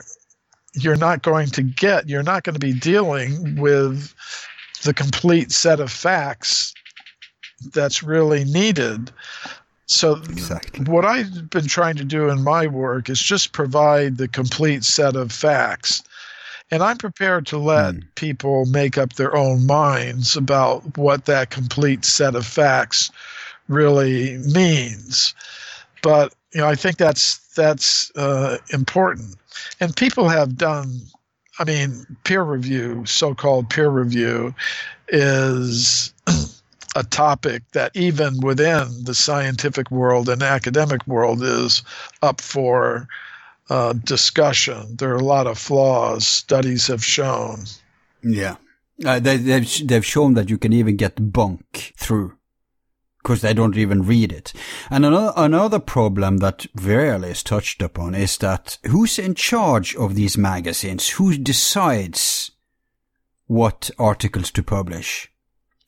you're 0.76 0.96
not 0.96 1.22
going 1.22 1.48
to 1.48 1.62
get 1.62 2.10
you're 2.10 2.24
not 2.24 2.44
going 2.44 2.56
to 2.56 2.60
be 2.60 2.74
dealing 2.74 3.56
with 3.60 4.14
the 4.84 4.94
complete 4.94 5.52
set 5.52 5.80
of 5.80 5.92
facts 5.92 6.74
that's 7.74 8.04
really 8.04 8.44
needed. 8.44 9.12
So 9.86 10.16
Exactly. 10.16 10.86
what 10.86 11.06
I've 11.06 11.50
been 11.50 11.68
trying 11.68 11.96
to 11.98 12.04
do 12.04 12.30
in 12.30 12.44
my 12.44 12.68
work 12.68 13.10
is 13.10 13.22
just 13.22 13.52
provide 13.52 14.18
the 14.18 14.28
complete 14.28 14.84
set 14.84 15.16
of 15.16 15.32
facts. 15.32 16.04
And 16.74 16.82
I'm 16.82 16.98
prepared 16.98 17.46
to 17.48 17.60
let 17.60 17.94
Mm. 17.94 18.04
people 18.16 18.66
make 18.66 18.98
up 18.98 19.14
their 19.14 19.36
own 19.36 19.68
minds 19.68 20.36
about 20.36 20.98
what 20.98 21.26
that 21.26 21.52
complete 21.52 22.04
set 22.04 22.34
of 22.34 22.48
facts 22.48 23.12
really 23.68 24.40
means. 24.40 25.36
But 26.02 26.34
you 26.52 26.62
know, 26.62 26.68
I 26.68 26.74
think 26.74 26.98
that's 26.98 27.38
that's 27.56 28.12
uh, 28.16 28.58
important. 28.72 29.36
And 29.80 29.96
people 29.96 30.28
have 30.30 30.58
done. 30.58 31.00
I 31.60 31.64
mean, 31.64 32.08
peer 32.24 32.42
review, 32.42 33.06
so-called 33.06 33.70
peer 33.70 33.90
review, 33.90 34.56
is 35.10 36.12
a 36.96 37.04
topic 37.04 37.62
that 37.74 37.92
even 37.96 38.42
within 38.42 39.04
the 39.04 39.14
scientific 39.14 39.92
world 39.92 40.28
and 40.28 40.42
academic 40.42 41.06
world 41.06 41.44
is 41.44 41.84
up 42.24 42.42
for 42.42 43.08
uh, 43.70 43.94
discussion. 43.94 44.96
There 44.96 45.12
are 45.12 45.18
a 45.18 45.24
lot 45.24 45.48
of 45.48 45.58
flaws. 45.58 46.28
Studies 46.28 46.88
have 46.88 47.04
shown. 47.04 47.66
Yeah. 48.22 48.56
Uh, 49.04 49.20
they, 49.20 49.38
they've, 49.38 49.88
they've 49.88 50.06
shown 50.06 50.34
that 50.36 50.50
you 50.50 50.58
can 50.58 50.74
even 50.74 50.96
get 50.96 51.32
bunk 51.32 51.94
through 51.98 52.38
because 53.24 53.42
they 53.42 53.54
don't 53.54 53.78
even 53.78 54.04
read 54.04 54.32
it. 54.32 54.54
And 54.90 55.06
another, 55.06 55.32
another 55.38 55.80
problem 55.80 56.38
that 56.38 56.68
rarely 56.76 57.30
is 57.30 57.42
touched 57.42 57.82
upon 57.82 58.16
is 58.16 58.38
that 58.40 58.78
who's 58.86 59.18
in 59.18 59.34
charge 59.34 59.96
of 59.96 60.16
these 60.16 60.38
magazines? 60.38 61.10
Who 61.12 61.38
decides 61.38 62.52
what 63.48 63.90
articles 63.98 64.52
to 64.52 64.64
publish? 64.64 65.32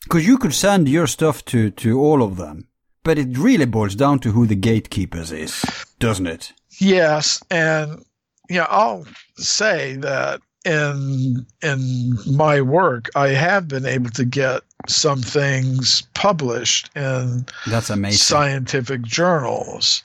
Because 0.03 0.25
you 0.25 0.37
could 0.37 0.53
send 0.53 0.87
your 0.87 1.07
stuff 1.07 1.43
to, 1.45 1.71
to 1.71 1.99
all 1.99 2.23
of 2.23 2.37
them, 2.37 2.67
but 3.05 3.17
it 3.17 3.37
really 3.37 3.65
boils 3.65 3.95
down 3.95 4.19
to 4.19 4.31
who 4.31 4.45
the 4.45 4.55
gatekeepers 4.55 5.31
is, 5.31 5.63
doesn't 5.99 6.27
it? 6.27 6.51
Yes, 6.79 7.41
and 7.49 8.03
yeah, 8.49 8.65
I'll 8.69 9.05
say 9.37 9.95
that 9.97 10.41
in 10.65 11.45
in 11.61 12.17
my 12.35 12.59
work, 12.59 13.09
I 13.15 13.29
have 13.29 13.67
been 13.69 13.85
able 13.85 14.09
to 14.09 14.25
get 14.25 14.63
some 14.87 15.21
things 15.21 16.01
published 16.15 16.89
in 16.95 17.45
That's 17.67 17.89
amazing. 17.89 18.17
scientific 18.17 19.03
journals. 19.03 20.03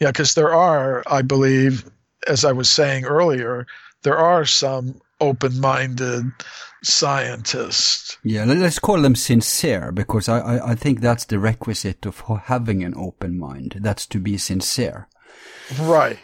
Yeah, 0.00 0.08
because 0.10 0.34
there 0.34 0.52
are, 0.52 1.04
I 1.06 1.22
believe, 1.22 1.84
as 2.26 2.44
I 2.44 2.52
was 2.52 2.68
saying 2.68 3.04
earlier, 3.04 3.66
there 4.02 4.18
are 4.18 4.44
some 4.44 5.00
open-minded 5.24 6.24
scientists. 6.82 8.18
Yeah, 8.22 8.44
let- 8.44 8.58
let's 8.58 8.78
call 8.78 9.00
them 9.02 9.14
sincere 9.16 9.92
because 9.92 10.28
I, 10.28 10.38
I, 10.38 10.70
I 10.72 10.74
think 10.74 11.00
that's 11.00 11.24
the 11.24 11.38
requisite 11.38 12.06
of 12.06 12.20
having 12.44 12.84
an 12.84 12.94
open 12.96 13.38
mind. 13.38 13.78
That's 13.80 14.06
to 14.06 14.18
be 14.20 14.38
sincere. 14.38 15.08
Right. 15.80 16.18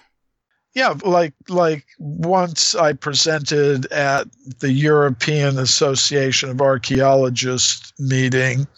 Yeah, 0.73 0.95
like 1.03 1.35
like 1.49 1.85
once 1.99 2.77
I 2.77 2.93
presented 2.93 3.87
at 3.87 4.29
the 4.61 4.71
European 4.71 5.59
Association 5.59 6.49
of 6.51 6.61
Archaeologists 6.61 7.93
meeting 7.99 8.69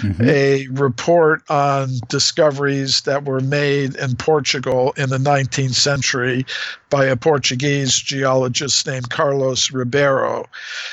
Mhm. 0.00 0.26
a 0.26 0.66
report 0.68 1.42
on 1.50 2.00
discoveries 2.08 3.02
that 3.02 3.24
were 3.24 3.40
made 3.40 3.94
in 3.96 4.16
Portugal 4.16 4.92
in 4.96 5.10
the 5.10 5.18
19th 5.18 5.74
century 5.74 6.46
by 6.90 7.04
a 7.04 7.16
Portuguese 7.16 7.94
geologist 7.96 8.86
named 8.86 9.10
Carlos 9.10 9.70
Ribeiro. 9.70 10.46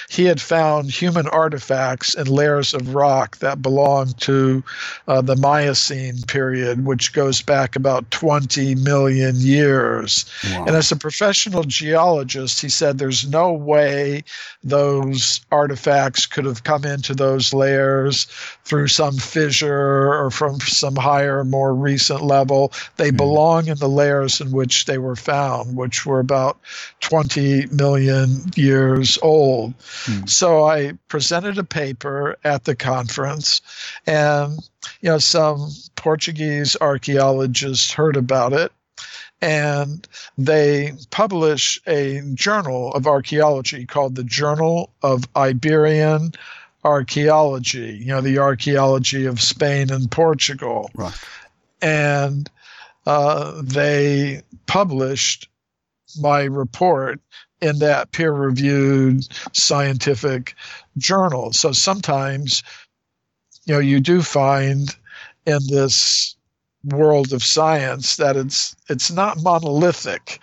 He 0.10 0.26
had 0.26 0.40
found 0.40 0.92
human 0.92 1.28
artifacts 1.28 2.14
in 2.14 2.28
layers 2.28 2.74
of 2.74 2.94
rock 2.94 3.38
that 3.40 3.62
belonged 3.64 4.18
to 4.22 4.64
uh, 5.08 5.22
the 5.22 5.36
Miocene 5.36 6.22
period, 6.28 6.86
which 6.86 7.14
goes 7.14 7.42
back 7.42 7.76
about 7.76 8.10
20 8.12 8.76
million 8.76 9.36
years. 9.38 10.26
Wow. 10.52 10.66
And 10.68 10.76
as 10.76 10.92
a 10.92 10.96
professional 10.96 11.64
geologist, 11.64 12.62
he 12.62 12.70
said 12.70 12.98
there's 12.98 13.28
no 13.28 13.52
way 13.52 14.24
those 14.64 15.42
artifacts 15.52 16.26
could 16.26 16.46
have 16.46 16.64
come 16.64 16.86
into 16.86 17.16
those 17.16 17.54
layers 17.54 18.26
through 18.66 18.88
some 18.98 19.16
fissure 19.16 20.12
or 20.12 20.32
from 20.32 20.60
some 20.60 20.96
higher, 20.96 21.44
more 21.44 21.74
recent 21.74 22.24
level. 22.24 22.74
They 22.96 23.12
hmm. 23.12 23.18
belong 23.18 23.68
in 23.68 23.78
the 23.78 23.88
layers 23.88 24.42
in 24.42 24.52
which 24.52 24.86
they 24.86 24.98
were 24.98 25.16
found, 25.16 25.78
which 25.78 26.04
were 26.04 26.20
about 26.20 26.60
20 27.02 27.68
million 27.68 28.52
years 28.56 29.20
old. 29.22 29.76
Hmm. 30.06 30.26
So 30.26 30.66
I 30.66 30.94
presented 31.08 31.60
a 31.60 31.64
paper 31.64 32.38
at 32.44 32.64
the 32.64 32.76
conference, 32.76 33.62
and 34.08 34.58
you 35.02 35.10
know 35.10 35.20
some 35.20 35.70
Portuguese 35.96 36.76
archaeologists 36.82 37.92
heard 37.92 38.18
about 38.18 38.54
it 38.54 38.72
and 39.40 40.08
they 40.38 40.94
publish 41.12 41.80
a 41.86 42.22
journal 42.34 42.92
of 42.94 43.06
archaeology 43.06 43.86
called 43.86 44.16
the 44.16 44.24
Journal 44.24 44.92
of 45.04 45.26
Iberian 45.36 46.32
archaeology, 46.84 48.00
you 48.02 48.08
know, 48.08 48.22
the 48.22 48.40
archaeology 48.40 49.26
of 49.26 49.42
Spain 49.42 49.92
and 49.92 50.10
Portugal. 50.10 50.90
Right. 50.94 51.18
And 51.82 52.50
uh, 53.06 53.62
they 53.64 54.42
published 54.66 55.50
my 56.20 56.44
report 56.44 57.20
in 57.62 57.80
that 57.80 58.12
peer 58.12 58.32
reviewed 58.32 59.28
scientific 59.54 60.56
journal. 60.98 61.54
So 61.54 61.72
sometimes, 61.72 62.64
you 63.66 63.74
know, 63.74 63.80
you 63.80 64.00
do 64.00 64.22
find 64.22 64.96
in 65.46 65.60
this 65.68 66.36
world 66.84 67.34
of 67.34 67.44
science 67.44 68.18
that 68.18 68.36
it's 68.38 68.76
it's 68.90 69.12
not 69.12 69.42
monolithic. 69.42 70.40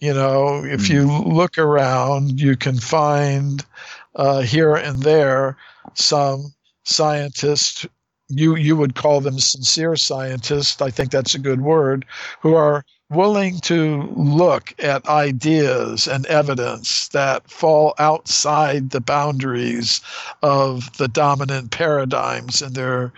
You 0.00 0.14
know, 0.14 0.64
if 0.64 0.82
mm. 0.82 0.90
you 0.90 1.12
look 1.34 1.58
around, 1.58 2.40
you 2.40 2.56
can 2.56 2.78
find 2.78 3.64
uh, 4.18 4.40
here 4.40 4.74
and 4.74 5.02
there 5.02 5.56
some 5.94 6.54
scientists 6.84 7.86
you 8.28 8.56
you 8.56 8.76
would 8.76 8.94
call 8.94 9.20
them 9.20 9.38
sincere 9.38 9.96
scientists 9.96 10.82
i 10.82 10.90
think 10.90 11.10
that's 11.10 11.34
a 11.34 11.38
good 11.38 11.62
word 11.62 12.04
who 12.40 12.54
are 12.54 12.84
willing 13.10 13.58
to 13.60 14.02
look 14.16 14.74
at 14.78 15.08
ideas 15.08 16.06
and 16.06 16.26
evidence 16.26 17.08
that 17.08 17.50
fall 17.50 17.94
outside 17.98 18.90
the 18.90 19.00
boundaries 19.00 20.00
of 20.42 20.94
the 20.98 21.08
dominant 21.08 21.70
paradigms 21.70 22.60
in 22.60 22.74
their 22.74 23.12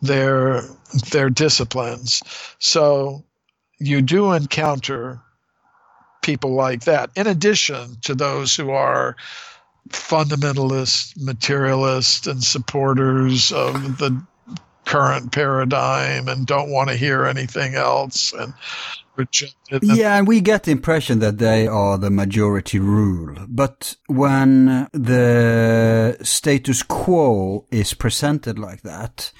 their 0.00 0.62
their 1.10 1.28
disciplines. 1.28 2.22
So 2.58 3.22
you 3.78 4.00
do 4.00 4.32
encounter 4.32 5.20
people 6.22 6.54
like 6.54 6.84
that. 6.84 7.10
In 7.14 7.26
addition 7.26 7.96
to 8.02 8.14
those 8.14 8.56
who 8.56 8.70
are 8.70 9.14
fundamentalist 9.90 11.20
materialist, 11.20 12.26
and 12.26 12.42
supporters 12.42 13.52
of 13.52 13.98
the 13.98 14.22
current 14.84 15.32
paradigm 15.32 16.28
and 16.28 16.46
don't 16.46 16.70
want 16.70 16.90
to 16.90 16.96
hear 16.96 17.24
anything 17.24 17.74
else 17.74 18.32
and 18.32 18.52
reject 19.16 19.54
it. 19.70 19.82
Yeah, 19.82 20.16
and 20.16 20.28
we 20.28 20.40
get 20.40 20.64
the 20.64 20.72
impression 20.72 21.20
that 21.20 21.38
they 21.38 21.66
are 21.66 21.96
the 21.98 22.10
majority 22.10 22.78
rule. 22.78 23.36
But 23.48 23.96
when 24.06 24.88
the 24.92 26.16
status 26.22 26.82
quo 26.82 27.66
is 27.70 27.94
presented 27.94 28.58
like 28.58 28.82
that, 28.82 29.32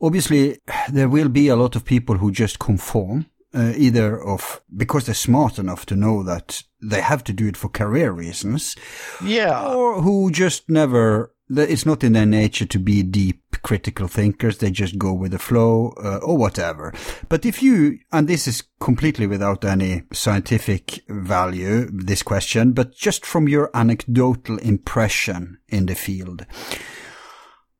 obviously 0.00 0.60
there 0.90 1.08
will 1.08 1.28
be 1.28 1.48
a 1.48 1.56
lot 1.56 1.74
of 1.74 1.84
people 1.84 2.18
who 2.18 2.30
just 2.30 2.58
conform. 2.58 3.26
Uh, 3.54 3.72
either 3.78 4.22
of 4.22 4.60
because 4.76 5.06
they're 5.06 5.14
smart 5.14 5.58
enough 5.58 5.86
to 5.86 5.96
know 5.96 6.22
that 6.22 6.62
they 6.82 7.00
have 7.00 7.24
to 7.24 7.32
do 7.32 7.48
it 7.48 7.56
for 7.56 7.70
career 7.70 8.12
reasons, 8.12 8.76
yeah, 9.24 9.64
or 9.64 10.02
who 10.02 10.30
just 10.30 10.68
never 10.68 11.32
it's 11.50 11.86
not 11.86 12.04
in 12.04 12.12
their 12.12 12.26
nature 12.26 12.66
to 12.66 12.78
be 12.78 13.02
deep 13.02 13.42
critical 13.62 14.06
thinkers. 14.06 14.58
They 14.58 14.70
just 14.70 14.98
go 14.98 15.12
with 15.12 15.32
the 15.32 15.38
flow 15.38 15.94
uh, 16.02 16.18
or 16.18 16.36
whatever. 16.36 16.92
But 17.28 17.46
if 17.46 17.62
you, 17.62 17.98
and 18.12 18.28
this 18.28 18.46
is 18.46 18.64
completely 18.80 19.26
without 19.26 19.64
any 19.64 20.02
scientific 20.12 21.02
value, 21.08 21.88
this 21.90 22.22
question, 22.22 22.72
but 22.72 22.94
just 22.94 23.24
from 23.24 23.48
your 23.48 23.70
anecdotal 23.74 24.58
impression 24.58 25.58
in 25.68 25.86
the 25.86 25.94
field, 25.94 26.44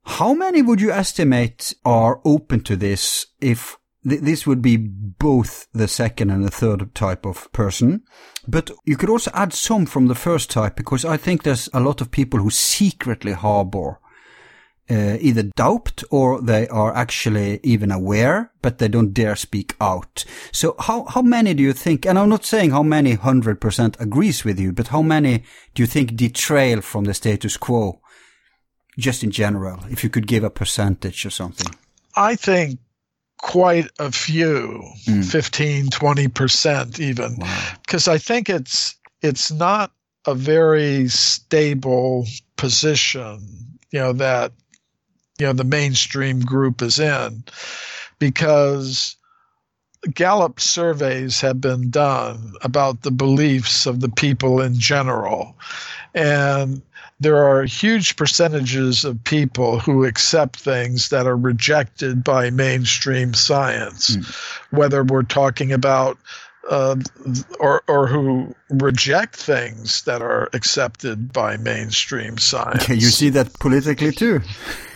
how 0.03 0.33
many 0.33 0.61
would 0.61 0.81
you 0.81 0.91
estimate 0.91 1.73
are 1.85 2.19
open 2.25 2.61
to 2.63 2.75
this 2.75 3.27
if 3.39 3.77
th- 4.07 4.21
this 4.21 4.45
would 4.45 4.61
be 4.61 4.77
both 4.77 5.67
the 5.73 5.87
second 5.87 6.29
and 6.29 6.43
the 6.43 6.51
third 6.51 6.93
type 6.95 7.25
of 7.25 7.51
person? 7.51 8.03
But 8.47 8.71
you 8.85 8.97
could 8.97 9.09
also 9.09 9.31
add 9.33 9.53
some 9.53 9.85
from 9.85 10.07
the 10.07 10.15
first 10.15 10.49
type 10.49 10.75
because 10.75 11.05
I 11.05 11.17
think 11.17 11.43
there's 11.43 11.69
a 11.73 11.79
lot 11.79 12.01
of 12.01 12.11
people 12.11 12.39
who 12.39 12.49
secretly 12.49 13.33
harbor 13.33 13.99
uh, 14.89 15.17
either 15.19 15.43
doubt 15.55 16.03
or 16.09 16.41
they 16.41 16.67
are 16.69 16.95
actually 16.95 17.59
even 17.63 17.91
aware, 17.91 18.51
but 18.61 18.79
they 18.79 18.87
don't 18.87 19.13
dare 19.13 19.35
speak 19.35 19.75
out. 19.79 20.25
So 20.51 20.75
how, 20.79 21.05
how 21.05 21.21
many 21.21 21.53
do 21.53 21.61
you 21.61 21.73
think, 21.73 22.05
and 22.05 22.17
I'm 22.17 22.29
not 22.29 22.45
saying 22.45 22.71
how 22.71 22.83
many 22.83 23.15
100% 23.15 23.99
agrees 24.01 24.43
with 24.43 24.59
you, 24.59 24.71
but 24.71 24.87
how 24.87 25.01
many 25.01 25.43
do 25.75 25.83
you 25.83 25.87
think 25.87 26.15
detrail 26.15 26.81
from 26.81 27.03
the 27.03 27.13
status 27.13 27.55
quo? 27.55 28.01
Just 28.97 29.23
in 29.23 29.31
general, 29.31 29.79
if 29.89 30.03
you 30.03 30.09
could 30.09 30.27
give 30.27 30.43
a 30.43 30.49
percentage 30.49 31.25
or 31.25 31.29
something. 31.29 31.73
I 32.15 32.35
think 32.35 32.79
quite 33.41 33.89
a 33.99 34.11
few, 34.11 34.83
mm. 35.05 35.25
15, 35.25 35.87
20% 35.87 36.99
even. 36.99 37.39
Because 37.81 38.07
wow. 38.07 38.13
I 38.13 38.17
think 38.17 38.49
it's 38.49 38.95
it's 39.21 39.51
not 39.51 39.91
a 40.25 40.35
very 40.35 41.07
stable 41.09 42.25
position, 42.55 43.39
you 43.91 43.99
know, 43.99 44.13
that 44.13 44.51
you 45.39 45.45
know 45.45 45.53
the 45.53 45.63
mainstream 45.63 46.41
group 46.41 46.81
is 46.81 46.99
in 46.99 47.43
because 48.19 49.15
Gallup 50.13 50.59
surveys 50.59 51.41
have 51.41 51.59
been 51.59 51.89
done 51.89 52.53
about 52.61 53.01
the 53.01 53.11
beliefs 53.11 53.85
of 53.85 53.99
the 53.99 54.09
people 54.09 54.61
in 54.61 54.79
general. 54.79 55.55
And 56.13 56.81
there 57.19 57.45
are 57.45 57.63
huge 57.63 58.15
percentages 58.15 59.03
of 59.03 59.21
people 59.23 59.79
who 59.79 60.05
accept 60.05 60.55
things 60.55 61.09
that 61.09 61.27
are 61.27 61.35
rejected 61.35 62.23
by 62.23 62.49
mainstream 62.49 63.33
science, 63.33 64.15
mm. 64.15 64.35
whether 64.71 65.03
we're 65.03 65.23
talking 65.23 65.71
about 65.71 66.17
uh, 66.69 66.95
or 67.59 67.83
or 67.87 68.07
who 68.07 68.55
reject 68.69 69.35
things 69.35 70.03
that 70.03 70.21
are 70.21 70.49
accepted 70.53 71.33
by 71.33 71.57
mainstream 71.57 72.37
science. 72.51 72.87
you 72.87 73.01
see 73.01 73.29
that 73.29 73.53
politically 73.59 74.11
too. 74.11 74.41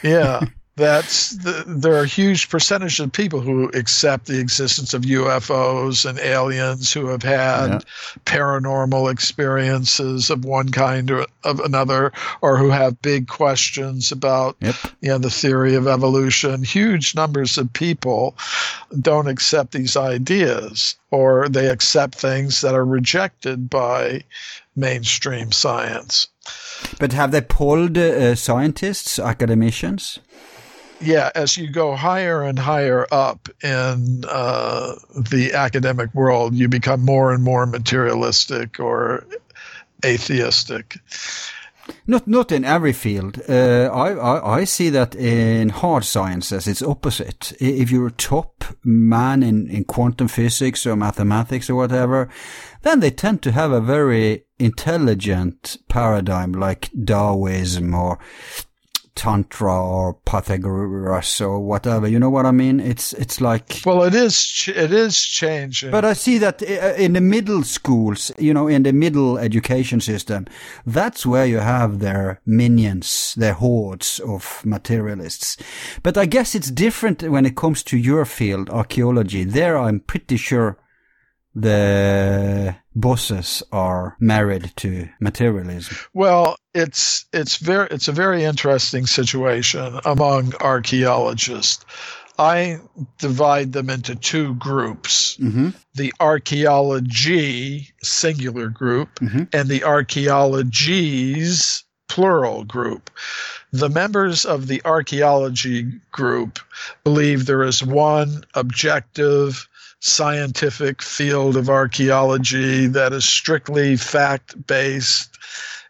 yeah. 0.03 0.45
that's 0.75 1.31
the, 1.37 1.63
there 1.67 1.95
are 1.97 2.05
huge 2.05 2.49
percentages 2.49 2.99
of 2.99 3.11
people 3.11 3.41
who 3.41 3.69
accept 3.75 4.25
the 4.25 4.39
existence 4.39 4.95
of 4.95 5.03
UFOs 5.03 6.09
and 6.09 6.17
aliens 6.17 6.91
who 6.91 7.07
have 7.07 7.21
had 7.21 7.67
yeah. 7.67 7.79
paranormal 8.25 9.11
experiences 9.11 10.31
of 10.31 10.45
one 10.45 10.69
kind 10.69 11.11
or 11.11 11.27
of 11.43 11.59
another, 11.59 12.11
or 12.41 12.57
who 12.57 12.71
have 12.71 13.03
big 13.03 13.27
questions 13.27 14.11
about 14.11 14.55
yep. 14.61 14.75
you 15.01 15.09
know 15.09 15.19
the 15.19 15.29
theory 15.29 15.75
of 15.75 15.87
evolution. 15.87 16.63
Huge 16.63 17.13
numbers 17.13 17.57
of 17.59 17.71
people 17.73 18.35
don't 18.99 19.27
accept 19.27 19.73
these 19.73 19.95
ideas, 19.95 20.95
or 21.11 21.49
they 21.49 21.67
accept 21.67 22.15
things 22.15 22.61
that 22.61 22.73
are 22.73 22.85
rejected 22.85 23.69
by 23.69 24.23
mainstream 24.75 25.51
science. 25.51 26.29
But 26.99 27.13
have 27.13 27.31
they 27.31 27.41
polled 27.41 27.97
uh, 27.97 28.33
scientists, 28.33 29.19
academicians? 29.19 30.19
Yeah, 31.03 31.31
as 31.35 31.57
you 31.57 31.69
go 31.69 31.95
higher 31.95 32.43
and 32.43 32.57
higher 32.57 33.05
up 33.11 33.49
in 33.63 34.23
uh, 34.27 34.95
the 35.31 35.51
academic 35.53 36.13
world, 36.13 36.55
you 36.55 36.67
become 36.67 37.03
more 37.03 37.33
and 37.33 37.43
more 37.43 37.65
materialistic 37.65 38.79
or 38.79 39.25
atheistic. 40.05 40.97
Not 42.07 42.27
not 42.27 42.51
in 42.51 42.63
every 42.63 42.93
field. 42.93 43.41
Uh, 43.49 43.89
I, 43.93 44.13
I, 44.13 44.59
I 44.59 44.63
see 44.63 44.89
that 44.89 45.15
in 45.15 45.69
hard 45.69 46.05
sciences 46.05 46.67
it's 46.67 46.81
opposite. 46.81 47.53
If 47.59 47.91
you're 47.91 48.07
a 48.07 48.11
top 48.11 48.63
man 48.83 49.43
in, 49.43 49.69
in 49.69 49.83
quantum 49.83 50.29
physics 50.29 50.85
or 50.85 50.95
mathematics 50.95 51.69
or 51.69 51.75
whatever, 51.75 52.29
then 52.83 53.01
they 53.01 53.11
tend 53.11 53.41
to 53.41 53.51
have 53.51 53.71
a 53.71 53.81
very 53.81 54.45
intelligent 54.59 55.77
paradigm 55.89 56.53
like 56.53 56.89
Taoism 57.05 57.93
or 57.93 58.17
tantra 59.15 59.81
or 59.81 60.15
Pythagoras 60.25 61.41
or 61.41 61.59
whatever. 61.59 62.07
You 62.07 62.19
know 62.19 62.29
what 62.29 62.45
I 62.45 62.51
mean? 62.51 62.79
It's 62.79 63.13
it's 63.13 63.39
like 63.39 63.81
well, 63.85 64.03
it 64.03 64.15
is 64.15 64.65
it 64.67 64.91
is 64.91 65.17
changing. 65.17 65.91
But 65.91 66.05
I 66.05 66.13
see 66.13 66.37
that 66.39 66.61
uh, 66.61 66.93
in 66.97 67.13
the 67.13 67.21
middle 67.21 67.63
schools, 67.63 68.31
you 68.37 68.53
know, 68.53 68.67
in 68.67 68.83
the 68.83 68.93
middle 68.93 69.37
education 69.37 70.01
system, 70.01 70.47
that's 70.85 71.25
where 71.25 71.45
you 71.45 71.59
have 71.59 71.99
their 71.99 72.41
minions, 72.45 73.35
their 73.37 73.53
hordes 73.53 74.19
of 74.19 74.61
materialists. 74.65 75.57
But 76.01 76.17
I 76.17 76.25
guess 76.25 76.55
it's 76.55 76.71
different 76.71 77.23
when 77.23 77.45
it 77.45 77.55
comes 77.55 77.83
to 77.83 77.97
your 77.97 78.25
field, 78.25 78.69
archaeology. 78.69 79.43
There, 79.43 79.77
I'm 79.77 79.99
pretty 79.99 80.37
sure 80.37 80.77
the 81.55 82.75
bosses 82.95 83.63
are 83.71 84.15
married 84.19 84.71
to 84.77 85.09
materialism. 85.19 85.97
Well, 86.13 86.57
it's 86.73 87.25
it's 87.33 87.57
very 87.57 87.87
it's 87.91 88.07
a 88.07 88.13
very 88.13 88.43
interesting 88.43 89.05
situation 89.05 89.99
among 90.05 90.53
archaeologists. 90.59 91.85
I 92.39 92.79
divide 93.19 93.73
them 93.73 93.91
into 93.91 94.15
two 94.15 94.55
groups 94.55 95.37
mm-hmm. 95.37 95.69
the 95.93 96.11
archaeology, 96.19 97.93
singular 98.01 98.69
group, 98.69 99.19
mm-hmm. 99.19 99.43
and 99.53 99.69
the 99.69 99.83
archaeologies, 99.83 101.83
plural 102.09 102.63
group. 102.63 103.11
The 103.71 103.89
members 103.89 104.45
of 104.45 104.67
the 104.67 104.81
archaeology 104.85 105.91
group 106.11 106.59
believe 107.03 107.45
there 107.45 107.63
is 107.63 107.83
one 107.83 108.45
objective, 108.55 109.67
scientific 110.03 111.01
field 111.01 111.55
of 111.55 111.69
archaeology 111.69 112.87
that 112.87 113.13
is 113.13 113.23
strictly 113.23 113.95
fact 113.95 114.67
based 114.67 115.37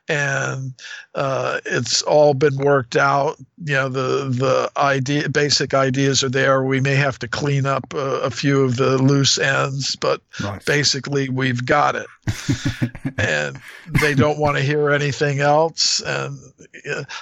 and 0.10 0.73
uh, 1.15 1.61
it's 1.65 2.02
all 2.02 2.34
been 2.34 2.57
worked 2.57 2.95
out. 2.95 3.38
You 3.64 3.76
know, 3.76 3.90
the 3.90 4.26
the 4.30 4.72
idea, 4.76 5.30
basic 5.30 5.73
ideas 5.73 6.23
are 6.23 6.30
there. 6.30 6.64
We 6.64 6.81
may 6.81 6.95
have 6.95 7.18
to 7.19 7.27
clean 7.27 7.65
up 7.65 7.94
a, 7.94 8.19
a 8.22 8.30
few 8.30 8.64
of 8.64 8.76
the 8.76 8.98
loose 8.98 9.38
ends, 9.38 9.95
but 9.95 10.22
right. 10.44 10.64
basically 10.65 11.30
we've 11.30 11.65
got 11.65 11.95
it. 11.95 12.07
and 13.18 13.57
they 14.02 14.14
don't 14.14 14.40
want 14.40 14.57
to 14.57 14.64
hear 14.64 14.90
anything 14.90 15.40
else. 15.40 16.02
And 16.02 16.38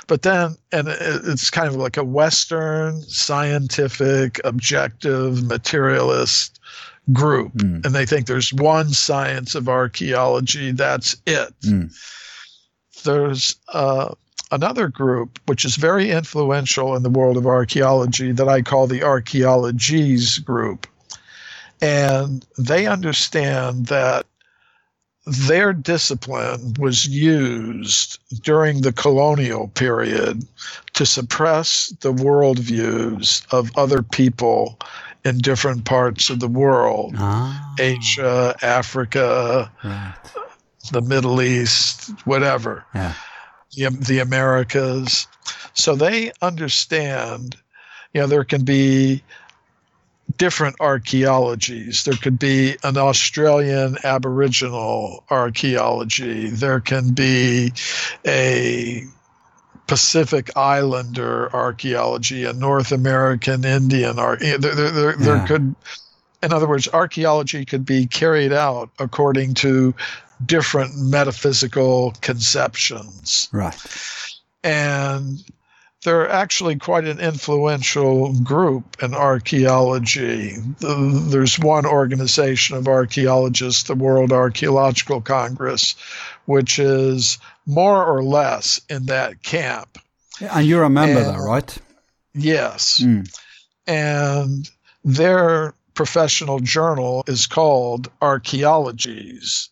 but 0.08 0.24
then, 0.24 0.56
and 0.72 0.88
it's 0.90 1.52
kind 1.52 1.68
of 1.68 1.76
like 1.76 1.98
a 1.98 2.04
Western 2.04 3.00
scientific, 3.04 4.42
objective, 4.44 5.44
materialist 5.44 6.61
group, 7.12 7.54
mm. 7.54 7.86
and 7.86 7.96
they 7.96 8.06
think 8.06 8.28
there's 8.28 8.54
one 8.54 8.90
science 8.90 9.56
of 9.56 9.68
archaeology. 9.68 10.72
That's 10.72 11.16
it. 11.26 11.54
Mm 11.62 11.92
there's 13.04 13.56
uh, 13.70 14.14
another 14.52 14.88
group 14.88 15.40
which 15.46 15.66
is 15.66 15.76
very 15.76 16.12
influential 16.12 16.96
in 16.96 17.04
the 17.04 17.10
world 17.10 17.38
of 17.38 17.46
archaeology 17.46 18.32
that 18.32 18.48
I 18.48 18.62
call 18.62 18.88
the 18.88 19.04
archaeologies 19.04 20.40
group. 20.40 20.88
And 21.82 22.46
they 22.58 22.86
understand 22.86 23.88
that 23.88 24.26
their 25.26 25.72
discipline 25.72 26.74
was 26.80 27.08
used 27.08 28.20
during 28.44 28.82
the 28.82 28.94
colonial 28.94 29.68
period 29.70 30.46
to 30.94 31.06
suppress 31.06 31.94
the 32.02 32.12
worldviews 32.12 33.46
of 33.52 33.72
other 33.78 34.02
people 34.02 34.80
in 35.24 35.38
different 35.38 35.86
parts 35.86 36.30
of 36.30 36.40
the 36.40 36.48
world 36.48 37.14
ah. 37.18 37.74
Asia, 37.80 38.56
Africa, 38.62 39.72
right 39.84 40.16
the 40.90 41.02
Middle 41.02 41.42
East, 41.42 42.10
whatever, 42.26 42.86
yeah. 42.96 43.14
the, 43.76 43.90
the 43.90 44.20
Americas. 44.20 45.28
So 45.74 45.96
they 45.96 46.32
understand, 46.42 47.56
you 48.14 48.22
know, 48.22 48.28
there 48.28 48.44
can 48.44 48.64
be 48.64 49.24
different 50.38 50.78
archaeologies. 50.80 52.04
There 52.04 52.16
could 52.16 52.40
be 52.40 52.78
an 52.84 52.98
Australian 52.98 53.98
Aboriginal 54.04 55.24
archaeology. 55.30 56.50
There 56.50 56.80
can 56.80 57.14
be 57.14 57.74
a 58.26 59.04
Pacific 59.92 60.56
Islander 60.56 61.54
archaeology, 61.54 62.46
a 62.46 62.54
North 62.54 62.94
American 62.94 63.66
Indian. 63.66 64.16
There, 64.16 64.38
there, 64.38 64.58
there, 64.58 65.10
yeah. 65.12 65.16
there 65.20 65.46
could, 65.46 65.76
in 66.42 66.54
other 66.54 66.66
words, 66.66 66.88
archaeology 66.88 67.66
could 67.66 67.86
be 67.86 68.08
carried 68.08 68.54
out 68.54 68.90
according 69.00 69.56
to 69.56 69.94
different 70.46 70.98
metaphysical 70.98 72.14
conceptions. 72.22 73.50
Right. 73.52 73.76
And 74.64 75.44
they're 76.06 76.30
actually 76.30 76.78
quite 76.78 77.04
an 77.04 77.20
influential 77.20 78.32
group 78.32 79.04
in 79.04 79.14
archaeology. 79.14 80.56
There's 80.80 81.60
one 81.60 81.86
organization 81.86 82.78
of 82.78 82.88
archaeologists, 82.88 83.84
the 83.84 83.96
World 83.96 84.32
Archaeological 84.32 85.20
Congress, 85.20 85.96
which 86.46 86.80
is 86.80 87.40
more 87.66 88.06
or 88.06 88.24
less 88.24 88.82
in 88.90 89.06
that 89.08 89.44
camp. 89.44 89.98
And 90.40 90.66
you're 90.66 90.84
a 90.84 90.90
member 90.90 91.20
and, 91.20 91.30
there, 91.30 91.44
right? 91.44 91.78
Yes. 92.34 93.00
Mm. 93.00 93.32
And 93.88 94.70
their 95.04 95.74
professional 95.94 96.60
journal 96.60 97.24
is 97.28 97.48
called 97.48 98.10
Archaeologies. 98.22 99.70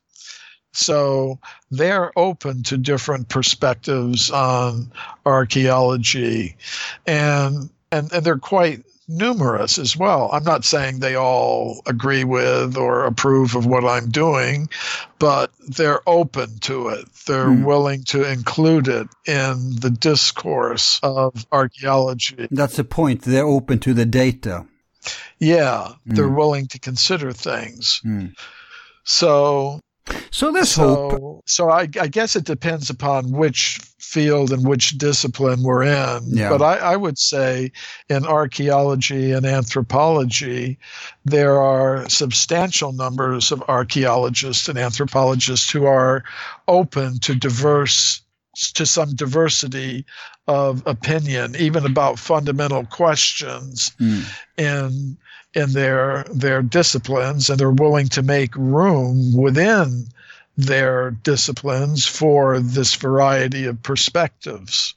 So 0.71 1.39
they're 1.71 2.17
open 2.17 2.63
to 2.63 2.77
different 2.77 3.29
perspectives 3.29 4.29
on 4.29 4.91
archaeology, 5.25 6.55
and 7.07 7.69
and, 7.91 8.13
and 8.13 8.23
they're 8.23 8.37
quite 8.37 8.83
numerous 9.09 9.77
as 9.77 9.97
well. 9.97 10.29
I'm 10.31 10.43
not 10.43 10.63
saying 10.63 10.99
they 10.99 11.15
all 11.15 11.81
agree 11.85 12.23
with 12.23 12.77
or 12.77 13.05
approve 13.05 13.55
of 13.55 13.65
what 13.65 13.83
I'm 13.83 14.09
doing, 14.09 14.69
but 15.17 15.51
they're 15.67 16.07
open 16.07 16.59
to 16.59 16.89
it. 16.89 17.05
They're 17.25 17.47
mm. 17.47 17.65
willing 17.65 18.03
to 18.05 18.29
include 18.29 18.87
it 18.87 19.07
in 19.25 19.75
the 19.75 19.89
discourse 19.89 20.99
of 21.03 21.45
archaeology. 21.51 22.47
That's 22.51 22.77
the 22.77 22.83
point. 22.83 23.23
They're 23.23 23.45
open 23.45 23.79
to 23.79 23.93
the 23.93 24.05
data. 24.05 24.65
Yeah, 25.39 25.93
mm. 26.07 26.15
they're 26.15 26.29
willing 26.29 26.67
to 26.67 26.79
consider 26.79 27.33
things. 27.33 28.01
Mm. 28.05 28.35
So 29.03 29.81
so 30.31 30.49
let's 30.49 30.71
so, 30.71 30.83
hope. 30.83 31.43
So 31.45 31.69
I, 31.69 31.87
I, 31.99 32.07
guess 32.07 32.35
it 32.35 32.43
depends 32.43 32.89
upon 32.89 33.31
which 33.31 33.79
field 33.99 34.51
and 34.51 34.67
which 34.67 34.97
discipline 34.97 35.63
we're 35.63 35.83
in. 35.83 36.21
Yeah. 36.27 36.49
But 36.49 36.61
I, 36.61 36.77
I, 36.77 36.95
would 36.95 37.17
say 37.17 37.71
in 38.09 38.25
archaeology 38.25 39.31
and 39.31 39.45
anthropology, 39.45 40.77
there 41.25 41.59
are 41.59 42.07
substantial 42.09 42.91
numbers 42.91 43.51
of 43.51 43.63
archaeologists 43.67 44.67
and 44.67 44.77
anthropologists 44.77 45.69
who 45.69 45.85
are 45.85 46.23
open 46.67 47.19
to 47.19 47.35
diverse 47.35 48.21
to 48.73 48.85
some 48.85 49.15
diversity 49.15 50.05
of 50.47 50.81
opinion, 50.87 51.55
even 51.57 51.85
about 51.85 52.17
fundamental 52.17 52.83
questions 52.85 53.91
mm. 54.01 54.25
in 54.57 55.17
in 55.53 55.73
their 55.73 56.25
their 56.31 56.61
disciplines, 56.61 57.49
and 57.49 57.59
they're 57.59 57.71
willing 57.71 58.07
to 58.09 58.21
make 58.21 58.55
room 58.55 59.35
within 59.35 60.07
their 60.57 61.11
disciplines 61.11 62.05
for 62.05 62.59
this 62.59 62.95
variety 62.95 63.65
of 63.65 63.81
perspectives. 63.81 64.93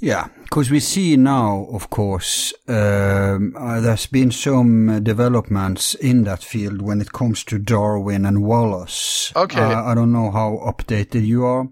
Yeah, 0.00 0.28
because 0.44 0.70
we 0.70 0.78
see 0.78 1.16
now, 1.16 1.66
of 1.72 1.90
course, 1.90 2.52
um, 2.68 3.56
uh, 3.58 3.80
there's 3.80 4.06
been 4.06 4.30
some 4.30 5.02
developments 5.02 5.94
in 5.94 6.22
that 6.24 6.44
field 6.44 6.82
when 6.82 7.00
it 7.00 7.12
comes 7.12 7.42
to 7.44 7.58
Darwin 7.58 8.24
and 8.24 8.44
Wallace. 8.44 9.32
Okay. 9.34 9.60
Uh, 9.60 9.82
I 9.82 9.94
don't 9.94 10.12
know 10.12 10.30
how 10.30 10.60
updated 10.64 11.26
you 11.26 11.44
are, 11.44 11.68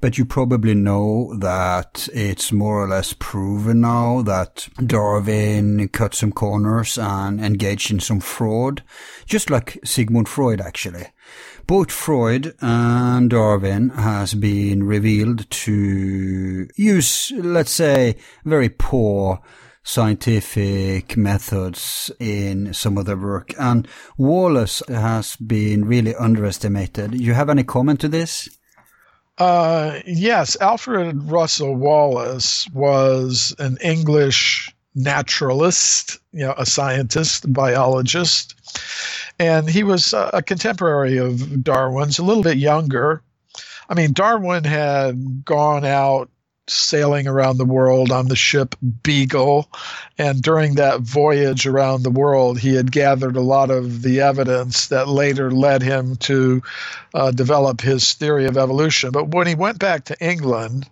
but 0.00 0.18
you 0.18 0.24
probably 0.24 0.74
know 0.74 1.34
that 1.38 2.08
it's 2.12 2.52
more 2.52 2.82
or 2.84 2.88
less 2.88 3.14
proven 3.18 3.80
now 3.80 4.22
that 4.22 4.68
Darwin 4.84 5.88
cut 5.88 6.14
some 6.14 6.32
corners 6.32 6.98
and 6.98 7.40
engaged 7.40 7.90
in 7.90 8.00
some 8.00 8.20
fraud, 8.20 8.82
just 9.24 9.50
like 9.50 9.78
Sigmund 9.84 10.28
Freud 10.28 10.60
actually. 10.60 11.06
Both 11.66 11.90
Freud 11.90 12.54
and 12.60 13.30
Darwin 13.30 13.88
has 13.90 14.34
been 14.34 14.84
revealed 14.84 15.50
to 15.50 16.68
use, 16.76 17.32
let's 17.36 17.72
say, 17.72 18.16
very 18.44 18.68
poor 18.68 19.40
scientific 19.82 21.16
methods 21.16 22.10
in 22.18 22.74
some 22.74 22.98
of 22.98 23.06
their 23.06 23.16
work. 23.16 23.54
And 23.58 23.86
Wallace 24.18 24.82
has 24.88 25.36
been 25.36 25.84
really 25.84 26.14
underestimated. 26.14 27.18
You 27.20 27.34
have 27.34 27.48
any 27.48 27.62
comment 27.62 28.00
to 28.00 28.08
this? 28.08 28.48
Uh, 29.38 30.00
yes, 30.06 30.56
Alfred 30.60 31.30
Russel 31.30 31.74
Wallace 31.74 32.68
was 32.72 33.54
an 33.58 33.76
English 33.82 34.74
naturalist, 34.94 36.18
you 36.32 36.40
know, 36.40 36.54
a 36.56 36.64
scientist, 36.64 37.52
biologist, 37.52 38.54
and 39.38 39.68
he 39.68 39.82
was 39.82 40.14
a 40.14 40.42
contemporary 40.42 41.18
of 41.18 41.62
Darwin's, 41.62 42.18
a 42.18 42.24
little 42.24 42.42
bit 42.42 42.56
younger. 42.56 43.22
I 43.88 43.94
mean, 43.94 44.14
Darwin 44.14 44.64
had 44.64 45.44
gone 45.44 45.84
out 45.84 46.30
sailing 46.68 47.26
around 47.26 47.58
the 47.58 47.64
world 47.64 48.10
on 48.10 48.28
the 48.28 48.36
ship 48.36 48.74
Beagle. 49.02 49.68
And 50.18 50.42
during 50.42 50.74
that 50.74 51.00
voyage 51.00 51.66
around 51.66 52.02
the 52.02 52.10
world, 52.10 52.58
he 52.58 52.74
had 52.74 52.90
gathered 52.90 53.36
a 53.36 53.40
lot 53.40 53.70
of 53.70 54.02
the 54.02 54.20
evidence 54.20 54.88
that 54.88 55.08
later 55.08 55.50
led 55.50 55.82
him 55.82 56.16
to 56.16 56.62
uh, 57.14 57.30
develop 57.30 57.80
his 57.80 58.14
theory 58.14 58.46
of 58.46 58.56
evolution. 58.56 59.10
But 59.10 59.28
when 59.28 59.46
he 59.46 59.54
went 59.54 59.78
back 59.78 60.06
to 60.06 60.24
England, 60.24 60.88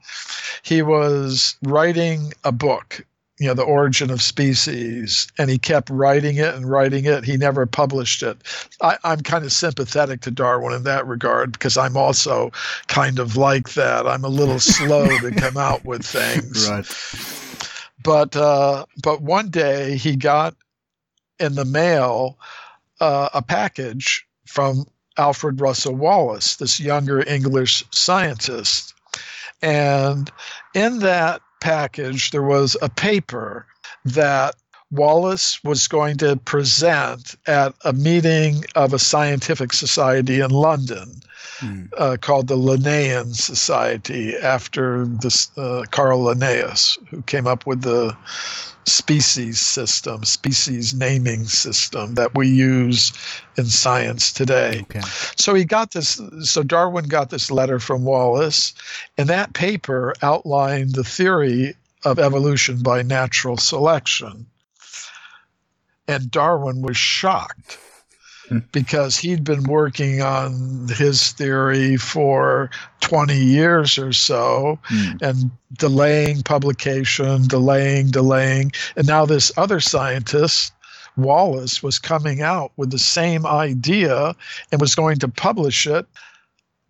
he 0.62 0.82
was 0.82 1.56
writing 1.62 2.32
a 2.44 2.52
book 2.52 3.04
you 3.38 3.48
know 3.48 3.54
the 3.54 3.62
origin 3.62 4.10
of 4.10 4.22
species 4.22 5.26
and 5.38 5.50
he 5.50 5.58
kept 5.58 5.90
writing 5.90 6.36
it 6.36 6.54
and 6.54 6.70
writing 6.70 7.04
it. 7.04 7.24
He 7.24 7.36
never 7.36 7.66
published 7.66 8.22
it. 8.22 8.38
I, 8.80 8.96
i'm 9.04 9.20
kind 9.20 9.44
of 9.44 9.52
sympathetic 9.52 10.20
to 10.22 10.30
darwin 10.30 10.74
in 10.74 10.84
that 10.84 11.06
regard 11.06 11.52
because 11.52 11.76
i'm 11.76 11.96
also 11.96 12.52
kind 12.86 13.18
of 13.18 13.36
like 13.36 13.74
that. 13.74 14.06
I'm 14.06 14.24
a 14.24 14.28
little 14.28 14.60
slow 14.60 15.06
to 15.06 15.30
come 15.36 15.56
out 15.56 15.84
with 15.84 16.04
things. 16.04 16.68
Right. 16.68 16.86
But 18.02 18.36
uh, 18.36 18.84
but 19.02 19.22
one 19.22 19.48
day 19.48 19.96
he 19.96 20.14
got 20.14 20.54
in 21.40 21.54
the 21.54 21.64
mail 21.64 22.38
uh, 23.00 23.30
a 23.34 23.42
package 23.42 24.26
from 24.46 24.84
alfred 25.16 25.60
russel 25.60 25.94
wallace 25.94 26.56
this 26.56 26.78
younger 26.78 27.26
english 27.26 27.84
scientist. 27.90 28.94
And 29.62 30.30
in 30.74 30.98
that 31.00 31.40
package, 31.60 32.30
there 32.30 32.42
was 32.42 32.76
a 32.82 32.88
paper 32.88 33.66
that 34.04 34.54
Wallace 34.90 35.62
was 35.64 35.88
going 35.88 36.18
to 36.18 36.36
present 36.36 37.36
at 37.46 37.74
a 37.84 37.92
meeting 37.92 38.64
of 38.74 38.92
a 38.92 38.98
scientific 38.98 39.72
society 39.72 40.40
in 40.40 40.50
London. 40.50 41.20
mm. 41.60 41.88
uh, 41.96 42.16
called 42.20 42.48
the 42.48 42.56
Linnaean 42.56 43.34
Society 43.34 44.36
after 44.36 45.06
this 45.06 45.56
uh, 45.56 45.84
Carl 45.90 46.24
Linnaeus, 46.24 46.98
who 47.10 47.22
came 47.22 47.46
up 47.46 47.66
with 47.66 47.82
the 47.82 48.16
species 48.86 49.60
system, 49.60 50.24
species 50.24 50.94
naming 50.94 51.44
system 51.44 52.14
that 52.14 52.34
we 52.34 52.48
use 52.48 53.12
in 53.56 53.64
science 53.64 54.32
today. 54.32 54.80
Okay. 54.82 55.00
So 55.36 55.54
he 55.54 55.64
got 55.64 55.92
this. 55.92 56.20
So 56.42 56.62
Darwin 56.62 57.06
got 57.06 57.30
this 57.30 57.50
letter 57.50 57.78
from 57.78 58.04
Wallace, 58.04 58.74
and 59.16 59.28
that 59.28 59.52
paper 59.54 60.14
outlined 60.22 60.94
the 60.94 61.04
theory 61.04 61.74
of 62.04 62.18
evolution 62.18 62.82
by 62.82 63.02
natural 63.02 63.56
selection. 63.56 64.46
And 66.06 66.30
Darwin 66.30 66.82
was 66.82 66.98
shocked 66.98 67.78
because 68.72 69.16
he'd 69.16 69.44
been 69.44 69.64
working 69.64 70.22
on 70.22 70.88
his 70.88 71.32
theory 71.32 71.96
for 71.96 72.70
20 73.00 73.36
years 73.36 73.98
or 73.98 74.12
so 74.12 74.78
mm. 74.90 75.22
and 75.22 75.50
delaying 75.78 76.42
publication, 76.42 77.46
delaying, 77.48 78.10
delaying. 78.10 78.72
And 78.96 79.06
now 79.06 79.24
this 79.24 79.50
other 79.56 79.80
scientist, 79.80 80.72
Wallace, 81.16 81.82
was 81.82 81.98
coming 81.98 82.42
out 82.42 82.72
with 82.76 82.90
the 82.90 82.98
same 82.98 83.46
idea 83.46 84.34
and 84.70 84.80
was 84.80 84.94
going 84.94 85.18
to 85.20 85.28
publish 85.28 85.86
it. 85.86 86.06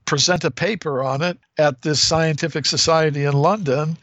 Present 0.06 0.44
a 0.44 0.50
paper 0.50 1.02
on 1.02 1.22
it 1.22 1.38
at 1.56 1.82
this 1.82 2.00
scientific 2.00 2.66
society 2.66 3.24
in 3.24 3.32
London. 3.32 3.96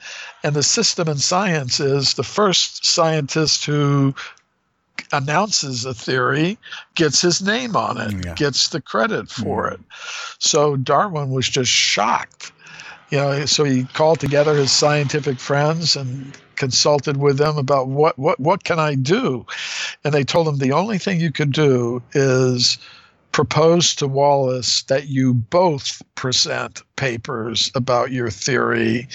And 0.44 0.56
the 0.56 0.64
system 0.64 1.08
in 1.08 1.18
science 1.18 1.80
is 1.80 2.16
the 2.16 2.24
first 2.24 2.86
scientist 2.86 3.66
who 3.66 4.16
announces 5.12 5.86
a 5.86 5.94
theory 5.94 6.58
gets 6.96 7.22
his 7.22 7.42
name 7.42 7.76
on 7.76 8.00
it, 8.00 8.26
yeah. 8.26 8.34
gets 8.36 8.70
the 8.70 8.82
credit 8.82 9.30
for 9.30 9.70
mm. 9.70 9.74
it. 9.74 9.80
So 10.40 10.76
Darwin 10.78 11.32
was 11.32 11.48
just 11.48 11.72
shocked. 11.72 12.52
You 13.10 13.18
know, 13.18 13.46
so 13.46 13.66
he 13.66 13.84
called 13.84 14.22
together 14.22 14.56
his 14.56 14.72
scientific 14.72 15.38
friends 15.38 15.98
and 15.98 16.38
consulted 16.56 17.18
with 17.18 17.38
them 17.38 17.58
about 17.58 17.88
what 17.88 18.18
what 18.18 18.40
what 18.40 18.64
can 18.64 18.80
I 18.80 18.96
do? 18.96 19.46
And 20.04 20.14
they 20.14 20.24
told 20.24 20.48
him 20.48 20.58
the 20.58 20.72
only 20.72 20.98
thing 20.98 21.20
you 21.20 21.32
could 21.32 21.52
do 21.52 22.02
is 22.14 22.78
propose 23.32 23.96
to 23.96 24.08
Wallace 24.08 24.84
that 24.84 25.08
you 25.08 25.34
both 25.34 26.02
present 26.16 26.84
papers 26.96 27.72
about 27.76 28.12
your 28.12 28.30
theory 28.30 29.08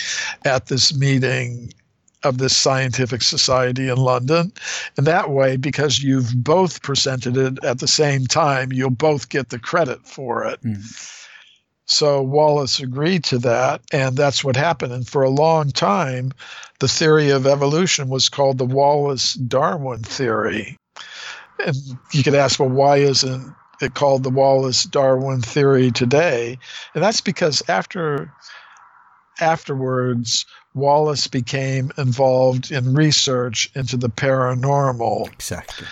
at 0.45 0.67
this 0.67 0.95
meeting 0.95 1.73
of 2.27 2.39
this 2.39 2.57
scientific 2.57 3.23
society 3.23 3.89
in 3.89 3.97
London. 3.97 4.53
And 4.97 5.07
that 5.07 5.31
way, 5.31 5.57
because 5.57 6.03
you've 6.03 6.33
both 6.37 6.83
presented 6.83 7.37
it 7.37 7.65
at 7.65 7.79
the 7.79 7.89
same 7.89 8.27
time, 8.27 8.73
you'll 8.73 8.91
both 8.91 9.29
get 9.29 9.49
the 9.49 9.59
credit 9.59 10.07
for 10.07 10.45
it. 10.47 10.63
Mm. 10.63 11.23
So 11.87 12.21
Wallace 12.21 12.81
agreed 12.81 13.23
to 13.25 13.39
that, 13.39 13.81
and 13.93 14.17
that's 14.17 14.43
what 14.43 14.57
happened. 14.57 14.93
And 14.93 15.07
for 15.07 15.23
a 15.23 15.31
long 15.31 15.71
time, 15.71 16.33
the 16.81 16.89
theory 16.89 17.31
of 17.31 17.47
evolution 17.47 18.09
was 18.09 18.29
called 18.29 18.59
the 18.59 18.65
Wallace 18.65 19.35
Darwin 19.35 20.03
theory. 20.03 20.77
And 21.65 21.77
you 22.11 22.25
could 22.25 22.35
ask, 22.35 22.59
well, 22.59 22.69
why 22.69 22.97
isn't 22.97 23.55
it 23.81 23.95
called 23.95 24.25
the 24.25 24.31
Wallace 24.31 24.83
Darwin 24.85 25.43
theory 25.43 25.93
today? 25.93 26.59
And 26.95 27.05
that's 27.05 27.21
because 27.21 27.63
after 27.69 28.33
afterwards, 29.41 30.45
Wallace 30.77 31.27
became 31.27 31.91
involved 31.97 32.71
in 32.71 32.95
research 32.95 33.71
into 33.75 33.97
the 33.97 34.11
paranormal. 34.11 35.33
Exactly. 35.33 35.87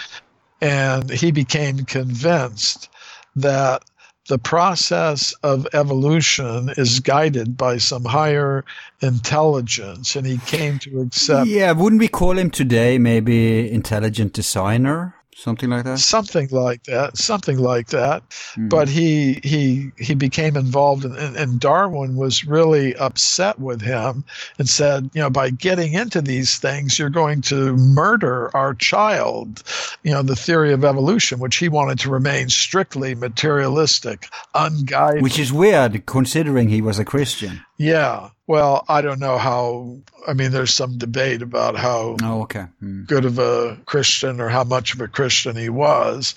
And 0.61 1.11
he 1.11 1.33
became 1.33 1.79
convinced 1.79 2.91
that 3.37 3.83
the 4.29 4.39
process 4.39 5.33
of 5.43 5.67
evolution 5.73 6.71
is 6.77 7.01
guided 7.01 7.57
by 7.57 7.79
some 7.79 8.05
higher 8.05 8.65
intelligence 9.01 10.17
and 10.17 10.27
he 10.27 10.39
came 10.47 10.79
to 10.79 11.01
accept 11.01 11.47
yeah 11.47 11.73
wouldn't 11.73 12.01
we 12.01 12.09
call 12.09 12.39
him 12.39 12.49
today 12.49 12.97
maybe 12.97 13.71
intelligent 13.71 14.33
designer 14.33 15.15
something 15.35 15.71
like 15.71 15.85
that? 15.85 15.99
Something 15.99 16.49
like 16.51 16.85
that 16.85 17.17
something 17.17 17.59
like 17.59 17.89
that. 17.89 18.23
Mm. 18.57 18.69
but 18.69 18.89
he 18.89 19.41
he 19.43 19.91
he 19.99 20.15
became 20.15 20.57
involved 20.57 21.05
in, 21.05 21.17
and, 21.17 21.37
and 21.37 21.61
darwin 21.61 22.17
was 22.17 22.45
really 22.45 22.95
upset 22.97 23.59
with 23.59 23.81
him 23.81 24.25
and 24.59 24.69
said 24.69 25.11
you 25.15 25.21
know 25.21 25.31
by 25.31 25.51
getting 25.51 25.95
into 25.95 26.21
these 26.21 26.59
things 26.59 26.99
you're 26.99 27.11
going 27.11 27.41
to 27.43 27.77
murder 27.77 28.55
our 28.55 28.75
child. 28.75 29.63
You 30.03 30.13
know 30.13 30.23
the 30.23 30.37
theory 30.37 30.73
of 30.73 30.85
evolution 30.85 31.39
which 31.39 31.57
he 31.57 31.69
wanted 31.69 31.99
to 32.01 32.11
remain 32.11 32.49
strictly 32.49 33.15
materialistic 33.15 34.29
unguided. 34.55 35.23
Which 35.23 35.39
is 35.39 35.53
weird 35.53 36.07
considering 36.07 36.69
he 36.69 36.83
was 36.83 36.99
a 36.99 37.05
christian. 37.05 37.65
Yeah 37.77 38.31
well, 38.47 38.85
I 38.89 39.01
don't 39.01 39.21
know 39.21 39.39
how. 39.39 39.99
I 40.27 40.35
mean, 40.35 40.51
there's 40.51 40.75
some 40.75 40.99
debate 40.99 41.43
about 41.43 41.77
how 41.77 42.17
oh, 42.23 42.43
okay. 42.43 42.67
Mm. 42.83 43.07
good 43.07 43.25
of 43.25 43.39
a 43.39 43.79
Christian 43.87 44.41
or 44.41 44.49
how 44.49 44.65
much 44.65 44.95
of 44.95 45.01
a 45.01 45.09
Christian 45.09 45.57
he 45.57 45.69
was. 45.69 46.35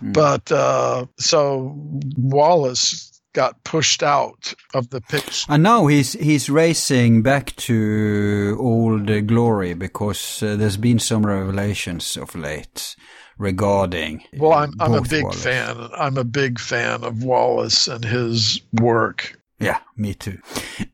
Mm. 0.00 0.12
But 0.12 0.52
uh, 0.52 1.06
so 1.18 1.74
Wallace 2.16 3.20
got 3.32 3.62
pushed 3.64 4.02
out 4.02 4.54
of 4.74 4.88
the 4.90 5.00
picture. 5.00 5.46
And 5.48 5.62
now 5.62 5.86
he's 5.86 6.12
he's 6.14 6.50
racing 6.50 7.22
back 7.22 7.54
to 7.56 8.56
old 8.58 9.06
glory 9.26 9.74
because 9.74 10.42
uh, 10.42 10.56
there's 10.56 10.78
been 10.78 10.98
some 10.98 11.24
revelations 11.24 12.16
of 12.16 12.34
late 12.34 12.96
regarding. 13.38 14.24
Well, 14.36 14.52
I'm 14.52 14.72
I'm 14.80 14.94
a 14.94 15.02
big 15.02 15.24
Wallace. 15.24 15.42
fan. 15.42 15.88
I'm 15.96 16.16
a 16.16 16.24
big 16.24 16.58
fan 16.58 17.04
of 17.04 17.24
Wallace 17.24 17.88
and 17.88 18.04
his 18.04 18.60
work. 18.72 19.38
Yeah, 19.58 19.78
me 19.96 20.14
too. 20.14 20.38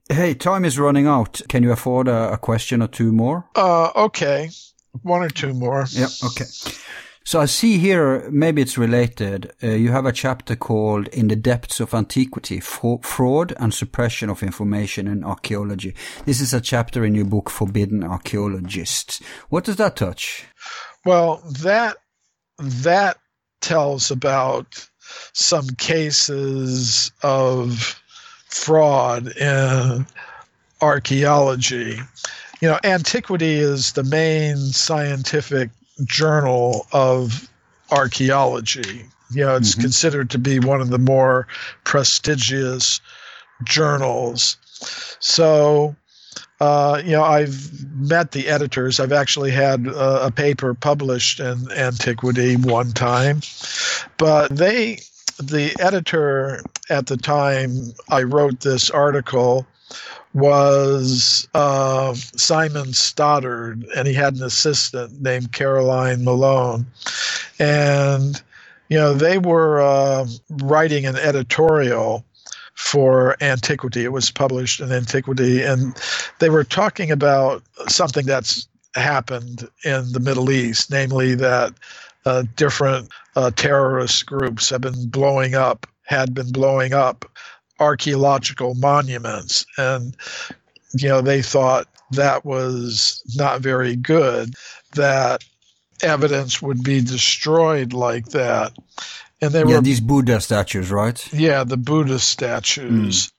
Hey, 0.08 0.34
time 0.34 0.64
is 0.64 0.78
running 0.78 1.06
out. 1.06 1.40
Can 1.48 1.62
you 1.62 1.72
afford 1.72 2.08
a, 2.08 2.32
a 2.32 2.38
question 2.38 2.82
or 2.82 2.88
two 2.88 3.12
more? 3.12 3.48
Uh, 3.56 3.90
okay. 3.96 4.50
One 5.02 5.22
or 5.22 5.30
two 5.30 5.52
more. 5.52 5.86
Yeah, 5.90 6.08
okay. 6.24 6.44
So 7.24 7.40
I 7.40 7.46
see 7.46 7.78
here, 7.78 8.28
maybe 8.30 8.62
it's 8.62 8.76
related. 8.76 9.52
Uh, 9.62 9.68
you 9.68 9.92
have 9.92 10.06
a 10.06 10.12
chapter 10.12 10.56
called 10.56 11.06
In 11.08 11.28
the 11.28 11.36
Depths 11.36 11.78
of 11.78 11.94
Antiquity, 11.94 12.58
Fraud 12.58 13.54
and 13.58 13.72
Suppression 13.72 14.28
of 14.28 14.42
Information 14.42 15.06
in 15.06 15.22
Archaeology. 15.22 15.94
This 16.24 16.40
is 16.40 16.52
a 16.52 16.60
chapter 16.60 17.04
in 17.04 17.14
your 17.14 17.24
book, 17.24 17.48
Forbidden 17.48 18.02
Archaeologists. 18.02 19.22
What 19.50 19.64
does 19.64 19.76
that 19.76 19.96
touch? 19.96 20.46
Well, 21.04 21.42
that, 21.62 21.96
that 22.58 23.18
tells 23.60 24.10
about 24.10 24.88
some 25.32 25.68
cases 25.78 27.12
of 27.22 28.01
fraud 28.52 29.28
in 29.36 30.06
archaeology. 30.80 31.98
You 32.60 32.68
know, 32.68 32.78
Antiquity 32.84 33.54
is 33.54 33.92
the 33.92 34.04
main 34.04 34.56
scientific 34.56 35.70
journal 36.04 36.86
of 36.92 37.48
archaeology. 37.90 39.06
You 39.30 39.44
know, 39.44 39.56
it's 39.56 39.72
mm-hmm. 39.72 39.82
considered 39.82 40.30
to 40.30 40.38
be 40.38 40.60
one 40.60 40.80
of 40.80 40.90
the 40.90 40.98
more 40.98 41.48
prestigious 41.84 43.00
journals. 43.64 44.56
So, 45.18 45.96
uh, 46.60 47.00
you 47.04 47.12
know, 47.12 47.24
I've 47.24 47.72
met 47.94 48.32
the 48.32 48.48
editors. 48.48 49.00
I've 49.00 49.12
actually 49.12 49.50
had 49.50 49.86
a, 49.86 50.26
a 50.26 50.30
paper 50.30 50.74
published 50.74 51.40
in 51.40 51.70
Antiquity 51.72 52.56
one 52.56 52.92
time, 52.92 53.40
but 54.18 54.54
they 54.54 55.00
the 55.38 55.74
editor 55.80 56.62
at 56.90 57.06
the 57.06 57.16
time 57.16 57.92
I 58.08 58.22
wrote 58.22 58.60
this 58.60 58.90
article 58.90 59.66
was 60.34 61.46
uh, 61.54 62.14
Simon 62.14 62.92
Stoddart, 62.92 63.78
and 63.94 64.08
he 64.08 64.14
had 64.14 64.36
an 64.36 64.42
assistant 64.42 65.20
named 65.20 65.52
Caroline 65.52 66.24
Malone. 66.24 66.86
And, 67.58 68.42
you 68.88 68.96
know, 68.96 69.12
they 69.12 69.38
were 69.38 69.82
uh, 69.82 70.26
writing 70.62 71.04
an 71.04 71.16
editorial 71.16 72.24
for 72.74 73.36
Antiquity. 73.42 74.04
It 74.04 74.12
was 74.12 74.30
published 74.30 74.80
in 74.80 74.90
Antiquity, 74.90 75.62
and 75.62 75.94
they 76.38 76.48
were 76.48 76.64
talking 76.64 77.10
about 77.10 77.62
something 77.88 78.24
that's 78.24 78.66
happened 78.94 79.68
in 79.84 80.12
the 80.12 80.20
Middle 80.20 80.50
East, 80.50 80.90
namely 80.90 81.34
that 81.34 81.74
uh, 82.24 82.44
different 82.56 83.10
uh, 83.36 83.50
terrorist 83.50 84.26
groups 84.26 84.70
have 84.70 84.80
been 84.80 85.08
blowing 85.08 85.54
up, 85.54 85.86
had 86.12 86.34
been 86.34 86.52
blowing 86.52 86.92
up 86.92 87.24
archaeological 87.80 88.74
monuments. 88.74 89.64
And, 89.78 90.14
you 90.92 91.08
know, 91.08 91.22
they 91.22 91.40
thought 91.40 91.88
that 92.10 92.44
was 92.44 93.22
not 93.34 93.62
very 93.62 93.96
good, 93.96 94.54
that 94.94 95.42
evidence 96.02 96.60
would 96.60 96.84
be 96.84 97.00
destroyed 97.00 97.94
like 97.94 98.26
that. 98.26 98.72
And 99.40 99.52
they 99.52 99.60
yeah, 99.60 99.76
were 99.76 99.80
these 99.80 100.00
Buddha 100.00 100.40
statues, 100.40 100.90
right? 100.90 101.32
Yeah, 101.32 101.64
the 101.64 101.78
Buddha 101.78 102.18
statues. 102.18 103.26
Mm. 103.26 103.32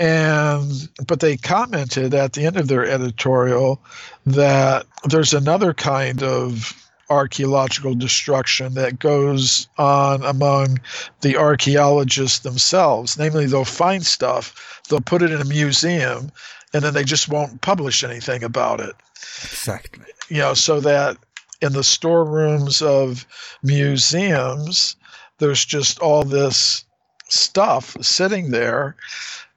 And 0.00 0.88
but 1.06 1.20
they 1.20 1.36
commented 1.36 2.14
at 2.14 2.32
the 2.32 2.46
end 2.46 2.56
of 2.56 2.68
their 2.68 2.86
editorial 2.86 3.82
that 4.26 4.86
there's 5.04 5.34
another 5.34 5.74
kind 5.74 6.22
of 6.22 6.72
archaeological 7.10 7.94
destruction 7.94 8.74
that 8.74 8.98
goes 8.98 9.68
on 9.78 10.22
among 10.24 10.78
the 11.20 11.36
archaeologists 11.36 12.40
themselves. 12.40 13.18
Namely, 13.18 13.46
they'll 13.46 13.64
find 13.64 14.04
stuff, 14.04 14.82
they'll 14.88 15.00
put 15.00 15.22
it 15.22 15.30
in 15.30 15.40
a 15.40 15.44
museum, 15.44 16.30
and 16.72 16.82
then 16.82 16.94
they 16.94 17.04
just 17.04 17.28
won't 17.28 17.60
publish 17.60 18.04
anything 18.04 18.42
about 18.42 18.80
it. 18.80 18.94
Exactly. 19.16 20.06
You 20.28 20.38
know, 20.38 20.54
so 20.54 20.80
that 20.80 21.16
in 21.60 21.72
the 21.72 21.84
storerooms 21.84 22.82
of 22.82 23.26
museums, 23.62 24.96
there's 25.38 25.64
just 25.64 25.98
all 26.00 26.24
this 26.24 26.84
stuff 27.28 27.96
sitting 28.00 28.50
there 28.50 28.96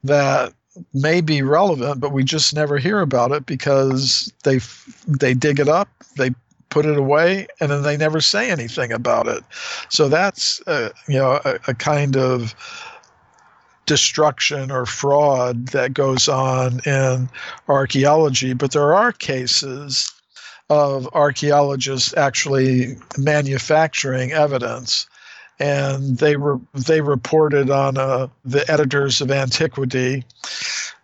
that 0.04 0.54
may 0.94 1.22
be 1.22 1.42
relevant, 1.42 2.00
but 2.00 2.12
we 2.12 2.24
just 2.24 2.54
never 2.54 2.78
hear 2.78 3.02
about 3.02 3.32
it 3.32 3.46
because 3.46 4.32
they 4.44 4.60
they 5.08 5.34
dig 5.34 5.60
it 5.60 5.68
up, 5.68 5.90
they 6.16 6.32
put 6.72 6.88
it 6.88 6.98
away, 6.98 7.46
and 7.60 7.70
then 7.70 7.84
they 7.84 7.98
never 7.98 8.20
say 8.20 8.50
anything 8.50 8.92
about 8.92 9.28
it. 9.28 9.44
So 9.90 10.10
that's 10.10 10.60
uh, 10.66 10.90
you 11.08 11.20
know 11.20 11.40
a, 11.46 11.60
a 11.68 11.74
kind 11.76 12.18
of 12.18 12.56
destruction 13.86 14.72
or 14.72 14.88
fraud 14.88 15.68
that 15.68 15.94
goes 15.94 16.28
on 16.28 16.80
in 16.86 17.30
archaeology. 17.68 18.54
But 18.54 18.72
there 18.72 18.96
are 18.96 19.12
cases 19.12 20.12
of 20.70 21.08
archaeologists 21.14 22.16
actually 22.16 22.96
manufacturing 23.18 24.32
evidence 24.32 25.08
and 25.62 26.18
they 26.18 26.36
were 26.38 26.60
they 26.74 27.02
reported 27.02 27.70
on 27.70 27.96
uh, 27.98 28.28
the 28.44 28.70
editors 28.70 29.22
of 29.22 29.30
Antiquity 29.30 30.26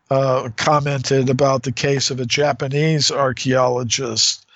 uh, 0.09 0.49
commented 0.57 1.29
about 1.29 1.61
the 1.61 1.71
case 1.71 2.09
of 2.09 2.19
a 2.19 2.25
Japanese 2.25 3.11
archaeologist. 3.11 4.46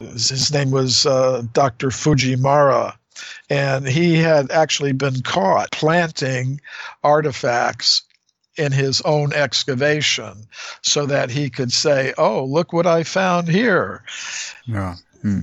His 0.00 0.52
name 0.52 0.70
was 0.70 1.04
uh, 1.04 1.42
Dr. 1.52 1.88
Fujimura. 1.88 2.94
and 3.50 3.86
he 3.86 4.16
had 4.16 4.50
actually 4.50 4.92
been 4.92 5.20
caught 5.22 5.70
planting 5.72 6.60
artifacts 7.04 8.02
in 8.56 8.72
his 8.72 9.00
own 9.02 9.32
excavation 9.32 10.46
so 10.82 11.06
that 11.06 11.30
he 11.30 11.50
could 11.50 11.72
say, 11.72 12.14
"Oh, 12.16 12.44
look 12.44 12.72
what 12.72 12.86
I 12.86 13.02
found 13.04 13.48
here." 13.48 14.02
Yeah. 14.66 14.96
Hmm. 15.22 15.40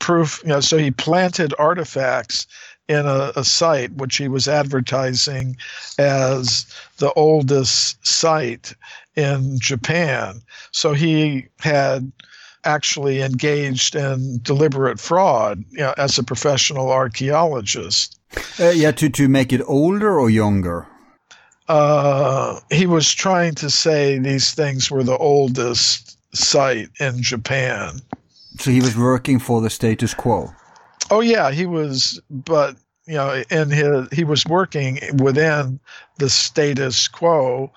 Proof, 0.00 0.40
you 0.42 0.48
know, 0.48 0.60
so 0.60 0.76
he 0.76 0.90
planted 0.90 1.54
artifacts 1.58 2.46
in 2.88 3.06
a, 3.06 3.32
a, 3.36 3.44
site 3.44 3.92
which 3.92 4.16
he 4.16 4.26
was 4.26 4.48
advertising 4.48 5.56
as 5.98 6.66
the 6.98 7.12
oldest 7.12 8.04
site 8.04 8.74
in 9.14 9.60
Japan. 9.60 10.42
So 10.72 10.92
he 10.92 11.46
had 11.60 12.10
actually 12.64 13.22
engaged 13.22 13.94
in 13.94 14.40
deliberate 14.42 15.00
fraud 15.00 15.64
you 15.70 15.78
know, 15.78 15.94
as 15.96 16.18
a 16.18 16.22
professional 16.22 16.90
archaeologist. 16.90 18.18
Uh, 18.58 18.70
yeah, 18.70 18.92
to, 18.92 19.08
to 19.08 19.28
make 19.28 19.52
it 19.52 19.62
older 19.66 20.18
or 20.18 20.30
younger? 20.30 20.86
Uh, 21.68 22.58
he 22.70 22.86
was 22.86 23.12
trying 23.12 23.54
to 23.54 23.70
say 23.70 24.18
these 24.18 24.52
things 24.52 24.90
were 24.90 25.04
the 25.04 25.16
oldest 25.16 26.18
site 26.34 26.88
in 26.98 27.22
Japan. 27.22 28.00
So 28.58 28.70
he 28.70 28.80
was 28.80 28.96
working 28.96 29.38
for 29.38 29.60
the 29.60 29.70
status 29.70 30.14
quo? 30.14 30.52
Oh 31.10 31.20
yeah, 31.20 31.50
he 31.50 31.66
was, 31.66 32.20
but 32.28 32.76
you 33.06 33.14
know, 33.14 33.42
in 33.50 33.70
his 33.70 34.08
he 34.12 34.24
was 34.24 34.44
working 34.46 35.00
within 35.18 35.80
the 36.18 36.30
status 36.30 37.08
quo, 37.08 37.72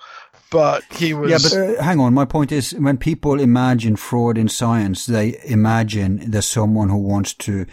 but 0.50 0.84
he 0.90 1.14
was. 1.14 1.30
Yeah, 1.30 1.38
but 1.42 1.78
uh, 1.78 1.82
hang 1.82 2.00
on. 2.00 2.14
My 2.14 2.24
point 2.24 2.52
is, 2.52 2.72
when 2.72 2.96
people 2.98 3.40
imagine 3.40 3.96
fraud 3.96 4.38
in 4.38 4.48
science, 4.48 5.06
they 5.06 5.40
imagine 5.44 6.30
there's 6.30 6.46
someone 6.46 6.88
who 6.88 6.98
wants 6.98 7.34
to 7.34 7.66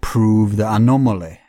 prove 0.00 0.56
the 0.56 0.72
anomaly. 0.72 1.40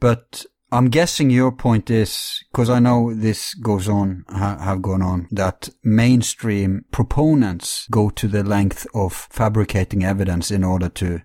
But 0.00 0.46
I'm 0.72 0.88
guessing 0.88 1.28
your 1.28 1.52
point 1.52 1.90
is, 1.90 2.42
because 2.50 2.70
I 2.70 2.78
know 2.78 3.12
this 3.12 3.52
goes 3.54 3.88
on, 3.88 4.24
ha- 4.30 4.58
have 4.58 4.80
gone 4.80 5.02
on, 5.02 5.28
that 5.30 5.68
mainstream 5.84 6.86
proponents 6.90 7.86
go 7.90 8.08
to 8.08 8.26
the 8.26 8.42
length 8.42 8.86
of 8.94 9.12
fabricating 9.12 10.02
evidence 10.02 10.50
in 10.50 10.64
order 10.64 10.88
to, 10.88 11.20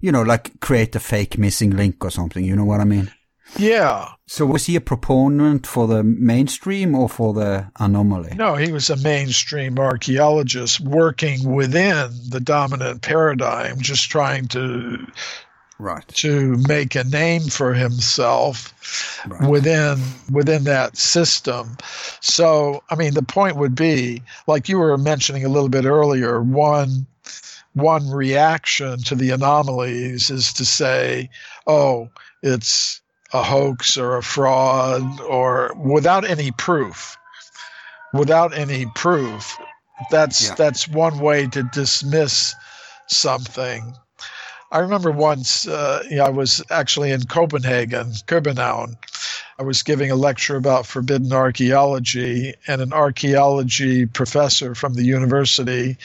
you 0.00 0.10
know, 0.10 0.22
like 0.22 0.58
create 0.60 0.96
a 0.96 1.00
fake 1.00 1.38
missing 1.38 1.70
link 1.70 2.04
or 2.04 2.10
something. 2.10 2.44
You 2.44 2.56
know 2.56 2.64
what 2.64 2.80
I 2.80 2.84
mean? 2.84 3.12
Yeah. 3.56 4.08
So 4.26 4.46
was 4.46 4.66
he 4.66 4.76
a 4.76 4.80
proponent 4.80 5.66
for 5.66 5.86
the 5.86 6.02
mainstream 6.02 6.94
or 6.94 7.08
for 7.08 7.34
the 7.34 7.70
anomaly? 7.78 8.34
No, 8.36 8.56
he 8.56 8.72
was 8.72 8.90
a 8.90 8.96
mainstream 8.96 9.78
archaeologist 9.78 10.80
working 10.80 11.54
within 11.54 12.10
the 12.28 12.40
dominant 12.40 13.02
paradigm, 13.02 13.80
just 13.80 14.10
trying 14.10 14.48
to 14.48 15.06
right 15.78 16.06
to 16.08 16.56
make 16.68 16.94
a 16.94 17.04
name 17.04 17.42
for 17.42 17.74
himself 17.74 18.72
right. 19.26 19.50
within 19.50 19.98
within 20.30 20.62
that 20.64 20.96
system 20.96 21.76
so 22.20 22.80
i 22.90 22.94
mean 22.94 23.12
the 23.14 23.22
point 23.22 23.56
would 23.56 23.74
be 23.74 24.22
like 24.46 24.68
you 24.68 24.78
were 24.78 24.96
mentioning 24.96 25.44
a 25.44 25.48
little 25.48 25.68
bit 25.68 25.84
earlier 25.84 26.40
one 26.40 27.04
one 27.72 28.08
reaction 28.08 28.98
to 28.98 29.16
the 29.16 29.30
anomalies 29.30 30.30
is 30.30 30.52
to 30.52 30.64
say 30.64 31.28
oh 31.66 32.08
it's 32.42 33.00
a 33.34 33.42
hoax 33.42 33.98
or 33.98 34.16
a 34.16 34.22
fraud 34.22 35.20
or 35.20 35.74
without 35.76 36.24
any 36.24 36.50
proof 36.52 37.16
without 38.14 38.56
any 38.56 38.86
proof 38.94 39.58
that's 40.10 40.48
yeah. 40.48 40.54
that's 40.54 40.88
one 40.88 41.18
way 41.18 41.46
to 41.46 41.62
dismiss 41.74 42.54
something 43.08 43.94
I 44.74 44.78
remember 44.80 45.12
once, 45.12 45.68
uh, 45.68 46.02
you 46.10 46.16
know, 46.16 46.24
I 46.24 46.30
was 46.30 46.60
actually 46.68 47.12
in 47.12 47.22
Copenhagen, 47.26 48.10
København. 48.26 48.96
I 49.56 49.62
was 49.62 49.84
giving 49.84 50.10
a 50.10 50.16
lecture 50.16 50.56
about 50.56 50.84
forbidden 50.84 51.32
archaeology, 51.32 52.54
and 52.66 52.82
an 52.82 52.92
archaeology 52.92 54.04
professor 54.06 54.74
from 54.74 54.94
the 54.94 55.04
University 55.04 55.96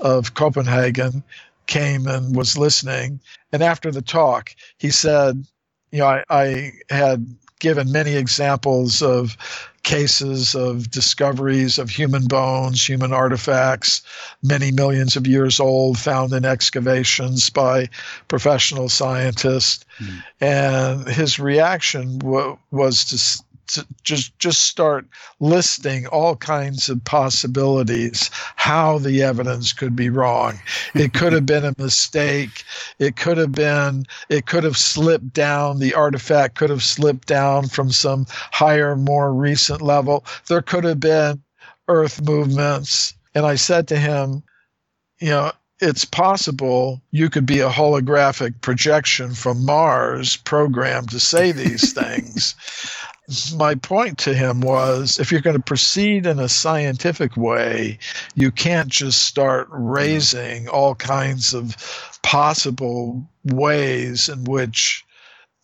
of 0.00 0.34
Copenhagen 0.34 1.22
came 1.66 2.06
and 2.06 2.36
was 2.36 2.58
listening. 2.58 3.20
And 3.52 3.62
after 3.62 3.90
the 3.90 4.02
talk, 4.02 4.54
he 4.76 4.90
said, 4.90 5.46
you 5.90 5.98
know, 6.00 6.06
I, 6.06 6.24
I 6.30 6.72
had 6.88 7.26
given 7.58 7.92
many 7.92 8.16
examples 8.16 9.02
of 9.02 9.36
cases 9.82 10.54
of 10.54 10.90
discoveries 10.90 11.78
of 11.78 11.88
human 11.88 12.26
bones, 12.26 12.86
human 12.86 13.12
artifacts, 13.12 14.02
many 14.42 14.72
millions 14.72 15.16
of 15.16 15.26
years 15.26 15.60
old, 15.60 15.98
found 15.98 16.32
in 16.32 16.44
excavations 16.44 17.48
by 17.50 17.88
professional 18.28 18.88
scientists. 18.88 19.84
Mm. 19.98 20.22
And 20.40 21.08
his 21.08 21.38
reaction 21.38 22.18
w- 22.18 22.58
was 22.70 23.04
to 23.06 23.42
to 23.74 23.86
just 24.02 24.38
just 24.38 24.62
start 24.62 25.06
listing 25.38 26.06
all 26.06 26.36
kinds 26.36 26.88
of 26.88 27.04
possibilities 27.04 28.30
how 28.56 28.98
the 28.98 29.22
evidence 29.22 29.72
could 29.72 29.96
be 29.96 30.10
wrong. 30.10 30.60
It 30.94 31.12
could 31.12 31.32
have 31.32 31.46
been 31.46 31.64
a 31.64 31.74
mistake. 31.78 32.64
It 32.98 33.16
could 33.16 33.38
have 33.38 33.52
been 33.52 34.06
it 34.28 34.46
could 34.46 34.64
have 34.64 34.76
slipped 34.76 35.32
down. 35.32 35.78
The 35.78 35.94
artifact 35.94 36.56
could 36.56 36.70
have 36.70 36.82
slipped 36.82 37.26
down 37.26 37.68
from 37.68 37.90
some 37.90 38.26
higher 38.30 38.96
more 38.96 39.32
recent 39.32 39.82
level. 39.82 40.24
There 40.48 40.62
could 40.62 40.84
have 40.84 41.00
been 41.00 41.42
earth 41.88 42.22
movements. 42.22 43.14
And 43.34 43.46
i 43.46 43.54
said 43.54 43.86
to 43.88 43.96
him 43.96 44.42
you 45.20 45.28
know 45.28 45.52
it's 45.80 46.04
possible 46.04 47.00
you 47.10 47.30
could 47.30 47.46
be 47.46 47.60
a 47.60 47.70
holographic 47.70 48.60
projection 48.60 49.32
from 49.32 49.64
Mars 49.64 50.36
programmed 50.36 51.10
to 51.10 51.20
say 51.20 51.52
these 51.52 51.92
things 51.94 52.54
my 53.56 53.74
point 53.74 54.18
to 54.18 54.34
him 54.34 54.60
was 54.60 55.18
if 55.18 55.30
you're 55.30 55.40
going 55.40 55.56
to 55.56 55.62
proceed 55.62 56.26
in 56.26 56.38
a 56.38 56.48
scientific 56.48 57.36
way, 57.36 57.98
you 58.34 58.50
can't 58.50 58.88
just 58.88 59.22
start 59.24 59.68
raising 59.70 60.68
all 60.68 60.94
kinds 60.94 61.54
of 61.54 61.76
possible 62.22 63.24
ways 63.44 64.28
in 64.28 64.44
which 64.44 65.04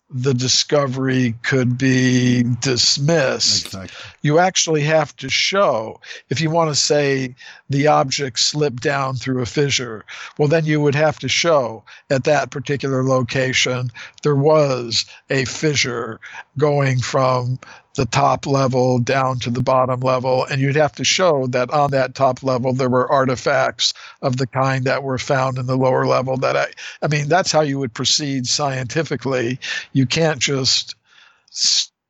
the 0.09 0.33
discovery 0.33 1.35
could 1.43 1.77
be 1.77 2.43
dismissed. 2.61 3.65
Exactly. 3.67 4.16
You 4.27 4.39
actually 4.39 4.81
have 4.81 5.15
to 5.17 5.29
show, 5.29 6.01
if 6.29 6.41
you 6.41 6.49
want 6.49 6.69
to 6.69 6.75
say 6.75 7.33
the 7.69 7.87
object 7.87 8.39
slipped 8.39 8.83
down 8.83 9.15
through 9.15 9.41
a 9.41 9.45
fissure, 9.45 10.03
well, 10.37 10.49
then 10.49 10.65
you 10.65 10.81
would 10.81 10.95
have 10.95 11.17
to 11.19 11.29
show 11.29 11.85
at 12.09 12.25
that 12.25 12.51
particular 12.51 13.05
location 13.05 13.89
there 14.23 14.35
was 14.35 15.05
a 15.29 15.45
fissure 15.45 16.19
going 16.57 16.99
from 16.99 17.57
the 17.95 18.05
top 18.05 18.45
level 18.45 18.99
down 18.99 19.39
to 19.39 19.49
the 19.49 19.63
bottom 19.63 20.01
level, 20.01 20.43
and 20.43 20.59
you'd 20.59 20.75
have 20.75 20.95
to 20.95 21.05
show 21.05 21.47
that 21.47 21.71
on 21.71 21.91
that 21.91 22.13
top 22.13 22.43
level 22.43 22.73
there 22.73 22.89
were 22.89 23.09
artifacts 23.09 23.93
of 24.21 24.35
the 24.35 24.47
kind 24.47 24.83
that 24.83 25.03
were 25.03 25.17
found 25.17 25.57
in 25.57 25.67
the 25.67 25.77
lower 25.77 26.05
level. 26.05 26.35
That 26.35 26.57
I, 26.57 26.67
I 27.01 27.07
mean, 27.07 27.29
that's 27.29 27.53
how 27.53 27.61
you 27.61 27.79
would 27.79 27.93
proceed 27.93 28.45
scientifically. 28.45 29.57
You 29.93 30.05
can't 30.05 30.39
just. 30.39 30.95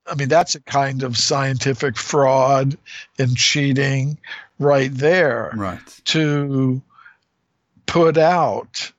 I 0.09 0.15
mean, 0.15 0.29
that's 0.29 0.55
a 0.55 0.61
kind 0.61 1.03
of 1.03 1.17
scientific 1.17 1.97
fraud 1.97 2.77
and 3.19 3.35
cheating 3.35 4.17
right 4.59 4.93
there. 4.93 5.51
Right. 5.55 5.79
To 6.05 6.81
put 7.85 8.17
out 8.17 8.91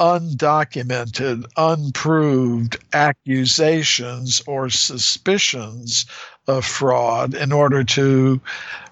undocumented, 0.00 1.44
unproved 1.56 2.76
accusations 2.92 4.42
or 4.46 4.68
suspicions 4.68 6.06
of 6.46 6.64
fraud 6.64 7.34
in 7.34 7.52
order 7.52 7.84
to 7.84 8.40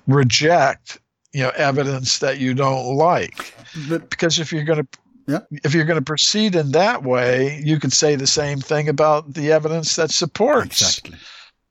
reject 0.07 0.99
you 1.33 1.43
know 1.43 1.51
evidence 1.51 2.19
that 2.19 2.39
you 2.39 2.55
don't 2.55 2.97
like 2.97 3.55
But 3.89 4.11
because 4.11 4.39
if 4.39 4.53
you're 4.53 4.65
going 4.65 4.85
to 4.85 4.99
Yeah. 5.27 5.41
if 5.51 5.75
you're 5.75 5.85
going 5.85 5.99
to 5.99 6.05
proceed 6.05 6.55
in 6.55 6.73
that 6.73 7.03
way 7.03 7.61
you 7.65 7.79
could 7.79 7.93
say 7.93 8.17
the 8.17 8.27
same 8.27 8.59
thing 8.59 8.89
about 8.89 9.35
the 9.35 9.53
evidence 9.53 9.97
that 9.97 10.11
supports 10.11 10.81
exactly. 10.81 11.19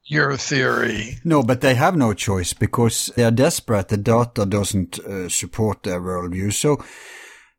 your 0.05 0.37
theory 0.37 1.17
No, 1.23 1.43
but 1.43 1.61
they 1.61 1.75
have 1.75 1.95
no 1.95 2.13
choice 2.13 2.53
because 2.53 3.11
they 3.15 3.23
are 3.23 3.31
desperate. 3.31 3.89
The 3.89 3.97
data 3.97 4.45
doesn't 4.45 4.99
uh, 4.99 5.29
support 5.29 5.83
their 5.83 6.01
worldview. 6.01 6.53
So 6.53 6.83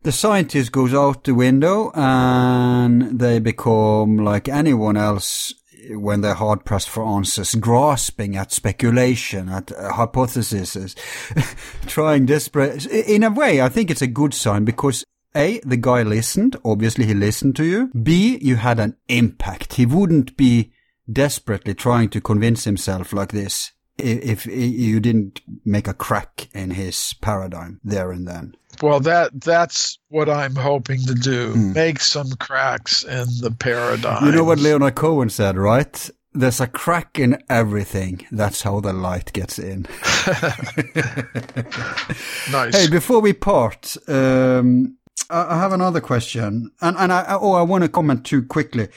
the 0.02 0.12
scientist 0.12 0.72
goes 0.72 0.92
out 0.92 1.24
the 1.24 1.34
window 1.34 1.92
and 1.94 3.20
they 3.20 3.38
become 3.38 4.16
like 4.16 4.48
anyone 4.48 4.96
else 4.96 5.54
when 5.90 6.20
they're 6.20 6.34
hard 6.34 6.64
pressed 6.64 6.88
for 6.88 7.04
answers, 7.04 7.54
grasping 7.54 8.36
at 8.36 8.52
speculation, 8.52 9.48
at 9.48 9.72
uh, 9.72 9.92
hypotheses, 9.92 10.94
trying 11.86 12.26
desperate. 12.26 12.86
In 12.86 13.22
a 13.22 13.30
way, 13.30 13.60
I 13.60 13.68
think 13.68 13.90
it's 13.90 14.02
a 14.02 14.06
good 14.06 14.34
sign 14.34 14.64
because 14.64 15.04
a, 15.34 15.60
the 15.64 15.76
guy 15.76 16.02
listened. 16.02 16.56
Obviously, 16.64 17.06
he 17.06 17.14
listened 17.14 17.56
to 17.56 17.64
you. 17.64 17.90
B, 18.02 18.38
you 18.40 18.56
had 18.56 18.78
an 18.80 18.96
impact. 19.08 19.74
He 19.74 19.86
wouldn't 19.86 20.36
be 20.36 20.72
desperately 21.10 21.74
trying 21.74 22.08
to 22.10 22.20
convince 22.20 22.64
himself 22.64 23.12
like 23.12 23.32
this 23.32 23.72
if, 23.98 24.46
you 24.46 25.00
didn't 25.00 25.40
make 25.64 25.86
a 25.86 25.92
crack 25.94 26.48
in 26.54 26.70
his 26.70 27.14
paradigm 27.20 27.78
there 27.84 28.10
and 28.10 28.26
then. 28.26 28.54
well 28.80 29.00
that 29.00 29.30
that's 29.40 29.98
what 30.08 30.30
i'm 30.30 30.54
hoping 30.56 30.98
to 31.04 31.14
do 31.14 31.52
Hmm. 31.52 31.72
make 31.74 32.00
some 32.00 32.30
cracks 32.40 33.02
in 33.04 33.26
the 33.40 33.54
paradigm 33.58 34.24
You 34.24 34.32
know 34.32 34.44
what 34.44 34.60
Leonard 34.60 34.94
Cohen 34.94 35.28
said, 35.28 35.56
right? 35.58 36.08
There's 36.32 36.60
a 36.60 36.66
crack 36.66 37.18
in 37.18 37.42
everything. 37.50 38.26
That's 38.32 38.62
how 38.62 38.80
the 38.80 38.94
light 38.94 39.30
gets 39.34 39.58
in. 39.58 39.82
nice 42.50 42.74
Hey, 42.74 42.88
before 42.90 43.20
we 43.20 43.32
part, 43.32 43.96
um, 44.08 44.96
I 45.30 45.58
have 45.58 45.72
another 45.72 46.00
question, 46.00 46.70
and 46.80 46.96
and 46.96 47.12
I 47.12 47.24
oh 47.40 47.52
I 47.52 47.62
want 47.62 47.84
to 47.84 47.88
comment 47.88 48.24
too 48.26 48.42
quickly. 48.42 48.88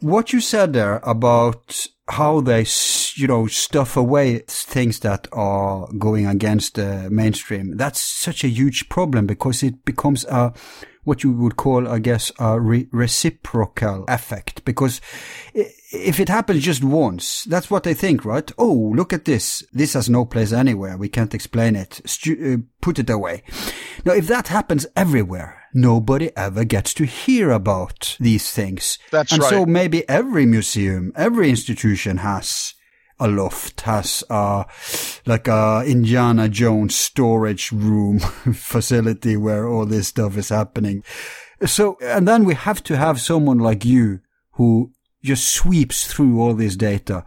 What 0.00 0.32
you 0.32 0.40
said 0.40 0.72
there 0.72 0.96
about 1.04 1.86
how 2.08 2.40
they 2.40 2.66
you 3.14 3.26
know 3.26 3.46
stuff 3.46 3.96
away 3.96 4.40
things 4.48 5.00
that 5.00 5.28
are 5.32 5.88
going 5.98 6.26
against 6.26 6.74
the 6.74 7.08
mainstream. 7.10 7.76
That's 7.76 8.00
such 8.00 8.44
a 8.44 8.48
huge 8.48 8.88
problem 8.88 9.26
because 9.26 9.62
it 9.62 9.84
becomes 9.84 10.24
a 10.26 10.52
what 11.04 11.24
you 11.24 11.32
would 11.32 11.56
call, 11.56 11.88
I 11.88 11.98
guess, 11.98 12.30
a 12.38 12.60
re- 12.60 12.88
reciprocal 12.92 14.04
effect. 14.08 14.64
Because 14.64 15.00
if 15.54 16.20
it 16.20 16.28
happens 16.28 16.62
just 16.62 16.84
once, 16.84 17.44
that's 17.44 17.70
what 17.70 17.82
they 17.82 17.94
think, 17.94 18.24
right? 18.24 18.50
Oh, 18.56 18.92
look 18.94 19.12
at 19.12 19.24
this. 19.24 19.64
This 19.72 19.94
has 19.94 20.08
no 20.08 20.24
place 20.24 20.52
anywhere. 20.52 20.96
We 20.96 21.08
can't 21.08 21.34
explain 21.34 21.76
it. 21.76 22.00
Stu- 22.04 22.54
uh, 22.54 22.66
put 22.80 22.98
it 22.98 23.10
away. 23.10 23.42
Now, 24.04 24.12
if 24.12 24.26
that 24.28 24.48
happens 24.48 24.86
everywhere, 24.96 25.62
nobody 25.74 26.30
ever 26.36 26.64
gets 26.64 26.94
to 26.94 27.04
hear 27.04 27.50
about 27.50 28.16
these 28.20 28.50
things. 28.50 28.98
That's 29.10 29.32
and 29.32 29.42
so 29.42 29.66
maybe 29.66 30.08
every 30.08 30.46
museum, 30.46 31.12
every 31.16 31.50
institution 31.50 32.18
has 32.18 32.74
a 33.22 33.28
loft, 33.28 33.82
has 33.82 34.24
a, 34.28 34.64
like 35.26 35.48
a 35.48 35.84
Indiana 35.86 36.48
Jones 36.48 36.94
storage 36.94 37.72
room 37.72 38.18
facility 38.54 39.36
where 39.36 39.68
all 39.68 39.86
this 39.86 40.08
stuff 40.08 40.36
is 40.36 40.48
happening. 40.48 41.02
So, 41.64 41.96
and 42.02 42.26
then 42.26 42.44
we 42.44 42.54
have 42.54 42.82
to 42.84 42.96
have 42.96 43.20
someone 43.20 43.58
like 43.58 43.84
you 43.84 44.20
who 44.52 44.92
just 45.22 45.48
sweeps 45.48 46.06
through 46.06 46.40
all 46.40 46.54
this 46.54 46.76
data, 46.76 47.24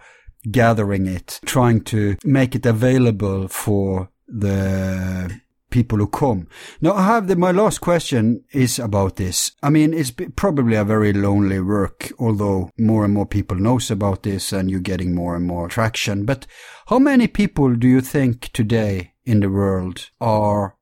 gathering 0.52 1.08
it, 1.08 1.40
trying 1.46 1.82
to 1.86 2.18
make 2.24 2.56
it 2.56 2.66
available 2.66 3.48
for 3.48 4.10
the 4.28 5.40
people 5.76 5.98
who 5.98 6.08
come. 6.08 6.48
Now, 6.80 6.94
I 6.94 7.04
have 7.04 7.28
the, 7.28 7.36
my 7.36 7.52
last 7.52 7.82
question 7.82 8.46
is 8.54 8.80
about 8.80 9.18
this. 9.18 9.52
I 9.62 9.70
mean, 9.70 9.94
it's 9.94 10.14
probably 10.38 10.78
a 10.78 10.86
very 10.86 11.12
lonely 11.12 11.60
work, 11.60 12.14
although 12.18 12.70
more 12.78 13.04
and 13.04 13.14
more 13.14 13.26
people 13.26 13.58
knows 13.58 13.92
about 13.92 14.24
this 14.24 14.54
and 14.54 14.72
you're 14.72 14.80
getting 14.92 15.14
more 15.14 15.36
and 15.36 15.46
more 15.46 15.68
traction. 15.68 16.24
But 16.24 16.48
how 16.88 16.98
many 16.98 17.28
people 17.28 17.76
do 17.76 17.90
you 17.90 18.00
think 18.00 18.54
today 18.54 19.12
in 19.26 19.42
the 19.42 19.50
world 19.50 20.12
are 20.22 20.78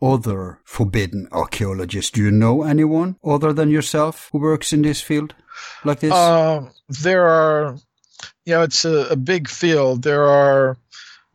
other 0.00 0.60
forbidden 0.64 1.26
archaeologists? 1.32 2.12
Do 2.12 2.22
you 2.22 2.30
know 2.30 2.62
anyone 2.62 3.16
other 3.24 3.52
than 3.52 3.68
yourself 3.70 4.28
who 4.30 4.38
works 4.38 4.72
in 4.72 4.82
this 4.82 5.00
field 5.00 5.34
like 5.84 5.98
this? 5.98 6.12
Um, 6.12 6.70
there 7.02 7.26
are, 7.26 7.78
you 8.44 8.54
know, 8.54 8.62
it's 8.62 8.84
a, 8.84 9.08
a 9.10 9.16
big 9.16 9.48
field. 9.48 10.02
There 10.02 10.24
are 10.24 10.78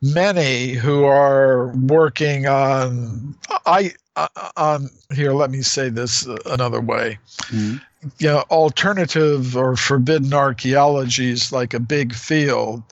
many 0.02 0.72
who 0.72 1.04
are 1.04 1.68
working 1.68 2.46
on. 2.46 3.34
I 3.66 3.92
uh, 4.16 4.28
on 4.56 4.90
here. 5.14 5.32
Let 5.32 5.50
me 5.50 5.62
say 5.62 5.88
this 5.88 6.26
another 6.46 6.80
way. 6.80 7.18
Mhm. 7.48 7.80
You 8.18 8.28
know, 8.28 8.44
alternative 8.50 9.56
or 9.56 9.76
forbidden 9.76 10.34
archaeology 10.34 11.30
is 11.30 11.52
like 11.52 11.72
a 11.72 11.80
big 11.80 12.14
field. 12.14 12.82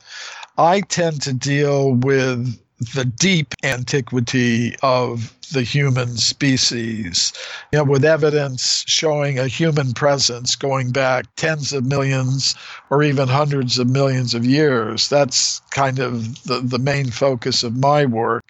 I 0.57 0.83
tend 0.83 1.23
to 1.23 1.33
deal 1.33 1.95
with 1.95 2.59
the 2.81 3.05
deep 3.05 3.55
antiquity 3.63 4.75
of 4.83 5.37
the 5.53 5.63
human 5.63 6.17
species, 6.17 7.33
you 7.73 7.79
know, 7.79 7.85
with 7.85 8.05
evidence 8.05 8.85
showing 8.87 9.39
a 9.39 9.49
human 9.49 9.93
presence 9.93 10.57
going 10.57 10.91
back 10.91 11.27
tens 11.37 11.73
of 11.73 11.85
millions 11.85 12.55
or 12.89 13.03
even 13.03 13.29
hundreds 13.29 13.79
of 13.79 13.89
millions 13.91 14.33
of 14.33 14.47
years. 14.47 15.09
That's 15.09 15.61
kind 15.71 15.99
of 15.99 16.43
the, 16.45 16.61
the 16.61 16.79
main 16.79 17.11
focus 17.11 17.63
of 17.63 17.77
my 17.77 18.07
work. 18.07 18.45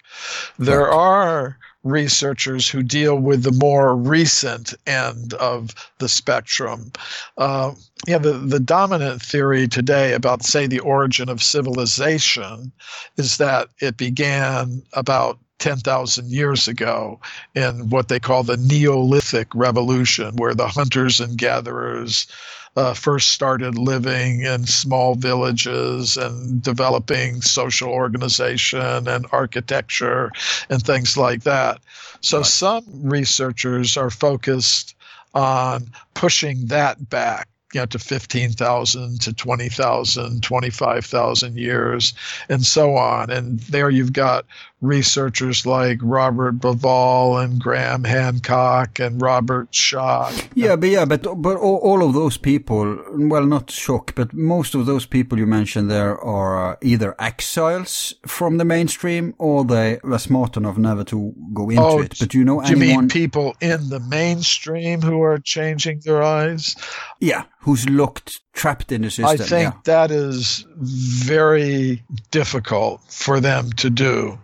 There 0.57 0.89
are 0.89 1.57
researchers 1.83 2.67
who 2.67 2.83
deal 2.83 3.15
with 3.15 3.43
the 3.43 3.51
more 3.51 3.95
recent 3.95 4.73
end 4.85 5.33
of 5.35 5.73
the 5.99 6.09
spectrum. 6.09 6.91
Uh, 7.37 7.73
yeah, 8.07 8.17
the, 8.17 8.33
the 8.33 8.59
dominant 8.59 9.21
theory 9.21 9.67
today 9.67 10.13
about, 10.13 10.43
say, 10.43 10.67
the 10.67 10.79
origin 10.79 11.29
of 11.29 11.41
civilization 11.41 12.71
is 13.17 13.37
that 13.37 13.69
it 13.79 13.97
began 13.97 14.83
about 14.93 15.39
10,000 15.59 16.31
years 16.31 16.67
ago 16.67 17.19
in 17.53 17.89
what 17.89 18.07
they 18.07 18.19
call 18.19 18.43
the 18.43 18.57
Neolithic 18.57 19.53
Revolution, 19.53 20.35
where 20.37 20.55
the 20.55 20.67
hunters 20.67 21.19
and 21.19 21.37
gatherers 21.37 22.27
uh, 22.75 22.93
first 22.93 23.29
started 23.31 23.77
living 23.77 24.41
in 24.41 24.65
small 24.65 25.15
villages 25.15 26.17
and 26.17 26.61
developing 26.61 27.41
social 27.41 27.89
organization 27.89 29.07
and 29.07 29.25
architecture 29.31 30.31
and 30.69 30.81
things 30.81 31.17
like 31.17 31.43
that. 31.43 31.79
So 32.21 32.37
Right. 32.37 32.45
some 32.45 32.83
researchers 33.03 33.97
are 33.97 34.09
focused 34.09 34.95
on 35.33 35.91
pushing 36.13 36.67
that 36.67 37.09
back. 37.09 37.47
You 37.73 37.79
know, 37.81 37.85
to 37.85 37.99
15,000 37.99 39.21
to 39.21 39.33
20,000, 39.33 40.43
25,000 40.43 41.57
years, 41.57 42.13
and 42.49 42.65
so 42.65 42.95
on. 42.97 43.29
And 43.29 43.59
there 43.61 43.89
you've 43.89 44.11
got 44.13 44.45
researchers 44.81 45.65
like 45.65 45.99
Robert 46.01 46.57
Bauval 46.59 47.41
and 47.43 47.59
Graham 47.61 48.03
Hancock 48.03 48.99
and 48.99 49.21
Robert 49.21 49.71
Schoch. 49.71 50.49
Yeah, 50.55 50.75
but 50.75 50.89
yeah, 50.89 51.05
but 51.05 51.21
but 51.41 51.55
all, 51.57 51.77
all 51.77 52.03
of 52.03 52.13
those 52.13 52.35
people, 52.37 53.01
well, 53.11 53.45
not 53.45 53.67
Schoch, 53.67 54.13
but 54.15 54.33
most 54.33 54.73
of 54.75 54.85
those 54.87 55.05
people 55.05 55.37
you 55.37 55.45
mentioned 55.45 55.89
there 55.89 56.19
are 56.19 56.73
uh, 56.73 56.75
either 56.81 57.15
exiles 57.19 58.15
from 58.25 58.57
the 58.57 58.65
mainstream 58.65 59.33
or 59.37 59.63
they 59.63 59.99
were 60.03 60.17
smart 60.17 60.57
enough 60.57 60.77
never 60.77 61.03
to 61.05 61.33
go 61.53 61.69
into 61.69 61.81
Oh, 61.81 61.99
it. 62.01 62.15
But 62.19 62.29
do 62.29 62.37
you 62.39 62.43
know 62.43 62.61
Do 62.61 62.71
you 62.71 62.75
anyone? 62.81 63.01
mean 63.03 63.09
people 63.09 63.55
in 63.61 63.89
the 63.89 63.99
mainstream 63.99 65.01
who 65.01 65.21
are 65.21 65.37
changing 65.37 66.01
their 66.03 66.23
eyes? 66.23 66.75
yeah, 67.19 67.43
who's 67.61 67.87
locked, 67.89 68.41
trapped 68.53 68.91
in 68.91 69.01
the 69.01 69.09
system? 69.09 69.25
I 69.25 69.37
think 69.37 69.73
yeah. 69.73 69.79
that 69.85 70.11
is 70.11 70.65
very 70.77 72.03
difficult 72.31 73.01
for 73.09 73.39
them 73.39 73.71
to 73.73 73.89
do. 73.89 74.37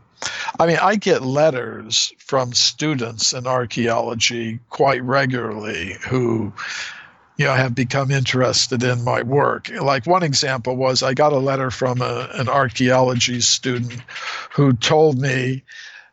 I 0.60 0.66
mean, 0.66 0.78
I 0.82 0.96
get 0.96 1.22
letters 1.22 2.14
from 2.18 2.54
students 2.54 3.34
in 3.34 3.46
archaeology 3.46 4.60
quite 4.70 5.04
regularly 5.04 5.96
who, 6.08 6.54
you 7.38 7.46
know, 7.46 7.54
have 7.54 7.76
become 7.76 8.10
interested 8.10 8.82
in 8.82 9.04
my 9.04 9.22
work. 9.22 9.70
Like 9.70 10.08
one 10.08 10.24
example 10.24 10.76
was 10.76 11.04
I 11.04 11.14
got 11.14 11.34
a 11.34 11.38
letter 11.38 11.70
from 11.70 12.02
a, 12.02 12.30
an 12.34 12.50
archaeology 12.50 13.42
student 13.42 14.02
who 14.52 14.74
told 14.74 15.20
me, 15.20 15.64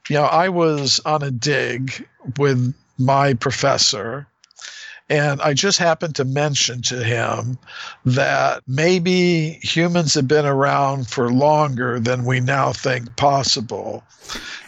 you 0.09 0.17
know, 0.17 0.25
I 0.25 0.51
was 0.51 1.01
on 1.07 1.23
a 1.23 1.31
dig 1.31 2.07
with 2.39 2.75
my 2.99 3.35
professor 3.35 4.27
and 5.15 5.41
I 5.41 5.55
just 5.55 5.79
happened 5.79 6.17
to 6.17 6.25
mention 6.25 6.83
to 6.83 7.05
him 7.05 7.57
that 8.05 8.65
maybe 8.67 9.61
humans 9.63 10.15
have 10.15 10.27
been 10.27 10.45
around 10.45 11.09
for 11.09 11.33
longer 11.33 12.01
than 12.01 12.25
we 12.25 12.41
now 12.41 12.73
think 12.73 13.15
possible. 13.15 14.03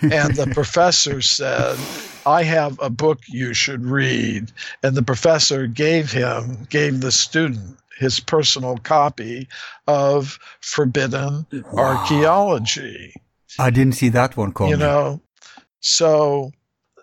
And 0.02 0.36
the 0.36 0.46
professor 0.54 1.20
said, 1.20 1.76
I 2.24 2.44
have 2.44 2.78
a 2.80 2.90
book 2.90 3.18
you 3.26 3.54
should 3.54 3.84
read. 3.84 4.52
And 4.84 4.96
the 4.96 5.02
professor 5.02 5.66
gave 5.66 6.12
him, 6.12 6.68
gave 6.70 7.00
the 7.00 7.12
student 7.12 7.76
his 7.98 8.20
personal 8.20 8.76
copy 8.76 9.48
of 9.88 10.38
Forbidden 10.60 11.44
wow. 11.72 11.96
Archaeology. 11.96 13.14
I 13.58 13.70
didn't 13.70 13.94
see 13.94 14.10
that 14.10 14.36
one 14.36 14.52
coming. 14.52 14.70
You 14.70 14.76
know, 14.76 15.20
so 15.80 16.52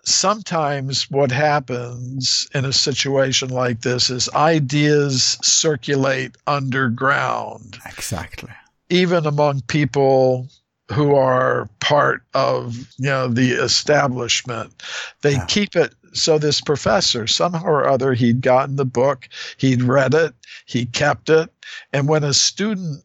sometimes 0.04 1.10
what 1.10 1.30
happens 1.30 2.48
in 2.54 2.64
a 2.64 2.72
situation 2.72 3.48
like 3.48 3.80
this 3.80 4.10
is 4.10 4.28
ideas 4.34 5.38
circulate 5.42 6.36
underground. 6.46 7.78
Exactly. 7.86 8.50
Even 8.90 9.26
among 9.26 9.62
people 9.62 10.48
who 10.92 11.14
are 11.14 11.68
part 11.80 12.22
of 12.34 12.76
you 12.98 13.06
know 13.06 13.26
the 13.26 13.52
establishment 13.52 14.82
they 15.22 15.32
yeah. 15.32 15.46
keep 15.46 15.74
it 15.74 15.94
so 16.12 16.38
this 16.38 16.60
professor 16.60 17.26
somehow 17.26 17.64
or 17.64 17.88
other 17.88 18.12
he'd 18.12 18.42
gotten 18.42 18.76
the 18.76 18.84
book 18.84 19.26
he'd 19.56 19.82
read 19.82 20.12
it 20.12 20.34
he 20.66 20.84
kept 20.84 21.30
it 21.30 21.50
and 21.94 22.06
when 22.06 22.22
a 22.22 22.34
student 22.34 23.02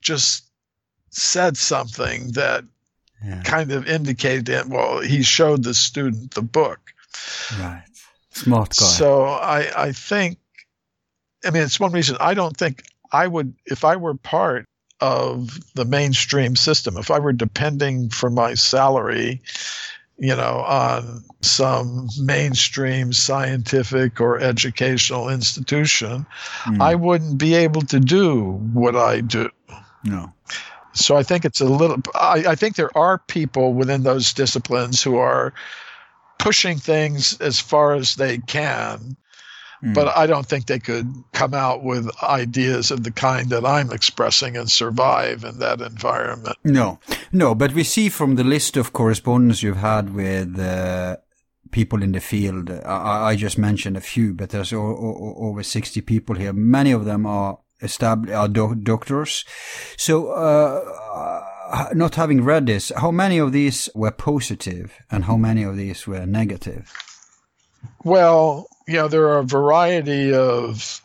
just 0.00 0.44
said 1.10 1.56
something 1.56 2.30
that 2.32 2.62
yeah. 3.24 3.42
kind 3.42 3.72
of 3.72 3.86
indicated 3.86 4.48
it 4.48 4.66
well 4.66 5.00
he 5.00 5.22
showed 5.22 5.62
the 5.62 5.74
student 5.74 6.34
the 6.34 6.42
book 6.42 6.80
right 7.58 7.84
smart 8.30 8.70
guy 8.70 8.84
so 8.84 9.24
i 9.24 9.84
i 9.84 9.92
think 9.92 10.38
i 11.44 11.50
mean 11.50 11.62
it's 11.62 11.80
one 11.80 11.92
reason 11.92 12.16
i 12.20 12.34
don't 12.34 12.56
think 12.56 12.82
i 13.12 13.26
would 13.26 13.54
if 13.66 13.84
i 13.84 13.96
were 13.96 14.14
part 14.14 14.66
of 15.00 15.58
the 15.74 15.84
mainstream 15.84 16.56
system. 16.56 16.96
If 16.96 17.10
I 17.10 17.18
were 17.18 17.32
depending 17.32 18.10
for 18.10 18.30
my 18.30 18.54
salary, 18.54 19.42
you 20.18 20.34
know, 20.34 20.64
on 20.66 21.24
some 21.42 22.08
mainstream 22.18 23.12
scientific 23.12 24.20
or 24.20 24.38
educational 24.38 25.28
institution, 25.28 26.26
mm. 26.64 26.80
I 26.80 26.94
wouldn't 26.94 27.38
be 27.38 27.54
able 27.54 27.82
to 27.82 28.00
do 28.00 28.52
what 28.72 28.96
I 28.96 29.20
do. 29.20 29.50
No. 30.04 30.32
So 30.96 31.16
I 31.16 31.22
think 31.22 31.44
it's 31.44 31.60
a 31.60 31.66
little, 31.66 31.98
I, 32.14 32.44
I 32.48 32.54
think 32.54 32.76
there 32.76 32.96
are 32.96 33.18
people 33.18 33.74
within 33.74 34.02
those 34.02 34.32
disciplines 34.32 35.02
who 35.02 35.16
are 35.16 35.52
pushing 36.38 36.78
things 36.78 37.38
as 37.40 37.60
far 37.60 37.94
as 37.94 38.16
they 38.16 38.38
can 38.38 39.16
Mm. 39.82 39.94
But 39.94 40.16
I 40.16 40.26
don't 40.26 40.46
think 40.46 40.66
they 40.66 40.78
could 40.78 41.12
come 41.32 41.54
out 41.54 41.84
with 41.84 42.10
ideas 42.22 42.90
of 42.90 43.04
the 43.04 43.10
kind 43.10 43.50
that 43.50 43.64
I'm 43.64 43.92
expressing 43.92 44.56
and 44.56 44.70
survive 44.70 45.44
in 45.44 45.58
that 45.58 45.80
environment. 45.80 46.56
No, 46.64 46.98
no, 47.32 47.54
but 47.54 47.72
we 47.72 47.84
see 47.84 48.08
from 48.08 48.36
the 48.36 48.44
list 48.44 48.76
of 48.76 48.92
correspondence 48.92 49.62
you've 49.62 49.76
had 49.76 50.14
with 50.14 50.58
uh, 50.58 51.18
people 51.70 52.02
in 52.02 52.12
the 52.12 52.20
field, 52.20 52.70
I, 52.70 53.30
I, 53.30 53.36
just 53.36 53.58
mentioned 53.58 53.96
a 53.96 54.00
few, 54.00 54.32
but 54.32 54.50
there's 54.50 54.72
o- 54.72 54.80
o- 54.80 55.34
over 55.38 55.62
60 55.62 56.00
people 56.00 56.36
here. 56.36 56.52
Many 56.52 56.92
of 56.92 57.04
them 57.04 57.26
are 57.26 57.58
established, 57.80 58.52
do- 58.52 58.74
doctors. 58.74 59.44
So, 59.96 60.28
uh, 60.28 61.90
not 61.94 62.14
having 62.14 62.44
read 62.44 62.66
this, 62.66 62.92
how 62.96 63.10
many 63.10 63.38
of 63.38 63.52
these 63.52 63.88
were 63.94 64.10
positive 64.10 64.92
and 65.10 65.24
how 65.24 65.36
many 65.36 65.62
of 65.62 65.76
these 65.76 66.06
were 66.06 66.26
negative? 66.26 66.92
Well, 68.04 68.68
you 68.86 68.94
know, 68.94 69.08
there 69.08 69.28
are 69.28 69.38
a 69.38 69.44
variety 69.44 70.32
of 70.32 71.00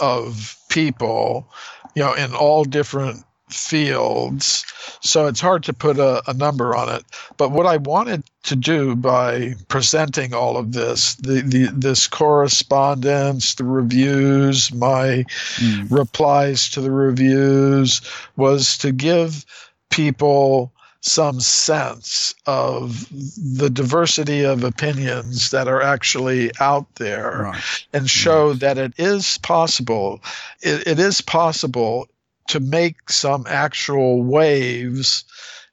of 0.00 0.56
people, 0.68 1.48
you 1.94 2.02
know, 2.02 2.14
in 2.14 2.34
all 2.34 2.64
different 2.64 3.24
fields. 3.48 4.64
So 5.00 5.26
it's 5.26 5.40
hard 5.40 5.64
to 5.64 5.72
put 5.72 5.98
a, 5.98 6.22
a, 6.28 6.34
number 6.34 6.74
on 6.74 6.88
it. 6.88 7.04
But 7.36 7.50
what 7.50 7.66
I 7.66 7.76
wanted 7.76 8.24
to 8.44 8.56
do 8.56 8.96
by 8.96 9.54
presenting 9.68 10.32
all 10.32 10.56
of 10.56 10.72
this, 10.72 11.14
the, 11.16 11.42
the 11.42 11.70
this 11.72 12.06
correspondence, 12.06 13.54
the 13.54 13.64
reviews, 13.64 14.72
my 14.72 15.24
mm. 15.56 15.90
replies 15.90 16.70
to 16.70 16.80
the 16.80 16.90
reviews, 16.90 18.00
was 18.36 18.78
to 18.78 18.92
give 18.92 19.44
people 19.90 20.72
some 21.06 21.38
sense 21.38 22.34
of 22.46 23.06
the 23.10 23.68
diversity 23.68 24.42
of 24.42 24.64
opinions 24.64 25.50
that 25.50 25.68
are 25.68 25.82
actually 25.82 26.50
out 26.60 26.86
there 26.94 27.42
right. 27.42 27.86
and 27.92 28.08
show 28.08 28.50
right. 28.50 28.60
that 28.60 28.78
it 28.78 28.94
is 28.96 29.36
possible. 29.38 30.22
It, 30.62 30.86
it 30.86 30.98
is 30.98 31.20
possible 31.20 32.08
to 32.48 32.60
make 32.60 33.10
some 33.10 33.46
actual 33.48 34.22
waves 34.22 35.24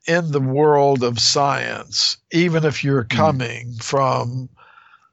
in 0.07 0.31
the 0.31 0.41
world 0.41 1.03
of 1.03 1.19
science, 1.19 2.17
even 2.31 2.65
if 2.65 2.83
you're 2.83 3.03
hmm. 3.03 3.17
coming 3.17 3.67
mm. 3.67 3.83
from 3.83 4.49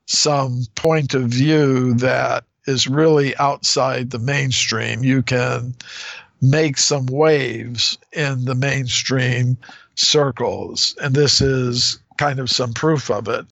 some 0.07 0.65
point 0.75 1.13
of 1.15 1.25
view 1.25 1.93
that 1.95 2.45
is 2.67 2.87
really 2.87 3.37
outside 3.37 4.11
the 4.11 4.19
mainstream. 4.19 5.05
You 5.05 5.23
can 5.23 5.75
make 6.41 6.79
some 6.79 7.07
waves 7.07 7.99
in 8.13 8.45
the 8.45 8.55
mainstream 8.55 9.59
circles. 9.97 10.95
And 11.03 11.15
this 11.15 11.41
is 11.41 11.99
kind 12.17 12.39
of 12.39 12.51
some 12.51 12.73
proof 12.73 13.11
of 13.11 13.29
it. 13.29 13.47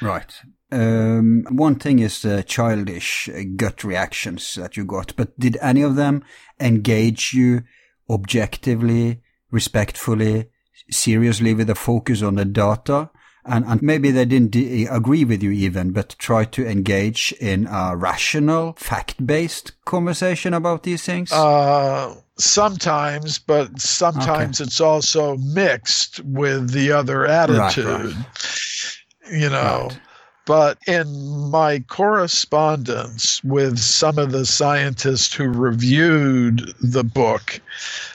Right. 0.00 0.32
Um, 0.72 1.44
one 1.50 1.76
thing 1.76 1.98
is 1.98 2.22
the 2.22 2.42
childish 2.42 3.28
gut 3.56 3.82
reactions 3.84 4.54
that 4.54 4.76
you 4.76 4.84
got, 4.84 5.14
but 5.16 5.38
did 5.38 5.56
any 5.60 5.82
of 5.82 5.96
them 5.96 6.24
engage 6.60 7.32
you 7.32 7.62
objectively, 8.08 9.20
respectfully, 9.50 10.48
seriously 10.90 11.54
with 11.54 11.70
a 11.70 11.74
focus 11.74 12.22
on 12.22 12.36
the 12.36 12.44
data? 12.44 13.10
and, 13.44 13.64
and 13.66 13.82
maybe 13.82 14.10
they 14.10 14.24
didn't 14.24 14.50
de- 14.50 14.86
agree 14.86 15.24
with 15.24 15.42
you 15.42 15.50
even, 15.50 15.92
but 15.92 16.14
try 16.18 16.44
to 16.44 16.66
engage 16.66 17.32
in 17.40 17.66
a 17.66 17.96
rational, 17.96 18.74
fact-based 18.74 19.72
conversation 19.84 20.52
about 20.52 20.82
these 20.82 21.04
things? 21.04 21.32
Uh, 21.32 22.14
sometimes, 22.38 23.38
but 23.38 23.80
sometimes 23.80 24.60
okay. 24.60 24.66
it's 24.66 24.80
also 24.80 25.36
mixed 25.38 26.20
with 26.24 26.70
the 26.70 26.92
other 26.92 27.26
attitude. 27.26 27.86
Right, 27.86 28.04
right. 28.04 29.32
You 29.32 29.48
know. 29.48 29.88
Right. 29.90 30.00
But 30.50 30.78
in 30.88 31.48
my 31.48 31.78
correspondence 31.86 33.40
with 33.44 33.78
some 33.78 34.18
of 34.18 34.32
the 34.32 34.44
scientists 34.44 35.32
who 35.32 35.44
reviewed 35.44 36.74
the 36.80 37.04
book, 37.04 37.60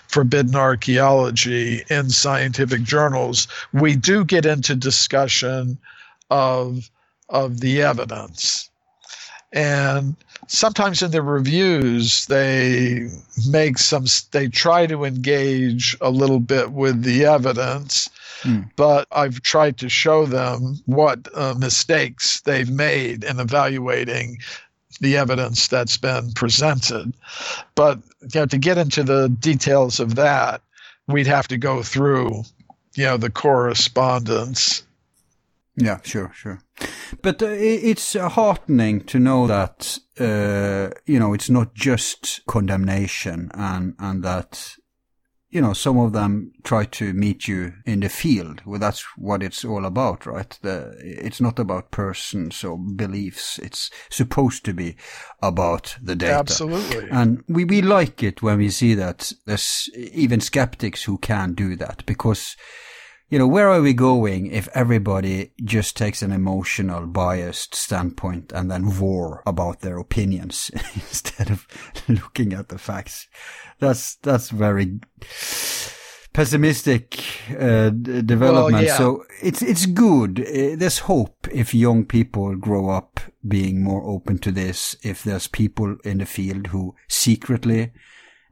forbidden 0.10 0.54
archaeology 0.54 1.86
in 1.90 2.10
scientific 2.10 2.84
journals, 2.84 3.48
we 3.72 3.96
do 3.96 4.26
get 4.26 4.46
into 4.46 4.76
discussion 4.76 5.78
of 6.30 6.92
of 7.30 7.62
the 7.62 7.82
evidence. 7.82 8.70
And 9.54 10.18
sometimes 10.50 11.02
in 11.02 11.12
the 11.12 11.22
reviews 11.22 12.26
they 12.26 13.08
make 13.48 13.78
some 13.78 14.08
they 14.32 14.50
try 14.50 14.88
to 14.88 15.06
engage 15.06 15.96
a 16.02 16.10
little 16.10 16.42
bit 16.42 16.74
with 16.74 17.04
the 17.04 17.24
evidence 17.24 18.10
mm. 18.46 18.70
but 18.76 19.08
i've 19.12 19.42
tried 19.42 19.78
to 19.78 19.90
show 19.90 20.26
them 20.26 20.80
what 20.86 21.28
uh, 21.36 21.54
mistakes 21.58 22.42
they've 22.42 22.72
made 22.72 23.24
in 23.24 23.40
evaluating 23.40 24.38
the 25.02 25.18
evidence 25.18 25.68
that's 25.68 25.98
been 25.98 26.32
presented. 26.32 27.14
But 27.76 28.00
you 28.22 28.42
know, 28.42 28.46
to 28.48 28.58
get 28.58 28.78
into 28.78 29.04
the 29.04 29.30
details 29.30 30.00
of 30.00 30.16
that, 30.16 30.62
we'd 31.08 31.28
have 31.28 31.48
to 31.50 31.58
go 31.58 31.84
through, 31.84 32.44
you 32.96 33.06
know, 33.06 33.18
the 33.18 33.30
correspondence. 33.30 34.84
Yeah, 35.78 36.00
sure, 36.04 36.32
sure. 36.34 36.62
But 37.22 37.42
uh, 37.42 37.48
it's 37.50 38.14
heartening 38.14 39.02
to 39.06 39.20
know 39.20 39.48
that 39.48 40.00
uh, 40.20 40.96
you 41.06 41.20
know 41.20 41.34
it's 41.34 41.50
not 41.50 41.74
just 41.74 42.46
condemnation, 42.46 43.52
and 43.54 43.96
and 44.00 44.24
that 44.24 44.76
you 45.56 45.62
know, 45.62 45.72
some 45.72 45.98
of 45.98 46.12
them 46.12 46.52
try 46.64 46.84
to 46.84 47.14
meet 47.14 47.48
you 47.48 47.72
in 47.86 48.02
the 48.02 48.10
field. 48.10 48.62
Well, 48.66 48.78
that's 48.78 49.06
what 49.16 49.42
it's 49.42 49.64
all 49.64 49.86
about, 49.86 50.26
right? 50.26 50.60
The, 50.62 50.94
it's 51.00 51.40
not 51.40 51.60
about 51.60 51.92
persons 51.92 52.62
or 52.62 52.78
beliefs. 52.78 53.58
It's 53.60 53.90
supposed 54.10 54.66
to 54.66 54.74
be 54.74 54.98
about 55.42 55.98
the 56.02 56.14
data. 56.14 56.40
Absolutely. 56.40 57.08
And 57.10 57.42
we, 57.48 57.64
we 57.64 57.82
like 57.82 58.22
it 58.22 58.44
when 58.44 58.58
we 58.58 58.70
see 58.70 58.96
that 58.96 59.32
there's 59.46 59.90
even 59.96 60.42
skeptics 60.42 61.04
who 61.04 61.18
can 61.20 61.54
do 61.54 61.78
that 61.78 62.06
because, 62.06 62.58
you 63.30 63.40
know, 63.40 63.48
where 63.48 63.70
are 63.70 63.82
we 63.82 63.94
going 63.94 64.48
if 64.48 64.68
everybody 64.74 65.52
just 65.64 65.98
takes 65.98 66.22
an 66.22 66.32
emotional, 66.32 67.08
biased 67.08 67.74
standpoint 67.74 68.52
and 68.52 68.70
then 68.70 69.00
war 69.00 69.42
about 69.48 69.82
their 69.82 69.98
opinions 69.98 70.70
instead 70.94 71.50
of 71.50 71.68
looking 72.08 72.54
at 72.54 72.70
the 72.70 72.78
facts? 72.78 73.28
that's 73.80 74.16
that's 74.18 74.50
very 74.50 75.00
pessimistic 76.34 77.24
uh, 77.52 77.90
development. 77.90 78.74
Well, 78.74 78.84
yeah. 78.84 78.98
So 78.98 79.26
it's 79.42 79.62
it's 79.62 79.86
good. 79.86 80.42
Uh, 80.42 80.76
there's 80.78 81.00
hope 81.00 81.48
if 81.52 81.74
young 81.74 82.06
people 82.06 82.56
grow 82.56 82.90
up 82.90 83.20
being 83.48 83.84
more 83.84 84.04
open 84.04 84.38
to 84.40 84.52
this. 84.52 84.96
If 85.04 85.24
there's 85.24 85.48
people 85.48 85.98
in 86.04 86.20
the 86.20 86.26
field 86.26 86.68
who 86.68 86.96
secretly 87.08 87.92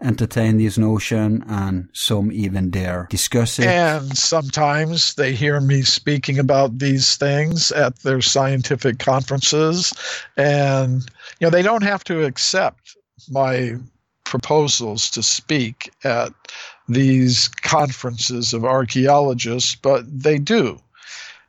entertain 0.04 0.58
this 0.58 0.78
notion 0.78 1.44
and 1.48 1.90
some 1.94 2.32
even 2.32 2.70
dare 2.70 3.08
discuss 3.10 3.60
it. 3.60 3.66
And 3.66 4.16
sometimes 4.18 5.16
they 5.16 5.34
hear 5.34 5.60
me 5.60 5.82
speaking 5.82 6.40
about 6.40 6.80
these 6.80 7.16
things 7.16 7.72
at 7.72 8.00
their 8.00 8.22
scientific 8.22 9.00
conferences. 9.00 9.94
And, 10.38 11.02
you 11.40 11.48
know, 11.48 11.50
they 11.50 11.62
don't 11.62 11.84
have 11.84 12.04
to 12.06 12.26
accept 12.26 12.96
my 13.30 13.76
proposals 14.24 15.10
to 15.12 15.24
speak 15.24 15.92
at 16.04 16.34
these 16.88 17.48
conferences 17.48 18.54
of 18.54 18.66
archaeologists, 18.66 19.76
but 19.76 20.04
they 20.08 20.38
do. 20.38 20.80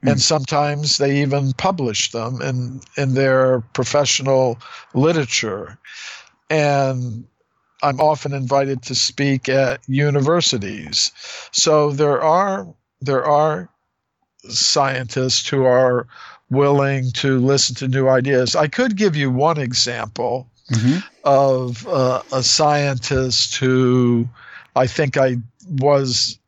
Mm. 0.05 0.13
And 0.13 0.21
sometimes 0.21 0.99
they 0.99 1.21
even 1.23 1.53
publish 1.55 2.13
them 2.13 2.41
in, 2.43 2.81
in 2.97 3.15
their 3.15 3.61
professional 3.73 4.59
literature. 4.93 5.79
And 6.51 7.27
I'm 7.85 8.01
often 8.01 8.33
invited 8.33 8.83
to 8.85 8.95
speak 8.95 9.49
at 9.49 9.81
universities. 9.87 11.13
So 11.53 11.91
there 11.91 12.21
are 12.23 12.67
there 13.03 13.25
are 13.25 13.69
scientists 14.49 15.47
who 15.47 15.65
are 15.65 16.07
willing 16.51 17.11
to 17.13 17.39
listen 17.39 17.75
to 17.77 17.89
new 17.89 18.09
ideas. 18.09 18.57
I 18.57 18.69
could 18.69 18.97
give 18.97 19.17
you 19.17 19.31
one 19.31 19.59
example 19.59 20.49
mm-hmm. 20.71 20.99
of 21.25 21.87
uh, 21.87 22.23
a 22.33 22.43
scientist 22.43 23.57
who 23.57 24.27
I 24.77 24.87
think 24.87 25.19
I 25.19 25.37
was 25.69 26.39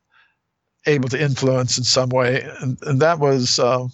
able 0.86 1.08
to 1.10 1.20
influence 1.20 1.76
in 1.76 1.84
some 1.84 2.08
way, 2.10 2.48
and, 2.60 2.78
and 2.82 3.00
that 3.00 3.18
was 3.18 3.58
uh, 3.58 3.88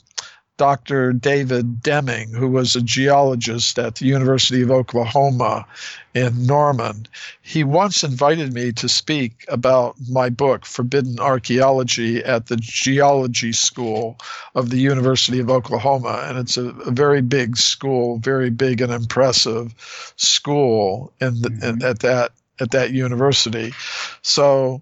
Dr. 0.62 1.12
David 1.12 1.82
Deming, 1.82 2.28
who 2.28 2.46
was 2.46 2.76
a 2.76 2.80
geologist 2.80 3.80
at 3.80 3.96
the 3.96 4.06
University 4.06 4.62
of 4.62 4.70
Oklahoma 4.70 5.66
in 6.14 6.46
Norman. 6.46 7.08
He 7.40 7.64
once 7.64 8.04
invited 8.04 8.52
me 8.52 8.70
to 8.74 8.88
speak 8.88 9.44
about 9.48 9.96
my 10.08 10.28
book, 10.28 10.64
Forbidden 10.64 11.18
Archaeology, 11.18 12.22
at 12.22 12.46
the 12.46 12.56
Geology 12.58 13.50
School 13.50 14.16
of 14.54 14.70
the 14.70 14.78
University 14.78 15.40
of 15.40 15.50
Oklahoma. 15.50 16.26
And 16.28 16.38
it's 16.38 16.56
a, 16.56 16.68
a 16.68 16.92
very 16.92 17.22
big 17.22 17.56
school, 17.56 18.18
very 18.18 18.50
big 18.50 18.80
and 18.80 18.92
impressive 18.92 19.74
school 20.14 21.12
in, 21.20 21.42
the, 21.42 21.48
mm-hmm. 21.48 21.80
in 21.80 21.82
at 21.82 21.98
that 21.98 22.30
at 22.60 22.70
that 22.70 22.92
university. 22.92 23.74
So 24.22 24.80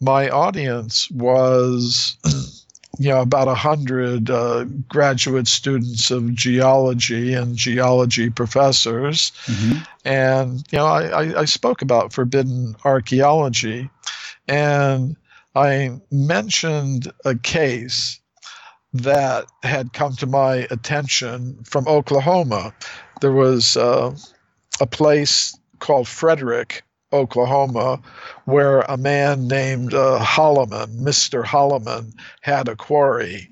my 0.00 0.30
audience 0.30 1.08
was 1.12 2.16
you 2.98 3.08
know 3.08 3.20
about 3.20 3.48
a 3.48 3.54
hundred 3.54 4.30
uh, 4.30 4.64
graduate 4.88 5.48
students 5.48 6.10
of 6.10 6.34
geology 6.34 7.34
and 7.34 7.56
geology 7.56 8.30
professors, 8.30 9.32
mm-hmm. 9.46 9.78
and 10.04 10.62
you 10.70 10.78
know 10.78 10.86
I, 10.86 11.40
I 11.40 11.44
spoke 11.46 11.82
about 11.82 12.12
forbidden 12.12 12.76
archaeology, 12.84 13.88
and 14.46 15.16
I 15.54 16.00
mentioned 16.10 17.12
a 17.24 17.34
case 17.34 18.20
that 18.94 19.46
had 19.62 19.92
come 19.92 20.14
to 20.16 20.26
my 20.26 20.66
attention 20.70 21.62
from 21.64 21.88
Oklahoma. 21.88 22.74
There 23.20 23.32
was 23.32 23.76
uh, 23.76 24.14
a 24.80 24.86
place 24.86 25.56
called 25.78 26.08
Frederick, 26.08 26.82
Oklahoma, 27.12 28.00
where 28.44 28.80
a 28.80 28.96
man 28.96 29.48
named 29.48 29.94
uh, 29.94 30.18
Holloman, 30.20 30.96
Mr. 31.00 31.44
Holloman, 31.44 32.12
had 32.40 32.68
a 32.68 32.76
quarry. 32.76 33.48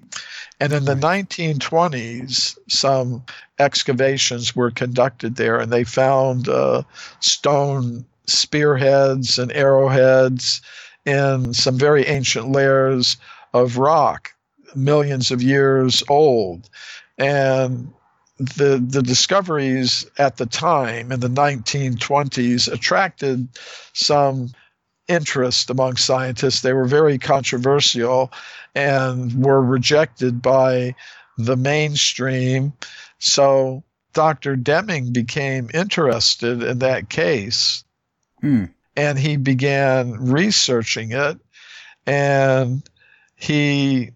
And 0.58 0.72
in 0.74 0.84
the 0.84 0.94
1920s, 0.94 2.58
some 2.68 3.24
excavations 3.58 4.54
were 4.54 4.70
conducted 4.70 5.36
there, 5.36 5.58
and 5.58 5.72
they 5.72 5.84
found 5.84 6.48
uh, 6.48 6.82
stone 7.20 8.04
spearheads 8.26 9.38
and 9.38 9.50
arrowheads 9.52 10.60
in 11.06 11.54
some 11.54 11.78
very 11.78 12.06
ancient 12.06 12.52
layers 12.52 13.16
of 13.54 13.78
rock, 13.78 14.32
millions 14.74 15.30
of 15.30 15.42
years 15.42 16.02
old. 16.08 16.68
And 17.18 17.92
the 18.40 18.82
the 18.82 19.02
discoveries 19.02 20.06
at 20.16 20.38
the 20.38 20.46
time 20.46 21.12
in 21.12 21.20
the 21.20 21.28
1920s 21.28 22.72
attracted 22.72 23.48
some 23.92 24.50
interest 25.08 25.68
among 25.68 25.96
scientists. 25.96 26.62
They 26.62 26.72
were 26.72 26.86
very 26.86 27.18
controversial 27.18 28.32
and 28.74 29.44
were 29.44 29.62
rejected 29.62 30.40
by 30.40 30.94
the 31.36 31.56
mainstream. 31.56 32.72
So 33.18 33.84
Dr. 34.14 34.56
Deming 34.56 35.12
became 35.12 35.68
interested 35.74 36.62
in 36.62 36.78
that 36.78 37.10
case. 37.10 37.84
Hmm. 38.40 38.66
And 38.96 39.18
he 39.18 39.36
began 39.36 40.12
researching 40.12 41.12
it 41.12 41.38
and 42.06 42.82
he 43.36 44.10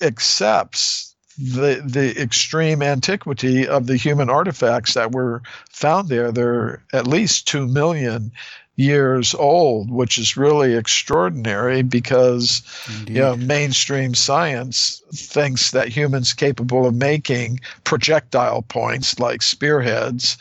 accepts 0.00 1.14
the 1.38 1.82
the 1.84 2.20
extreme 2.20 2.82
antiquity 2.82 3.66
of 3.66 3.86
the 3.86 3.96
human 3.96 4.28
artifacts 4.28 4.94
that 4.94 5.12
were 5.12 5.42
found 5.70 6.08
there. 6.08 6.32
They're 6.32 6.82
at 6.92 7.06
least 7.06 7.46
two 7.46 7.66
million 7.66 8.32
years 8.74 9.34
old, 9.34 9.90
which 9.90 10.18
is 10.18 10.36
really 10.36 10.74
extraordinary 10.74 11.82
because 11.82 12.62
Indeed. 12.88 13.16
you 13.16 13.22
know 13.22 13.36
mainstream 13.36 14.14
science 14.14 15.02
thinks 15.12 15.70
that 15.70 15.88
humans 15.88 16.34
capable 16.34 16.86
of 16.86 16.94
making 16.94 17.60
projectile 17.84 18.62
points 18.62 19.18
like 19.18 19.42
spearheads 19.42 20.38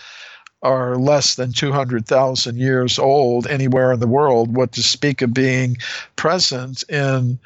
are 0.64 0.98
less 0.98 1.36
than 1.36 1.52
200,000 1.52 2.58
years 2.58 2.98
old 2.98 3.46
anywhere 3.46 3.92
in 3.92 4.00
the 4.00 4.08
world. 4.08 4.56
What 4.56 4.72
to 4.74 4.84
speak 4.84 5.22
of 5.22 5.34
being 5.34 5.78
present 6.16 6.84
in 6.90 7.38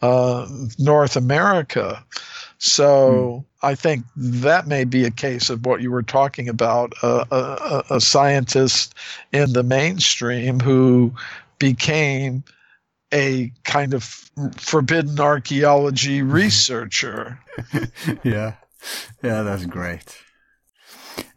uh, 0.00 0.46
North 0.78 1.16
America? 1.16 2.04
So 2.60 3.46
hmm. 3.62 3.66
I 3.66 3.74
think 3.74 4.04
that 4.16 4.68
may 4.68 4.84
be 4.84 5.04
a 5.04 5.10
case 5.10 5.48
of 5.48 5.64
what 5.64 5.80
you 5.80 5.90
were 5.90 6.02
talking 6.02 6.48
about 6.48 6.92
uh, 7.02 7.24
a, 7.30 7.94
a, 7.94 8.00
scientist 8.02 8.94
in 9.32 9.54
the 9.54 9.62
mainstream 9.62 10.60
who 10.60 11.14
became 11.58 12.44
a 13.12 13.50
kind 13.64 13.94
of 13.94 14.04
forbidden 14.58 15.18
archaeology 15.18 16.20
researcher. 16.40 17.40
yeah, 18.22 18.54
yeah, 19.22 19.42
that's 19.42 19.64
great. 19.64 20.18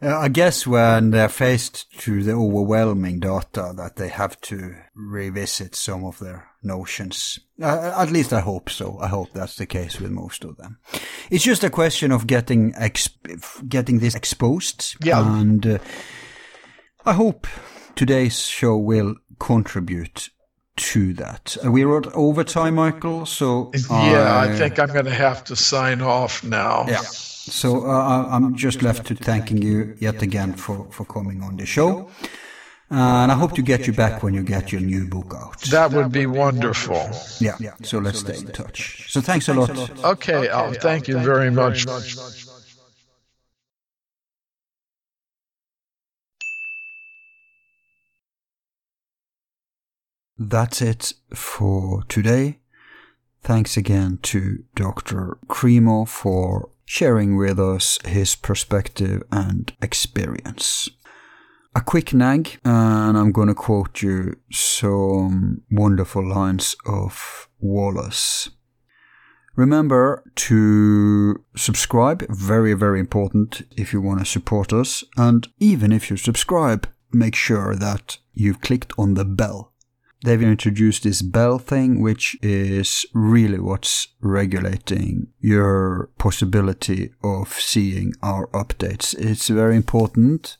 Uh, 0.02 0.18
I 0.18 0.28
guess 0.28 0.66
when 0.66 1.10
they're 1.10 1.30
faced 1.30 1.90
to 2.00 2.22
the 2.22 2.32
overwhelming 2.32 3.20
data 3.20 3.72
that 3.76 3.96
they 3.96 4.08
have 4.08 4.38
to 4.42 4.76
revisit 4.94 5.74
some 5.74 6.04
of 6.04 6.18
their 6.18 6.50
notions. 6.64 7.38
Uh, 7.60 7.94
at 7.96 8.10
least 8.10 8.32
I 8.32 8.40
hope 8.40 8.70
so. 8.70 8.98
I 9.00 9.08
hope 9.08 9.32
that's 9.32 9.56
the 9.56 9.66
case 9.66 10.00
with 10.00 10.10
most 10.10 10.44
of 10.44 10.56
them. 10.56 10.78
It's 11.30 11.44
just 11.44 11.64
a 11.64 11.70
question 11.70 12.12
of 12.12 12.26
getting 12.26 12.72
exp- 12.72 13.68
getting 13.68 14.00
this 14.00 14.14
exposed. 14.14 14.96
Yeah. 15.04 15.40
And 15.40 15.66
uh, 15.66 15.78
I 17.06 17.12
hope 17.12 17.46
today's 17.94 18.40
show 18.46 18.76
will 18.76 19.16
contribute 19.38 20.30
to 20.76 21.14
that. 21.14 21.56
Uh, 21.64 21.70
we're 21.70 21.96
at 21.98 22.06
overtime, 22.14 22.74
Michael. 22.74 23.26
So 23.26 23.70
yeah, 23.90 24.36
I, 24.36 24.52
I 24.52 24.56
think 24.56 24.78
I'm 24.78 24.88
going 24.88 25.04
to 25.04 25.14
have 25.14 25.44
to 25.44 25.56
sign 25.56 26.00
off 26.00 26.42
now. 26.42 26.86
Yeah. 26.88 27.02
So 27.02 27.86
uh, 27.86 28.28
I'm 28.30 28.56
just 28.56 28.82
left 28.82 29.06
to 29.08 29.14
thanking 29.14 29.60
you 29.60 29.94
yet 30.00 30.22
again 30.22 30.54
for, 30.54 30.88
for 30.90 31.04
coming 31.04 31.42
on 31.42 31.56
the 31.56 31.66
show. 31.66 32.10
Uh, 32.94 33.24
and 33.24 33.32
I 33.32 33.34
hope 33.34 33.56
to 33.56 33.62
get 33.62 33.88
you 33.88 33.92
back 33.92 34.22
when 34.22 34.34
you 34.34 34.44
get 34.44 34.70
your 34.70 34.80
new 34.80 35.08
book 35.08 35.34
out. 35.34 35.60
That 35.62 35.90
would 35.90 36.12
be 36.12 36.26
wonderful. 36.26 37.10
Yeah, 37.40 37.56
so 37.82 37.98
let's 37.98 38.20
stay 38.20 38.36
in 38.36 38.46
touch. 38.52 39.10
So 39.10 39.20
thanks 39.20 39.48
a 39.48 39.54
lot. 39.54 40.04
Okay, 40.04 40.48
Al, 40.48 40.72
thank 40.74 41.08
you 41.08 41.18
very 41.18 41.50
much. 41.50 41.86
That's 50.38 50.80
it 50.80 51.14
for 51.34 52.04
today. 52.04 52.60
Thanks 53.42 53.76
again 53.76 54.20
to 54.22 54.62
Dr. 54.76 55.38
Cremo 55.48 56.06
for 56.06 56.70
sharing 56.84 57.36
with 57.36 57.58
us 57.58 57.98
his 58.04 58.36
perspective 58.36 59.24
and 59.32 59.72
experience. 59.82 60.90
A 61.76 61.80
quick 61.80 62.14
nag, 62.14 62.60
and 62.64 63.18
I'm 63.18 63.32
going 63.32 63.48
to 63.48 63.54
quote 63.54 64.00
you 64.00 64.36
some 64.52 65.62
wonderful 65.72 66.24
lines 66.24 66.76
of 66.86 67.48
Wallace. 67.58 68.50
Remember 69.56 70.22
to 70.36 71.44
subscribe, 71.56 72.26
very, 72.28 72.74
very 72.74 73.00
important 73.00 73.62
if 73.76 73.92
you 73.92 74.00
want 74.00 74.20
to 74.20 74.24
support 74.24 74.72
us. 74.72 75.02
And 75.16 75.48
even 75.58 75.90
if 75.90 76.10
you 76.10 76.16
subscribe, 76.16 76.88
make 77.12 77.34
sure 77.34 77.74
that 77.74 78.18
you've 78.32 78.60
clicked 78.60 78.92
on 78.96 79.14
the 79.14 79.24
bell 79.24 79.74
they've 80.24 80.42
introduced 80.42 81.02
this 81.02 81.20
bell 81.20 81.58
thing, 81.58 82.00
which 82.00 82.36
is 82.42 83.06
really 83.12 83.58
what's 83.58 84.08
regulating 84.20 85.28
your 85.38 86.10
possibility 86.18 87.12
of 87.22 87.52
seeing 87.52 88.14
our 88.22 88.46
updates. 88.48 89.14
It's 89.18 89.48
very 89.48 89.76
important. 89.76 90.56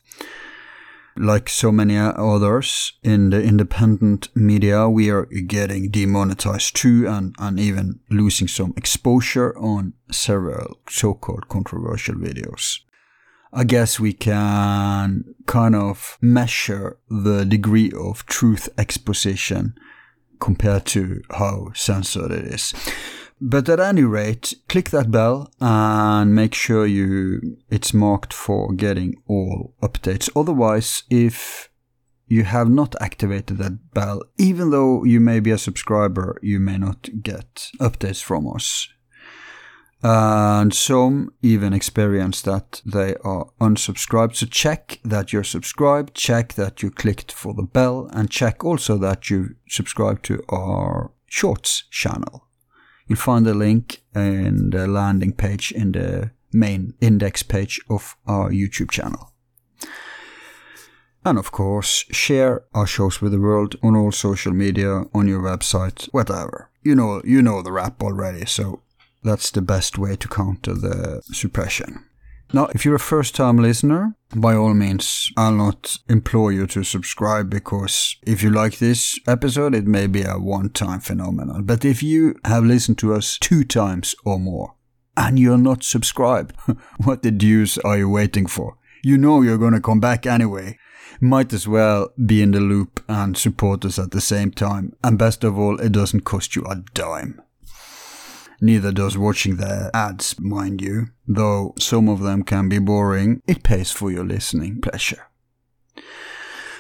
Like 1.16 1.48
so 1.48 1.70
many 1.70 1.96
others 1.96 2.92
in 3.02 3.30
the 3.30 3.42
independent 3.42 4.28
media, 4.34 4.88
we 4.88 5.10
are 5.10 5.26
getting 5.26 5.90
demonetized 5.90 6.76
too 6.76 7.06
and, 7.06 7.34
and 7.38 7.60
even 7.60 8.00
losing 8.10 8.48
some 8.48 8.74
exposure 8.76 9.56
on 9.58 9.94
several 10.10 10.80
so-called 10.88 11.48
controversial 11.48 12.14
videos. 12.16 12.80
I 13.52 13.62
guess 13.62 14.00
we 14.00 14.12
can 14.12 15.34
kind 15.46 15.76
of 15.76 16.18
measure 16.20 16.98
the 17.08 17.44
degree 17.44 17.92
of 17.92 18.26
truth 18.26 18.68
exposition 18.76 19.74
compared 20.40 20.86
to 20.86 21.22
how 21.30 21.70
censored 21.74 22.32
it 22.32 22.46
is. 22.46 22.74
But 23.40 23.68
at 23.68 23.80
any 23.80 24.02
rate, 24.02 24.54
click 24.68 24.90
that 24.90 25.10
bell 25.10 25.50
and 25.60 26.34
make 26.34 26.54
sure 26.54 26.86
you 26.86 27.58
it's 27.68 27.92
marked 27.92 28.32
for 28.32 28.72
getting 28.72 29.16
all 29.26 29.74
updates. 29.82 30.30
Otherwise, 30.34 31.02
if 31.10 31.68
you 32.26 32.44
have 32.44 32.70
not 32.70 32.94
activated 33.00 33.58
that 33.58 33.92
bell, 33.92 34.22
even 34.38 34.70
though 34.70 35.04
you 35.04 35.20
may 35.20 35.40
be 35.40 35.50
a 35.50 35.58
subscriber, 35.58 36.38
you 36.42 36.58
may 36.58 36.78
not 36.78 37.08
get 37.22 37.70
updates 37.80 38.22
from 38.22 38.46
us. 38.46 38.88
And 40.02 40.74
some 40.74 41.32
even 41.42 41.72
experience 41.72 42.42
that 42.42 42.82
they 42.84 43.14
are 43.24 43.46
unsubscribed. 43.60 44.36
So 44.36 44.46
check 44.46 45.00
that 45.02 45.32
you're 45.32 45.44
subscribed, 45.44 46.14
check 46.14 46.54
that 46.54 46.82
you 46.82 46.90
clicked 46.90 47.32
for 47.32 47.54
the 47.54 47.62
bell, 47.62 48.08
and 48.12 48.30
check 48.30 48.64
also 48.64 48.98
that 48.98 49.30
you 49.30 49.56
subscribe 49.68 50.22
to 50.24 50.42
our 50.50 51.10
shorts 51.26 51.84
channel. 51.90 52.43
You'll 53.06 53.18
find 53.18 53.44
the 53.44 53.54
link 53.54 54.02
in 54.14 54.70
the 54.70 54.86
landing 54.86 55.32
page 55.32 55.72
in 55.72 55.92
the 55.92 56.30
main 56.52 56.94
index 57.00 57.42
page 57.42 57.80
of 57.90 58.16
our 58.26 58.50
YouTube 58.50 58.90
channel. 58.90 59.32
And 61.24 61.38
of 61.38 61.52
course, 61.52 62.04
share 62.10 62.64
our 62.74 62.86
shows 62.86 63.20
with 63.20 63.32
the 63.32 63.40
world 63.40 63.76
on 63.82 63.96
all 63.96 64.12
social 64.12 64.52
media, 64.52 65.04
on 65.14 65.26
your 65.26 65.40
website, 65.40 66.06
whatever. 66.12 66.70
You 66.82 66.94
know, 66.94 67.22
you 67.24 67.40
know 67.40 67.62
the 67.62 67.72
rap 67.72 68.02
already, 68.02 68.44
so 68.44 68.82
that's 69.22 69.50
the 69.50 69.62
best 69.62 69.96
way 69.98 70.16
to 70.16 70.28
counter 70.28 70.74
the 70.74 71.22
suppression. 71.24 72.04
Now, 72.54 72.68
if 72.72 72.84
you're 72.84 72.94
a 72.94 73.00
first 73.00 73.34
time 73.34 73.56
listener, 73.56 74.14
by 74.32 74.54
all 74.54 74.74
means, 74.74 75.32
I'll 75.36 75.56
not 75.56 75.98
implore 76.08 76.52
you 76.52 76.68
to 76.68 76.84
subscribe 76.84 77.50
because 77.50 78.14
if 78.22 78.44
you 78.44 78.50
like 78.50 78.78
this 78.78 79.18
episode, 79.26 79.74
it 79.74 79.88
may 79.88 80.06
be 80.06 80.22
a 80.22 80.38
one 80.38 80.68
time 80.68 81.00
phenomenon. 81.00 81.64
But 81.64 81.84
if 81.84 82.00
you 82.00 82.36
have 82.44 82.62
listened 82.62 82.98
to 82.98 83.12
us 83.12 83.38
two 83.38 83.64
times 83.64 84.14
or 84.24 84.38
more 84.38 84.76
and 85.16 85.36
you're 85.36 85.58
not 85.58 85.82
subscribed, 85.82 86.54
what 87.02 87.22
the 87.22 87.32
deuce 87.32 87.76
are 87.78 87.98
you 87.98 88.08
waiting 88.08 88.46
for? 88.46 88.76
You 89.02 89.18
know 89.18 89.42
you're 89.42 89.58
gonna 89.58 89.80
come 89.80 89.98
back 89.98 90.24
anyway. 90.24 90.78
Might 91.20 91.52
as 91.52 91.66
well 91.66 92.10
be 92.24 92.40
in 92.40 92.52
the 92.52 92.60
loop 92.60 93.02
and 93.08 93.36
support 93.36 93.84
us 93.84 93.98
at 93.98 94.12
the 94.12 94.20
same 94.20 94.52
time. 94.52 94.94
And 95.02 95.18
best 95.18 95.42
of 95.42 95.58
all, 95.58 95.80
it 95.80 95.90
doesn't 95.90 96.20
cost 96.20 96.54
you 96.54 96.62
a 96.66 96.76
dime. 96.94 97.42
Neither 98.60 98.92
does 98.92 99.18
watching 99.18 99.56
their 99.56 99.90
ads, 99.94 100.38
mind 100.38 100.80
you, 100.80 101.06
though 101.26 101.74
some 101.78 102.08
of 102.08 102.20
them 102.20 102.42
can 102.42 102.68
be 102.68 102.78
boring, 102.78 103.42
it 103.46 103.62
pays 103.62 103.90
for 103.90 104.10
your 104.10 104.24
listening 104.24 104.80
pleasure. 104.80 105.26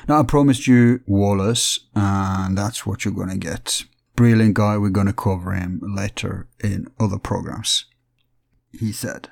Now, 0.08 0.20
I 0.20 0.22
promised 0.22 0.66
you 0.66 1.00
Wallace, 1.06 1.80
and 1.94 2.56
that's 2.58 2.84
what 2.84 3.04
you're 3.04 3.14
gonna 3.14 3.36
get. 3.36 3.84
Brilliant 4.16 4.54
guy, 4.54 4.76
we're 4.78 4.90
gonna 4.90 5.12
cover 5.12 5.52
him 5.52 5.80
later 5.82 6.46
in 6.62 6.88
other 7.00 7.18
programs. 7.18 7.86
He 8.72 8.92
said, 8.92 9.30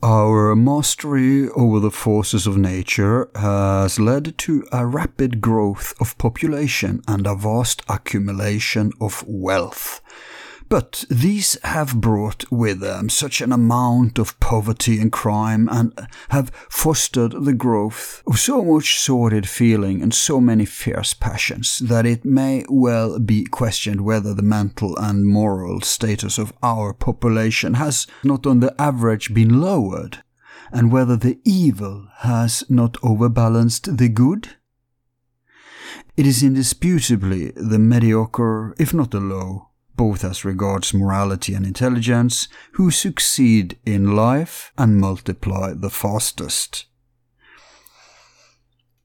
our 0.00 0.54
mastery 0.54 1.48
over 1.56 1.80
the 1.80 1.90
forces 1.90 2.46
of 2.46 2.56
nature 2.56 3.28
has 3.34 3.98
led 3.98 4.38
to 4.38 4.64
a 4.70 4.86
rapid 4.86 5.40
growth 5.40 5.92
of 6.00 6.16
population 6.18 7.02
and 7.08 7.26
a 7.26 7.34
vast 7.34 7.82
accumulation 7.88 8.92
of 9.00 9.24
wealth. 9.26 10.00
But 10.68 11.06
these 11.08 11.56
have 11.64 11.98
brought 11.98 12.44
with 12.52 12.80
them 12.80 13.08
such 13.08 13.40
an 13.40 13.52
amount 13.52 14.18
of 14.18 14.38
poverty 14.38 15.00
and 15.00 15.10
crime 15.10 15.66
and 15.70 15.98
have 16.28 16.50
fostered 16.68 17.32
the 17.44 17.54
growth 17.54 18.22
of 18.26 18.38
so 18.38 18.62
much 18.62 18.98
sordid 18.98 19.48
feeling 19.48 20.02
and 20.02 20.12
so 20.12 20.40
many 20.40 20.66
fierce 20.66 21.14
passions 21.14 21.78
that 21.78 22.04
it 22.04 22.24
may 22.24 22.66
well 22.68 23.18
be 23.18 23.44
questioned 23.44 24.02
whether 24.02 24.34
the 24.34 24.42
mental 24.42 24.94
and 24.98 25.24
moral 25.24 25.80
status 25.80 26.36
of 26.36 26.52
our 26.62 26.92
population 26.92 27.74
has 27.74 28.06
not 28.22 28.46
on 28.46 28.60
the 28.60 28.78
average 28.78 29.32
been 29.32 29.62
lowered 29.62 30.22
and 30.70 30.92
whether 30.92 31.16
the 31.16 31.38
evil 31.44 32.08
has 32.18 32.62
not 32.68 32.98
overbalanced 33.02 33.96
the 33.96 34.10
good. 34.10 34.56
It 36.14 36.26
is 36.26 36.42
indisputably 36.42 37.52
the 37.56 37.78
mediocre, 37.78 38.74
if 38.78 38.92
not 38.92 39.12
the 39.12 39.20
low, 39.20 39.67
both 39.98 40.24
as 40.24 40.44
regards 40.46 40.94
morality 40.94 41.52
and 41.52 41.66
intelligence, 41.66 42.48
who 42.72 42.90
succeed 42.90 43.76
in 43.84 44.16
life 44.16 44.72
and 44.78 44.96
multiply 44.96 45.74
the 45.74 45.90
fastest. 45.90 46.86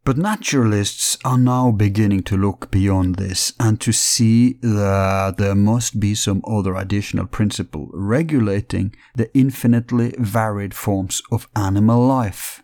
But 0.05 0.17
naturalists 0.17 1.17
are 1.23 1.37
now 1.37 1.71
beginning 1.71 2.23
to 2.23 2.37
look 2.37 2.69
beyond 2.69 3.15
this 3.15 3.53
and 3.57 3.79
to 3.81 3.93
see 3.93 4.59
that 4.61 5.37
there 5.37 5.55
must 5.55 5.99
be 5.99 6.13
some 6.13 6.41
other 6.45 6.75
additional 6.75 7.25
principle 7.25 7.89
regulating 7.93 8.93
the 9.15 9.33
infinitely 9.35 10.13
varied 10.19 10.73
forms 10.73 11.21
of 11.31 11.47
animal 11.55 12.05
life. 12.05 12.61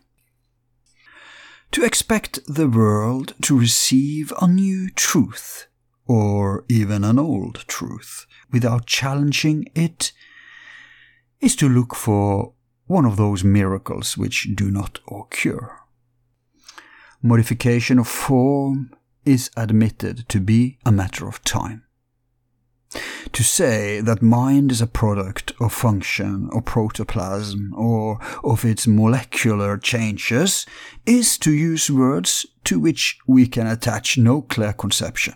To 1.72 1.82
expect 1.82 2.40
the 2.46 2.68
world 2.68 3.34
to 3.42 3.58
receive 3.58 4.32
a 4.40 4.46
new 4.46 4.90
truth 4.90 5.66
or 6.10 6.64
even 6.68 7.04
an 7.04 7.20
old 7.20 7.54
truth, 7.68 8.26
without 8.50 8.84
challenging 8.84 9.64
it, 9.76 10.10
is 11.40 11.54
to 11.54 11.68
look 11.68 11.94
for 11.94 12.52
one 12.88 13.04
of 13.04 13.16
those 13.16 13.44
miracles 13.44 14.18
which 14.18 14.48
do 14.56 14.72
not 14.72 14.98
occur. 15.08 15.70
Modification 17.22 18.00
of 18.00 18.08
form 18.08 18.92
is 19.24 19.52
admitted 19.56 20.28
to 20.28 20.40
be 20.40 20.78
a 20.84 20.90
matter 20.90 21.28
of 21.28 21.44
time. 21.44 21.84
To 23.32 23.44
say 23.44 24.00
that 24.00 24.20
mind 24.20 24.72
is 24.72 24.82
a 24.82 24.88
product 24.88 25.52
of 25.60 25.72
function 25.72 26.48
or 26.50 26.60
protoplasm 26.60 27.72
or 27.76 28.18
of 28.42 28.64
its 28.64 28.88
molecular 28.88 29.78
changes 29.78 30.66
is 31.06 31.38
to 31.38 31.52
use 31.52 31.88
words 31.88 32.46
to 32.64 32.80
which 32.80 33.16
we 33.28 33.46
can 33.46 33.68
attach 33.68 34.18
no 34.18 34.42
clear 34.42 34.72
conception. 34.72 35.34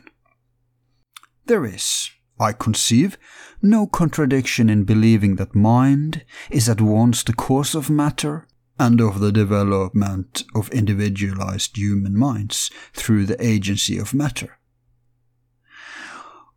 There 1.47 1.66
is, 1.66 2.11
I 2.41 2.53
conceive, 2.53 3.19
no 3.61 3.87
contradiction 3.87 4.71
in 4.71 4.85
believing 4.85 5.37
that 5.37 5.55
mind 5.55 6.25
is 6.51 6.69
at 6.69 6.81
once 6.81 7.23
the 7.23 7.35
cause 7.35 7.75
of 7.75 7.91
matter 7.91 8.47
and 8.79 9.01
of 9.01 9.21
the 9.21 9.31
development 9.31 10.45
of 10.55 10.71
individualized 10.71 11.77
human 11.77 12.16
minds 12.16 12.71
through 12.93 13.27
the 13.27 13.45
agency 13.45 13.99
of 13.99 14.15
matter. 14.15 14.59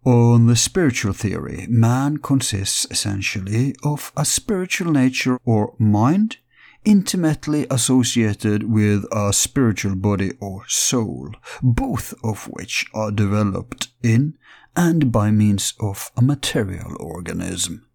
On 0.03 0.47
the 0.47 0.55
spiritual 0.55 1.11
theory, 1.11 1.67
man 1.69 2.17
consists 2.17 2.87
essentially 2.89 3.75
of 3.83 4.13
a 4.15 4.23
spiritual 4.23 4.91
nature 4.93 5.37
or 5.43 5.75
mind 5.77 6.37
intimately 6.85 7.67
associated 7.69 8.63
with 8.63 9.03
a 9.11 9.33
spiritual 9.33 9.95
body 9.95 10.31
or 10.39 10.63
soul, 10.69 11.31
both 11.61 12.13
of 12.23 12.45
which 12.45 12.85
are 12.93 13.11
developed 13.11 13.89
in 14.01 14.37
and 14.77 15.11
by 15.11 15.31
means 15.31 15.73
of 15.81 16.11
a 16.15 16.21
material 16.21 16.95
organism. 16.99 17.87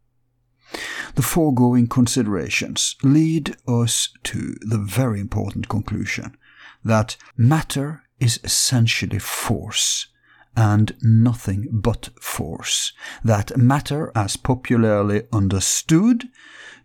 The 1.15 1.23
foregoing 1.23 1.87
considerations 1.87 2.97
lead 3.03 3.57
us 3.69 4.11
to 4.25 4.57
the 4.61 4.79
very 4.79 5.21
important 5.21 5.69
conclusion 5.69 6.37
that 6.85 7.17
matter 7.37 8.03
is 8.19 8.41
essentially 8.43 9.19
force 9.19 10.09
and 10.57 10.95
nothing 11.01 11.69
but 11.71 12.11
force, 12.21 12.93
that 13.25 13.57
matter 13.57 14.11
as 14.15 14.37
popularly 14.37 15.23
understood 15.33 16.25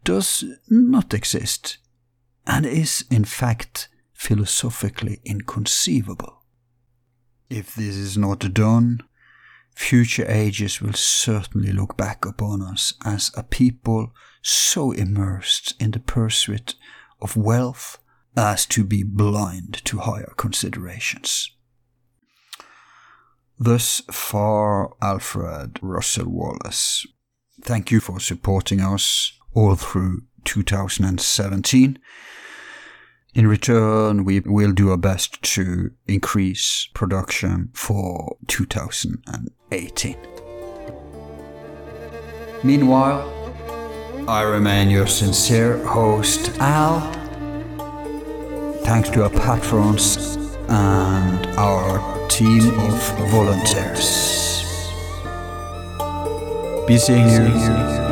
does 0.03 0.44
not 0.69 1.14
exist 1.14 1.80
and 2.45 2.65
is 2.65 3.03
in 3.10 3.26
fact 3.26 3.90
philosophically 4.14 5.19
inconceivable. 5.26 6.44
If 7.49 7.76
this 7.76 7.95
is 7.95 8.18
not 8.18 8.53
done, 8.53 9.02
future 9.78 10.26
ages 10.28 10.82
will 10.82 10.94
certainly 10.94 11.72
look 11.72 11.95
back 11.95 12.26
upon 12.26 12.64
us 12.64 12.95
as 13.06 13.32
a 13.38 13.44
people 13.44 14.12
so 14.41 14.91
immersed 14.91 15.76
in 15.80 15.91
the 15.91 15.99
pursuit 15.99 16.74
of 17.22 17.38
wealth 17.38 17.99
as 18.36 18.66
to 18.66 18.84
be 18.84 19.04
blind 19.04 19.86
to 19.86 19.99
higher 19.99 20.34
considerations. 20.36 21.52
Thus 23.60 24.02
far, 24.12 24.95
Alfred 24.99 25.80
Russel 25.82 26.30
Wallace. 26.30 27.06
Thank 27.62 27.91
you 27.91 27.99
for 27.99 28.20
supporting 28.20 28.82
us 28.82 29.32
all 29.54 29.76
through 29.76 30.24
2017. 30.44 31.99
In 33.38 33.46
return, 33.46 34.26
we 34.26 34.40
will 34.40 34.72
do 34.72 34.90
our 34.90 34.98
best 34.98 35.44
to 35.54 35.92
increase 36.08 36.90
production 36.96 37.70
for 37.72 38.36
2018. 38.48 40.18
Meanwhile, 42.64 43.54
I 44.28 44.42
remain 44.42 44.90
your 44.90 45.06
sincere 45.06 45.78
host, 45.86 46.52
Al. 46.60 47.00
Thanks 48.84 49.12
to 49.12 49.26
our 49.26 49.30
patrons 49.30 50.36
and 50.68 51.46
our 51.60 52.28
team 52.30 52.72
of 52.80 53.30
volunteers. 53.30 54.74
Be 56.88 56.98
seeing 56.98 57.30
you. 57.30 58.07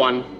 One? 0.00 0.39